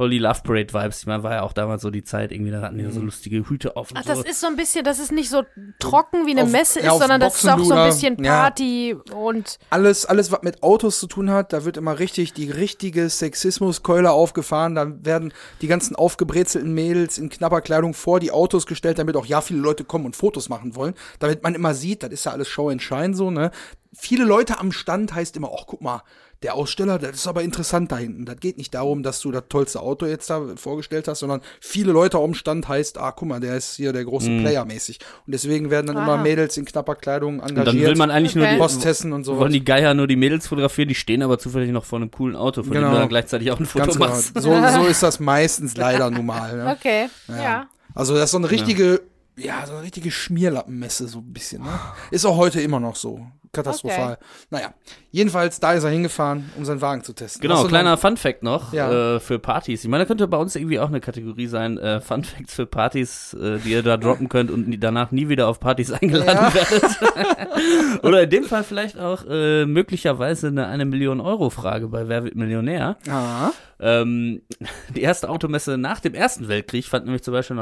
voll 0.00 0.08
die 0.08 0.18
Love 0.18 0.40
Parade 0.44 0.72
Vibes. 0.72 1.00
Ich 1.00 1.06
meine, 1.06 1.22
war 1.22 1.32
ja 1.32 1.42
auch 1.42 1.52
damals 1.52 1.82
so 1.82 1.90
die 1.90 2.02
Zeit, 2.02 2.32
irgendwie, 2.32 2.50
da 2.50 2.62
hatten 2.62 2.78
die 2.78 2.90
so 2.90 3.02
lustige 3.02 3.46
Hüte 3.46 3.76
auf 3.76 3.90
und 3.90 3.98
Ach, 3.98 4.02
so. 4.02 4.14
das 4.14 4.22
ist 4.24 4.40
so 4.40 4.46
ein 4.46 4.56
bisschen, 4.56 4.82
das 4.82 4.98
ist 4.98 5.12
nicht 5.12 5.28
so 5.28 5.42
trocken 5.78 6.26
wie 6.26 6.30
eine 6.30 6.44
Auf- 6.44 6.50
Messe 6.50 6.80
ja, 6.80 6.94
ist, 6.94 7.00
sondern 7.00 7.20
das 7.20 7.34
ist 7.34 7.46
auch 7.46 7.58
so 7.58 7.74
ein 7.74 7.86
bisschen 7.90 8.24
ja. 8.24 8.40
Party 8.40 8.96
und 9.14 9.58
alles, 9.68 10.06
alles, 10.06 10.32
was 10.32 10.40
mit 10.40 10.62
Autos 10.62 11.00
zu 11.00 11.06
tun 11.06 11.30
hat, 11.30 11.52
da 11.52 11.66
wird 11.66 11.76
immer 11.76 11.98
richtig 11.98 12.32
die 12.32 12.50
richtige 12.50 13.10
Sexismuskeule 13.10 14.10
aufgefahren. 14.10 14.74
Da 14.74 14.90
werden 15.04 15.34
die 15.60 15.66
ganzen 15.66 15.96
aufgebrezelten 15.96 16.72
Mädels 16.72 17.18
in 17.18 17.28
knapper 17.28 17.60
Kleidung 17.60 17.92
vor 17.92 18.20
die 18.20 18.30
Autos 18.30 18.64
gestellt, 18.64 18.98
damit 18.98 19.18
auch 19.18 19.26
ja 19.26 19.42
viele 19.42 19.60
Leute 19.60 19.84
kommen 19.84 20.06
und 20.06 20.16
Fotos 20.16 20.48
machen 20.48 20.76
wollen. 20.76 20.94
Damit 21.18 21.42
man 21.42 21.54
immer 21.54 21.74
sieht, 21.74 22.02
das 22.02 22.10
ist 22.10 22.24
ja 22.24 22.32
alles 22.32 22.48
Show 22.48 22.70
and 22.70 22.80
Shine 22.80 23.14
so, 23.14 23.30
ne? 23.30 23.50
Viele 23.92 24.24
Leute 24.24 24.60
am 24.60 24.72
Stand 24.72 25.12
heißt 25.12 25.36
immer, 25.36 25.50
ach 25.52 25.64
guck 25.66 25.82
mal, 25.82 26.02
der 26.42 26.54
Aussteller, 26.54 26.98
das 26.98 27.16
ist 27.16 27.26
aber 27.26 27.42
interessant 27.42 27.92
da 27.92 27.98
hinten. 27.98 28.24
Das 28.24 28.36
geht 28.40 28.56
nicht 28.56 28.72
darum, 28.74 29.02
dass 29.02 29.20
du 29.20 29.30
das 29.30 29.42
tollste 29.50 29.80
Auto 29.80 30.06
jetzt 30.06 30.30
da 30.30 30.40
vorgestellt 30.56 31.06
hast, 31.06 31.18
sondern 31.18 31.42
viele 31.60 31.92
Leute 31.92 32.16
am 32.18 32.32
Stand 32.32 32.66
heißt, 32.66 32.96
ah, 32.96 33.12
guck 33.12 33.28
mal, 33.28 33.40
der 33.40 33.56
ist 33.56 33.76
hier 33.76 33.92
der 33.92 34.04
große 34.04 34.26
Player 34.40 34.64
mäßig. 34.64 35.00
Und 35.26 35.32
deswegen 35.34 35.68
werden 35.70 35.88
dann 35.88 35.96
immer 35.96 36.14
Aha. 36.14 36.22
Mädels 36.22 36.56
in 36.56 36.64
knapper 36.64 36.94
Kleidung 36.94 37.40
engagiert. 37.40 37.58
und 37.58 37.66
dann 37.66 37.80
will 37.80 37.96
man 37.96 38.10
eigentlich 38.10 38.34
nur 38.36 38.44
Okay. 38.46 38.54
die, 38.54 38.60
Postessen 38.60 39.12
und 39.12 39.24
so. 39.24 39.36
wollen 39.36 39.52
die 39.52 39.64
Geier 39.64 39.92
nur 39.92 40.06
die 40.06 40.16
Mädels 40.16 40.46
fotografieren, 40.48 40.88
die 40.88 40.94
stehen 40.94 41.22
aber 41.22 41.38
zufällig 41.38 41.70
noch 41.72 41.84
vor 41.84 41.98
einem 41.98 42.10
coolen 42.10 42.36
Auto, 42.36 42.62
von 42.62 42.72
dem 42.72 42.80
Genau. 42.80 42.92
du 42.94 42.98
dann 43.00 43.08
gleichzeitig 43.10 43.50
auch 43.52 43.60
ein 43.60 43.66
Foto 43.66 43.84
Ganz 43.84 43.96
genau. 43.98 44.08
machst. 44.08 44.32
So, 44.34 44.40
so 44.80 44.84
ist 44.88 45.02
das 45.02 45.20
meistens 45.20 45.76
leider 45.76 46.10
nun 46.10 46.24
mal. 46.24 46.56
Ne? 46.56 46.74
okay, 46.78 47.08
ja. 47.28 47.66
Also 47.94 48.14
das 48.14 48.24
ist 48.26 48.30
so 48.30 48.38
eine 48.38 48.50
richtige, 48.50 49.02
ja. 49.36 49.64
so 49.66 49.72
eine 49.74 49.82
richtige 49.82 50.10
Schmierlappenmesse 50.10 51.08
so 51.08 51.18
ein 51.18 51.32
bisschen. 51.32 51.62
Ne? 51.62 51.78
Ist 52.10 52.24
auch 52.24 52.36
heute 52.36 52.60
immer 52.60 52.80
noch 52.80 52.96
so. 52.96 53.26
Katastrophal. 53.52 54.16
Naja, 54.50 54.72
jedenfalls, 55.10 55.58
da 55.58 55.72
ist 55.72 55.82
er 55.82 55.90
hingefahren, 55.90 56.48
um 56.56 56.64
seinen 56.64 56.80
Wagen 56.80 57.02
zu 57.02 57.12
testen. 57.12 57.42
Genau, 57.42 57.64
kleiner 57.64 57.90
noch- 57.96 57.98
Fun 57.98 58.16
Fact 58.16 58.44
noch 58.44 58.72
Ja. 58.72 59.16
äh, 59.16 59.18
für 59.20 59.40
Partys. 59.40 59.82
Ich 59.82 59.90
meine, 59.90 60.04
da 60.04 60.06
könnte 60.06 60.28
bei 60.28 60.36
uns 60.36 60.54
irgendwie 60.54 60.78
auch 60.78 60.86
eine 60.86 61.00
Kategorie 61.00 61.48
sein, 61.48 61.76
äh, 61.76 62.00
Fun 62.00 62.22
Facts 62.22 62.54
für 62.54 62.66
Partys, 62.66 63.34
äh, 63.34 63.58
die 63.58 63.70
ihr 63.72 63.82
da 63.82 63.96
droppen 63.96 64.28
könnt 64.28 64.52
und 64.52 64.68
nie- 64.68 64.78
danach 64.78 65.10
nie 65.10 65.28
wieder 65.28 65.48
auf 65.48 65.58
Partys 65.58 65.90
eingeladen 66.00 66.46
Ja. 66.46 66.54
werdet. 66.54 68.04
Oder 68.04 68.22
in 68.22 68.30
dem 68.30 68.44
Fall 68.44 68.62
vielleicht 68.62 68.96
auch 69.00 69.24
äh, 69.28 69.66
möglicherweise 69.66 70.46
eine 70.46 70.68
eine 70.68 70.84
Million 70.84 71.20
Euro 71.20 71.50
Frage 71.50 71.88
bei 71.88 72.06
Wer 72.08 72.22
wird 72.22 72.36
Millionär. 72.36 72.98
Ah, 73.08 73.50
Ähm, 73.80 74.42
die 74.94 75.02
erste 75.02 75.28
Automesse 75.28 75.76
nach 75.76 75.98
dem 75.98 76.14
Ersten 76.14 76.46
Weltkrieg 76.46 76.84
fand 76.86 77.06
nämlich 77.06 77.24
zum 77.24 77.32
Beispiel 77.34 77.56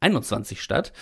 1921 0.00 0.60
statt. 0.62 0.92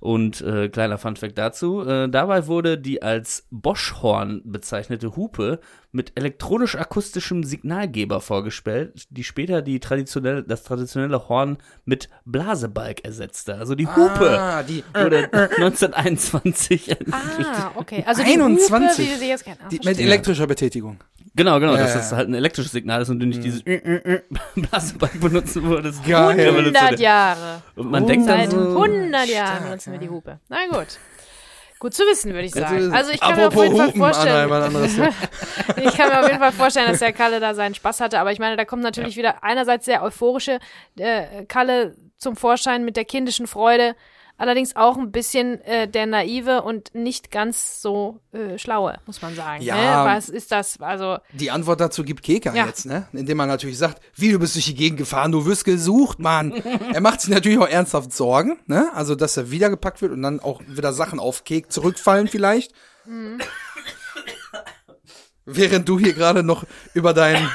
Und 0.00 0.40
äh, 0.42 0.68
kleiner 0.68 0.98
Funfact 0.98 1.36
dazu, 1.36 1.82
äh, 1.86 2.08
dabei 2.08 2.46
wurde 2.46 2.78
die 2.78 3.02
als 3.02 3.46
Boschhorn 3.50 4.42
bezeichnete 4.44 5.16
Hupe 5.16 5.60
mit 5.90 6.12
elektronisch-akustischem 6.16 7.44
Signalgeber 7.44 8.20
vorgestellt, 8.20 9.06
die 9.10 9.24
später 9.24 9.62
die 9.62 9.80
traditionell, 9.80 10.42
das 10.42 10.62
traditionelle 10.62 11.28
Horn 11.28 11.58
mit 11.84 12.08
Blasebalg 12.24 13.04
ersetzte. 13.04 13.54
Also 13.56 13.74
die 13.74 13.86
Hupe 13.86 14.38
ah 14.38 14.62
die, 14.62 14.84
wurde 14.94 15.32
1921 15.32 16.90
entwickelt. 16.90 17.14
Ah, 17.14 17.70
okay. 17.74 18.04
Also 18.06 18.22
die 18.22 18.32
21. 18.32 18.70
Hupe, 19.06 19.14
wie 19.14 19.18
sie 19.18 19.28
jetzt 19.28 19.44
kennen. 19.44 19.58
Ah, 19.64 19.68
die 19.68 19.80
mit 19.82 19.98
elektrischer 19.98 20.46
Betätigung. 20.46 20.98
Genau, 21.34 21.60
genau, 21.60 21.74
Ja, 21.74 21.82
dass 21.82 21.90
ja. 21.90 21.96
Mhm. 21.96 22.00
das 22.00 22.12
halt 22.12 22.28
ein 22.28 22.34
elektrisches 22.34 22.72
Signal 22.72 23.02
ist 23.02 23.10
und 23.10 23.20
du 23.20 23.26
nicht 23.26 23.44
dieses 23.44 23.62
Blasebalg 24.56 25.20
benutzen 25.20 25.62
würdest. 25.62 26.04
Geil. 26.04 26.48
100 26.48 26.98
Jahre. 26.98 27.62
Und 27.76 27.90
man 27.92 28.06
denkt 28.08 28.28
dann 28.28 28.40
Seit 28.40 28.50
so, 28.50 28.58
100 28.58 29.28
Jahren 29.28 29.70
benutzen 29.88 29.92
wir 29.92 29.94
ja. 29.94 30.00
die 30.00 30.08
Hupe. 30.10 30.40
Na 30.48 30.66
gut. 30.66 30.98
Gut 31.78 31.94
zu 31.94 32.02
wissen, 32.04 32.32
würde 32.32 32.46
ich 32.46 32.52
sagen. 32.52 32.92
Also 32.92 33.12
ich 33.12 33.20
kann 33.20 33.36
mir 33.36 33.46
auf 33.46 33.54
Apropos 33.54 33.64
jeden 33.64 33.76
Fall 33.76 33.88
Hupen, 33.88 34.02
Anna, 34.02 34.12
vorstellen, 34.12 34.52
anderes 34.52 34.98
ich 35.76 35.96
kann 35.96 36.08
mir 36.08 36.20
auf 36.20 36.26
jeden 36.26 36.40
Fall 36.40 36.52
vorstellen, 36.52 36.88
dass 36.88 36.98
der 36.98 37.12
Kalle 37.12 37.38
da 37.38 37.54
seinen 37.54 37.74
Spaß 37.74 38.00
hatte. 38.00 38.18
Aber 38.18 38.32
ich 38.32 38.40
meine, 38.40 38.56
da 38.56 38.64
kommt 38.64 38.82
natürlich 38.82 39.16
wieder 39.16 39.44
einerseits 39.44 39.84
sehr 39.84 40.02
euphorische 40.02 40.58
äh, 40.96 41.44
Kalle 41.44 41.94
zum 42.16 42.34
Vorschein 42.34 42.84
mit 42.84 42.96
der 42.96 43.04
kindischen 43.04 43.46
Freude, 43.46 43.94
allerdings 44.38 44.74
auch 44.76 44.96
ein 44.96 45.12
bisschen 45.12 45.60
äh, 45.62 45.86
der 45.88 46.06
naive 46.06 46.62
und 46.62 46.94
nicht 46.94 47.30
ganz 47.30 47.82
so 47.82 48.20
äh, 48.32 48.56
schlaue, 48.58 48.98
muss 49.04 49.20
man 49.20 49.34
sagen. 49.34 49.62
Ja. 49.62 50.04
Ne? 50.04 50.10
Was 50.10 50.28
ist 50.30 50.50
das? 50.52 50.80
Also 50.80 51.18
Die 51.32 51.50
Antwort 51.50 51.80
dazu 51.80 52.02
gibt 52.04 52.22
Keka 52.22 52.54
Ja. 52.54 52.66
jetzt, 52.66 52.86
ne? 52.86 53.06
Indem 53.12 53.36
man 53.36 53.48
natürlich 53.48 53.76
sagt, 53.76 54.00
wie 54.14 54.32
du 54.32 54.38
bist 54.38 54.54
durch 54.54 54.64
die 54.64 54.74
Gegend 54.74 54.98
gefahren, 54.98 55.32
du 55.32 55.44
wirst 55.44 55.64
gesucht, 55.66 56.18
Mann. 56.18 56.52
er 56.94 57.00
macht 57.02 57.20
sich 57.20 57.30
natürlich 57.30 57.58
auch 57.58 57.68
ernsthaft 57.68 58.12
Sorgen, 58.12 58.58
ne? 58.66 58.88
Also, 58.94 59.14
dass 59.14 59.36
er 59.36 59.50
wiedergepackt 59.50 60.00
wird 60.00 60.12
und 60.12 60.22
dann 60.22 60.40
auch 60.40 60.62
wieder 60.66 60.92
Sachen 60.92 61.20
auf 61.20 61.44
Kek 61.44 61.70
zurückfallen 61.70 62.28
vielleicht. 62.28 62.72
Während 65.46 65.88
du 65.88 65.98
hier 65.98 66.12
gerade 66.12 66.42
noch 66.42 66.64
über 66.94 67.14
deinen 67.14 67.50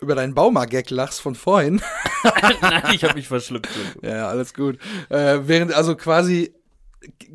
über 0.00 0.14
deinen 0.14 0.34
Bauma-Gag 0.34 0.90
lachst 0.90 1.20
von 1.20 1.34
vorhin. 1.34 1.80
Nein, 2.62 2.82
ich 2.94 3.04
habe 3.04 3.14
mich 3.14 3.28
verschluckt. 3.28 3.68
Ja, 4.02 4.28
alles 4.28 4.54
gut. 4.54 4.78
Äh, 5.08 5.40
während 5.42 5.72
also 5.74 5.94
quasi 5.96 6.52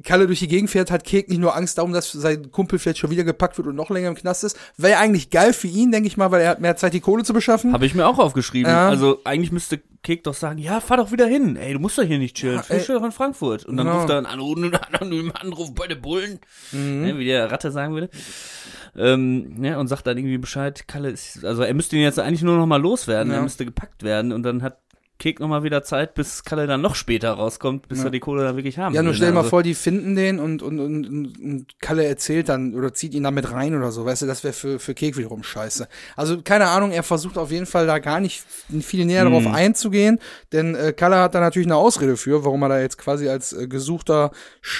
Kalle 0.03 0.27
durch 0.27 0.39
die 0.39 0.47
Gegend 0.47 0.69
fährt, 0.69 0.91
hat 0.91 1.03
Kek 1.03 1.27
nicht 1.27 1.39
nur 1.39 1.55
Angst 1.55 1.79
darum, 1.79 1.91
dass 1.91 2.11
sein 2.11 2.51
Kumpel 2.51 2.77
vielleicht 2.77 2.99
schon 2.99 3.09
wieder 3.09 3.23
gepackt 3.23 3.57
wird 3.57 3.67
und 3.67 3.75
noch 3.75 3.89
länger 3.89 4.09
im 4.09 4.15
Knast 4.15 4.43
ist. 4.43 4.57
Wäre 4.77 4.99
eigentlich 4.99 5.31
geil 5.31 5.53
für 5.53 5.67
ihn, 5.67 5.91
denke 5.91 6.07
ich 6.07 6.17
mal, 6.17 6.29
weil 6.31 6.41
er 6.41 6.49
hat 6.49 6.61
mehr 6.61 6.75
Zeit, 6.75 6.93
die 6.93 6.99
Kohle 6.99 7.23
zu 7.23 7.33
beschaffen. 7.33 7.73
Habe 7.73 7.85
ich 7.85 7.95
mir 7.95 8.05
auch 8.07 8.19
aufgeschrieben. 8.19 8.71
Ja. 8.71 8.89
Also 8.89 9.21
eigentlich 9.23 9.51
müsste 9.51 9.81
Kek 10.03 10.23
doch 10.23 10.35
sagen, 10.35 10.59
ja, 10.59 10.81
fahr 10.81 10.97
doch 10.97 11.11
wieder 11.11 11.25
hin. 11.25 11.55
Ey, 11.55 11.73
du 11.73 11.79
musst 11.79 11.97
doch 11.97 12.03
hier 12.03 12.19
nicht 12.19 12.35
chillen. 12.37 12.61
Ja, 12.69 12.77
doch 12.77 13.03
in 13.03 13.11
Frankfurt. 13.11 13.65
Und 13.65 13.77
dann 13.77 13.87
Genau. 13.87 13.97
ruft 13.99 14.09
er 14.11 14.17
einen 14.19 14.27
anonymen 14.27 15.31
Anruf 15.35 15.73
bei 15.73 15.87
den 15.87 15.99
Bullen. 15.99 16.39
Ne, 16.71 17.17
wie 17.17 17.25
der 17.25 17.51
Ratte 17.51 17.71
sagen 17.71 17.95
würde. 17.95 18.09
Ähm, 18.97 19.63
ja, 19.63 19.77
und 19.77 19.87
sagt 19.87 20.07
dann 20.07 20.17
irgendwie 20.17 20.37
Bescheid, 20.37 20.87
Kalle 20.87 21.09
ist, 21.09 21.43
also 21.43 21.63
er 21.63 21.73
müsste 21.73 21.95
ihn 21.95 22.01
jetzt 22.01 22.19
eigentlich 22.19 22.43
nur 22.43 22.57
noch 22.57 22.65
mal 22.65 22.81
loswerden. 22.81 23.31
Ja. 23.31 23.39
Er 23.39 23.43
müsste 23.43 23.65
gepackt 23.65 24.03
werden. 24.03 24.31
Und 24.31 24.43
dann 24.43 24.61
hat 24.61 24.79
Kek 25.17 25.39
nochmal 25.39 25.63
wieder 25.63 25.81
Zeit, 25.83 26.13
bis 26.13 26.43
Kalle 26.43 26.67
dann 26.67 26.81
noch 26.81 26.95
später 26.95 27.31
rauskommt, 27.31 27.87
bis 27.87 27.99
Ja. 27.99 28.05
er 28.05 28.11
die 28.11 28.19
Kohle 28.19 28.43
dann 28.43 28.57
wirklich 28.57 28.77
haben 28.77 28.93
Ja, 28.93 29.01
nur 29.01 29.11
will, 29.11 29.15
stell 29.15 29.27
dir 29.27 29.31
ne? 29.31 29.35
mal 29.35 29.39
Also- 29.41 29.49
vor, 29.51 29.63
die 29.63 29.73
finden 29.73 30.15
den 30.15 30.39
und, 30.39 30.61
und, 30.61 30.79
und, 30.79 31.05
und- 31.07 31.79
Kalle 31.79 32.05
erzählt 32.05 32.49
dann 32.49 32.75
oder 32.75 32.93
zieht 32.93 33.13
ihn 33.13 33.23
damit 33.23 33.51
rein 33.51 33.75
oder 33.75 33.91
so. 33.91 34.05
Weißt 34.05 34.23
du, 34.23 34.25
das 34.25 34.43
wäre 34.43 34.53
für, 34.53 34.77
für 34.79 34.93
Kek 34.93 35.15
wiederum 35.17 35.41
scheiße. 35.43 35.87
Also, 36.17 36.41
keine 36.41 36.67
Ahnung, 36.67 36.91
er 36.91 37.03
versucht 37.03 37.37
auf 37.37 37.49
jeden 37.51 37.65
Fall 37.65 37.87
da 37.87 37.99
gar 37.99 38.19
nicht 38.19 38.43
viel 38.81 39.05
näher 39.05 39.23
darauf 39.23 39.43
Mhm. 39.43 39.53
einzugehen, 39.55 40.19
denn 40.51 40.75
äh, 40.75 40.91
Kalle 40.91 41.15
hat 41.17 41.33
da 41.33 41.39
natürlich 41.39 41.67
eine 41.67 41.77
Ausrede 41.77 42.17
für, 42.17 42.43
warum 42.43 42.61
er 42.63 42.69
da 42.69 42.79
jetzt 42.81 42.97
quasi 42.97 43.29
als 43.29 43.53
äh, 43.53 43.67
gesuchter 43.67 44.31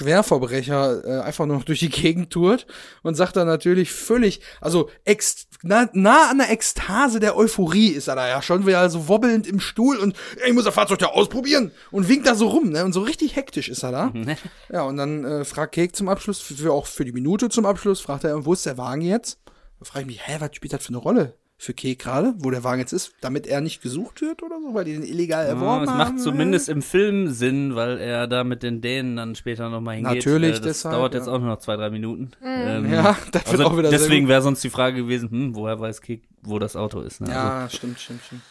Schwerverbrecher 0.10 1.04
äh, 1.06 1.22
einfach 1.22 1.46
nur 1.46 1.58
noch 1.58 1.64
durch 1.64 1.80
die 1.80 1.90
Gegend 1.90 2.30
tourt 2.32 2.68
und 3.04 3.16
sagt 3.16 3.36
dann 3.36 3.48
natürlich 3.48 3.92
völlig, 3.92 4.42
also 4.62 4.90
ex, 5.06 5.48
nah, 5.64 5.90
nah 5.94 6.30
an 6.30 6.38
der 6.40 6.52
Ekstase 6.52 7.20
der 7.20 7.36
Euphorie 7.38 7.90
ist 7.90 8.08
er 8.08 8.16
da 8.16 8.28
ja 8.28 8.42
schon 8.42 8.66
wieder 8.68 8.90
so 8.90 9.08
wobbelnd 9.08 9.48
im 9.48 9.60
Stuhl 9.60 9.98
und 9.98 10.12
"Ey, 10.12 10.16
ich 10.47 10.53
muss 10.53 10.63
das 10.65 10.73
Fahrzeug 10.73 11.01
ja 11.01 11.09
ausprobieren 11.09 11.71
und 11.91 12.07
winkt 12.09 12.28
da 12.28 12.36
so 12.36 12.47
rum, 12.47 12.69
ne? 12.69 12.86
Und 12.86 12.93
so 12.93 13.01
richtig 13.01 13.36
hektisch 13.36 13.69
ist 13.69 13.84
er 13.84 13.91
da. 13.91 14.13
Ja, 14.71 14.84
und 14.84 14.97
dann 14.97 15.23
äh, 15.23 15.45
fragt 15.45 15.76
Cake 15.76 15.93
zum 15.93 16.09
Abschluss, 16.09 16.39
für, 16.41 16.53
für 16.55 16.71
auch 16.73 16.86
für 16.88 17.05
die 17.05 17.11
Minute 17.11 17.49
zum 17.49 17.65
Abschluss, 17.65 18.01
fragt 18.01 18.23
er, 18.23 18.45
wo 18.45 18.53
ist 18.53 18.65
der 18.65 18.78
Wagen 18.78 19.01
jetzt? 19.01 19.39
Da 19.80 19.86
frage 19.86 20.01
ich 20.01 20.07
mich, 20.07 20.28
hä, 20.28 20.38
was 20.39 20.55
spielt 20.55 20.73
das 20.73 20.84
für 20.84 20.89
eine 20.89 20.97
Rolle 20.97 21.34
für 21.57 21.73
Cake 21.73 21.95
gerade, 21.95 22.34
wo 22.39 22.51
der 22.51 22.65
Wagen 22.65 22.82
jetzt 22.82 22.91
ist, 22.91 23.13
damit 23.21 23.47
er 23.47 23.61
nicht 23.61 23.82
gesucht 23.82 24.19
wird 24.21 24.43
oder 24.43 24.57
so, 24.61 24.73
weil 24.73 24.84
die 24.84 24.91
den 24.91 25.03
illegal 25.03 25.45
Ja, 25.45 25.51
erworben 25.51 25.86
es 25.86 25.89
haben? 25.89 25.97
macht 25.97 26.19
zumindest 26.19 26.67
im 26.67 26.82
Film 26.82 27.30
Sinn, 27.32 27.76
weil 27.76 27.97
er 27.97 28.28
da 28.28 28.43
mit 28.43 28.61
den 28.61 28.82
Dänen 28.82 29.15
dann 29.15 29.36
später 29.36 29.69
nochmal 29.69 29.95
hingeht. 29.95 30.15
Natürlich, 30.15 30.49
Äh, 30.49 30.59
das 30.59 30.61
deshalb, 30.63 30.95
dauert 30.95 31.13
jetzt 31.13 31.28
ja. 31.28 31.34
auch 31.34 31.39
nur 31.39 31.47
noch 31.47 31.59
zwei, 31.59 31.78
drei 31.78 31.89
Minuten. 31.91 32.32
Ähm, 32.43 32.91
Ja, 32.91 33.15
das 33.32 33.45
wird 33.45 33.61
also 33.61 33.63
auch 33.63 33.78
wieder 33.78 33.89
deswegen 33.89 34.28
wäre 34.28 34.41
sonst 34.41 34.65
die 34.65 34.69
Frage 34.69 34.97
gewesen, 34.97 35.30
hm, 35.32 35.55
woher 35.55 35.80
weiß 35.80 36.01
Kek, 36.01 36.23
wo 36.41 36.59
das 36.59 36.76
Auto 36.76 36.99
ist. 36.99 37.21
Ne? 37.21 37.28
Also, 37.28 37.39
Ja, 37.39 37.69
stimmt, 37.69 37.99
stimmt, 38.01 38.21
stimmt. 38.26 38.41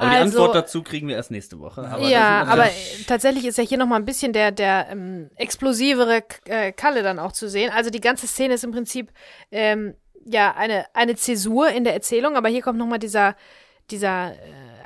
Aber 0.00 0.10
die 0.10 0.16
Also- 0.16 0.38
Antwort 0.40 0.54
dazu 0.56 0.82
kriegen 0.82 1.08
wir 1.08 1.16
erst 1.16 1.30
nächste 1.30 1.58
Woche. 1.60 1.82
Aber 1.82 2.08
ja, 2.08 2.44
aber 2.44 2.68
tatsächlich 3.06 3.44
ist 3.46 3.58
ja 3.58 3.64
hier 3.64 3.78
noch 3.78 3.86
mal 3.86 3.96
ein 3.96 4.04
bisschen 4.04 4.32
der, 4.32 4.50
der 4.52 4.88
ähm, 4.90 5.30
explosivere 5.36 6.22
K- 6.22 6.38
äh, 6.68 6.72
Kalle 6.72 7.02
dann 7.02 7.18
auch 7.18 7.32
zu 7.32 7.48
sehen. 7.48 7.70
Also 7.74 7.90
die 7.90 8.00
ganze 8.00 8.26
Szene 8.26 8.54
ist 8.54 8.64
im 8.64 8.72
Prinzip 8.72 9.10
ähm, 9.50 9.94
ja 10.24 10.54
eine, 10.56 10.86
eine 10.94 11.16
Zäsur 11.16 11.68
in 11.70 11.84
der 11.84 11.94
Erzählung, 11.94 12.36
aber 12.36 12.48
hier 12.48 12.62
kommt 12.62 12.78
noch 12.78 12.86
mal 12.86 12.98
dieser, 12.98 13.36
dieser 13.90 14.32
äh, 14.32 14.36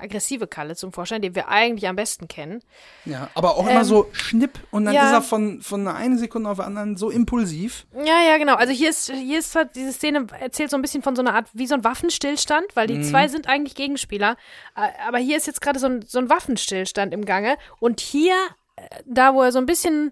aggressive 0.01 0.47
Kalle 0.47 0.77
zum 0.77 0.93
Vorschein, 0.93 1.23
den 1.23 1.35
wir 1.35 1.49
eigentlich 1.49 1.89
am 1.89 1.97
besten 1.97 2.29
kennen. 2.29 2.63
Ja, 3.05 3.29
aber 3.35 3.57
auch 3.57 3.65
Ähm, 3.65 3.71
immer 3.71 3.85
so 3.85 4.09
schnipp 4.13 4.59
und 4.71 4.85
dann 4.85 4.95
ja. 4.95 5.07
ist 5.07 5.13
er 5.13 5.23
von, 5.23 5.61
von 5.63 5.81
einer 5.87 5.97
eine 5.97 6.19
Sekunde 6.19 6.51
auf 6.51 6.59
die 6.59 6.65
anderen 6.65 6.97
so 6.97 7.11
impulsiv. 7.11 7.87
Ja, 7.95 8.23
ja, 8.23 8.39
genau. 8.39 8.55
Also 8.55 8.73
hier 8.73 8.91
ist, 8.91 9.11
hier 9.11 9.39
ist 9.39 9.53
zwar 9.53 9.65
diese 9.65 9.93
Szene 9.93 10.27
erzählt 10.39 10.71
so 10.71 10.77
ein 10.77 10.83
bisschen 10.83 11.03
von 11.03 11.17
so 11.17 11.23
einer 11.23 11.35
Art, 11.35 11.47
wie 11.53 11.67
so 11.67 11.75
ein 11.75 11.85
Waffenstillstand, 11.85 12.67
weil 12.75 12.87
die 12.87 13.03
zwei 13.03 13.29
sind 13.29 13.49
eigentlich 13.49 13.75
Gegenspieler. 13.75 14.37
Äh, 14.77 14.89
Aber 15.07 15.19
hier 15.19 15.37
ist 15.37 15.47
jetzt 15.47 15.61
gerade 15.61 15.79
so 15.79 15.87
ein, 15.87 16.03
so 16.07 16.19
ein 16.19 16.29
Waffenstillstand 16.29 17.13
im 17.13 17.25
Gange. 17.25 17.57
Und 17.81 18.01
hier, 18.01 18.35
äh, 18.77 18.83
da 19.07 19.35
wo 19.35 19.43
er 19.43 19.53
so 19.53 19.59
ein 19.59 19.67
bisschen 19.67 20.11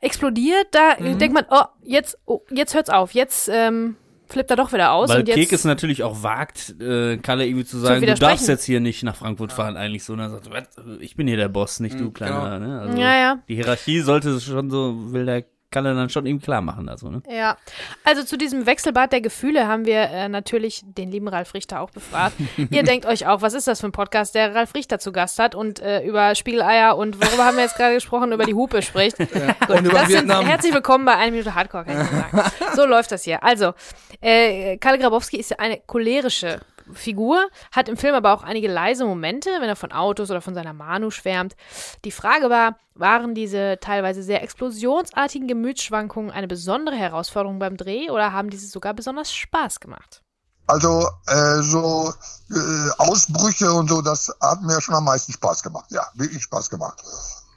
explodiert, 0.00 0.68
da 0.72 0.92
äh, 0.92 1.14
denkt 1.14 1.34
man, 1.34 1.46
oh, 1.50 1.64
jetzt, 1.82 2.18
oh, 2.26 2.40
jetzt 2.50 2.74
hört's 2.74 2.90
auf. 2.90 3.12
Jetzt 3.12 3.48
ähm, 3.52 3.96
flippt 4.28 4.50
er 4.50 4.56
doch 4.56 4.72
wieder 4.72 4.92
aus. 4.92 5.08
Weil 5.08 5.20
und 5.20 5.28
jetzt, 5.28 5.36
Kek 5.36 5.52
es 5.52 5.64
natürlich 5.64 6.02
auch 6.02 6.22
wagt, 6.22 6.80
äh, 6.80 7.16
Kalle 7.18 7.46
irgendwie 7.46 7.64
zu 7.64 7.78
sagen, 7.78 8.04
du 8.04 8.14
darfst 8.14 8.48
jetzt 8.48 8.64
hier 8.64 8.80
nicht 8.80 9.02
nach 9.02 9.16
Frankfurt 9.16 9.52
fahren, 9.52 9.76
eigentlich 9.76 10.04
so. 10.04 10.14
Und 10.14 10.20
er 10.20 10.30
sagt, 10.30 10.50
"Was? 10.50 10.64
ich 11.00 11.16
bin 11.16 11.26
hier 11.26 11.36
der 11.36 11.48
Boss, 11.48 11.80
nicht 11.80 11.98
du, 11.98 12.10
kleiner. 12.10 12.58
Ne? 12.58 12.80
Also 12.80 12.98
Ja, 12.98 13.14
ja. 13.18 13.38
Die 13.48 13.54
Hierarchie 13.54 14.00
sollte 14.00 14.30
es 14.30 14.44
schon 14.44 14.70
so, 14.70 15.12
will 15.12 15.26
der 15.26 15.44
Kalle 15.74 15.92
dann 15.94 16.08
schon 16.08 16.24
ihm 16.24 16.40
klar 16.40 16.60
machen. 16.60 16.88
Also, 16.88 17.10
ne? 17.10 17.20
Ja, 17.28 17.56
also 18.04 18.22
zu 18.22 18.36
diesem 18.38 18.64
Wechselbad 18.64 19.10
der 19.12 19.20
Gefühle 19.20 19.66
haben 19.66 19.86
wir 19.86 20.02
äh, 20.02 20.28
natürlich 20.28 20.82
den 20.84 21.10
lieben 21.10 21.26
Ralf 21.26 21.52
Richter 21.52 21.80
auch 21.80 21.90
befragt. 21.90 22.36
Ihr 22.70 22.84
denkt 22.84 23.06
euch 23.06 23.26
auch, 23.26 23.42
was 23.42 23.54
ist 23.54 23.66
das 23.66 23.80
für 23.80 23.86
ein 23.88 23.92
Podcast, 23.92 24.36
der 24.36 24.54
Ralf 24.54 24.74
Richter 24.74 25.00
zu 25.00 25.10
Gast 25.10 25.40
hat 25.40 25.56
und 25.56 25.80
äh, 25.80 26.02
über 26.04 26.34
Spiegeleier 26.36 26.96
und 26.96 27.20
worüber 27.20 27.44
haben 27.44 27.56
wir 27.56 27.64
jetzt 27.64 27.76
gerade 27.76 27.94
gesprochen, 27.94 28.30
über 28.32 28.44
die 28.44 28.54
Hupe 28.54 28.82
spricht. 28.82 29.18
Gut, 29.18 29.30
Und 29.68 29.84
über 29.86 29.98
das 29.98 30.06
sind, 30.08 30.28
Vietnam. 30.28 30.46
herzlich 30.46 30.72
willkommen 30.72 31.04
bei 31.04 31.16
1 31.16 31.32
Minute 31.32 31.54
Hardcore, 31.56 31.84
kann 31.84 32.00
ich 32.02 32.08
sagen. 32.08 32.50
So 32.76 32.86
läuft 32.86 33.10
das 33.10 33.24
hier. 33.24 33.42
Also, 33.42 33.72
äh, 34.20 34.76
Kalle 34.78 34.98
Grabowski 34.98 35.38
ist 35.38 35.50
ja 35.50 35.58
eine 35.58 35.80
cholerische 35.86 36.60
Figur, 36.92 37.48
hat 37.72 37.88
im 37.88 37.96
Film 37.96 38.14
aber 38.14 38.32
auch 38.34 38.42
einige 38.42 38.68
leise 38.68 39.04
Momente, 39.04 39.50
wenn 39.60 39.68
er 39.68 39.76
von 39.76 39.92
Autos 39.92 40.30
oder 40.30 40.40
von 40.40 40.54
seiner 40.54 40.72
Manu 40.72 41.10
schwärmt. 41.10 41.56
Die 42.04 42.10
Frage 42.10 42.50
war, 42.50 42.76
waren 42.94 43.34
diese 43.34 43.78
teilweise 43.80 44.22
sehr 44.22 44.42
explosionsartigen 44.42 45.48
Gemütsschwankungen 45.48 46.30
eine 46.30 46.48
besondere 46.48 46.96
Herausforderung 46.96 47.58
beim 47.58 47.76
Dreh 47.76 48.10
oder 48.10 48.32
haben 48.32 48.50
diese 48.50 48.66
sogar 48.66 48.94
besonders 48.94 49.32
Spaß 49.32 49.80
gemacht? 49.80 50.22
Also 50.66 51.08
äh, 51.26 51.60
so 51.60 52.12
äh, 52.50 52.90
Ausbrüche 52.98 53.70
und 53.72 53.88
so, 53.88 54.00
das 54.00 54.32
hat 54.40 54.62
mir 54.62 54.80
schon 54.80 54.94
am 54.94 55.04
meisten 55.04 55.32
Spaß 55.32 55.62
gemacht. 55.62 55.86
Ja, 55.90 56.06
wirklich 56.14 56.42
Spaß 56.42 56.70
gemacht. 56.70 57.02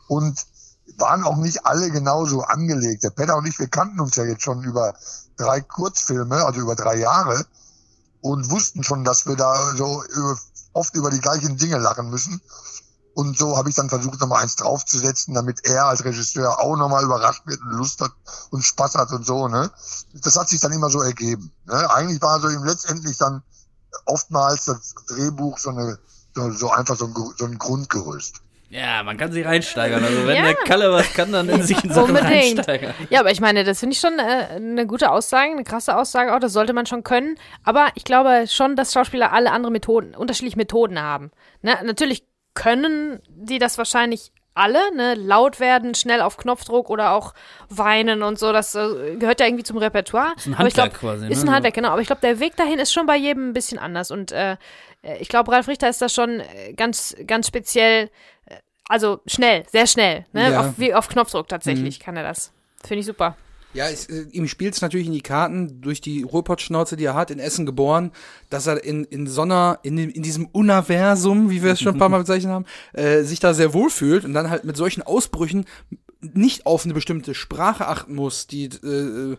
Und 0.08 0.38
waren 0.98 1.24
auch 1.24 1.38
nicht 1.38 1.66
alle 1.66 1.90
genauso 1.92 2.42
angelegt. 2.42 3.04
Der 3.04 3.10
Peter 3.12 3.38
und 3.38 3.46
ich, 3.46 3.60
wir 3.60 3.68
kannten 3.68 4.00
uns 4.00 4.16
ja 4.16 4.24
jetzt 4.24 4.44
schon 4.44 4.64
über 4.64 4.94
drei 5.38 5.62
Kurzfilme, 5.62 6.44
also 6.46 6.62
über 6.62 6.76
drei 6.76 6.96
Jahre 6.96 7.46
und 8.22 8.50
wussten 8.50 8.84
schon, 8.84 9.04
dass 9.04 9.26
wir 9.26 9.36
da 9.36 9.76
so 9.76 10.04
oft 10.74 10.96
über 10.96 11.10
die 11.10 11.20
gleichen 11.20 11.58
Dinge 11.58 11.78
lachen 11.78 12.10
müssen. 12.10 12.42
Und 13.14 13.36
so 13.36 13.58
habe 13.58 13.70
ich 13.70 13.76
dann 13.76 13.90
versucht, 13.90 14.20
nochmal 14.20 14.44
eins 14.44 14.58
draufzusetzen, 14.58 15.34
damit 15.34 15.66
er 15.66 15.86
als 15.86 16.06
Regisseur 16.06 16.60
auch 16.60 16.76
nochmal 16.78 17.04
überrascht 17.04 17.48
wird 17.48 17.60
und 17.62 17.72
Lust 17.72 18.00
hat 18.00 18.12
und 18.52 18.64
Spaß 18.64 18.94
hat 18.94 19.12
und 19.12 19.26
so. 19.26 19.48
Ne? 19.48 19.72
Das 20.14 20.38
hat 20.38 20.50
sich 20.50 20.60
dann 20.60 20.72
immer 20.72 20.92
so 20.92 21.02
ergeben. 21.02 21.52
Ne? 21.66 21.90
Eigentlich 21.90 22.22
war 22.22 22.40
so 22.40 22.48
ihm 22.48 22.64
letztendlich 22.64 23.18
dann 23.18 23.42
oftmals 24.06 24.66
das 24.66 24.94
Drehbuch 25.08 25.58
so 25.58 25.72
eine 25.72 25.98
so, 26.36 26.52
so 26.52 26.72
einfach 26.72 26.96
so 26.96 27.06
ein, 27.06 27.16
so 27.38 27.46
ein 27.46 27.58
Grundgerüst. 27.58 28.42
Ja, 28.70 29.02
man 29.04 29.18
kann 29.18 29.32
sich 29.32 29.46
reinsteigern. 29.46 30.04
Also 30.04 30.28
wenn 30.28 30.36
Ja. 30.36 30.42
der 30.44 30.56
Kalle 30.56 30.92
was 30.92 31.14
kann, 31.14 31.32
dann 31.32 31.48
in 31.48 31.64
sich 31.64 31.82
in 31.84 31.92
Sachen 31.92 32.10
Unbedingt. 32.16 32.58
reinsteigern. 32.58 32.94
Ja, 33.10 33.22
aber 33.22 33.32
ich 33.32 33.40
meine, 33.40 33.64
das 33.64 33.80
finde 33.80 33.94
ich 33.94 34.00
schon 34.00 34.20
äh, 34.20 34.56
eine 34.56 34.86
gute 34.86 35.10
Aussage, 35.12 35.52
eine 35.52 35.64
krasse 35.64 35.96
Aussage 35.98 36.36
auch, 36.36 36.40
das 36.40 36.52
sollte 36.54 36.74
man 36.74 36.86
schon 36.86 37.04
können. 37.04 37.36
Aber 37.64 37.88
ich 37.96 38.04
glaube 38.04 38.46
schon, 38.50 38.76
dass 38.76 38.92
Schauspieler 38.94 39.32
alle 39.32 39.52
andere 39.52 39.72
Methoden, 39.72 40.16
unterschiedliche 40.16 40.58
Methoden 40.58 41.02
haben. 41.02 41.32
Ne? 41.62 41.78
Natürlich 41.86 42.24
können 42.56 43.22
die 43.30 43.60
das 43.60 43.78
wahrscheinlich 43.78 44.32
alle, 44.54 44.80
ne, 44.96 45.14
laut 45.14 45.60
werden, 45.60 45.94
schnell 45.94 46.20
auf 46.20 46.36
Knopfdruck 46.38 46.90
oder 46.90 47.12
auch 47.12 47.36
weinen 47.70 48.24
und 48.24 48.40
so, 48.40 48.52
das 48.52 48.74
äh, 48.74 49.16
gehört 49.20 49.40
ja 49.40 49.46
irgendwie 49.46 49.64
zum 49.64 49.78
Repertoire. 49.78 50.34
Ist 50.36 50.48
ein 50.48 50.52
ich 50.68 50.74
glaub, 50.74 50.86
Handwerk 50.88 50.94
quasi, 51.00 51.28
Ist 51.30 51.44
ne? 51.44 51.52
ein 51.52 51.56
Handwerk, 51.56 51.76
genau. 51.76 51.90
Aber 51.90 52.02
ich 52.02 52.08
glaube, 52.08 52.22
der 52.22 52.40
Weg 52.40 52.56
dahin 52.56 52.80
ist 52.80 52.92
schon 52.92 53.06
bei 53.06 53.16
jedem 53.16 53.50
ein 53.50 53.54
bisschen 53.54 53.78
anders. 53.78 54.10
Und 54.10 54.32
äh, 54.32 54.54
äh, 55.04 55.18
ich 55.20 55.30
glaube, 55.30 55.52
Ralf 55.52 55.68
Richter 55.68 55.88
ist 55.90 56.02
da 56.02 56.10
schon 56.10 56.40
äh, 56.40 56.74
ganz, 56.76 57.16
ganz 57.28 57.46
speziell, 57.48 58.10
also 58.90 59.20
schnell, 59.26 59.64
sehr 59.72 59.88
schnell, 59.88 60.26
ne? 60.34 60.52
Ja. 60.52 60.62
Auf, 60.62 60.74
wie 60.78 60.94
auf 60.94 61.08
Knopfdruck 61.10 61.48
tatsächlich 61.48 62.00
kann 62.00 62.16
er 62.18 62.24
das. 62.24 62.52
Finde 62.86 63.00
ich 63.02 63.06
super. 63.06 63.36
Ja, 63.74 63.90
es, 63.90 64.08
äh, 64.08 64.26
ihm 64.32 64.48
spielt 64.48 64.74
es 64.76 64.82
natürlich 64.82 65.08
in 65.08 65.14
die 65.14 65.22
Karten 65.22 65.82
durch 65.82 66.00
die 66.02 66.24
Ruhrpottschnauze, 66.24 66.96
die 66.96 67.04
er 67.06 67.14
hat, 67.16 67.30
in 67.32 67.38
Essen 67.40 67.66
geboren, 67.66 68.12
dass 68.50 68.66
er 68.66 68.84
in, 68.84 69.04
in 69.04 69.28
so 69.28 69.42
einer, 69.42 69.80
in, 69.84 69.98
dem- 69.98 70.10
in 70.10 70.24
diesem 70.24 70.48
Universum, 70.48 71.50
wie 71.50 71.62
wir 71.64 71.74
es 71.74 71.82
schon 71.82 71.96
ein 71.96 72.00
paar 72.00 72.10
Mal 72.10 72.20
bezeichnet 72.20 72.52
haben, 72.52 72.66
äh, 72.94 73.24
sich 73.24 73.40
da 73.40 73.54
sehr 73.54 73.74
wohl 73.74 73.90
fühlt 73.90 74.26
und 74.26 74.34
dann 74.34 74.50
halt 74.50 74.64
mit 74.64 74.78
solchen 74.78 75.02
Ausbrüchen 75.04 75.66
nicht 76.22 76.66
auf 76.66 76.86
eine 76.86 76.94
bestimmte 76.94 77.36
Sprache 77.36 77.88
achten 77.88 78.16
muss, 78.16 78.48
die 78.48 78.66
äh, 78.66 79.38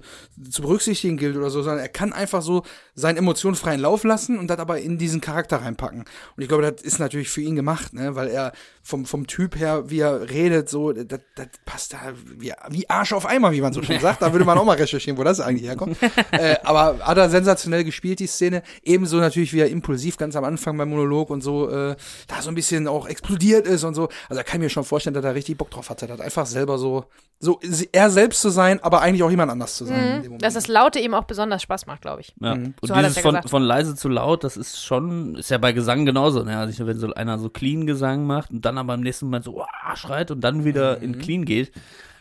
zu 0.50 0.62
berücksichtigen 0.62 1.16
gilt 1.16 1.36
oder 1.36 1.50
so, 1.50 1.62
sondern 1.62 1.80
er 1.80 1.88
kann 1.88 2.12
einfach 2.12 2.42
so 2.42 2.62
seinen 2.94 3.16
Emotionen 3.16 3.56
freien 3.56 3.80
Lauf 3.80 4.04
lassen 4.04 4.38
und 4.38 4.48
das 4.48 4.58
aber 4.58 4.78
in 4.78 4.98
diesen 4.98 5.20
Charakter 5.20 5.56
reinpacken. 5.62 6.00
Und 6.00 6.42
ich 6.42 6.48
glaube, 6.48 6.70
das 6.70 6.82
ist 6.82 6.98
natürlich 6.98 7.30
für 7.30 7.40
ihn 7.40 7.56
gemacht, 7.56 7.94
ne, 7.94 8.14
weil 8.14 8.28
er 8.28 8.52
vom, 8.82 9.06
vom 9.06 9.26
Typ 9.26 9.56
her, 9.56 9.90
wie 9.90 10.00
er 10.00 10.30
redet, 10.30 10.68
so, 10.68 10.92
das, 10.92 11.20
das 11.34 11.48
passt 11.64 11.92
da 11.92 11.98
wie, 12.38 12.52
wie 12.70 12.88
Arsch 12.88 13.12
auf 13.12 13.26
Eimer, 13.26 13.52
wie 13.52 13.60
man 13.60 13.72
so 13.72 13.82
schön 13.82 14.00
sagt. 14.00 14.22
Da 14.22 14.32
würde 14.32 14.44
man 14.44 14.56
auch 14.58 14.64
mal 14.64 14.76
recherchieren, 14.76 15.18
wo 15.18 15.24
das 15.24 15.40
eigentlich 15.40 15.68
herkommt. 15.68 15.96
äh, 16.30 16.56
aber 16.62 16.98
hat 17.00 17.18
er 17.18 17.28
sensationell 17.28 17.84
gespielt, 17.84 18.20
die 18.20 18.26
Szene. 18.26 18.62
Ebenso 18.82 19.16
natürlich, 19.18 19.52
wie 19.52 19.60
er 19.60 19.68
impulsiv 19.68 20.16
ganz 20.16 20.36
am 20.36 20.44
Anfang 20.44 20.76
beim 20.76 20.90
Monolog 20.90 21.30
und 21.30 21.42
so, 21.42 21.68
äh, 21.68 21.96
da 22.28 22.42
so 22.42 22.50
ein 22.50 22.54
bisschen 22.54 22.86
auch 22.88 23.08
explodiert 23.08 23.66
ist 23.66 23.84
und 23.84 23.94
so. 23.94 24.08
Also 24.28 24.36
da 24.36 24.42
kann 24.42 24.60
ich 24.60 24.64
mir 24.64 24.70
schon 24.70 24.84
vorstellen, 24.84 25.14
dass 25.14 25.24
er 25.24 25.34
richtig 25.34 25.58
Bock 25.58 25.70
drauf 25.70 25.90
hatte. 25.90 26.06
Das 26.06 26.20
einfach 26.20 26.46
selber 26.46 26.67
so, 26.76 27.04
so 27.40 27.60
er 27.92 28.10
selbst 28.10 28.42
zu 28.42 28.50
sein, 28.50 28.82
aber 28.82 29.00
eigentlich 29.00 29.22
auch 29.22 29.30
jemand 29.30 29.50
anders 29.52 29.76
zu 29.76 29.84
sein. 29.84 29.96
in 29.98 30.12
dem 30.22 30.22
Moment. 30.24 30.42
Dass 30.42 30.54
das 30.54 30.66
Laute 30.66 30.98
ihm 30.98 31.14
auch 31.14 31.22
besonders 31.24 31.62
Spaß 31.62 31.86
macht, 31.86 32.02
glaube 32.02 32.20
ich. 32.20 32.34
Ja. 32.40 32.56
Mhm. 32.56 32.74
Und 32.80 32.88
So 32.88 32.94
dieses 32.94 33.14
ja 33.16 33.22
von, 33.22 33.42
von 33.44 33.62
leise 33.62 33.94
zu 33.94 34.08
laut, 34.08 34.42
das 34.42 34.56
ist 34.56 34.82
schon, 34.84 35.36
ist 35.36 35.48
ja 35.48 35.58
bei 35.58 35.72
Gesang 35.72 36.04
genauso. 36.04 36.42
Ne? 36.42 36.58
Also 36.58 36.84
wenn 36.86 36.98
so 36.98 37.14
einer 37.14 37.38
so 37.38 37.48
clean 37.48 37.86
Gesang 37.86 38.26
macht 38.26 38.50
und 38.50 38.64
dann 38.64 38.76
aber 38.76 38.94
im 38.94 39.02
nächsten 39.02 39.26
Moment 39.26 39.44
so 39.44 39.54
"Uah", 39.56 39.96
schreit 39.96 40.32
und 40.32 40.40
dann 40.42 40.64
wieder 40.64 40.96
Mhm. 40.98 41.04
in 41.04 41.18
clean 41.20 41.44
geht, 41.44 41.70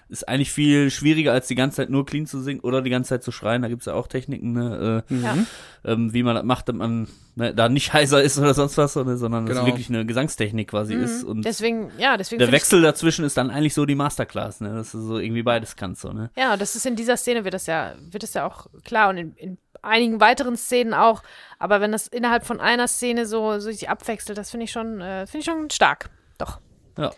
ist 0.09 0.27
eigentlich 0.27 0.51
viel 0.51 0.89
schwieriger, 0.89 1.33
als 1.33 1.47
die 1.47 1.55
ganze 1.55 1.77
Zeit 1.77 1.89
nur 1.89 2.05
clean 2.05 2.25
zu 2.25 2.39
singen 2.41 2.61
oder 2.61 2.81
die 2.81 2.89
ganze 2.89 3.09
Zeit 3.09 3.23
zu 3.23 3.31
schreien. 3.31 3.61
Da 3.61 3.67
gibt's 3.67 3.85
ja 3.87 3.93
auch 3.93 4.07
Techniken, 4.07 4.53
ne? 4.53 5.03
äh, 5.09 5.13
Ja. 5.15 5.35
ähm, 5.83 6.13
wie 6.13 6.23
man 6.23 6.35
das 6.35 6.45
macht, 6.45 6.69
damit 6.69 6.79
man 6.79 7.07
ne, 7.35 7.53
da 7.53 7.67
nicht 7.67 7.91
heiser 7.93 8.21
ist 8.23 8.37
oder 8.39 8.53
sonst 8.53 8.77
was, 8.77 8.93
sondern, 8.93 9.17
sondern 9.17 9.45
Genau. 9.45 9.59
das 9.61 9.67
wirklich 9.67 9.89
eine 9.89 10.05
Gesangstechnik 10.05 10.69
quasi 10.69 10.93
ist. 10.93 11.23
Und 11.25 11.43
Deswegen, 11.43 11.91
ja, 11.97 12.15
deswegen. 12.15 12.39
der 12.39 12.51
Wechsel 12.53 12.81
dazwischen 12.81 13.25
ist 13.25 13.35
dann 13.35 13.49
eigentlich 13.49 13.73
so 13.73 13.85
die 13.85 13.95
Masterclass, 13.95 14.61
ne? 14.61 14.75
dass 14.75 14.93
du 14.93 15.01
so 15.01 15.17
irgendwie 15.19 15.43
beides 15.43 15.75
kannst. 15.75 16.01
So, 16.01 16.13
ne? 16.13 16.29
Ja, 16.37 16.55
das 16.55 16.75
ist 16.77 16.85
in 16.85 16.95
dieser 16.95 17.17
Szene 17.17 17.43
wird 17.43 17.53
das 17.53 17.65
ja, 17.65 17.93
wird 18.09 18.23
das 18.23 18.33
ja 18.33 18.45
auch 18.47 18.67
klar 18.85 19.09
und 19.09 19.17
in, 19.17 19.33
in 19.35 19.57
einigen 19.81 20.21
weiteren 20.21 20.55
Szenen 20.55 20.93
auch. 20.93 21.21
Aber 21.59 21.81
wenn 21.81 21.91
das 21.91 22.07
innerhalb 22.07 22.45
von 22.45 22.59
einer 22.61 22.87
Szene 22.87 23.25
so, 23.25 23.59
so 23.59 23.71
sich 23.71 23.89
abwechselt, 23.89 24.37
das 24.37 24.51
finde 24.51 24.63
ich 24.63 24.71
schon, 24.71 25.01
äh, 25.01 25.27
finde 25.27 25.39
ich 25.39 25.45
schon 25.45 25.69
stark. 25.69 26.09
Doch. 26.37 26.59
Ja. 26.97 27.11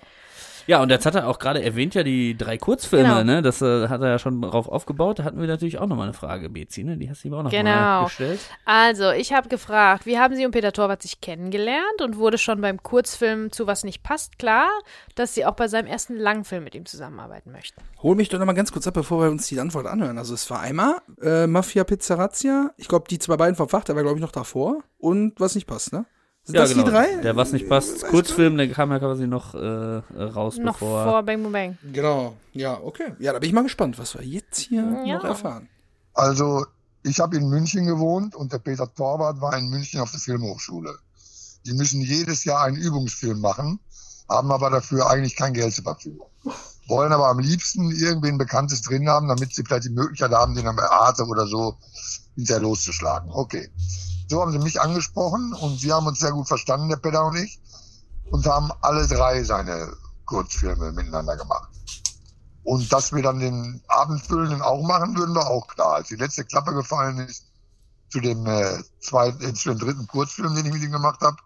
Ja, 0.69 0.83
und 0.83 0.89
jetzt 0.91 1.07
hat 1.07 1.15
er 1.15 1.27
auch 1.27 1.39
gerade 1.39 1.63
erwähnt 1.63 1.95
ja 1.95 2.03
die 2.03 2.37
drei 2.37 2.59
Kurzfilme, 2.59 3.09
Genau. 3.09 3.23
ne? 3.23 3.41
Das 3.41 3.59
äh, 3.63 3.87
hat 3.87 4.01
er 4.01 4.09
ja 4.09 4.19
schon 4.19 4.39
drauf 4.39 4.67
aufgebaut. 4.69 5.17
Da 5.17 5.23
hatten 5.23 5.39
wir 5.41 5.47
natürlich 5.47 5.79
auch 5.79 5.87
nochmal 5.87 6.03
eine 6.09 6.13
Frage, 6.13 6.47
Bezi, 6.47 6.83
ne? 6.83 6.95
Die 6.95 7.09
hast 7.09 7.23
du 7.23 7.27
ihm 7.29 7.33
auch 7.33 7.41
noch 7.41 7.51
mal 7.51 7.57
Genau. 7.57 8.03
gestellt. 8.03 8.39
Also, 8.65 9.09
ich 9.09 9.33
habe 9.33 9.49
gefragt, 9.49 10.05
wie 10.05 10.19
haben 10.19 10.35
Sie 10.35 10.45
und 10.45 10.51
Peter 10.51 10.71
Torwart 10.71 11.01
sich 11.01 11.21
kennengelernt 11.21 12.03
und 12.03 12.17
wurde 12.17 12.37
schon 12.37 12.61
beim 12.61 12.83
Kurzfilm 12.83 13.51
zu 13.51 13.65
was 13.65 13.83
nicht 13.83 14.03
passt 14.03 14.37
klar, 14.37 14.69
dass 15.15 15.33
Sie 15.33 15.43
auch 15.43 15.55
bei 15.55 15.67
seinem 15.67 15.87
ersten 15.87 16.15
Langfilm 16.15 16.63
mit 16.65 16.75
ihm 16.75 16.85
zusammenarbeiten 16.85 17.51
möchten. 17.51 17.81
Hol 18.03 18.15
mich 18.15 18.29
doch 18.29 18.37
noch 18.37 18.45
mal 18.45 18.53
ganz 18.53 18.71
kurz 18.71 18.85
ab, 18.85 18.93
bevor 18.93 19.23
wir 19.23 19.31
uns 19.31 19.47
die 19.47 19.59
Antwort 19.59 19.87
anhören. 19.87 20.19
Also 20.19 20.35
es 20.35 20.47
war 20.51 20.59
einmal 20.59 20.97
äh, 21.19 21.47
Mafia 21.47 21.83
Pizzarazia. 21.83 22.69
Ich 22.77 22.87
glaube, 22.87 23.05
die 23.09 23.17
zwei 23.17 23.37
beiden 23.37 23.55
vom 23.55 23.69
Fach, 23.69 23.83
der 23.85 23.95
war, 23.95 24.03
glaube 24.03 24.17
ich, 24.19 24.21
noch 24.21 24.31
davor. 24.31 24.83
Und 24.99 25.39
was 25.39 25.55
nicht 25.55 25.65
passt, 25.65 25.93
ne? 25.93 26.05
Sind 26.43 26.57
das 26.57 26.73
die 26.73 26.83
drei? 26.83 27.09
genau. 27.09 27.21
Der 27.21 27.35
was 27.35 27.51
nicht 27.51 27.69
passt. 27.69 28.03
Kurzfilm, 28.07 28.57
der 28.57 28.69
kam 28.71 28.91
ja 28.91 28.99
quasi 28.99 29.27
noch 29.27 29.53
äh, 29.53 29.59
raus, 29.59 30.57
Noch 30.57 30.73
bevor. 30.73 31.03
vor 31.03 31.23
Bang 31.23 31.43
Boom 31.43 31.51
Bang. 31.51 31.77
Genau. 31.93 32.35
Ja, 32.53 32.79
okay. 32.81 33.13
Ja, 33.19 33.33
da 33.33 33.39
bin 33.39 33.49
ich 33.49 33.53
mal 33.53 33.63
gespannt, 33.63 33.99
was 33.99 34.15
wir 34.17 34.23
jetzt 34.25 34.59
hier 34.59 34.81
Ja. 35.05 35.17
noch 35.17 35.23
erfahren. 35.25 35.69
Also, 36.13 36.65
ich 37.03 37.19
habe 37.19 37.37
in 37.37 37.47
München 37.49 37.85
gewohnt 37.85 38.35
und 38.35 38.51
der 38.51 38.57
Peter 38.59 38.91
Torwart 38.93 39.39
war 39.41 39.55
in 39.57 39.69
München 39.69 39.99
auf 40.01 40.11
der 40.11 40.19
Filmhochschule. 40.19 40.97
Die 41.65 41.73
müssen 41.73 42.01
jedes 42.01 42.45
Jahr 42.45 42.63
einen 42.63 42.77
Übungsfilm 42.77 43.39
machen, 43.39 43.79
haben 44.27 44.51
aber 44.51 44.69
dafür 44.71 45.09
eigentlich 45.09 45.35
kein 45.35 45.53
Geld 45.53 45.73
zur 45.73 45.83
Verfügung. 45.83 46.27
Wollen 46.87 47.11
aber 47.13 47.27
am 47.27 47.37
liebsten 47.39 47.91
irgendwen 47.91 48.39
Bekanntes 48.39 48.81
drin 48.81 49.07
haben, 49.07 49.27
damit 49.27 49.53
sie 49.53 49.63
vielleicht 49.63 49.85
die 49.85 49.89
Möglichkeit 49.91 50.31
haben, 50.31 50.55
den 50.55 50.65
am 50.67 50.79
Arte 50.79 51.25
oder 51.25 51.45
so 51.45 51.77
hinterher 52.35 52.63
loszuschlagen. 52.63 53.29
Okay. 53.31 53.69
So 54.29 54.41
haben 54.41 54.51
sie 54.51 54.59
mich 54.59 54.79
angesprochen 54.79 55.53
und 55.53 55.81
wir 55.81 55.95
haben 55.95 56.05
uns 56.05 56.19
sehr 56.19 56.31
gut 56.31 56.47
verstanden, 56.47 56.89
der 56.89 56.97
Peter 56.97 57.25
und 57.25 57.35
ich, 57.35 57.59
und 58.29 58.45
haben 58.45 58.71
alle 58.81 59.07
drei 59.07 59.43
seine 59.43 59.91
Kurzfilme 60.25 60.91
miteinander 60.91 61.35
gemacht. 61.35 61.69
Und 62.63 62.93
dass 62.93 63.11
wir 63.11 63.23
dann 63.23 63.39
den 63.39 63.81
Abendfüllenden 63.87 64.61
auch 64.61 64.83
machen 64.83 65.17
würden, 65.17 65.33
war 65.33 65.47
auch 65.47 65.65
klar. 65.67 65.95
Als 65.95 66.09
die 66.09 66.15
letzte 66.15 66.45
Klappe 66.45 66.73
gefallen 66.73 67.17
ist 67.17 67.45
zu 68.09 68.19
dem 68.19 68.45
äh, 68.45 68.83
zweiten, 69.01 69.43
äh, 69.43 69.53
zu 69.55 69.69
dem 69.69 69.79
dritten 69.79 70.05
Kurzfilm, 70.05 70.53
den 70.53 70.67
ich 70.67 70.73
mit 70.73 70.83
ihm 70.83 70.91
gemacht 70.91 71.21
habe, 71.21 71.37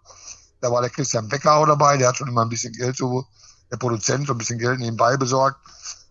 da 0.60 0.70
war 0.70 0.82
der 0.82 0.90
Christian 0.90 1.28
Becker 1.28 1.54
auch 1.54 1.66
dabei, 1.66 1.96
der 1.96 2.08
hat 2.08 2.18
schon 2.18 2.28
immer 2.28 2.42
ein 2.42 2.50
bisschen 2.50 2.74
Geld 2.74 2.98
so, 2.98 3.24
der 3.70 3.78
Produzent, 3.78 4.26
so 4.26 4.34
ein 4.34 4.38
bisschen 4.38 4.58
Geld 4.58 4.80
nebenbei 4.80 5.16
besorgt, 5.16 5.58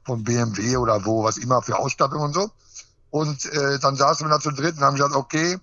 von 0.05 0.24
BMW 0.24 0.78
oder 0.78 1.05
wo, 1.05 1.24
was 1.24 1.38
immer 1.38 1.61
für 1.61 1.78
Ausstattung 1.78 2.21
und 2.21 2.34
so. 2.34 2.49
Und 3.11 3.45
äh, 3.45 3.78
dann 3.78 3.95
saßen 3.95 4.26
wir 4.26 4.32
da 4.32 4.39
zu 4.39 4.51
dritt 4.51 4.78
und 4.78 4.84
haben 4.84 4.95
gesagt, 4.95 5.15
okay, 5.15 5.59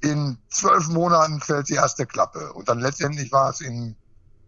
in 0.00 0.38
zwölf 0.48 0.88
Monaten 0.88 1.40
fällt 1.40 1.68
die 1.68 1.74
erste 1.74 2.06
Klappe. 2.06 2.52
Und 2.52 2.68
dann 2.68 2.80
letztendlich 2.80 3.32
war 3.32 3.50
es 3.50 3.60
in 3.60 3.96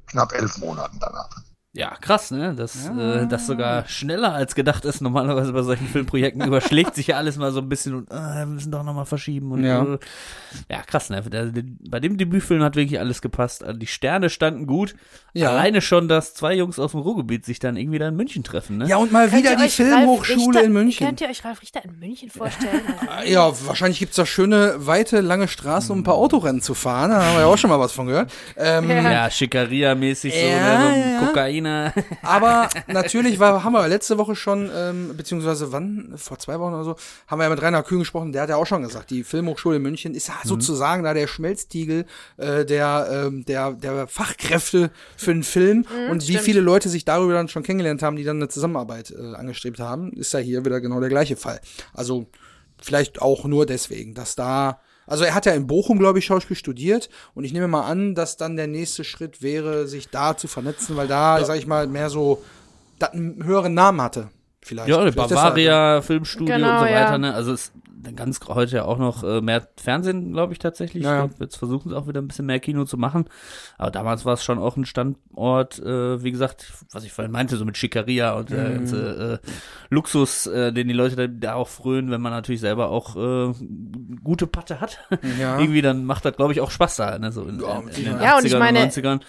knapp 0.06 0.32
elf 0.32 0.58
Monaten 0.58 0.98
danach. 0.98 1.30
Ja, 1.72 1.94
krass, 2.00 2.32
ne? 2.32 2.54
Dass 2.56 2.86
Ja. 2.86 3.22
äh, 3.22 3.26
das 3.28 3.46
sogar 3.46 3.86
schneller 3.86 4.34
als 4.34 4.56
gedacht 4.56 4.84
ist. 4.84 5.00
Normalerweise 5.00 5.52
bei 5.52 5.62
solchen 5.62 5.86
Filmprojekten 5.86 6.42
überschlägt 6.46 6.96
sich 6.96 7.06
ja 7.08 7.16
alles 7.16 7.36
mal 7.36 7.52
so 7.52 7.60
ein 7.60 7.68
bisschen 7.68 7.94
und 7.94 8.10
äh, 8.10 8.14
wir 8.38 8.46
müssen 8.46 8.72
doch 8.72 8.82
nochmal 8.82 9.06
verschieben. 9.06 9.52
Und, 9.52 9.62
Ja. 9.64 9.84
Äh, 9.84 9.98
ja, 10.68 10.82
krass, 10.82 11.10
ne? 11.10 11.22
Der, 11.22 11.46
der, 11.46 11.62
bei 11.88 12.00
dem 12.00 12.18
Debütfilm 12.18 12.60
hat 12.64 12.74
wirklich 12.74 12.98
alles 12.98 13.22
gepasst. 13.22 13.62
Also 13.62 13.78
die 13.78 13.86
Sterne 13.86 14.30
standen 14.30 14.66
gut. 14.66 14.96
Ja. 15.32 15.50
Alleine 15.50 15.80
schon, 15.80 16.08
dass 16.08 16.34
zwei 16.34 16.54
Jungs 16.56 16.80
aus 16.80 16.90
dem 16.90 17.00
Ruhrgebiet 17.02 17.44
sich 17.44 17.60
dann 17.60 17.76
irgendwie 17.76 18.00
da 18.00 18.08
in 18.08 18.16
München 18.16 18.42
treffen, 18.42 18.78
ne? 18.78 18.86
Ja, 18.88 18.96
und 18.96 19.12
mal 19.12 19.30
wieder 19.30 19.54
die 19.54 19.68
Filmhochschule 19.68 20.62
in 20.64 20.72
München. 20.72 21.06
Könnt 21.06 21.20
ihr 21.20 21.28
euch 21.28 21.44
Ralf 21.44 21.62
Richter 21.62 21.84
in 21.84 21.98
München 22.00 22.30
vorstellen? 22.30 22.80
Also, 23.08 23.30
Ja, 23.32 23.52
wahrscheinlich 23.66 24.00
gibt's 24.00 24.16
da 24.16 24.26
schöne, 24.26 24.74
weite, 24.78 25.20
lange 25.20 25.46
Straßen, 25.46 25.92
um 25.92 26.00
ein 26.00 26.04
paar 26.04 26.14
Autorennen 26.16 26.60
zu 26.62 26.74
fahren. 26.74 27.10
Da 27.10 27.22
haben 27.24 27.34
wir 27.34 27.40
ja 27.42 27.46
auch 27.46 27.58
schon 27.58 27.70
mal 27.70 27.78
was 27.78 27.92
von 27.92 28.06
gehört. 28.08 28.32
Ähm, 28.56 28.90
Ja. 28.90 29.10
Ja, 29.10 29.30
Schickeria-mäßig 29.30 30.32
so, 30.34 30.46
Ja, 30.46 30.78
ne? 30.78 30.84
so 30.84 30.88
ein 30.88 31.12
ja. 31.12 31.18
Kokainer. 31.60 31.92
Aber 32.22 32.68
natürlich 32.86 33.38
war, 33.38 33.64
haben 33.64 33.72
wir 33.72 33.86
letzte 33.88 34.18
Woche 34.18 34.36
schon, 34.36 34.70
ähm, 34.74 35.16
beziehungsweise 35.16 35.72
wann, 35.72 36.14
vor 36.16 36.38
zwei 36.38 36.58
Wochen 36.58 36.74
oder 36.74 36.84
so, 36.84 36.96
haben 37.26 37.38
wir 37.38 37.44
ja 37.44 37.50
mit 37.50 37.62
Rainer 37.62 37.82
Kühn 37.82 38.00
gesprochen, 38.00 38.32
der 38.32 38.42
hat 38.42 38.48
ja 38.50 38.56
auch 38.56 38.66
schon 38.66 38.82
gesagt, 38.82 39.10
die 39.10 39.24
Filmhochschule 39.24 39.76
in 39.76 39.82
München 39.82 40.14
ist 40.14 40.28
ja 40.28 40.34
Mhm. 40.44 40.48
sozusagen 40.48 41.02
da 41.02 41.14
der 41.14 41.26
Schmelztiegel 41.26 42.06
äh, 42.36 42.64
der, 42.64 43.26
ähm, 43.26 43.44
der, 43.44 43.72
der 43.72 44.06
Fachkräfte 44.06 44.90
für 45.16 45.32
den 45.32 45.42
Film 45.42 45.84
und 46.10 46.22
wie 46.22 46.32
stimmt. 46.32 46.44
viele 46.44 46.60
Leute 46.60 46.88
sich 46.88 47.04
darüber 47.04 47.34
dann 47.34 47.48
schon 47.48 47.62
kennengelernt 47.62 48.02
haben, 48.02 48.16
die 48.16 48.24
dann 48.24 48.36
eine 48.36 48.48
Zusammenarbeit 48.48 49.10
äh, 49.10 49.34
angestrebt 49.34 49.80
haben, 49.80 50.12
ist 50.12 50.32
ja 50.32 50.40
hier 50.40 50.64
wieder 50.64 50.80
genau 50.80 51.00
der 51.00 51.08
gleiche 51.08 51.36
Fall. 51.36 51.60
Also 51.94 52.26
vielleicht 52.80 53.20
auch 53.20 53.44
nur 53.44 53.66
deswegen, 53.66 54.14
dass 54.14 54.34
da 54.36 54.80
also 55.10 55.24
er 55.24 55.34
hat 55.34 55.44
ja 55.44 55.52
in 55.52 55.66
Bochum, 55.66 55.98
glaube 55.98 56.20
ich, 56.20 56.24
Schauspiel 56.24 56.56
studiert 56.56 57.10
und 57.34 57.44
ich 57.44 57.52
nehme 57.52 57.68
mal 57.68 57.82
an, 57.82 58.14
dass 58.14 58.36
dann 58.36 58.56
der 58.56 58.68
nächste 58.68 59.02
Schritt 59.02 59.42
wäre, 59.42 59.86
sich 59.88 60.08
da 60.08 60.36
zu 60.36 60.46
vernetzen, 60.46 60.96
weil 60.96 61.08
da, 61.08 61.44
sag 61.44 61.58
ich 61.58 61.66
mal, 61.66 61.86
mehr 61.88 62.08
so 62.10 62.42
einen 63.00 63.44
höheren 63.44 63.74
Namen 63.74 64.00
hatte. 64.00 64.28
Vielleicht. 64.62 64.88
Ja, 64.88 65.00
Vielleicht. 65.00 65.16
Bavaria 65.16 66.00
Filmstudio 66.02 66.54
und 66.54 66.60
Genau, 66.60 66.78
so 66.78 66.84
weiter, 66.84 66.94
ja. 66.94 67.18
ne? 67.18 67.34
Also 67.34 67.52
ist 67.54 67.72
ganz 68.16 68.40
heute 68.48 68.76
ja 68.76 68.84
auch 68.84 68.98
noch 68.98 69.22
äh, 69.24 69.40
mehr 69.40 69.66
Fernsehen, 69.76 70.32
glaube 70.32 70.52
ich 70.52 70.58
tatsächlich. 70.58 71.04
Ja, 71.04 71.16
ja. 71.16 71.24
Ich 71.24 71.30
glaub, 71.30 71.40
jetzt 71.40 71.56
versuchen 71.56 71.88
sie 71.90 71.96
auch 71.96 72.06
wieder 72.08 72.20
ein 72.20 72.28
bisschen 72.28 72.46
mehr 72.46 72.60
Kino 72.60 72.84
zu 72.84 72.96
machen. 72.96 73.26
Aber 73.78 73.90
damals 73.90 74.24
war 74.24 74.34
es 74.34 74.44
schon 74.44 74.58
auch 74.58 74.76
ein 74.76 74.84
Standort, 74.86 75.78
äh, 75.78 76.22
wie 76.22 76.30
gesagt, 76.30 76.72
was 76.92 77.04
ich 77.04 77.12
vorhin 77.12 77.32
meinte, 77.32 77.56
so 77.56 77.64
mit 77.64 77.76
Schickeria 77.76 78.32
und 78.34 78.50
der 78.50 78.68
Mhm. 78.70 78.74
ganze 78.74 79.40
äh, 79.42 79.48
Luxus, 79.90 80.46
äh, 80.46 80.72
den 80.72 80.88
die 80.88 80.94
Leute 80.94 81.16
da, 81.16 81.26
da 81.26 81.54
auch 81.54 81.68
frönen, 81.68 82.10
wenn 82.10 82.20
man 82.20 82.32
natürlich 82.32 82.60
selber 82.60 82.88
auch 82.90 83.16
äh, 83.16 83.52
gute 84.22 84.46
Patte 84.46 84.80
hat. 84.80 84.98
Ja. 85.38 85.58
Irgendwie 85.60 85.82
dann 85.82 86.04
macht 86.04 86.24
das, 86.24 86.36
glaube 86.36 86.52
ich, 86.52 86.60
auch 86.60 86.70
Spaß 86.70 86.96
da, 86.96 87.18
ne? 87.18 87.32
So 87.32 87.42
in, 87.44 87.60
Ja, 87.60 87.78
in, 87.80 87.88
in 87.88 88.04
den. 88.04 88.20
Ja, 88.22 88.36
und 88.38 88.44
ich 88.44 88.52
80ern 88.54 88.58
meine- 88.58 88.78
90ern. 88.86 89.20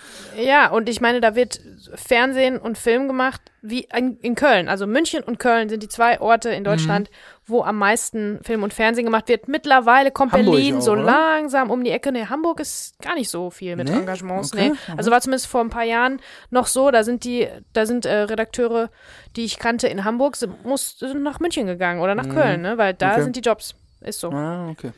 ja, 0.43 0.69
und 0.71 0.89
ich 0.89 1.01
meine, 1.01 1.21
da 1.21 1.35
wird 1.35 1.59
Fernsehen 1.95 2.57
und 2.57 2.77
Film 2.77 3.07
gemacht 3.07 3.41
wie 3.63 3.87
in, 3.95 4.17
in 4.21 4.35
Köln. 4.35 4.67
Also 4.69 4.87
München 4.87 5.23
und 5.23 5.37
Köln 5.39 5.69
sind 5.69 5.83
die 5.83 5.87
zwei 5.89 6.19
Orte 6.19 6.49
in 6.49 6.63
Deutschland, 6.63 7.09
wo 7.51 7.63
am 7.63 7.77
meisten 7.77 8.39
Film 8.43 8.63
und 8.63 8.73
Fernsehen 8.73 9.05
gemacht 9.05 9.27
wird. 9.27 9.47
Mittlerweile 9.47 10.11
kommt 10.11 10.31
Hamburg 10.33 10.55
Berlin 10.55 10.77
auch, 10.77 10.81
so 10.81 10.91
oder? 10.93 11.03
langsam 11.03 11.69
um 11.69 11.83
die 11.83 11.91
Ecke. 11.91 12.11
Nee, 12.11 12.25
Hamburg 12.25 12.59
ist 12.59 12.99
gar 13.01 13.15
nicht 13.15 13.29
so 13.29 13.49
viel 13.49 13.75
mit 13.75 13.89
Nee? 13.89 13.95
Engagements. 13.97 14.53
Okay. 14.53 14.71
Nee. 14.71 14.93
Also 14.97 15.11
war 15.11 15.21
zumindest 15.21 15.47
vor 15.47 15.61
ein 15.61 15.69
paar 15.69 15.83
Jahren 15.83 16.19
noch 16.49 16.67
so. 16.67 16.89
Da 16.91 17.03
sind 17.03 17.23
die, 17.23 17.47
da 17.73 17.85
sind 17.85 18.05
äh, 18.05 18.13
Redakteure, 18.21 18.89
die 19.35 19.45
ich 19.45 19.59
kannte 19.59 19.87
in 19.87 20.03
Hamburg, 20.03 20.35
sind, 20.35 20.65
muss, 20.65 20.97
sind 20.99 21.21
nach 21.23 21.39
München 21.39 21.67
gegangen 21.67 22.01
oder 22.01 22.15
nach 22.15 22.27
Köln, 22.29 22.61
ne? 22.61 22.77
Weil 22.77 22.93
da 22.93 23.07
Mhm. 23.07 23.11
Okay. 23.13 23.23
sind 23.23 23.35
die 23.35 23.41
Jobs. 23.41 23.75
Ist 24.01 24.19
so. 24.19 24.31
Ah, 24.31 24.69
okay. 24.69 24.91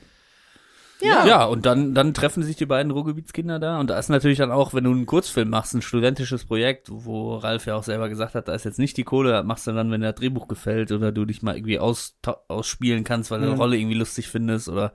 Ja. 1.03 1.25
Ja, 1.25 1.45
und 1.45 1.65
dann, 1.65 1.93
dann 1.93 2.13
treffen 2.13 2.43
sich 2.43 2.55
die 2.55 2.65
beiden 2.65 2.91
Ruhrgebietskinder 2.91 3.59
da. 3.59 3.79
Und 3.79 3.89
da 3.89 3.99
ist 3.99 4.09
natürlich 4.09 4.37
dann 4.37 4.51
auch, 4.51 4.73
wenn 4.73 4.85
du 4.85 4.91
einen 4.91 5.05
Kurzfilm 5.05 5.49
machst, 5.49 5.73
ein 5.73 5.81
studentisches 5.81 6.45
Projekt, 6.45 6.87
wo 6.91 7.35
Ralf 7.35 7.65
ja 7.65 7.75
auch 7.75 7.83
selber 7.83 8.09
gesagt 8.09 8.35
hat, 8.35 8.47
da 8.47 8.53
ist 8.53 8.63
jetzt 8.65 8.79
nicht 8.79 8.95
die 8.97 9.03
Kohle, 9.03 9.31
das 9.31 9.45
machst 9.45 9.67
du 9.67 9.71
dann, 9.73 9.91
wenn 9.91 10.01
der 10.01 10.13
Drehbuch 10.13 10.47
gefällt 10.47 10.91
oder 10.91 11.11
du 11.11 11.25
dich 11.25 11.41
mal 11.41 11.55
irgendwie 11.55 11.79
aus, 11.79 12.17
ausspielen 12.47 13.03
kannst, 13.03 13.31
weil 13.31 13.39
du 13.39 13.45
eine 13.45 13.55
Mhm. 13.55 13.59
Rolle 13.61 13.77
irgendwie 13.77 13.97
lustig 13.97 14.29
findest 14.29 14.69
oder 14.69 14.93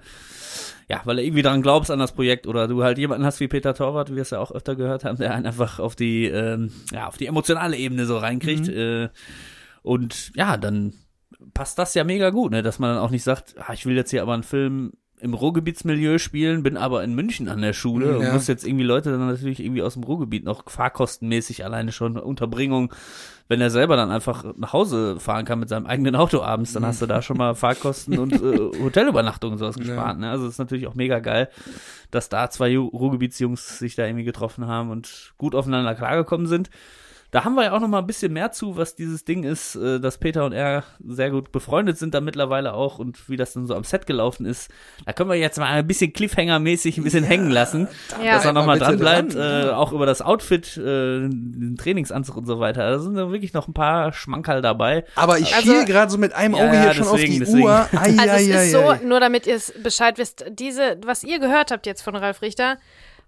ja, 0.88 1.02
weil 1.04 1.16
du 1.16 1.22
irgendwie 1.22 1.42
daran 1.42 1.60
glaubst 1.60 1.90
an 1.90 1.98
das 1.98 2.12
Projekt 2.12 2.46
oder 2.46 2.66
du 2.66 2.82
halt 2.82 2.96
jemanden 2.96 3.26
hast 3.26 3.40
wie 3.40 3.48
Peter 3.48 3.74
Torwart, 3.74 4.10
wie 4.10 4.14
wir 4.16 4.22
es 4.22 4.30
ja 4.30 4.38
auch 4.38 4.52
öfter 4.52 4.74
gehört 4.74 5.04
haben, 5.04 5.18
der 5.18 5.34
einen 5.34 5.44
einfach 5.46 5.78
auf 5.78 5.94
die, 5.94 6.24
ähm, 6.24 6.72
ja, 6.92 7.06
auf 7.06 7.18
die 7.18 7.26
emotionale 7.26 7.76
Ebene 7.76 8.06
so 8.06 8.16
reinkriegt. 8.16 8.68
Äh, 8.68 9.10
und 9.82 10.32
ja, 10.34 10.56
dann 10.56 10.94
passt 11.52 11.78
das 11.78 11.92
ja 11.94 12.04
mega 12.04 12.30
gut, 12.30 12.52
ne? 12.52 12.62
dass 12.62 12.78
man 12.78 12.94
dann 12.94 13.04
auch 13.04 13.10
nicht 13.10 13.22
sagt, 13.22 13.54
ah, 13.58 13.72
ich 13.74 13.84
will 13.84 13.96
jetzt 13.96 14.10
hier 14.10 14.22
aber 14.22 14.32
einen 14.34 14.42
Film 14.42 14.92
im 15.20 15.34
Ruhrgebietsmilieu 15.34 16.18
spielen, 16.18 16.62
bin 16.62 16.76
aber 16.76 17.02
in 17.04 17.14
München 17.14 17.48
an 17.48 17.60
der 17.60 17.72
Schule 17.72 18.18
und 18.18 18.24
Ja. 18.24 18.32
muss 18.32 18.46
jetzt 18.46 18.66
irgendwie 18.66 18.84
Leute 18.84 19.10
dann 19.10 19.26
natürlich 19.26 19.60
irgendwie 19.60 19.82
aus 19.82 19.94
dem 19.94 20.04
Ruhrgebiet 20.04 20.44
noch 20.44 20.68
fahrkostenmäßig 20.70 21.64
alleine 21.64 21.92
schon 21.92 22.16
Unterbringung. 22.16 22.92
Wenn 23.50 23.60
er 23.62 23.70
selber 23.70 23.96
dann 23.96 24.10
einfach 24.10 24.44
nach 24.58 24.74
Hause 24.74 25.18
fahren 25.20 25.46
kann 25.46 25.58
mit 25.58 25.70
seinem 25.70 25.86
eigenen 25.86 26.14
Auto 26.16 26.42
abends, 26.42 26.74
dann 26.74 26.84
hast 26.84 27.00
du 27.00 27.06
da 27.06 27.22
schon 27.22 27.38
mal 27.38 27.54
Fahrkosten 27.54 28.18
und 28.18 28.34
äh, 28.34 28.38
Hotelübernachtungen 28.82 29.54
und 29.54 29.58
sowas 29.58 29.76
gespart. 29.76 30.18
Ne? 30.18 30.30
Also 30.30 30.46
ist 30.46 30.58
natürlich 30.58 30.86
auch 30.86 30.94
mega 30.94 31.18
geil, 31.20 31.48
dass 32.10 32.28
da 32.28 32.50
zwei 32.50 32.68
Ju- 32.70 32.90
Ruhrgebietsjungs 32.90 33.78
sich 33.78 33.94
da 33.94 34.04
irgendwie 34.04 34.24
getroffen 34.24 34.66
haben 34.66 34.90
und 34.90 35.32
gut 35.38 35.54
aufeinander 35.54 35.94
klargekommen 35.94 36.46
sind. 36.46 36.68
Da 37.30 37.44
haben 37.44 37.56
wir 37.56 37.64
ja 37.64 37.72
auch 37.72 37.80
noch 37.80 37.88
mal 37.88 37.98
ein 37.98 38.06
bisschen 38.06 38.32
mehr 38.32 38.52
zu, 38.52 38.78
was 38.78 38.94
dieses 38.94 39.22
Ding 39.22 39.44
ist, 39.44 39.74
äh, 39.74 40.00
dass 40.00 40.16
Peter 40.16 40.46
und 40.46 40.52
er 40.54 40.84
sehr 41.06 41.30
gut 41.30 41.52
befreundet 41.52 41.98
sind 41.98 42.14
da 42.14 42.22
mittlerweile 42.22 42.72
auch 42.72 42.98
und 42.98 43.28
wie 43.28 43.36
das 43.36 43.52
dann 43.52 43.66
so 43.66 43.74
am 43.74 43.84
Set 43.84 44.06
gelaufen 44.06 44.46
ist. 44.46 44.70
Da 45.04 45.12
können 45.12 45.28
wir 45.28 45.36
jetzt 45.36 45.58
mal 45.58 45.66
ein 45.66 45.86
bisschen 45.86 46.12
Cliffhanger-mäßig 46.14 46.96
ein 46.96 47.04
bisschen 47.04 47.24
hängen 47.24 47.50
lassen, 47.50 47.86
Ja. 48.24 48.32
dass 48.36 48.46
er 48.46 48.54
noch 48.54 48.64
mal 48.64 48.78
dran 48.78 48.98
bleibt, 48.98 49.34
dran, 49.34 49.42
äh, 49.42 49.66
ja. 49.66 49.76
auch 49.76 49.92
über 49.92 50.06
das 50.06 50.22
Outfit, 50.22 50.78
äh, 50.78 50.80
den 51.28 51.76
Trainingsanzug 51.78 52.34
und 52.38 52.46
so 52.46 52.60
weiter. 52.60 52.88
Da 52.90 52.98
sind 52.98 53.14
wirklich 53.16 53.52
noch 53.52 53.68
ein 53.68 53.74
paar 53.74 54.12
Schmankerl 54.14 54.62
dabei. 54.62 55.04
Aber 55.14 55.38
ich 55.38 55.54
Also- 55.54 55.70
schiele 55.70 55.84
gerade 55.84 56.10
so 56.10 56.16
mit 56.16 56.32
einem 56.34 56.54
Ja, 56.54 56.64
Auge 56.66 56.76
ja, 56.76 56.82
hier 56.84 56.94
schon 56.94 57.08
auf 57.08 57.12
deswegen, 57.16 57.32
die 57.34 57.38
deswegen. 57.40 57.62
Uhr. 57.64 57.88
Ai, 57.92 58.16
Also 58.16 58.22
es 58.22 58.28
ai, 58.30 58.42
ist 58.44 58.56
ai, 58.56 58.68
so, 58.70 58.78
ai. 58.88 59.00
nur 59.04 59.20
damit 59.20 59.46
ihr 59.46 59.56
es 59.56 59.70
Bescheid 59.82 60.16
wisst, 60.16 60.46
diese, 60.50 60.96
was 61.04 61.24
ihr 61.24 61.38
gehört 61.40 61.72
habt 61.72 61.84
jetzt 61.84 62.00
von 62.00 62.16
Ralf 62.16 62.40
Richter, 62.40 62.78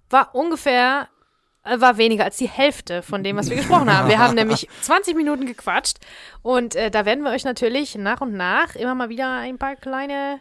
war 0.09 0.34
ungefähr, 0.34 1.03
äh, 1.03 1.19
war 1.64 1.98
weniger 1.98 2.24
als 2.24 2.36
die 2.36 2.48
Hälfte 2.48 3.02
von 3.02 3.22
dem, 3.22 3.36
was 3.36 3.50
wir 3.50 3.56
gesprochen 3.56 3.92
haben. 3.96 4.08
Wir 4.08 4.18
haben 4.18 4.34
nämlich 4.36 4.68
20 4.82 5.14
Minuten 5.14 5.46
gequatscht 5.46 5.98
und 6.42 6.74
äh, 6.74 6.90
da 6.90 7.04
werden 7.04 7.24
wir 7.24 7.30
euch 7.30 7.44
natürlich 7.44 7.96
nach 7.96 8.20
und 8.20 8.34
nach 8.34 8.74
immer 8.76 8.94
mal 8.94 9.08
wieder 9.08 9.32
ein 9.38 9.58
paar 9.58 9.76
kleine 9.76 10.40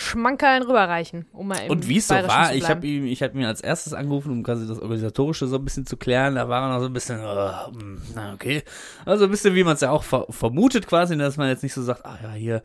Schmankerln 0.00 0.62
rüberreichen, 0.62 1.26
um 1.32 1.48
mal 1.48 1.58
Und 1.68 1.88
wie 1.88 1.96
es 1.98 2.06
so 2.06 2.14
war, 2.14 2.54
ich 2.54 2.68
habe 2.70 2.86
ihm, 2.86 3.04
ich 3.06 3.20
habe 3.20 3.36
ihn 3.36 3.44
als 3.44 3.60
erstes 3.60 3.92
angerufen, 3.94 4.30
um 4.30 4.42
quasi 4.44 4.64
das 4.66 4.78
Organisatorische 4.80 5.48
so 5.48 5.56
ein 5.56 5.64
bisschen 5.64 5.86
zu 5.86 5.96
klären. 5.96 6.36
Da 6.36 6.48
war 6.48 6.62
er 6.62 6.74
noch 6.74 6.80
so 6.80 6.86
ein 6.86 6.92
bisschen, 6.92 7.18
äh, 7.18 7.22
hm, 7.22 8.00
na 8.14 8.32
okay. 8.32 8.62
Also 9.04 9.24
ein 9.24 9.30
bisschen, 9.32 9.56
wie 9.56 9.64
man 9.64 9.74
es 9.74 9.80
ja 9.80 9.90
auch 9.90 10.04
ver 10.04 10.26
vermutet 10.30 10.86
quasi, 10.86 11.16
dass 11.18 11.36
man 11.36 11.48
jetzt 11.48 11.64
nicht 11.64 11.74
so 11.74 11.82
sagt, 11.82 12.02
ach 12.04 12.16
ja, 12.22 12.30
hier, 12.32 12.62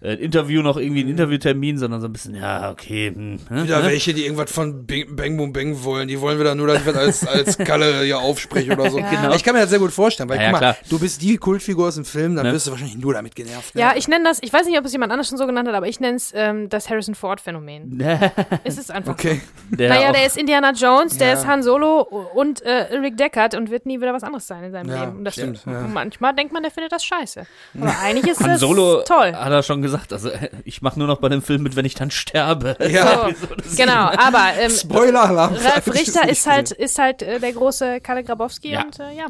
äh, 0.00 0.12
ein 0.14 0.18
Interview 0.18 0.60
noch 0.62 0.76
irgendwie 0.76 1.04
ein 1.04 1.08
Interviewtermin, 1.08 1.78
sondern 1.78 2.00
so 2.00 2.08
ein 2.08 2.12
bisschen, 2.12 2.34
ja, 2.34 2.70
okay. 2.72 3.12
Hm, 3.14 3.38
ne, 3.48 3.62
Wieder 3.62 3.78
ne? 3.80 3.86
welche, 3.86 4.12
die 4.12 4.24
irgendwas 4.24 4.50
von 4.50 4.84
Bing, 4.84 5.14
Bang 5.14 5.36
Boom 5.36 5.52
Bang 5.52 5.84
wollen. 5.84 6.08
Die 6.08 6.20
wollen 6.20 6.40
wieder 6.40 6.56
nur, 6.56 6.66
dass 6.66 6.80
ich 6.80 6.86
was 6.86 6.96
als, 6.96 7.26
als 7.28 7.58
Kalle 7.58 8.02
hier 8.02 8.18
aufspreche 8.18 8.72
oder 8.72 8.90
so. 8.90 8.98
Genau. 9.12 9.34
Ich 9.34 9.44
kann 9.44 9.54
mir 9.54 9.60
das 9.60 9.70
sehr 9.70 9.78
gut 9.78 9.92
vorstellen, 9.92 10.28
weil 10.28 10.38
Ja, 10.38 10.42
ja, 10.44 10.50
guck 10.50 10.60
mal, 10.60 10.72
klar. 10.72 10.76
du 10.88 10.98
bist 10.98 11.20
die 11.22 11.36
Kultfigur 11.36 11.86
aus 11.88 11.94
dem 11.96 12.04
Film, 12.04 12.34
dann 12.34 12.46
Ne? 12.46 12.52
wirst 12.54 12.66
du 12.66 12.70
wahrscheinlich 12.72 12.96
nur 12.96 13.12
damit 13.14 13.34
genervt. 13.36 13.74
Ne? 13.74 13.80
Ja, 13.82 13.92
ich 13.94 14.08
nenne 14.08 14.24
das, 14.24 14.38
ich 14.42 14.52
weiß 14.52 14.66
nicht, 14.66 14.78
ob 14.78 14.84
es 14.86 14.92
jemand 14.92 15.12
anders 15.12 15.28
schon 15.28 15.38
so 15.38 15.46
genannt 15.46 15.68
hat, 15.68 15.74
aber 15.74 15.86
ich 15.86 16.00
nenne 16.00 16.16
es 16.16 16.32
ähm, 16.34 16.68
das 16.72 16.88
Harrison 16.90 17.14
Ford-Phänomen. 17.14 18.00
es 18.64 18.78
ist 18.78 18.90
einfach 18.90 19.12
Okay. 19.12 19.40
Der 19.70 19.88
Naja, 19.88 20.08
auch, 20.08 20.12
der 20.12 20.26
ist 20.26 20.36
Indiana 20.36 20.72
Jones, 20.72 21.16
der 21.18 21.28
Ja. 21.28 21.32
ist 21.34 21.46
Han 21.46 21.62
Solo 21.62 22.00
und 22.34 22.60
äh, 22.62 22.94
Rick 22.96 23.16
Deckard 23.16 23.54
und 23.54 23.70
wird 23.70 23.86
nie 23.86 24.00
wieder 24.00 24.12
was 24.12 24.22
anderes 24.22 24.46
sein 24.46 24.64
in 24.64 24.72
seinem 24.72 24.90
Ja, 24.90 25.04
Leben. 25.04 25.16
Und 25.18 25.24
das 25.24 25.34
stimmt, 25.34 25.62
ja. 25.64 25.72
Manchmal 25.82 26.34
denkt 26.34 26.52
man, 26.52 26.62
der 26.62 26.70
findet 26.72 26.92
das 26.92 27.04
scheiße. 27.04 27.46
Aber 27.80 27.94
eigentlich 28.02 28.26
ist 28.32 28.40
Han 28.40 28.50
das 28.50 28.60
Solo 28.60 29.02
toll. 29.02 29.32
hat 29.34 29.50
er 29.52 29.62
schon 29.62 29.80
gesagt, 29.82 30.12
also 30.12 30.28
äh, 30.30 30.50
ich 30.64 30.82
mache 30.82 30.98
nur 30.98 31.08
noch 31.08 31.18
bei 31.20 31.28
dem 31.28 31.42
Film 31.42 31.62
mit, 31.62 31.74
wenn 31.76 31.84
ich 31.84 31.94
dann 31.94 32.10
sterbe. 32.10 32.76
Ja. 32.88 33.28
So, 33.30 33.46
genau, 33.76 33.92
aber 34.16 34.50
ähm, 34.60 34.70
Spoiler-Alarm. 34.70 35.54
Ralf 35.54 35.86
Ich 35.86 35.94
Richter 35.94 36.28
ist 36.28 36.46
halt, 36.46 36.70
ist 36.72 36.98
halt 36.98 37.22
äh, 37.22 37.38
der 37.40 37.52
große 37.52 38.00
Kalle 38.00 38.22
Grabowski 38.24 38.72
Ja. 38.72 38.82
und 38.82 38.98
äh, 39.00 39.12
ja. 39.16 39.26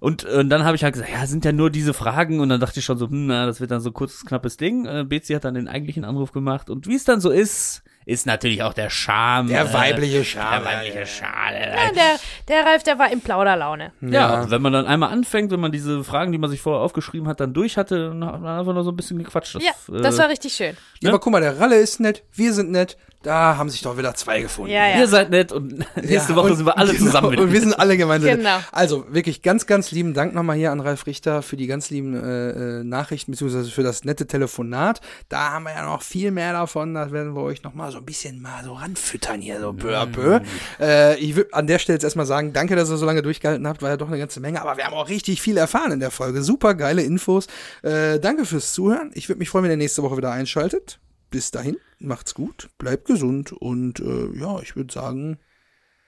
Und, 0.00 0.24
äh, 0.24 0.44
dann 0.44 0.64
habe 0.64 0.76
ich 0.76 0.84
halt 0.84 0.94
gesagt, 0.94 1.12
ja, 1.12 1.26
sind 1.26 1.44
ja 1.44 1.52
nur 1.52 1.70
diese 1.70 1.94
Fragen 1.94 2.40
und 2.40 2.48
dann 2.48 2.60
dachte 2.60 2.80
ich 2.80 2.84
schon 2.84 2.98
so, 2.98 3.08
hm, 3.08 3.26
na, 3.26 3.46
das 3.46 3.60
wird 3.60 3.70
dann 3.70 3.80
so 3.80 3.90
ein 3.90 3.94
kurzes, 3.94 4.24
knappes 4.24 4.56
Ding. 4.56 4.86
Äh, 4.86 5.04
Betsy 5.04 5.34
hat 5.34 5.44
dann 5.44 5.54
den 5.54 5.68
eigentlichen 5.68 6.04
Anruf 6.04 6.32
gemacht 6.32 6.70
und 6.70 6.86
wie 6.86 6.94
es 6.94 7.04
dann 7.04 7.20
so 7.20 7.30
ist, 7.30 7.82
ist 8.06 8.24
natürlich 8.24 8.62
auch 8.62 8.72
der 8.72 8.88
Charme. 8.88 9.48
Der 9.48 9.62
äh, 9.62 9.72
weibliche 9.74 10.24
Charme. 10.24 10.62
Der 10.62 10.72
weibliche 10.72 11.06
Charme. 11.06 11.54
ja 11.54 11.92
der, 11.92 12.18
der 12.48 12.64
Ralf, 12.64 12.84
der 12.84 13.00
war 13.00 13.10
in 13.10 13.20
Plauderlaune. 13.20 13.92
Ja, 14.00 14.48
wenn 14.48 14.62
man 14.62 14.72
dann 14.72 14.86
einmal 14.86 15.10
anfängt, 15.10 15.50
wenn 15.50 15.58
man 15.58 15.72
diese 15.72 16.04
Fragen, 16.04 16.30
die 16.30 16.38
man 16.38 16.48
sich 16.48 16.60
vorher 16.60 16.82
aufgeschrieben 16.82 17.26
hat, 17.26 17.40
dann 17.40 17.52
durch 17.52 17.76
hatte, 17.76 18.10
dann 18.10 18.24
hat 18.24 18.40
man 18.40 18.60
einfach 18.60 18.74
nur 18.74 18.84
so 18.84 18.92
ein 18.92 18.96
bisschen 18.96 19.18
gequatscht. 19.18 19.56
Das, 19.56 19.64
Ja, 19.64 19.72
das 19.88 20.14
äh, 20.14 20.18
war 20.18 20.28
richtig 20.28 20.52
schön. 20.54 20.76
Ja, 21.00 21.10
aber 21.10 21.18
guck 21.18 21.32
mal, 21.32 21.40
der 21.40 21.58
Ralle 21.58 21.76
ist 21.76 21.98
nett, 21.98 22.22
wir 22.32 22.52
sind 22.52 22.70
nett. 22.70 22.96
Da 23.26 23.56
haben 23.56 23.68
sich 23.70 23.82
doch 23.82 23.98
wieder 23.98 24.14
zwei 24.14 24.40
gefunden. 24.40 24.70
Ja, 24.70 24.86
ja. 24.86 24.98
Ihr 25.00 25.08
seid 25.08 25.30
nett 25.30 25.50
und 25.50 25.78
nächste 25.96 26.32
Ja, 26.32 26.36
Woche 26.36 26.50
und- 26.50 26.56
sind 26.58 26.66
wir 26.66 26.78
alle 26.78 26.92
genau, 26.92 27.06
zusammen 27.06 27.30
mit 27.30 27.40
Und 27.40 27.52
wir 27.52 27.60
sind 27.60 27.74
alle 27.74 27.96
gemeinsam. 27.96 28.36
Genau. 28.36 28.58
Also 28.70 29.04
wirklich 29.12 29.42
ganz, 29.42 29.66
ganz 29.66 29.90
lieben 29.90 30.14
Dank 30.14 30.32
nochmal 30.32 30.56
hier 30.56 30.70
an 30.70 30.78
Ralf 30.78 31.06
Richter 31.06 31.42
für 31.42 31.56
die 31.56 31.66
ganz 31.66 31.90
lieben 31.90 32.14
äh, 32.14 32.50
äh, 32.80 32.84
Nachrichten 32.84 33.32
beziehungsweise 33.32 33.68
für 33.68 33.82
das 33.82 34.04
nette 34.04 34.28
Telefonat. 34.28 35.00
Da 35.28 35.50
haben 35.50 35.64
wir 35.64 35.72
ja 35.72 35.84
noch 35.84 36.02
viel 36.02 36.30
mehr 36.30 36.52
davon. 36.52 36.94
Da 36.94 37.10
werden 37.10 37.34
wir 37.34 37.42
euch 37.42 37.64
nochmal 37.64 37.90
so 37.90 37.98
ein 37.98 38.04
bisschen 38.04 38.40
mal 38.40 38.62
so 38.62 38.74
ranfüttern 38.74 39.40
hier, 39.40 39.60
so 39.60 39.72
peu 39.72 39.98
à 39.98 40.06
peu. 40.06 40.38
Äh, 40.78 41.18
ich 41.18 41.34
würde 41.34 41.52
an 41.52 41.66
der 41.66 41.80
Stelle 41.80 41.96
jetzt 41.96 42.04
erstmal 42.04 42.26
sagen, 42.26 42.52
danke, 42.52 42.76
dass 42.76 42.88
ihr 42.90 42.96
so 42.96 43.06
lange 43.06 43.22
durchgehalten 43.22 43.66
habt. 43.66 43.82
War 43.82 43.90
ja 43.90 43.96
doch 43.96 44.06
eine 44.06 44.18
ganze 44.18 44.38
Menge. 44.38 44.62
Aber 44.62 44.76
wir 44.76 44.84
haben 44.86 44.94
auch 44.94 45.08
richtig 45.08 45.42
viel 45.42 45.56
erfahren 45.56 45.90
in 45.90 45.98
der 45.98 46.12
Folge. 46.12 46.44
Super 46.44 46.74
geile 46.74 47.02
Infos. 47.02 47.48
Äh, 47.82 48.20
danke 48.20 48.44
fürs 48.44 48.72
Zuhören. 48.72 49.10
Ich 49.14 49.28
würde 49.28 49.40
mich 49.40 49.48
freuen, 49.48 49.64
wenn 49.64 49.72
ihr 49.72 49.76
nächste 49.76 50.04
Woche 50.04 50.16
wieder 50.16 50.30
einschaltet. 50.30 51.00
Bis 51.30 51.50
dahin, 51.50 51.76
macht's 51.98 52.34
gut, 52.34 52.68
bleibt 52.78 53.06
gesund 53.06 53.52
und 53.52 54.00
äh, 54.00 54.38
ja, 54.38 54.60
ich 54.60 54.76
würde 54.76 54.92
sagen, 54.92 55.38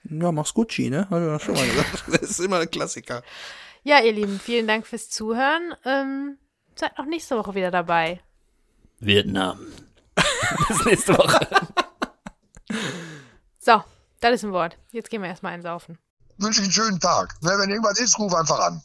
ja, 0.03 0.31
mach's 0.31 0.53
Gucci, 0.53 0.89
ne? 0.89 1.09
Hat 1.09 1.19
er 1.19 1.27
ja 1.27 1.39
schon 1.39 1.55
mal 1.55 1.67
gesagt. 1.67 2.03
Das 2.21 2.29
ist 2.29 2.39
immer 2.39 2.59
ein 2.59 2.71
Klassiker. 2.71 3.21
Ja, 3.83 3.99
ihr 4.01 4.13
Lieben, 4.13 4.39
vielen 4.39 4.67
Dank 4.67 4.87
fürs 4.87 5.09
Zuhören. 5.09 5.73
Ähm, 5.85 6.37
seid 6.75 6.97
auch 6.97 7.05
nächste 7.05 7.37
Woche 7.37 7.55
wieder 7.55 7.71
dabei. 7.71 8.21
Vietnam. 8.99 9.59
Bis 10.67 10.85
nächste 10.85 11.17
Woche. 11.17 11.67
So, 13.61 13.83
das 14.21 14.35
ist 14.35 14.45
ein 14.45 14.53
Wort. 14.53 14.77
Jetzt 14.91 15.09
gehen 15.09 15.21
wir 15.21 15.27
erstmal 15.27 15.53
einsaufen. 15.53 15.97
Wünsche 16.37 16.61
ich 16.61 16.65
einen 16.65 16.71
schönen 16.71 16.99
Tag. 16.99 17.35
Wenn 17.41 17.69
irgendwas 17.69 17.99
ist, 17.99 18.17
ruf 18.17 18.33
einfach 18.33 18.59
an. 18.59 18.81